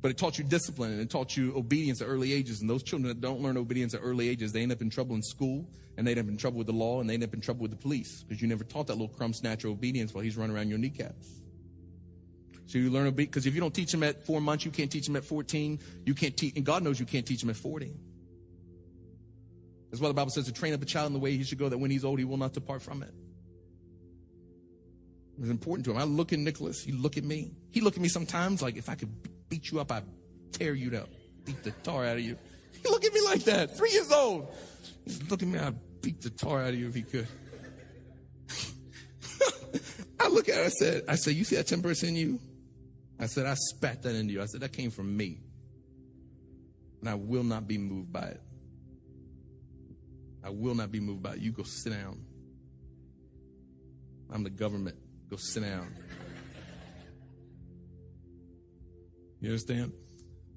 But 0.00 0.12
it 0.12 0.16
taught 0.16 0.38
you 0.38 0.44
discipline 0.44 0.92
and 0.92 1.00
it 1.00 1.10
taught 1.10 1.36
you 1.36 1.52
obedience 1.56 2.00
at 2.00 2.06
early 2.06 2.32
ages. 2.32 2.60
And 2.60 2.70
those 2.70 2.84
children 2.84 3.08
that 3.08 3.20
don't 3.20 3.40
learn 3.40 3.56
obedience 3.56 3.92
at 3.92 4.02
early 4.04 4.28
ages, 4.28 4.52
they 4.52 4.62
end 4.62 4.70
up 4.70 4.82
in 4.82 4.88
trouble 4.88 5.16
in 5.16 5.22
school 5.24 5.66
and 5.96 6.06
they 6.06 6.12
end 6.12 6.20
up 6.20 6.28
in 6.28 6.36
trouble 6.36 6.58
with 6.58 6.68
the 6.68 6.72
law 6.72 7.00
and 7.00 7.10
they 7.10 7.14
end 7.14 7.24
up 7.24 7.34
in 7.34 7.40
trouble 7.40 7.62
with 7.62 7.72
the 7.72 7.76
police 7.76 8.22
because 8.22 8.40
you 8.40 8.46
never 8.46 8.62
taught 8.62 8.86
that 8.86 8.94
little 8.94 9.08
crumb 9.08 9.32
snatcher 9.32 9.66
obedience 9.66 10.14
while 10.14 10.22
he's 10.22 10.36
running 10.36 10.54
around 10.54 10.68
your 10.68 10.78
kneecaps. 10.78 11.40
So 12.66 12.78
you 12.78 12.88
learn 12.88 13.08
obedience 13.08 13.30
because 13.30 13.46
if 13.46 13.54
you 13.56 13.60
don't 13.60 13.74
teach 13.74 13.92
him 13.92 14.04
at 14.04 14.24
four 14.24 14.40
months, 14.40 14.64
you 14.64 14.70
can't 14.70 14.92
teach 14.92 15.08
him 15.08 15.16
at 15.16 15.24
14. 15.24 15.80
You 16.06 16.14
can't 16.14 16.36
teach, 16.36 16.54
and 16.54 16.64
God 16.64 16.84
knows 16.84 17.00
you 17.00 17.06
can't 17.06 17.26
teach 17.26 17.42
him 17.42 17.50
at 17.50 17.56
40. 17.56 17.92
That's 19.94 20.02
why 20.02 20.08
the 20.08 20.14
Bible 20.14 20.30
says 20.32 20.46
to 20.46 20.52
train 20.52 20.74
up 20.74 20.82
a 20.82 20.86
child 20.86 21.06
in 21.06 21.12
the 21.12 21.20
way 21.20 21.36
he 21.36 21.44
should 21.44 21.56
go, 21.58 21.68
that 21.68 21.78
when 21.78 21.88
he's 21.88 22.04
old, 22.04 22.18
he 22.18 22.24
will 22.24 22.36
not 22.36 22.52
depart 22.52 22.82
from 22.82 23.04
it. 23.04 23.14
It's 25.38 25.50
important 25.50 25.84
to 25.84 25.92
him. 25.92 25.98
I 25.98 26.02
look 26.02 26.32
at 26.32 26.40
Nicholas. 26.40 26.82
He 26.82 26.90
look 26.90 27.16
at 27.16 27.22
me. 27.22 27.52
He 27.70 27.80
look 27.80 27.94
at 27.94 28.00
me 28.00 28.08
sometimes 28.08 28.60
like 28.60 28.76
if 28.76 28.88
I 28.88 28.96
could 28.96 29.08
beat 29.48 29.70
you 29.70 29.78
up, 29.78 29.92
I'd 29.92 30.02
tear 30.50 30.74
you 30.74 30.96
up, 30.98 31.08
beat 31.44 31.62
the 31.62 31.70
tar 31.70 32.04
out 32.04 32.16
of 32.16 32.24
you. 32.24 32.36
He 32.72 32.88
look 32.88 33.04
at 33.04 33.14
me 33.14 33.20
like 33.20 33.44
that. 33.44 33.76
Three 33.76 33.92
years 33.92 34.10
old. 34.10 34.52
He's 35.04 35.30
look 35.30 35.42
at 35.42 35.48
me. 35.48 35.60
I'd 35.60 35.76
beat 36.02 36.20
the 36.22 36.30
tar 36.30 36.62
out 36.62 36.70
of 36.70 36.74
you 36.74 36.88
if 36.88 36.94
he 36.96 37.02
could. 37.02 37.28
I 40.18 40.26
look 40.26 40.48
at 40.48 40.56
her. 40.56 40.64
I 40.64 40.70
said, 40.70 41.04
I 41.06 41.14
said, 41.14 41.34
you 41.34 41.44
see 41.44 41.54
that 41.54 41.68
temperance 41.68 42.02
in 42.02 42.16
you? 42.16 42.40
I 43.20 43.26
said, 43.26 43.46
I 43.46 43.54
spat 43.54 44.02
that 44.02 44.16
into 44.16 44.32
you. 44.32 44.42
I 44.42 44.46
said, 44.46 44.62
that 44.62 44.72
came 44.72 44.90
from 44.90 45.16
me. 45.16 45.38
And 46.98 47.08
I 47.08 47.14
will 47.14 47.44
not 47.44 47.68
be 47.68 47.78
moved 47.78 48.12
by 48.12 48.22
it. 48.22 48.40
I 50.44 50.50
will 50.50 50.74
not 50.74 50.92
be 50.92 51.00
moved 51.00 51.22
by 51.22 51.34
it. 51.34 51.38
You 51.38 51.52
go 51.52 51.62
sit 51.62 51.90
down. 51.90 52.20
I'm 54.30 54.44
the 54.44 54.50
government. 54.50 54.96
Go 55.30 55.36
sit 55.36 55.62
down. 55.62 55.94
You 59.40 59.50
understand? 59.50 59.92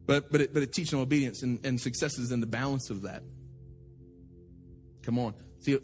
But 0.05 0.31
but 0.31 0.41
it, 0.41 0.53
but 0.53 0.63
it 0.63 0.73
teaches 0.73 0.93
obedience 0.93 1.43
and, 1.43 1.65
and 1.65 1.79
success 1.79 2.17
is 2.17 2.31
in 2.31 2.41
the 2.41 2.47
balance 2.47 2.89
of 2.89 3.03
that. 3.03 3.23
Come 5.03 5.19
on. 5.19 5.33
See, 5.59 5.77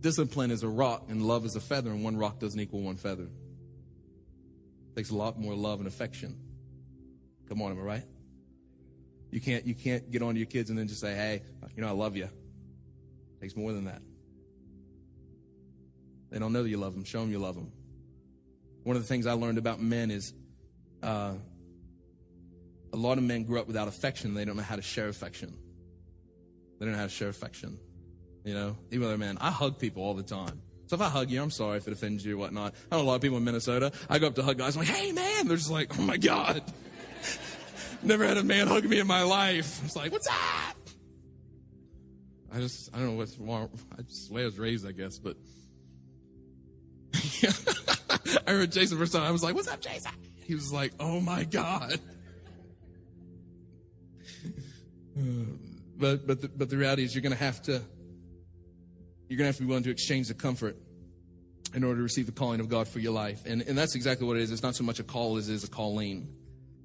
discipline 0.00 0.50
is 0.50 0.62
a 0.62 0.68
rock 0.68 1.06
and 1.08 1.22
love 1.22 1.44
is 1.44 1.56
a 1.56 1.60
feather, 1.60 1.90
and 1.90 2.04
one 2.04 2.16
rock 2.16 2.38
doesn't 2.38 2.58
equal 2.58 2.82
one 2.82 2.96
feather. 2.96 3.24
It 3.24 4.96
takes 4.96 5.10
a 5.10 5.16
lot 5.16 5.38
more 5.38 5.54
love 5.54 5.78
and 5.78 5.88
affection. 5.88 6.36
Come 7.48 7.62
on, 7.62 7.72
am 7.72 7.78
I 7.78 7.82
right? 7.82 8.04
You 9.30 9.40
can't 9.40 9.66
you 9.66 9.74
can't 9.74 10.10
get 10.10 10.22
on 10.22 10.34
to 10.34 10.38
your 10.40 10.48
kids 10.48 10.70
and 10.70 10.78
then 10.78 10.88
just 10.88 11.00
say, 11.00 11.14
hey, 11.14 11.42
you 11.76 11.82
know, 11.82 11.88
I 11.88 11.92
love 11.92 12.16
you. 12.16 12.28
It 13.36 13.40
takes 13.40 13.56
more 13.56 13.72
than 13.72 13.84
that. 13.84 14.02
They 16.30 16.38
don't 16.38 16.52
know 16.52 16.62
that 16.62 16.68
you 16.68 16.78
love 16.78 16.94
them. 16.94 17.04
Show 17.04 17.20
them 17.20 17.30
you 17.30 17.38
love 17.38 17.54
them. 17.54 17.70
One 18.82 18.96
of 18.96 19.02
the 19.02 19.08
things 19.08 19.26
I 19.26 19.32
learned 19.32 19.58
about 19.58 19.80
men 19.80 20.10
is 20.10 20.32
uh, 21.02 21.34
a 22.92 22.96
lot 22.96 23.18
of 23.18 23.24
men 23.24 23.44
grew 23.44 23.60
up 23.60 23.66
without 23.66 23.88
affection. 23.88 24.34
They 24.34 24.44
don't 24.44 24.56
know 24.56 24.62
how 24.62 24.76
to 24.76 24.82
share 24.82 25.08
affection. 25.08 25.56
They 26.78 26.86
don't 26.86 26.92
know 26.92 26.98
how 26.98 27.06
to 27.06 27.10
share 27.10 27.28
affection. 27.28 27.78
You 28.44 28.54
know, 28.54 28.76
even 28.90 29.08
though, 29.08 29.16
man, 29.16 29.38
I 29.40 29.50
hug 29.50 29.78
people 29.78 30.02
all 30.02 30.14
the 30.14 30.22
time. 30.22 30.62
So 30.86 30.94
if 30.94 31.02
I 31.02 31.08
hug 31.08 31.30
you, 31.30 31.42
I'm 31.42 31.50
sorry 31.50 31.78
if 31.78 31.88
it 31.88 31.92
offends 31.92 32.24
you 32.24 32.34
or 32.34 32.38
whatnot. 32.38 32.74
I 32.90 32.96
know 32.96 33.02
a 33.02 33.04
lot 33.04 33.16
of 33.16 33.22
people 33.22 33.38
in 33.38 33.44
Minnesota. 33.44 33.90
I 34.08 34.20
go 34.20 34.28
up 34.28 34.36
to 34.36 34.42
hug 34.42 34.58
guys. 34.58 34.76
I'm 34.76 34.80
like, 34.82 34.88
hey, 34.88 35.10
man. 35.10 35.48
They're 35.48 35.56
just 35.56 35.70
like, 35.70 35.98
oh 35.98 36.02
my 36.02 36.16
God. 36.16 36.62
Never 38.02 38.24
had 38.24 38.36
a 38.36 38.44
man 38.44 38.68
hug 38.68 38.84
me 38.84 39.00
in 39.00 39.06
my 39.06 39.22
life. 39.22 39.84
It's 39.84 39.96
like, 39.96 40.12
what's 40.12 40.28
up? 40.28 40.85
I 42.56 42.60
just, 42.60 42.88
I 42.94 42.98
don't 42.98 43.08
know 43.08 43.16
what's 43.16 43.36
wrong. 43.36 43.68
I 43.98 44.02
just, 44.02 44.28
the 44.28 44.34
way 44.34 44.40
I 44.40 44.44
was 44.46 44.58
raised, 44.58 44.86
I 44.86 44.92
guess, 44.92 45.18
but. 45.18 45.36
I 48.46 48.50
heard 48.50 48.72
Jason 48.72 48.96
first 48.96 49.12
time. 49.12 49.24
I 49.24 49.30
was 49.30 49.42
like, 49.42 49.54
what's 49.54 49.68
up, 49.68 49.82
Jason? 49.82 50.10
He 50.46 50.54
was 50.54 50.72
like, 50.72 50.94
oh 50.98 51.20
my 51.20 51.44
God. 51.44 52.00
Um, 55.18 55.58
but, 55.96 56.26
but, 56.26 56.42
the, 56.42 56.48
but 56.48 56.68
the 56.68 56.76
reality 56.76 57.02
is 57.02 57.14
you're 57.14 57.22
going 57.22 57.32
to 57.32 57.42
have 57.42 57.62
to, 57.62 57.80
you're 59.30 59.38
going 59.38 59.44
to 59.44 59.46
have 59.46 59.56
to 59.56 59.62
be 59.62 59.66
willing 59.66 59.84
to 59.84 59.90
exchange 59.90 60.28
the 60.28 60.34
comfort 60.34 60.76
in 61.72 61.82
order 61.84 61.96
to 61.96 62.02
receive 62.02 62.26
the 62.26 62.32
calling 62.32 62.60
of 62.60 62.68
God 62.68 62.86
for 62.86 62.98
your 62.98 63.14
life. 63.14 63.46
And, 63.46 63.62
and 63.62 63.78
that's 63.78 63.94
exactly 63.94 64.26
what 64.26 64.36
it 64.36 64.42
is. 64.42 64.52
It's 64.52 64.62
not 64.62 64.74
so 64.74 64.84
much 64.84 65.00
a 65.00 65.02
call 65.02 65.38
as 65.38 65.48
it 65.48 65.54
is 65.54 65.64
a 65.64 65.70
calling. 65.70 66.28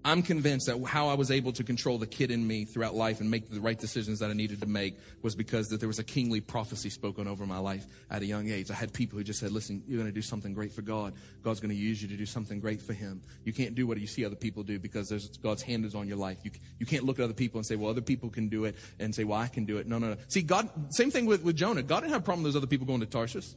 I'm 0.04 0.24
convinced 0.24 0.66
that 0.66 0.84
how 0.84 1.10
I 1.10 1.14
was 1.14 1.30
able 1.30 1.52
to 1.54 1.64
control 1.64 2.00
the 2.00 2.08
kid 2.08 2.32
in 2.32 2.46
me 2.46 2.66
throughout 2.66 2.96
life 2.96 3.20
and 3.22 3.30
make 3.30 3.52
the 3.52 3.62
right 3.62 3.78
decisions 3.78 4.18
that 4.20 4.32
I 4.32 4.34
needed 4.34 4.62
to 4.62 4.66
make 4.66 4.98
was 5.22 5.36
because 5.36 5.68
that 5.68 5.80
there 5.80 5.88
was 5.88 6.00
a 6.00 6.04
kingly 6.04 6.42
prophecy 6.42 6.90
spoken 6.90 7.28
over 7.28 7.46
my 7.46 7.60
life 7.60 7.86
at 8.10 8.24
a 8.24 8.26
young 8.26 8.50
age. 8.50 8.72
I 8.72 8.74
had 8.74 8.94
people 8.94 9.20
who 9.20 9.24
just 9.24 9.40
said, 9.40 9.52
listen, 9.52 9.84
you're 9.86 10.00
going 10.00 10.10
to 10.10 10.14
do 10.14 10.24
something 10.24 10.56
great 10.56 10.72
for 10.72 10.82
God. 10.82 11.14
God's 11.44 11.60
going 11.60 11.70
to 11.70 11.76
use 11.76 12.02
you 12.02 12.08
to 12.08 12.18
do 12.18 12.26
something 12.26 12.60
great 12.60 12.82
for 12.82 12.94
him. 12.94 13.22
You 13.46 13.54
can't 13.54 13.76
do 13.76 13.86
what 13.86 14.00
you 14.00 14.08
see 14.08 14.26
other 14.26 14.36
people 14.36 14.64
do 14.64 14.80
because 14.80 15.08
there's 15.08 15.28
God's 15.38 15.62
hand 15.62 15.86
is 15.86 15.94
on 15.94 16.08
your 16.08 16.18
life. 16.18 16.40
You, 16.44 16.50
you 16.80 16.88
can't 16.88 17.04
look 17.04 17.20
at 17.20 17.24
other 17.24 17.36
people 17.36 17.60
and 17.60 17.66
say, 17.66 17.76
well, 17.76 17.92
other 17.92 18.02
people 18.02 18.32
can 18.32 18.50
do 18.50 18.66
it 18.66 18.78
and 19.00 19.14
say, 19.14 19.24
well, 19.24 19.40
I 19.40 19.50
can 19.50 19.66
do 19.66 19.78
it. 19.78 19.86
No, 19.86 20.00
no, 20.00 20.10
no. 20.10 20.18
See, 20.30 20.42
God, 20.42 20.68
same 20.96 21.12
thing 21.12 21.28
with, 21.28 21.44
with 21.44 21.56
Jonah. 21.56 21.84
God 21.84 22.00
didn't 22.00 22.14
have 22.14 22.22
a 22.22 22.26
problem 22.26 22.44
with 22.44 22.54
those 22.54 22.60
other 22.60 22.68
people 22.68 22.88
going 22.88 23.02
to 23.02 23.06
Tarshish. 23.06 23.54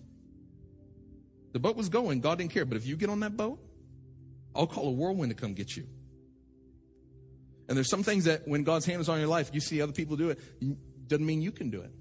The 1.53 1.59
boat 1.59 1.75
was 1.75 1.89
going. 1.89 2.21
God 2.21 2.37
didn't 2.37 2.53
care. 2.53 2.67
But 2.67 2.77
if 2.77 2.87
you 2.87 2.97
get 2.97 3.09
on 3.09 3.21
that 3.21 3.35
boat, 3.35 3.61
I'll 4.55 4.67
call 4.67 4.89
a 4.89 4.93
whirlwind 4.93 5.31
to 5.31 5.37
come 5.41 5.55
get 5.55 5.75
you. 5.75 5.87
And 7.69 7.77
there's 7.77 7.89
some 7.89 8.03
things 8.03 8.25
that 8.25 8.47
when 8.47 8.63
God's 8.63 8.87
hand 8.87 9.01
is 9.01 9.09
on 9.09 9.19
your 9.19 9.29
life, 9.29 9.51
you 9.53 9.61
see 9.61 9.81
other 9.81 9.93
people 9.93 10.17
do 10.17 10.31
it, 10.31 10.39
doesn't 11.09 11.25
mean 11.25 11.43
you 11.43 11.53
can 11.53 11.71
do 11.71 11.81
it. 11.81 11.93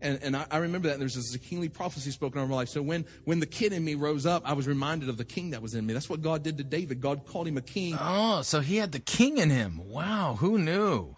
And, 0.00 0.18
and 0.22 0.36
I, 0.36 0.46
I 0.50 0.58
remember 0.58 0.88
that 0.88 0.94
and 0.94 1.00
there's 1.00 1.14
this 1.14 1.36
kingly 1.38 1.68
prophecy 1.68 2.10
spoken 2.10 2.40
over 2.40 2.48
my 2.48 2.56
life. 2.56 2.68
So 2.68 2.82
when, 2.82 3.04
when 3.24 3.40
the 3.40 3.46
kid 3.46 3.72
in 3.72 3.84
me 3.84 3.94
rose 3.96 4.26
up, 4.26 4.42
I 4.44 4.52
was 4.52 4.68
reminded 4.68 5.08
of 5.08 5.16
the 5.16 5.24
king 5.24 5.50
that 5.50 5.62
was 5.62 5.74
in 5.74 5.86
me. 5.86 5.92
That's 5.92 6.08
what 6.08 6.22
God 6.22 6.42
did 6.42 6.56
to 6.58 6.64
David. 6.64 7.00
God 7.00 7.26
called 7.26 7.48
him 7.48 7.56
a 7.56 7.62
king. 7.62 7.96
Oh, 8.00 8.42
so 8.42 8.60
he 8.60 8.76
had 8.76 8.92
the 8.92 9.00
king 9.00 9.38
in 9.38 9.50
him. 9.50 9.80
Wow, 9.84 10.36
who 10.38 10.56
knew? 10.58 11.16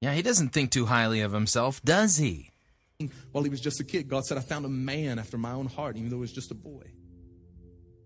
Yeah, 0.00 0.14
he 0.14 0.22
doesn't 0.22 0.50
think 0.50 0.70
too 0.70 0.86
highly 0.86 1.20
of 1.20 1.32
himself, 1.32 1.82
does 1.82 2.16
he? 2.16 2.50
While 3.32 3.44
he 3.44 3.50
was 3.50 3.60
just 3.60 3.80
a 3.80 3.84
kid, 3.84 4.08
God 4.08 4.24
said, 4.24 4.38
I 4.38 4.40
found 4.40 4.64
a 4.64 4.70
man 4.70 5.18
after 5.18 5.36
my 5.36 5.52
own 5.52 5.66
heart, 5.66 5.96
even 5.96 6.08
though 6.08 6.16
he 6.16 6.20
was 6.20 6.32
just 6.32 6.50
a 6.50 6.54
boy. 6.54 6.84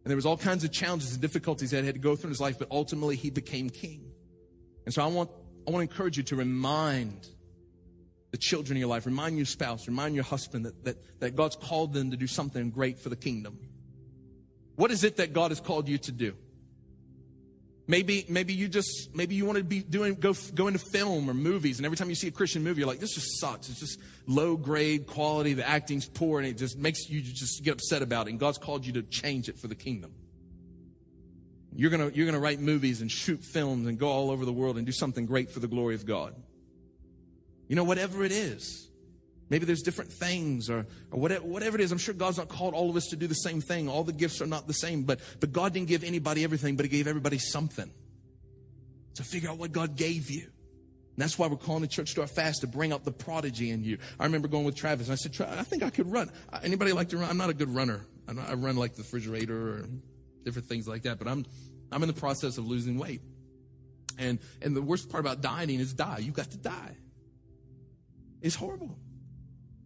And 0.07 0.11
there 0.13 0.17
was 0.17 0.25
all 0.25 0.37
kinds 0.37 0.63
of 0.63 0.71
challenges 0.71 1.15
and 1.15 1.21
difficulties 1.21 1.73
that 1.73 1.81
he 1.81 1.87
had 1.87 1.97
to 1.97 2.01
go 2.01 2.15
through 2.15 2.29
in 2.29 2.31
his 2.31 2.41
life, 2.41 2.61
but 2.61 2.69
ultimately 2.71 3.17
he 3.17 3.29
became 3.29 3.69
king. 3.69 4.13
And 4.85 4.95
so 4.95 5.03
I 5.03 5.09
want, 5.09 5.31
I 5.67 5.73
want 5.73 5.85
to 5.85 5.93
encourage 5.93 6.17
you 6.17 6.23
to 6.23 6.37
remind 6.37 7.27
the 8.31 8.39
children 8.39 8.77
in 8.77 8.81
your 8.81 8.89
life, 8.89 9.05
remind 9.05 9.37
your 9.37 9.47
spouse, 9.47 9.89
remind 9.89 10.15
your 10.15 10.23
husband 10.23 10.65
that, 10.65 10.85
that, 10.85 11.19
that 11.19 11.35
God's 11.35 11.57
called 11.57 11.93
them 11.93 12.13
to 12.13 12.17
do 12.17 12.29
something 12.29 12.71
great 12.71 13.01
for 13.01 13.09
the 13.09 13.17
kingdom. 13.17 13.59
What 14.77 14.93
is 14.93 15.03
it 15.03 15.17
that 15.17 15.33
God 15.33 15.51
has 15.51 15.59
called 15.59 15.89
you 15.89 15.99
to 15.99 16.13
do? 16.13 16.37
Maybe, 17.89 18.27
maybe 18.29 18.53
you 18.53 18.67
just, 18.67 19.15
maybe 19.15 19.37
you 19.37 19.47
want 19.47 19.59
to 19.59 19.65
be 19.65 19.81
doing, 19.81 20.17
go, 20.17 20.35
go 20.55 20.67
into 20.67 20.81
film 20.81 21.31
or 21.31 21.35
movies, 21.35 21.79
and 21.79 21.87
every 21.87 21.97
time 21.97 22.09
you 22.09 22.17
see 22.17 22.27
a 22.27 22.33
Christian 22.33 22.65
movie, 22.65 22.81
you're 22.81 22.89
like, 22.89 22.99
this 22.99 23.15
just 23.15 23.39
sucks. 23.39 23.69
It's 23.69 23.79
just 23.79 24.01
low 24.27 24.57
grade 24.57 25.07
quality, 25.07 25.55
the 25.55 25.69
acting's 25.69 26.09
poor, 26.09 26.41
and 26.41 26.49
it 26.49 26.55
just 26.55 26.77
makes 26.77 27.09
you 27.09 27.23
just 27.23 27.63
get 27.63 27.75
upset 27.75 28.03
about 28.03 28.27
it. 28.27 28.31
And 28.31 28.41
God's 28.41 28.59
called 28.59 28.85
you 28.85 28.95
to 28.95 29.03
change 29.03 29.49
it 29.49 29.59
for 29.61 29.69
the 29.69 29.77
kingdom. 29.77 30.13
You're 31.77 31.91
gonna, 31.91 32.11
you're 32.13 32.27
gonna 32.27 32.41
write 32.41 32.59
movies 32.59 33.03
and 33.03 33.11
shoot 33.11 33.45
films 33.45 33.87
and 33.87 33.99
go 33.99 34.09
all 34.09 34.31
over 34.31 34.45
the 34.45 34.53
world 34.53 34.79
and 34.79 34.87
do 34.87 34.93
something 34.93 35.27
great 35.27 35.53
for 35.53 35.61
the 35.61 35.69
glory 35.69 35.95
of 35.95 36.07
God. 36.07 36.35
You 37.69 37.77
know, 37.77 37.85
whatever 37.85 38.25
it 38.25 38.33
is. 38.33 38.89
Maybe 39.49 39.65
there's 39.65 39.83
different 39.83 40.13
things 40.13 40.69
or, 40.69 40.87
or 41.11 41.21
whatever, 41.21 41.45
whatever 41.47 41.77
it 41.77 41.81
is. 41.81 41.93
I'm 41.93 41.99
sure 41.99 42.15
God's 42.15 42.39
not 42.39 42.49
called 42.49 42.75
all 42.75 42.91
of 42.91 42.97
us 42.97 43.07
to 43.11 43.17
do 43.17 43.27
the 43.27 43.35
same 43.35 43.61
thing. 43.61 43.89
All 43.89 44.03
the 44.03 44.13
gifts 44.13 44.41
are 44.41 44.47
not 44.47 44.67
the 44.67 44.75
same, 44.75 45.05
but, 45.05 45.21
but 45.39 45.53
God 45.53 45.73
didn't 45.73 45.89
give 45.89 46.03
anybody 46.03 46.43
everything, 46.43 46.77
but 46.77 46.85
He 46.85 46.91
gave 46.91 47.07
everybody 47.07 47.39
something. 47.39 47.91
So 49.15 49.25
figure 49.25 49.49
out 49.49 49.59
what 49.59 49.73
God 49.73 49.97
gave 49.97 50.31
you. 50.31 50.43
And 50.43 51.23
that's 51.23 51.39
why 51.39 51.47
we're 51.47 51.57
calling 51.57 51.81
the 51.81 51.89
church 51.89 52.15
to 52.15 52.21
our 52.21 52.27
fast 52.27 52.61
to 52.61 52.67
bring 52.67 52.93
out 52.93 53.05
the 53.05 53.13
prodigy 53.13 53.71
in 53.71 53.83
you. 53.85 53.99
I 54.21 54.25
remember 54.25 54.49
going 54.49 54.65
with 54.67 54.77
Travis 54.77 55.07
and 55.07 55.13
I 55.13 55.17
said, 55.17 55.41
I 55.49 55.63
think 55.63 55.83
I 55.83 55.89
could 55.89 56.13
run. 56.13 56.31
Anybody 56.63 56.93
like 56.93 57.09
to 57.11 57.17
run? 57.17 57.31
I'm 57.31 57.39
not 57.39 57.49
a 57.49 57.55
good 57.55 57.71
runner. 57.71 58.05
I 58.29 58.55
run 58.55 58.77
like 58.77 58.95
the 58.97 59.03
refrigerator 59.03 59.57
or 59.57 59.89
different 60.45 60.69
things 60.69 60.87
like 60.87 61.05
that, 61.05 61.19
but 61.19 61.29
I'm, 61.29 61.47
I'm 61.91 62.03
in 62.03 62.09
the 62.09 62.21
process 62.21 62.59
of 62.59 62.67
losing 62.67 62.99
weight. 62.99 63.23
And, 64.19 64.39
and 64.61 64.77
the 64.77 64.83
worst 64.83 65.09
part 65.09 65.23
about 65.23 65.41
dieting 65.41 65.81
is 65.81 65.95
die. 65.95 66.19
You've 66.19 66.35
got 66.35 66.51
to 66.51 66.59
die. 66.59 66.97
It's 68.43 68.55
horrible. 68.55 68.99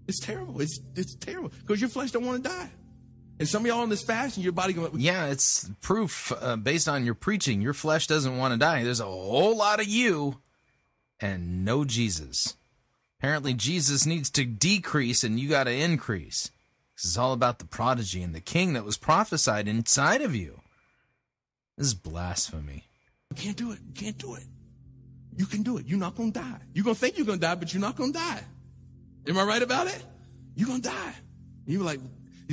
It's 0.09 0.21
terrible. 0.21 0.61
It's, 0.61 0.81
it's 0.97 1.15
terrible 1.15 1.51
because 1.61 1.81
your 1.81 1.91
flesh 1.91 2.11
don't 2.11 2.27
want 2.27 2.43
to 2.43 2.49
die. 2.49 2.71
And 3.39 3.49
some 3.49 3.63
of 3.63 3.67
y'all 3.67 3.81
on 3.81 3.89
this 3.89 4.03
fast 4.03 4.37
and 4.37 4.45
your 4.45 4.53
body 4.53 4.75
going, 4.75 4.93
yeah, 5.01 5.27
it's 5.29 5.71
proof 5.81 6.31
uh, 6.43 6.57
based 6.57 6.89
on 6.89 7.07
your 7.07 7.15
preaching. 7.15 7.63
Your 7.63 7.73
flesh 7.73 8.07
doesn't 8.07 8.37
want 8.37 8.53
to 8.53 8.59
die. 8.59 8.85
There's 8.85 9.01
a 9.01 9.07
whole 9.07 9.57
lot 9.57 9.81
of 9.81 9.87
you 9.87 10.43
and 11.21 11.65
no 11.65 11.85
Jesus. 11.85 12.57
Apparently, 13.19 13.55
Jesus 13.55 14.05
needs 14.05 14.31
to 14.31 14.45
decrease 14.45 15.25
and 15.25 15.41
you 15.41 15.49
got 15.49 15.65
to 15.65 15.73
increase. 15.73 16.51
This 16.97 17.13
is 17.13 17.17
all 17.17 17.33
about 17.33 17.61
the 17.61 17.65
prodigy 17.65 18.23
and 18.23 18.35
the 18.35 18.43
king 18.43 18.75
that 18.75 18.85
was 18.85 18.99
prophesied 18.99 19.69
inside 19.69 20.21
of 20.21 20.35
you. 20.35 20.61
This 21.79 21.89
is 21.89 21.95
blasphemy. 21.95 22.85
You 23.31 23.37
can't 23.37 23.57
do 23.57 23.73
it. 23.73 23.79
You 23.87 23.95
can't 23.95 24.19
do 24.19 24.35
it. 24.35 24.45
You 25.35 25.47
can 25.47 25.63
do 25.63 25.79
it. 25.79 25.87
You're 25.87 25.99
not 25.99 26.15
going 26.15 26.33
to 26.33 26.41
die. 26.41 26.61
You're 26.75 26.85
going 26.85 26.95
to 26.95 27.01
think 27.01 27.17
you're 27.17 27.25
going 27.25 27.39
to 27.39 27.47
die, 27.47 27.55
but 27.55 27.73
you're 27.73 27.81
not 27.81 27.97
going 27.97 28.13
to 28.13 28.19
die. 28.19 28.43
Am 29.27 29.39
I 29.39 29.45
right 29.45 29.63
about 29.63 29.87
it? 29.87 30.03
You're 30.55 30.69
going 30.69 30.83
to 30.83 30.89
die. 30.89 31.15
You're 31.67 31.83
like, 31.83 32.01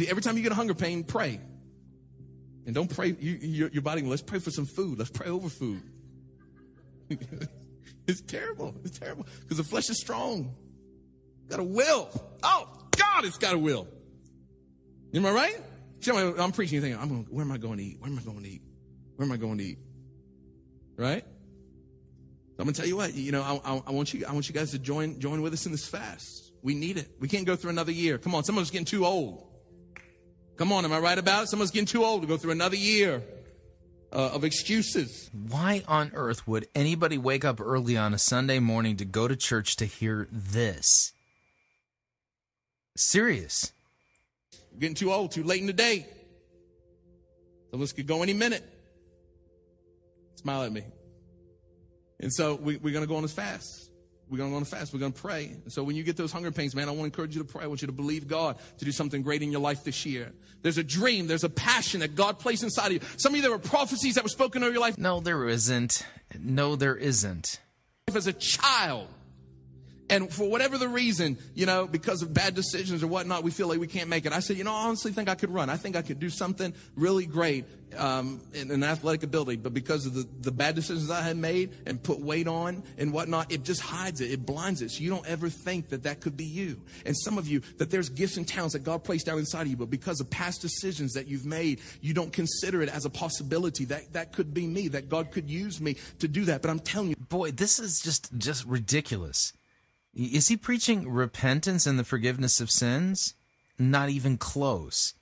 every 0.08 0.22
time 0.22 0.38
you 0.38 0.44
get 0.44 0.52
a 0.52 0.56
hunger 0.56 0.74
pain, 0.74 1.04
pray. 1.04 1.40
And 2.66 2.76
don't 2.76 2.94
pray, 2.94 3.16
you, 3.20 3.32
your, 3.42 3.70
your 3.70 3.82
body, 3.82 4.02
let's 4.02 4.22
pray 4.22 4.40
for 4.40 4.52
some 4.52 4.66
food. 4.66 5.00
Let's 5.00 5.10
pray 5.10 5.28
over 5.28 5.50
food. 5.50 5.82
it's 8.08 8.22
terrible. 8.22 8.76
It's 8.84 9.00
terrible. 9.00 9.26
Because 9.42 9.58
the 9.58 9.64
flesh 9.64 9.90
is 9.90 10.00
strong. 10.00 10.54
Got 11.50 11.60
a 11.60 11.64
will. 11.64 12.10
Oh, 12.44 12.70
God, 12.98 13.26
it's 13.26 13.38
got 13.38 13.56
a 13.56 13.58
will. 13.58 13.88
Am 15.14 15.26
I 15.26 15.32
right? 15.32 15.62
See, 16.02 16.12
I'm, 16.12 16.52
preaching, 16.52 16.84
you 16.84 16.98
I'm 16.98 17.08
going, 17.08 17.28
where 17.30 17.44
am 17.44 17.52
I 17.52 17.58
going 17.58 17.78
to 17.78 17.84
eat? 17.84 17.98
Where 18.00 18.12
am 18.12 18.20
I 18.20 18.22
going 18.22 18.44
to 18.44 18.50
eat? 18.50 18.62
Where 19.16 19.26
am 19.26 19.32
I 19.32 19.38
going 19.38 19.58
to 19.58 19.64
eat? 19.64 19.80
Right? 20.98 21.24
I'm 22.60 22.66
gonna 22.66 22.74
tell 22.74 22.88
you 22.88 22.98
what, 22.98 23.14
you 23.14 23.32
know, 23.32 23.44
I, 23.44 23.72
I, 23.72 23.82
I, 23.88 23.92
want 23.92 24.14
you, 24.16 24.26
I 24.26 24.34
want 24.34 24.50
you 24.50 24.54
guys 24.56 24.72
to 24.72 24.80
join, 24.80 25.20
join 25.20 25.44
with 25.44 25.54
us 25.54 25.68
in 25.68 25.72
this 25.72 25.88
fast. 25.88 26.47
We 26.68 26.76
need 26.76 26.98
it. 26.98 27.08
We 27.22 27.30
can't 27.30 27.46
go 27.46 27.56
through 27.56 27.70
another 27.70 27.94
year. 27.94 28.18
Come 28.18 28.36
on, 28.36 28.44
someone's 28.44 28.72
getting 28.72 28.84
too 28.84 29.06
old. 29.06 29.48
Come 30.58 30.74
on, 30.74 30.84
am 30.84 30.92
I 30.92 31.00
right 31.00 31.18
about 31.18 31.44
it? 31.44 31.48
Someone's 31.48 31.72
getting 31.72 31.86
too 31.86 32.04
old 32.04 32.24
to 32.24 32.28
go 32.28 32.36
through 32.36 32.52
another 32.52 32.76
year 32.76 33.24
uh, 34.12 34.32
of 34.34 34.44
excuses. 34.44 35.30
Why 35.32 35.86
on 35.88 36.12
earth 36.14 36.46
would 36.46 36.68
anybody 36.76 37.18
wake 37.18 37.46
up 37.46 37.62
early 37.62 37.96
on 37.96 38.14
a 38.14 38.18
Sunday 38.18 38.60
morning 38.60 38.98
to 38.98 39.06
go 39.06 39.30
to 39.30 39.38
church 39.38 39.78
to 39.78 39.86
hear 39.86 40.28
this? 40.30 41.14
Serious. 42.98 43.72
We're 44.74 44.80
getting 44.80 44.96
too 44.96 45.14
old, 45.14 45.32
too 45.32 45.44
late 45.44 45.62
in 45.62 45.68
the 45.68 45.72
day. 45.72 46.06
Some 47.72 47.80
of 47.80 47.82
us 47.82 47.94
could 47.94 48.08
go 48.08 48.24
any 48.24 48.34
minute. 48.34 48.66
Smile 50.36 50.64
at 50.64 50.74
me. 50.74 50.84
And 52.20 52.34
so 52.34 52.56
we, 52.56 52.76
are 52.76 52.80
going 52.80 52.96
to 52.96 53.08
go 53.08 53.16
on 53.16 53.22
this 53.22 53.32
fast. 53.32 53.87
We're 54.30 54.38
going 54.38 54.50
to 54.50 54.54
go 54.54 54.58
on 54.58 54.64
a 54.64 54.66
fast. 54.66 54.94
We're 54.94 55.00
going 55.00 55.14
to 55.14 55.22
pray. 55.22 55.56
And 55.64 55.72
so 55.72 55.84
when 55.84 55.96
you 55.96 56.04
get 56.04 56.18
those 56.18 56.32
hunger 56.32 56.52
pains, 56.52 56.76
man, 56.76 56.88
I 56.88 56.92
want 56.92 57.02
to 57.02 57.06
encourage 57.06 57.36
you 57.36 57.42
to 57.42 57.48
pray. 57.48 57.64
I 57.64 57.68
want 57.68 57.82
you 57.82 57.88
to 57.88 57.94
believe 57.94 58.28
God 58.28 58.58
to 58.80 58.86
do 58.86 58.92
something 58.92 59.22
great 59.22 59.42
in 59.42 59.52
your 59.52 59.62
life 59.62 59.84
this 59.84 60.06
year. 60.06 60.34
There's 60.62 60.78
a 60.78 60.84
dream. 60.84 61.28
There's 61.28 61.46
a 61.46 61.50
passion 61.50 62.02
that 62.02 62.16
God 62.16 62.40
placed 62.40 62.64
inside 62.64 62.88
of 62.88 62.94
you. 62.94 63.00
Some 63.16 63.34
of 63.34 63.38
you, 63.38 63.42
there 63.42 63.52
were 63.52 63.58
prophecies 63.58 64.16
that 64.16 64.24
were 64.24 64.30
spoken 64.30 64.64
over 64.64 64.72
your 64.72 64.82
life. 64.82 64.98
No, 64.98 65.20
there 65.20 65.48
isn't. 65.48 66.06
No, 66.38 66.76
there 66.76 66.96
isn't. 66.96 67.60
As 68.14 68.28
a 68.28 68.34
child, 68.34 69.08
and 70.10 70.32
for 70.32 70.50
whatever 70.50 70.78
the 70.78 70.88
reason, 70.88 71.38
you 71.54 71.66
know, 71.66 71.86
because 71.86 72.22
of 72.22 72.34
bad 72.34 72.56
decisions 72.56 73.04
or 73.04 73.08
whatnot, 73.08 73.44
we 73.44 73.52
feel 73.52 73.68
like 73.68 73.80
we 73.80 73.88
can't 73.88 74.10
make 74.10 74.26
it. 74.26 74.32
I 74.32 74.40
said, 74.40 74.58
you 74.58 74.64
know, 74.64 74.74
I 74.74 74.86
honestly 74.86 75.12
think 75.12 75.28
I 75.28 75.36
could 75.36 75.50
run. 75.50 75.70
I 75.70 75.76
think 75.76 75.96
I 75.96 76.02
could 76.02 76.20
do 76.20 76.30
something 76.30 76.74
really 76.96 77.26
great 77.26 77.66
um, 77.98 78.42
in 78.54 78.72
an 78.72 78.84
athletic 78.84 79.24
ability. 79.24 79.58
But 79.58 79.74
because 79.74 80.06
of 80.06 80.14
the, 80.14 80.28
the 80.42 80.52
bad 80.52 80.76
decisions 80.76 81.12
I 81.12 81.22
had 81.22 81.36
made 81.36 81.74
and 81.86 82.02
put 82.02 82.20
weight 82.22 82.48
on 82.48 82.84
and 82.98 83.12
whatnot, 83.12 83.52
it 83.52 83.64
just 83.64 83.82
hides 83.82 84.22
it. 84.22 84.32
It 84.32 84.46
blinds 84.46 84.82
it. 84.82 84.92
So 84.92 85.04
you 85.04 85.10
don't 85.10 85.28
ever 85.28 85.50
think 85.50 85.90
that 85.90 86.04
that 86.04 86.22
could 86.22 86.38
be 86.38 86.46
you. 86.46 86.82
And 87.06 87.16
some 87.18 87.38
of 87.38 87.48
you, 87.48 87.62
that 87.78 87.92
there's 87.92 88.08
gifts 88.10 88.38
and 88.38 88.48
talents 88.48 88.74
that 88.74 88.84
God 88.84 89.04
placed 89.04 89.26
down 89.26 89.40
inside 89.40 89.64
of 89.64 89.68
you, 89.68 89.78
but 89.78 89.90
because 89.90 90.22
of 90.22 90.30
past 90.30 90.62
decisions 90.62 91.14
that 91.14 91.28
you've 91.28 91.46
made, 91.46 91.82
you 92.02 92.14
don't 92.14 92.32
consider 92.32 92.82
it 92.82 92.90
as 92.90 93.04
a 93.04 93.10
possibility 93.10 93.86
that 93.86 94.14
that 94.14 94.32
could 94.32 94.54
be 94.54 94.68
me, 94.68 94.88
that 94.90 95.10
God 95.10 95.32
could 95.32 95.50
use 95.50 95.82
me 95.82 95.98
to 96.20 96.28
do 96.30 96.46
that. 96.46 96.62
But 96.62 96.72
I'm 96.72 96.80
telling 96.80 97.10
you. 97.10 97.16
Boy, 97.16 97.52
this 97.52 97.80
is 97.80 98.00
just, 98.00 98.30
just 98.38 98.66
ridiculous. 98.66 99.52
Is 100.18 100.48
he 100.48 100.58
preaching 100.58 101.08
repentance 101.08 101.86
and 101.86 102.00
the 102.00 102.04
forgiveness 102.04 102.60
of 102.60 102.72
sins? 102.72 103.36
Not 103.78 104.10
even 104.10 104.40
close. 104.40 105.14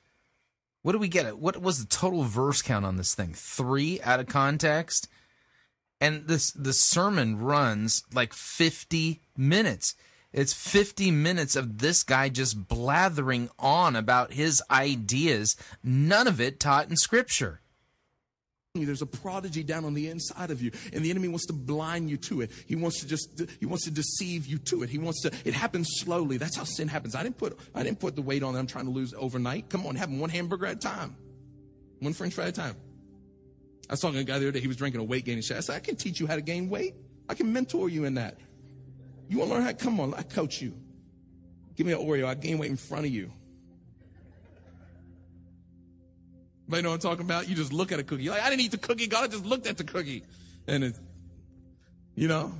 What 0.83 0.93
do 0.93 0.99
we 0.99 1.09
get? 1.09 1.37
What 1.37 1.61
was 1.61 1.79
the 1.83 1.89
total 1.89 2.23
verse 2.23 2.61
count 2.61 2.85
on 2.85 2.95
this 2.95 3.13
thing? 3.13 3.33
Three 3.33 3.99
out 4.03 4.21
of 4.21 4.27
context? 4.27 5.09
And 5.99 6.27
this 6.27 6.51
the 6.51 6.71
sermon 6.71 7.39
runs 7.39 8.03
like 8.13 8.31
50 8.31 9.19
minutes. 9.35 9.95
It's 10.31 10.53
50 10.53 11.11
minutes 11.11 11.57
of 11.57 11.79
this 11.79 12.03
guy 12.03 12.29
just 12.29 12.69
blathering 12.69 13.49
on 13.59 13.97
about 13.97 14.33
his 14.33 14.63
ideas, 14.71 15.57
none 15.83 16.27
of 16.27 16.39
it 16.39 16.59
taught 16.59 16.89
in 16.89 16.95
scripture. 16.95 17.59
There's 18.83 19.01
a 19.01 19.05
prodigy 19.05 19.63
down 19.63 19.85
on 19.85 19.93
the 19.93 20.09
inside 20.09 20.51
of 20.51 20.61
you, 20.61 20.71
and 20.91 21.03
the 21.05 21.09
enemy 21.09 21.27
wants 21.27 21.45
to 21.47 21.53
blind 21.53 22.09
you 22.09 22.17
to 22.17 22.41
it. 22.41 22.51
He 22.65 22.75
wants 22.75 22.99
to 22.99 23.07
just 23.07 23.41
he 23.59 23.65
wants 23.65 23.85
to 23.85 23.91
deceive 23.91 24.45
you 24.45 24.57
to 24.59 24.83
it. 24.83 24.89
He 24.89 24.97
wants 24.97 25.21
to. 25.21 25.31
It 25.45 25.53
happens 25.53 25.87
slowly. 25.99 26.37
That's 26.37 26.55
how 26.55 26.65
sin 26.65 26.87
happens. 26.87 27.15
I 27.15 27.23
didn't 27.23 27.37
put 27.37 27.57
I 27.73 27.83
didn't 27.83 27.99
put 27.99 28.15
the 28.15 28.21
weight 28.21 28.43
on 28.43 28.53
that 28.53 28.59
I'm 28.59 28.67
trying 28.67 28.85
to 28.85 28.91
lose 28.91 29.13
overnight. 29.13 29.69
Come 29.69 29.85
on, 29.85 29.95
having 29.95 30.19
one 30.19 30.29
hamburger 30.29 30.65
at 30.65 30.75
a 30.75 30.79
time, 30.79 31.15
one 31.99 32.13
French 32.13 32.33
fry 32.33 32.45
at 32.45 32.49
a 32.49 32.53
time. 32.53 32.75
I 33.89 33.95
saw 33.95 34.09
a 34.09 34.23
guy 34.23 34.39
the 34.39 34.47
other 34.47 34.51
day. 34.51 34.59
He 34.59 34.67
was 34.67 34.77
drinking 34.77 35.01
a 35.01 35.03
weight 35.03 35.25
gaining 35.25 35.43
shot. 35.43 35.57
I 35.57 35.59
said, 35.61 35.75
I 35.75 35.79
can 35.79 35.95
teach 35.95 36.19
you 36.19 36.27
how 36.27 36.35
to 36.35 36.41
gain 36.41 36.69
weight. 36.69 36.95
I 37.29 37.35
can 37.35 37.53
mentor 37.53 37.87
you 37.89 38.05
in 38.05 38.15
that. 38.15 38.37
You 39.29 39.39
want 39.39 39.51
to 39.51 39.55
learn 39.55 39.63
how? 39.63 39.73
Come 39.73 39.99
on, 39.99 40.13
I 40.13 40.23
coach 40.23 40.61
you. 40.61 40.73
Give 41.75 41.85
me 41.85 41.93
an 41.93 41.99
Oreo. 41.99 42.25
I 42.25 42.35
gain 42.35 42.57
weight 42.57 42.71
in 42.71 42.77
front 42.77 43.05
of 43.05 43.11
you. 43.11 43.31
You 46.67 46.81
know 46.81 46.89
what 46.89 46.95
I'm 46.95 46.99
talking 47.01 47.25
about? 47.25 47.47
You 47.47 47.55
just 47.55 47.71
look 47.71 47.91
at 47.91 47.99
a 47.99 48.03
cookie. 48.03 48.29
Like, 48.29 48.41
I 48.41 48.49
didn't 48.49 48.61
eat 48.61 48.71
the 48.71 48.77
cookie. 48.77 49.07
God, 49.07 49.25
I 49.25 49.27
just 49.27 49.45
looked 49.45 49.67
at 49.67 49.77
the 49.77 49.83
cookie. 49.83 50.23
And 50.67 50.83
it, 50.83 50.95
you 52.15 52.27
know, 52.27 52.53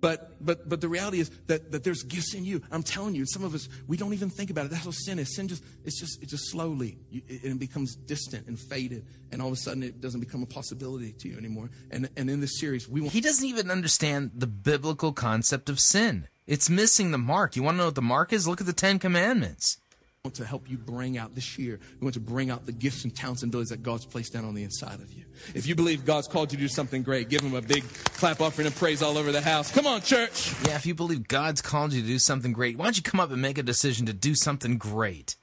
but, 0.00 0.32
but, 0.44 0.68
but 0.68 0.80
the 0.80 0.88
reality 0.88 1.20
is 1.20 1.30
that, 1.46 1.70
that 1.70 1.84
there's 1.84 2.02
gifts 2.02 2.34
in 2.34 2.44
you. 2.44 2.60
I'm 2.72 2.82
telling 2.82 3.14
you, 3.14 3.24
some 3.24 3.44
of 3.44 3.54
us, 3.54 3.68
we 3.86 3.96
don't 3.96 4.12
even 4.14 4.30
think 4.30 4.50
about 4.50 4.66
it. 4.66 4.70
That's 4.72 4.84
what 4.84 4.94
sin 4.94 5.20
is. 5.20 5.36
Sin 5.36 5.46
just, 5.46 5.62
it's 5.84 6.00
just, 6.00 6.20
it 6.22 6.28
just 6.28 6.50
slowly, 6.50 6.98
it, 7.12 7.44
it 7.44 7.58
becomes 7.60 7.94
distant 7.94 8.48
and 8.48 8.58
faded. 8.58 9.06
And 9.30 9.40
all 9.40 9.48
of 9.48 9.54
a 9.54 9.56
sudden 9.56 9.82
it 9.84 10.00
doesn't 10.00 10.18
become 10.18 10.42
a 10.42 10.46
possibility 10.46 11.12
to 11.12 11.28
you 11.28 11.36
anymore. 11.36 11.70
And, 11.90 12.08
and 12.16 12.28
in 12.28 12.40
this 12.40 12.58
series, 12.58 12.88
we 12.88 13.00
want. 13.00 13.12
He 13.12 13.20
doesn't 13.20 13.46
even 13.46 13.70
understand 13.70 14.32
the 14.34 14.48
biblical 14.48 15.12
concept 15.12 15.68
of 15.68 15.78
sin. 15.78 16.26
It's 16.48 16.68
missing 16.68 17.12
the 17.12 17.18
mark. 17.18 17.54
You 17.54 17.62
want 17.62 17.76
to 17.76 17.78
know 17.78 17.84
what 17.86 17.94
the 17.94 18.02
mark 18.02 18.32
is? 18.32 18.48
Look 18.48 18.60
at 18.60 18.66
the 18.66 18.72
Ten 18.72 18.98
Commandments 18.98 19.78
want 20.24 20.36
to 20.36 20.44
help 20.44 20.70
you 20.70 20.78
bring 20.78 21.18
out 21.18 21.34
this 21.34 21.58
year. 21.58 21.80
We 21.98 22.04
want 22.04 22.14
to 22.14 22.20
bring 22.20 22.48
out 22.48 22.64
the 22.64 22.70
gifts 22.70 23.02
and 23.02 23.12
talents 23.12 23.42
and 23.42 23.50
abilities 23.50 23.70
that 23.70 23.82
God's 23.82 24.06
placed 24.06 24.32
down 24.32 24.44
on 24.44 24.54
the 24.54 24.62
inside 24.62 25.00
of 25.00 25.12
you. 25.12 25.24
If 25.52 25.66
you 25.66 25.74
believe 25.74 26.04
God's 26.04 26.28
called 26.28 26.52
you 26.52 26.58
to 26.58 26.62
do 26.62 26.68
something 26.68 27.02
great, 27.02 27.28
give 27.28 27.40
him 27.40 27.56
a 27.56 27.60
big 27.60 27.82
clap 28.04 28.40
offering 28.40 28.68
of 28.68 28.76
praise 28.76 29.02
all 29.02 29.18
over 29.18 29.32
the 29.32 29.40
house. 29.40 29.72
Come 29.72 29.84
on, 29.84 30.00
church. 30.00 30.54
Yeah, 30.64 30.76
if 30.76 30.86
you 30.86 30.94
believe 30.94 31.26
God's 31.26 31.60
called 31.60 31.92
you 31.92 32.02
to 32.02 32.06
do 32.06 32.20
something 32.20 32.52
great, 32.52 32.78
why 32.78 32.84
don't 32.84 32.96
you 32.96 33.02
come 33.02 33.18
up 33.18 33.32
and 33.32 33.42
make 33.42 33.58
a 33.58 33.64
decision 33.64 34.06
to 34.06 34.12
do 34.12 34.36
something 34.36 34.78
great? 34.78 35.34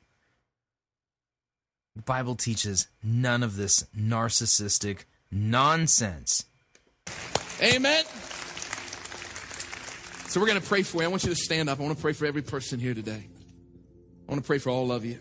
The 1.97 2.03
Bible 2.03 2.35
teaches 2.35 2.87
none 3.03 3.43
of 3.43 3.57
this 3.57 3.83
narcissistic 3.93 4.99
nonsense. 5.29 6.45
Amen. 7.61 8.05
So 10.29 10.39
we're 10.39 10.47
going 10.47 10.61
to 10.61 10.65
pray 10.65 10.83
for 10.83 11.01
you. 11.01 11.03
I 11.03 11.07
want 11.09 11.25
you 11.25 11.31
to 11.31 11.35
stand 11.35 11.67
up. 11.67 11.81
I 11.81 11.83
want 11.83 11.97
to 11.97 12.01
pray 12.01 12.13
for 12.13 12.25
every 12.25 12.43
person 12.43 12.79
here 12.79 12.93
today. 12.93 13.27
I 14.29 14.31
want 14.31 14.43
to 14.43 14.47
pray 14.47 14.59
for 14.59 14.69
all 14.69 14.91
of 14.91 15.03
you. 15.05 15.17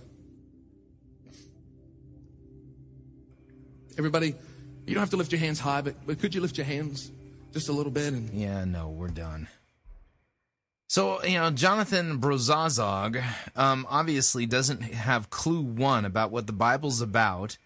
Everybody, 3.96 4.34
you 4.86 4.92
don't 4.92 5.00
have 5.00 5.08
to 5.10 5.16
lift 5.16 5.32
your 5.32 5.38
hands 5.38 5.58
high, 5.58 5.80
but, 5.80 5.94
but 6.06 6.18
could 6.18 6.34
you 6.34 6.42
lift 6.42 6.58
your 6.58 6.66
hands 6.66 7.10
just 7.54 7.70
a 7.70 7.72
little 7.72 7.90
bit? 7.90 8.12
And 8.12 8.28
yeah, 8.34 8.66
no, 8.66 8.90
we're 8.90 9.08
done. 9.08 9.48
So 10.88 11.24
you 11.24 11.38
know, 11.38 11.50
Jonathan 11.50 12.20
Brozozog 12.20 13.24
um, 13.56 13.86
obviously 13.88 14.44
doesn't 14.44 14.82
have 14.82 15.30
clue 15.30 15.62
one 15.62 16.04
about 16.04 16.30
what 16.30 16.46
the 16.46 16.52
Bible's 16.52 17.00
about. 17.00 17.56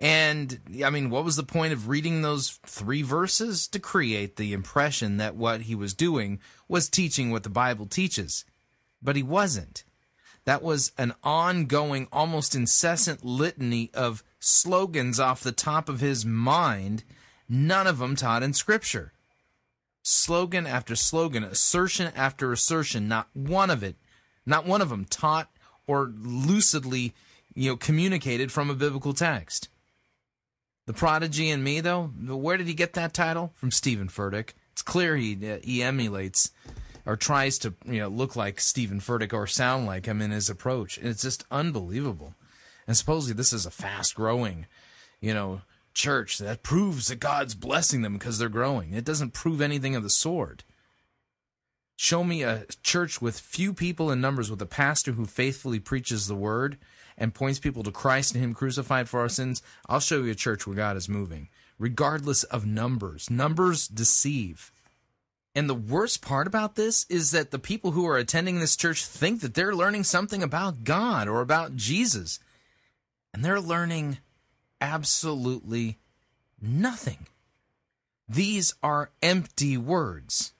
And 0.00 0.58
I 0.84 0.90
mean, 0.90 1.08
what 1.08 1.24
was 1.24 1.36
the 1.36 1.44
point 1.44 1.72
of 1.72 1.88
reading 1.88 2.22
those 2.22 2.58
three 2.66 3.02
verses 3.02 3.68
to 3.68 3.78
create 3.78 4.34
the 4.34 4.52
impression 4.52 5.18
that 5.18 5.36
what 5.36 5.62
he 5.62 5.76
was 5.76 5.94
doing 5.94 6.40
was 6.66 6.88
teaching 6.88 7.30
what 7.30 7.44
the 7.44 7.48
Bible 7.48 7.86
teaches? 7.86 8.44
But 9.00 9.14
he 9.14 9.22
wasn't. 9.22 9.84
That 10.44 10.62
was 10.62 10.92
an 10.96 11.14
ongoing, 11.22 12.08
almost 12.12 12.54
incessant 12.54 13.24
litany 13.24 13.90
of 13.94 14.24
slogans 14.38 15.20
off 15.20 15.42
the 15.42 15.52
top 15.52 15.88
of 15.88 16.00
his 16.00 16.24
mind, 16.24 17.04
none 17.48 17.86
of 17.86 17.98
them 17.98 18.16
taught 18.16 18.42
in 18.42 18.54
Scripture. 18.54 19.12
Slogan 20.02 20.66
after 20.66 20.96
slogan, 20.96 21.44
assertion 21.44 22.10
after 22.16 22.52
assertion, 22.52 23.06
not 23.06 23.28
one 23.34 23.70
of 23.70 23.82
it, 23.82 23.96
not 24.46 24.66
one 24.66 24.80
of 24.80 24.88
them 24.88 25.04
taught 25.04 25.50
or 25.86 26.10
lucidly, 26.16 27.12
you 27.54 27.70
know, 27.70 27.76
communicated 27.76 28.50
from 28.50 28.70
a 28.70 28.74
biblical 28.74 29.12
text. 29.12 29.68
The 30.86 30.94
prodigy 30.94 31.50
in 31.50 31.62
me, 31.62 31.80
though, 31.80 32.06
where 32.06 32.56
did 32.56 32.66
he 32.66 32.74
get 32.74 32.94
that 32.94 33.12
title? 33.12 33.52
From 33.54 33.70
Stephen 33.70 34.08
Furtick. 34.08 34.54
It's 34.72 34.82
clear 34.82 35.16
he 35.16 35.34
uh, 35.48 35.58
he 35.62 35.82
emulates 35.82 36.50
or 37.10 37.16
tries 37.16 37.58
to 37.58 37.74
you 37.84 37.98
know 37.98 38.08
look 38.08 38.36
like 38.36 38.60
Stephen 38.60 39.00
Furtick 39.00 39.32
or 39.32 39.44
sound 39.44 39.84
like 39.84 40.06
him 40.06 40.22
in 40.22 40.30
his 40.30 40.48
approach. 40.48 40.96
And 40.96 41.08
it's 41.08 41.22
just 41.22 41.44
unbelievable. 41.50 42.34
And 42.86 42.96
supposedly 42.96 43.34
this 43.34 43.52
is 43.52 43.66
a 43.66 43.70
fast 43.72 44.14
growing, 44.14 44.66
you 45.20 45.34
know, 45.34 45.62
church 45.92 46.38
that 46.38 46.62
proves 46.62 47.08
that 47.08 47.18
God's 47.18 47.56
blessing 47.56 48.02
them 48.02 48.12
because 48.12 48.38
they're 48.38 48.48
growing. 48.48 48.92
It 48.92 49.04
doesn't 49.04 49.32
prove 49.32 49.60
anything 49.60 49.96
of 49.96 50.04
the 50.04 50.08
sort. 50.10 50.62
Show 51.96 52.22
me 52.22 52.44
a 52.44 52.66
church 52.84 53.20
with 53.20 53.40
few 53.40 53.74
people 53.74 54.12
in 54.12 54.20
numbers, 54.20 54.48
with 54.48 54.62
a 54.62 54.66
pastor 54.66 55.12
who 55.12 55.26
faithfully 55.26 55.80
preaches 55.80 56.28
the 56.28 56.36
word 56.36 56.78
and 57.18 57.34
points 57.34 57.58
people 57.58 57.82
to 57.82 57.90
Christ 57.90 58.36
and 58.36 58.44
Him 58.44 58.54
crucified 58.54 59.08
for 59.08 59.18
our 59.18 59.28
sins. 59.28 59.62
I'll 59.88 59.98
show 59.98 60.22
you 60.22 60.30
a 60.30 60.36
church 60.36 60.64
where 60.64 60.76
God 60.76 60.96
is 60.96 61.08
moving, 61.08 61.48
regardless 61.76 62.44
of 62.44 62.64
numbers. 62.64 63.28
Numbers 63.28 63.88
deceive. 63.88 64.70
And 65.54 65.68
the 65.68 65.74
worst 65.74 66.22
part 66.22 66.46
about 66.46 66.76
this 66.76 67.04
is 67.08 67.32
that 67.32 67.50
the 67.50 67.58
people 67.58 67.90
who 67.90 68.06
are 68.06 68.16
attending 68.16 68.60
this 68.60 68.76
church 68.76 69.04
think 69.04 69.40
that 69.40 69.54
they're 69.54 69.74
learning 69.74 70.04
something 70.04 70.42
about 70.42 70.84
God 70.84 71.26
or 71.26 71.40
about 71.40 71.76
Jesus. 71.76 72.38
And 73.34 73.44
they're 73.44 73.60
learning 73.60 74.18
absolutely 74.80 75.98
nothing. 76.60 77.26
These 78.28 78.74
are 78.82 79.10
empty 79.22 79.76
words. 79.76 80.52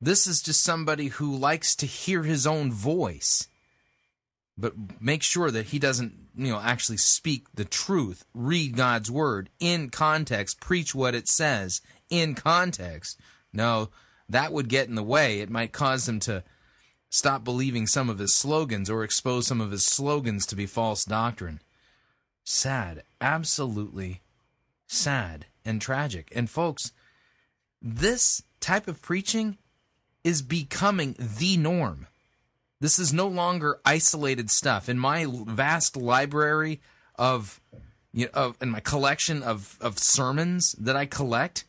This 0.00 0.26
is 0.26 0.42
just 0.42 0.62
somebody 0.62 1.08
who 1.08 1.34
likes 1.34 1.74
to 1.76 1.86
hear 1.86 2.22
his 2.22 2.46
own 2.46 2.70
voice, 2.70 3.48
but 4.58 4.74
make 5.00 5.22
sure 5.22 5.50
that 5.50 5.66
he 5.66 5.78
doesn't, 5.78 6.12
you 6.36 6.52
know, 6.52 6.60
actually 6.60 6.98
speak 6.98 7.46
the 7.54 7.64
truth, 7.64 8.26
read 8.34 8.76
God's 8.76 9.10
word 9.10 9.48
in 9.58 9.88
context, 9.88 10.60
preach 10.60 10.94
what 10.94 11.14
it 11.14 11.28
says 11.28 11.80
in 12.10 12.34
context. 12.34 13.18
No, 13.56 13.88
that 14.28 14.52
would 14.52 14.68
get 14.68 14.88
in 14.88 14.94
the 14.94 15.02
way. 15.02 15.40
It 15.40 15.50
might 15.50 15.72
cause 15.72 16.08
him 16.08 16.20
to 16.20 16.44
stop 17.08 17.42
believing 17.42 17.86
some 17.86 18.10
of 18.10 18.18
his 18.18 18.34
slogans 18.34 18.90
or 18.90 19.02
expose 19.02 19.46
some 19.46 19.60
of 19.60 19.70
his 19.70 19.84
slogans 19.84 20.46
to 20.46 20.56
be 20.56 20.66
false 20.66 21.04
doctrine. 21.04 21.60
Sad, 22.44 23.02
absolutely 23.20 24.20
sad 24.86 25.46
and 25.64 25.80
tragic. 25.80 26.30
And 26.34 26.48
folks, 26.48 26.92
this 27.80 28.42
type 28.60 28.88
of 28.88 29.02
preaching 29.02 29.58
is 30.22 30.42
becoming 30.42 31.16
the 31.18 31.56
norm. 31.56 32.06
This 32.80 32.98
is 32.98 33.12
no 33.12 33.26
longer 33.26 33.80
isolated 33.84 34.50
stuff. 34.50 34.88
In 34.88 34.98
my 34.98 35.26
vast 35.30 35.96
library 35.96 36.80
of, 37.18 37.60
you 38.12 38.26
know, 38.26 38.30
of 38.34 38.56
in 38.60 38.70
my 38.70 38.80
collection 38.80 39.42
of, 39.42 39.78
of 39.80 39.98
sermons 39.98 40.72
that 40.72 40.96
I 40.96 41.06
collect, 41.06 41.64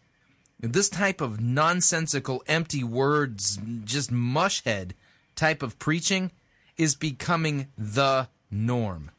this 0.59 0.89
type 0.89 1.21
of 1.21 1.39
nonsensical, 1.39 2.43
empty 2.47 2.83
words, 2.83 3.59
just 3.83 4.11
mushhead 4.11 4.91
type 5.35 5.61
of 5.61 5.77
preaching 5.79 6.31
is 6.77 6.95
becoming 6.95 7.67
the 7.77 8.27
norm. 8.49 9.11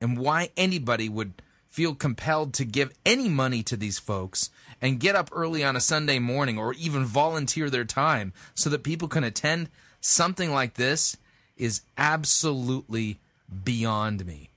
And 0.00 0.18
why 0.18 0.50
anybody 0.56 1.08
would 1.08 1.42
feel 1.68 1.94
compelled 1.94 2.54
to 2.54 2.64
give 2.64 2.94
any 3.04 3.28
money 3.28 3.62
to 3.62 3.76
these 3.76 3.98
folks 3.98 4.50
and 4.80 5.00
get 5.00 5.14
up 5.14 5.28
early 5.32 5.62
on 5.62 5.76
a 5.76 5.80
Sunday 5.80 6.18
morning 6.18 6.58
or 6.58 6.72
even 6.74 7.04
volunteer 7.04 7.68
their 7.68 7.84
time 7.84 8.32
so 8.54 8.70
that 8.70 8.82
people 8.82 9.08
can 9.08 9.24
attend 9.24 9.68
something 10.00 10.52
like 10.52 10.74
this 10.74 11.16
is 11.56 11.82
absolutely 11.98 13.18
beyond 13.64 14.24
me. 14.24 14.50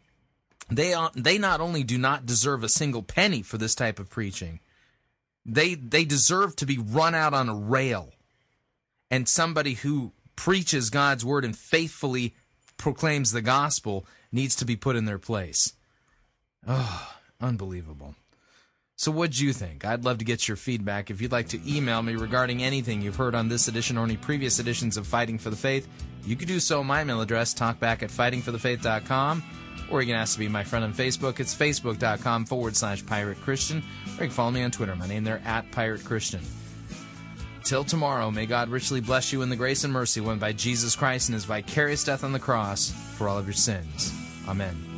They 0.70 0.94
uh, 0.94 1.10
they 1.16 1.38
not 1.38 1.62
only 1.62 1.84
do 1.84 1.98
not 1.98 2.26
deserve 2.26 2.64
a 2.64 2.70
single 2.70 3.02
penny 3.02 3.42
for 3.42 3.58
this 3.58 3.74
type 3.76 4.00
of 4.00 4.10
preaching, 4.10 4.60
they 5.46 5.76
they 5.76 6.06
deserve 6.06 6.56
to 6.58 6.66
be 6.66 6.78
run 6.78 7.16
out 7.16 7.34
on 7.34 7.50
a 7.50 7.56
rail. 7.56 8.12
And 9.12 9.28
somebody 9.28 9.74
who 9.74 10.14
preaches 10.36 10.90
God's 10.90 11.26
word 11.26 11.44
and 11.44 11.58
faithfully 11.58 12.36
proclaims 12.78 13.32
the 13.32 13.42
gospel 13.42 14.06
needs 14.32 14.56
to 14.56 14.66
be 14.66 14.76
put 14.76 14.96
in 14.96 15.06
their 15.06 15.20
place. 15.20 15.74
Oh, 16.68 17.16
unbelievable. 17.42 18.16
So, 18.96 19.12
what'd 19.12 19.40
you 19.40 19.54
think? 19.54 19.86
I'd 19.86 20.04
love 20.04 20.18
to 20.18 20.26
get 20.26 20.48
your 20.48 20.58
feedback. 20.58 21.10
If 21.10 21.22
you'd 21.22 21.32
like 21.32 21.48
to 21.50 21.60
email 21.66 22.02
me 22.02 22.16
regarding 22.16 22.62
anything 22.62 23.02
you've 23.02 23.16
heard 23.16 23.34
on 23.34 23.48
this 23.48 23.70
edition 23.70 23.98
or 23.98 24.04
any 24.04 24.18
previous 24.18 24.60
editions 24.60 24.98
of 24.98 25.08
Fighting 25.08 25.38
for 25.38 25.50
the 25.50 25.56
Faith, 25.56 25.88
you 26.26 26.36
can 26.36 26.50
do 26.50 26.60
so. 26.60 26.84
My 26.84 27.04
email 27.04 27.22
address, 27.22 27.54
talkback 27.54 28.04
at 28.04 28.10
fightingforthefaith.com, 28.10 29.44
or 29.92 30.02
you 30.02 30.08
can 30.08 30.16
ask 30.16 30.34
to 30.34 30.40
be 30.40 30.48
my 30.48 30.64
friend 30.64 30.86
on 30.86 30.94
Facebook. 30.94 31.40
It's 31.40 31.56
facebook.com 31.56 32.46
forward 32.46 32.76
slash 32.76 33.06
pirate 33.06 33.40
Christian, 33.42 33.80
or 33.80 34.12
you 34.12 34.18
can 34.18 34.30
follow 34.30 34.52
me 34.52 34.64
on 34.64 34.72
Twitter. 34.72 34.96
My 34.96 35.08
name 35.08 35.24
there, 35.24 35.42
at 35.46 35.70
pirate 35.72 36.04
Christian. 36.04 36.42
Till 37.64 37.84
tomorrow, 37.84 38.32
may 38.32 38.46
God 38.46 38.70
richly 38.70 39.02
bless 39.02 39.32
you 39.32 39.42
in 39.42 39.50
the 39.50 39.56
grace 39.56 39.84
and 39.84 39.94
mercy 39.94 40.22
won 40.22 40.40
by 40.40 40.54
Jesus 40.54 40.96
Christ 40.96 41.30
and 41.30 41.36
his 41.36 41.46
vicarious 41.46 42.04
death 42.04 42.24
on 42.24 42.32
the 42.32 42.40
cross 42.40 42.92
for 43.16 43.28
all 43.28 43.38
of 43.38 43.46
your 43.46 43.54
sins. 43.54 44.14
Amen. 44.48 44.89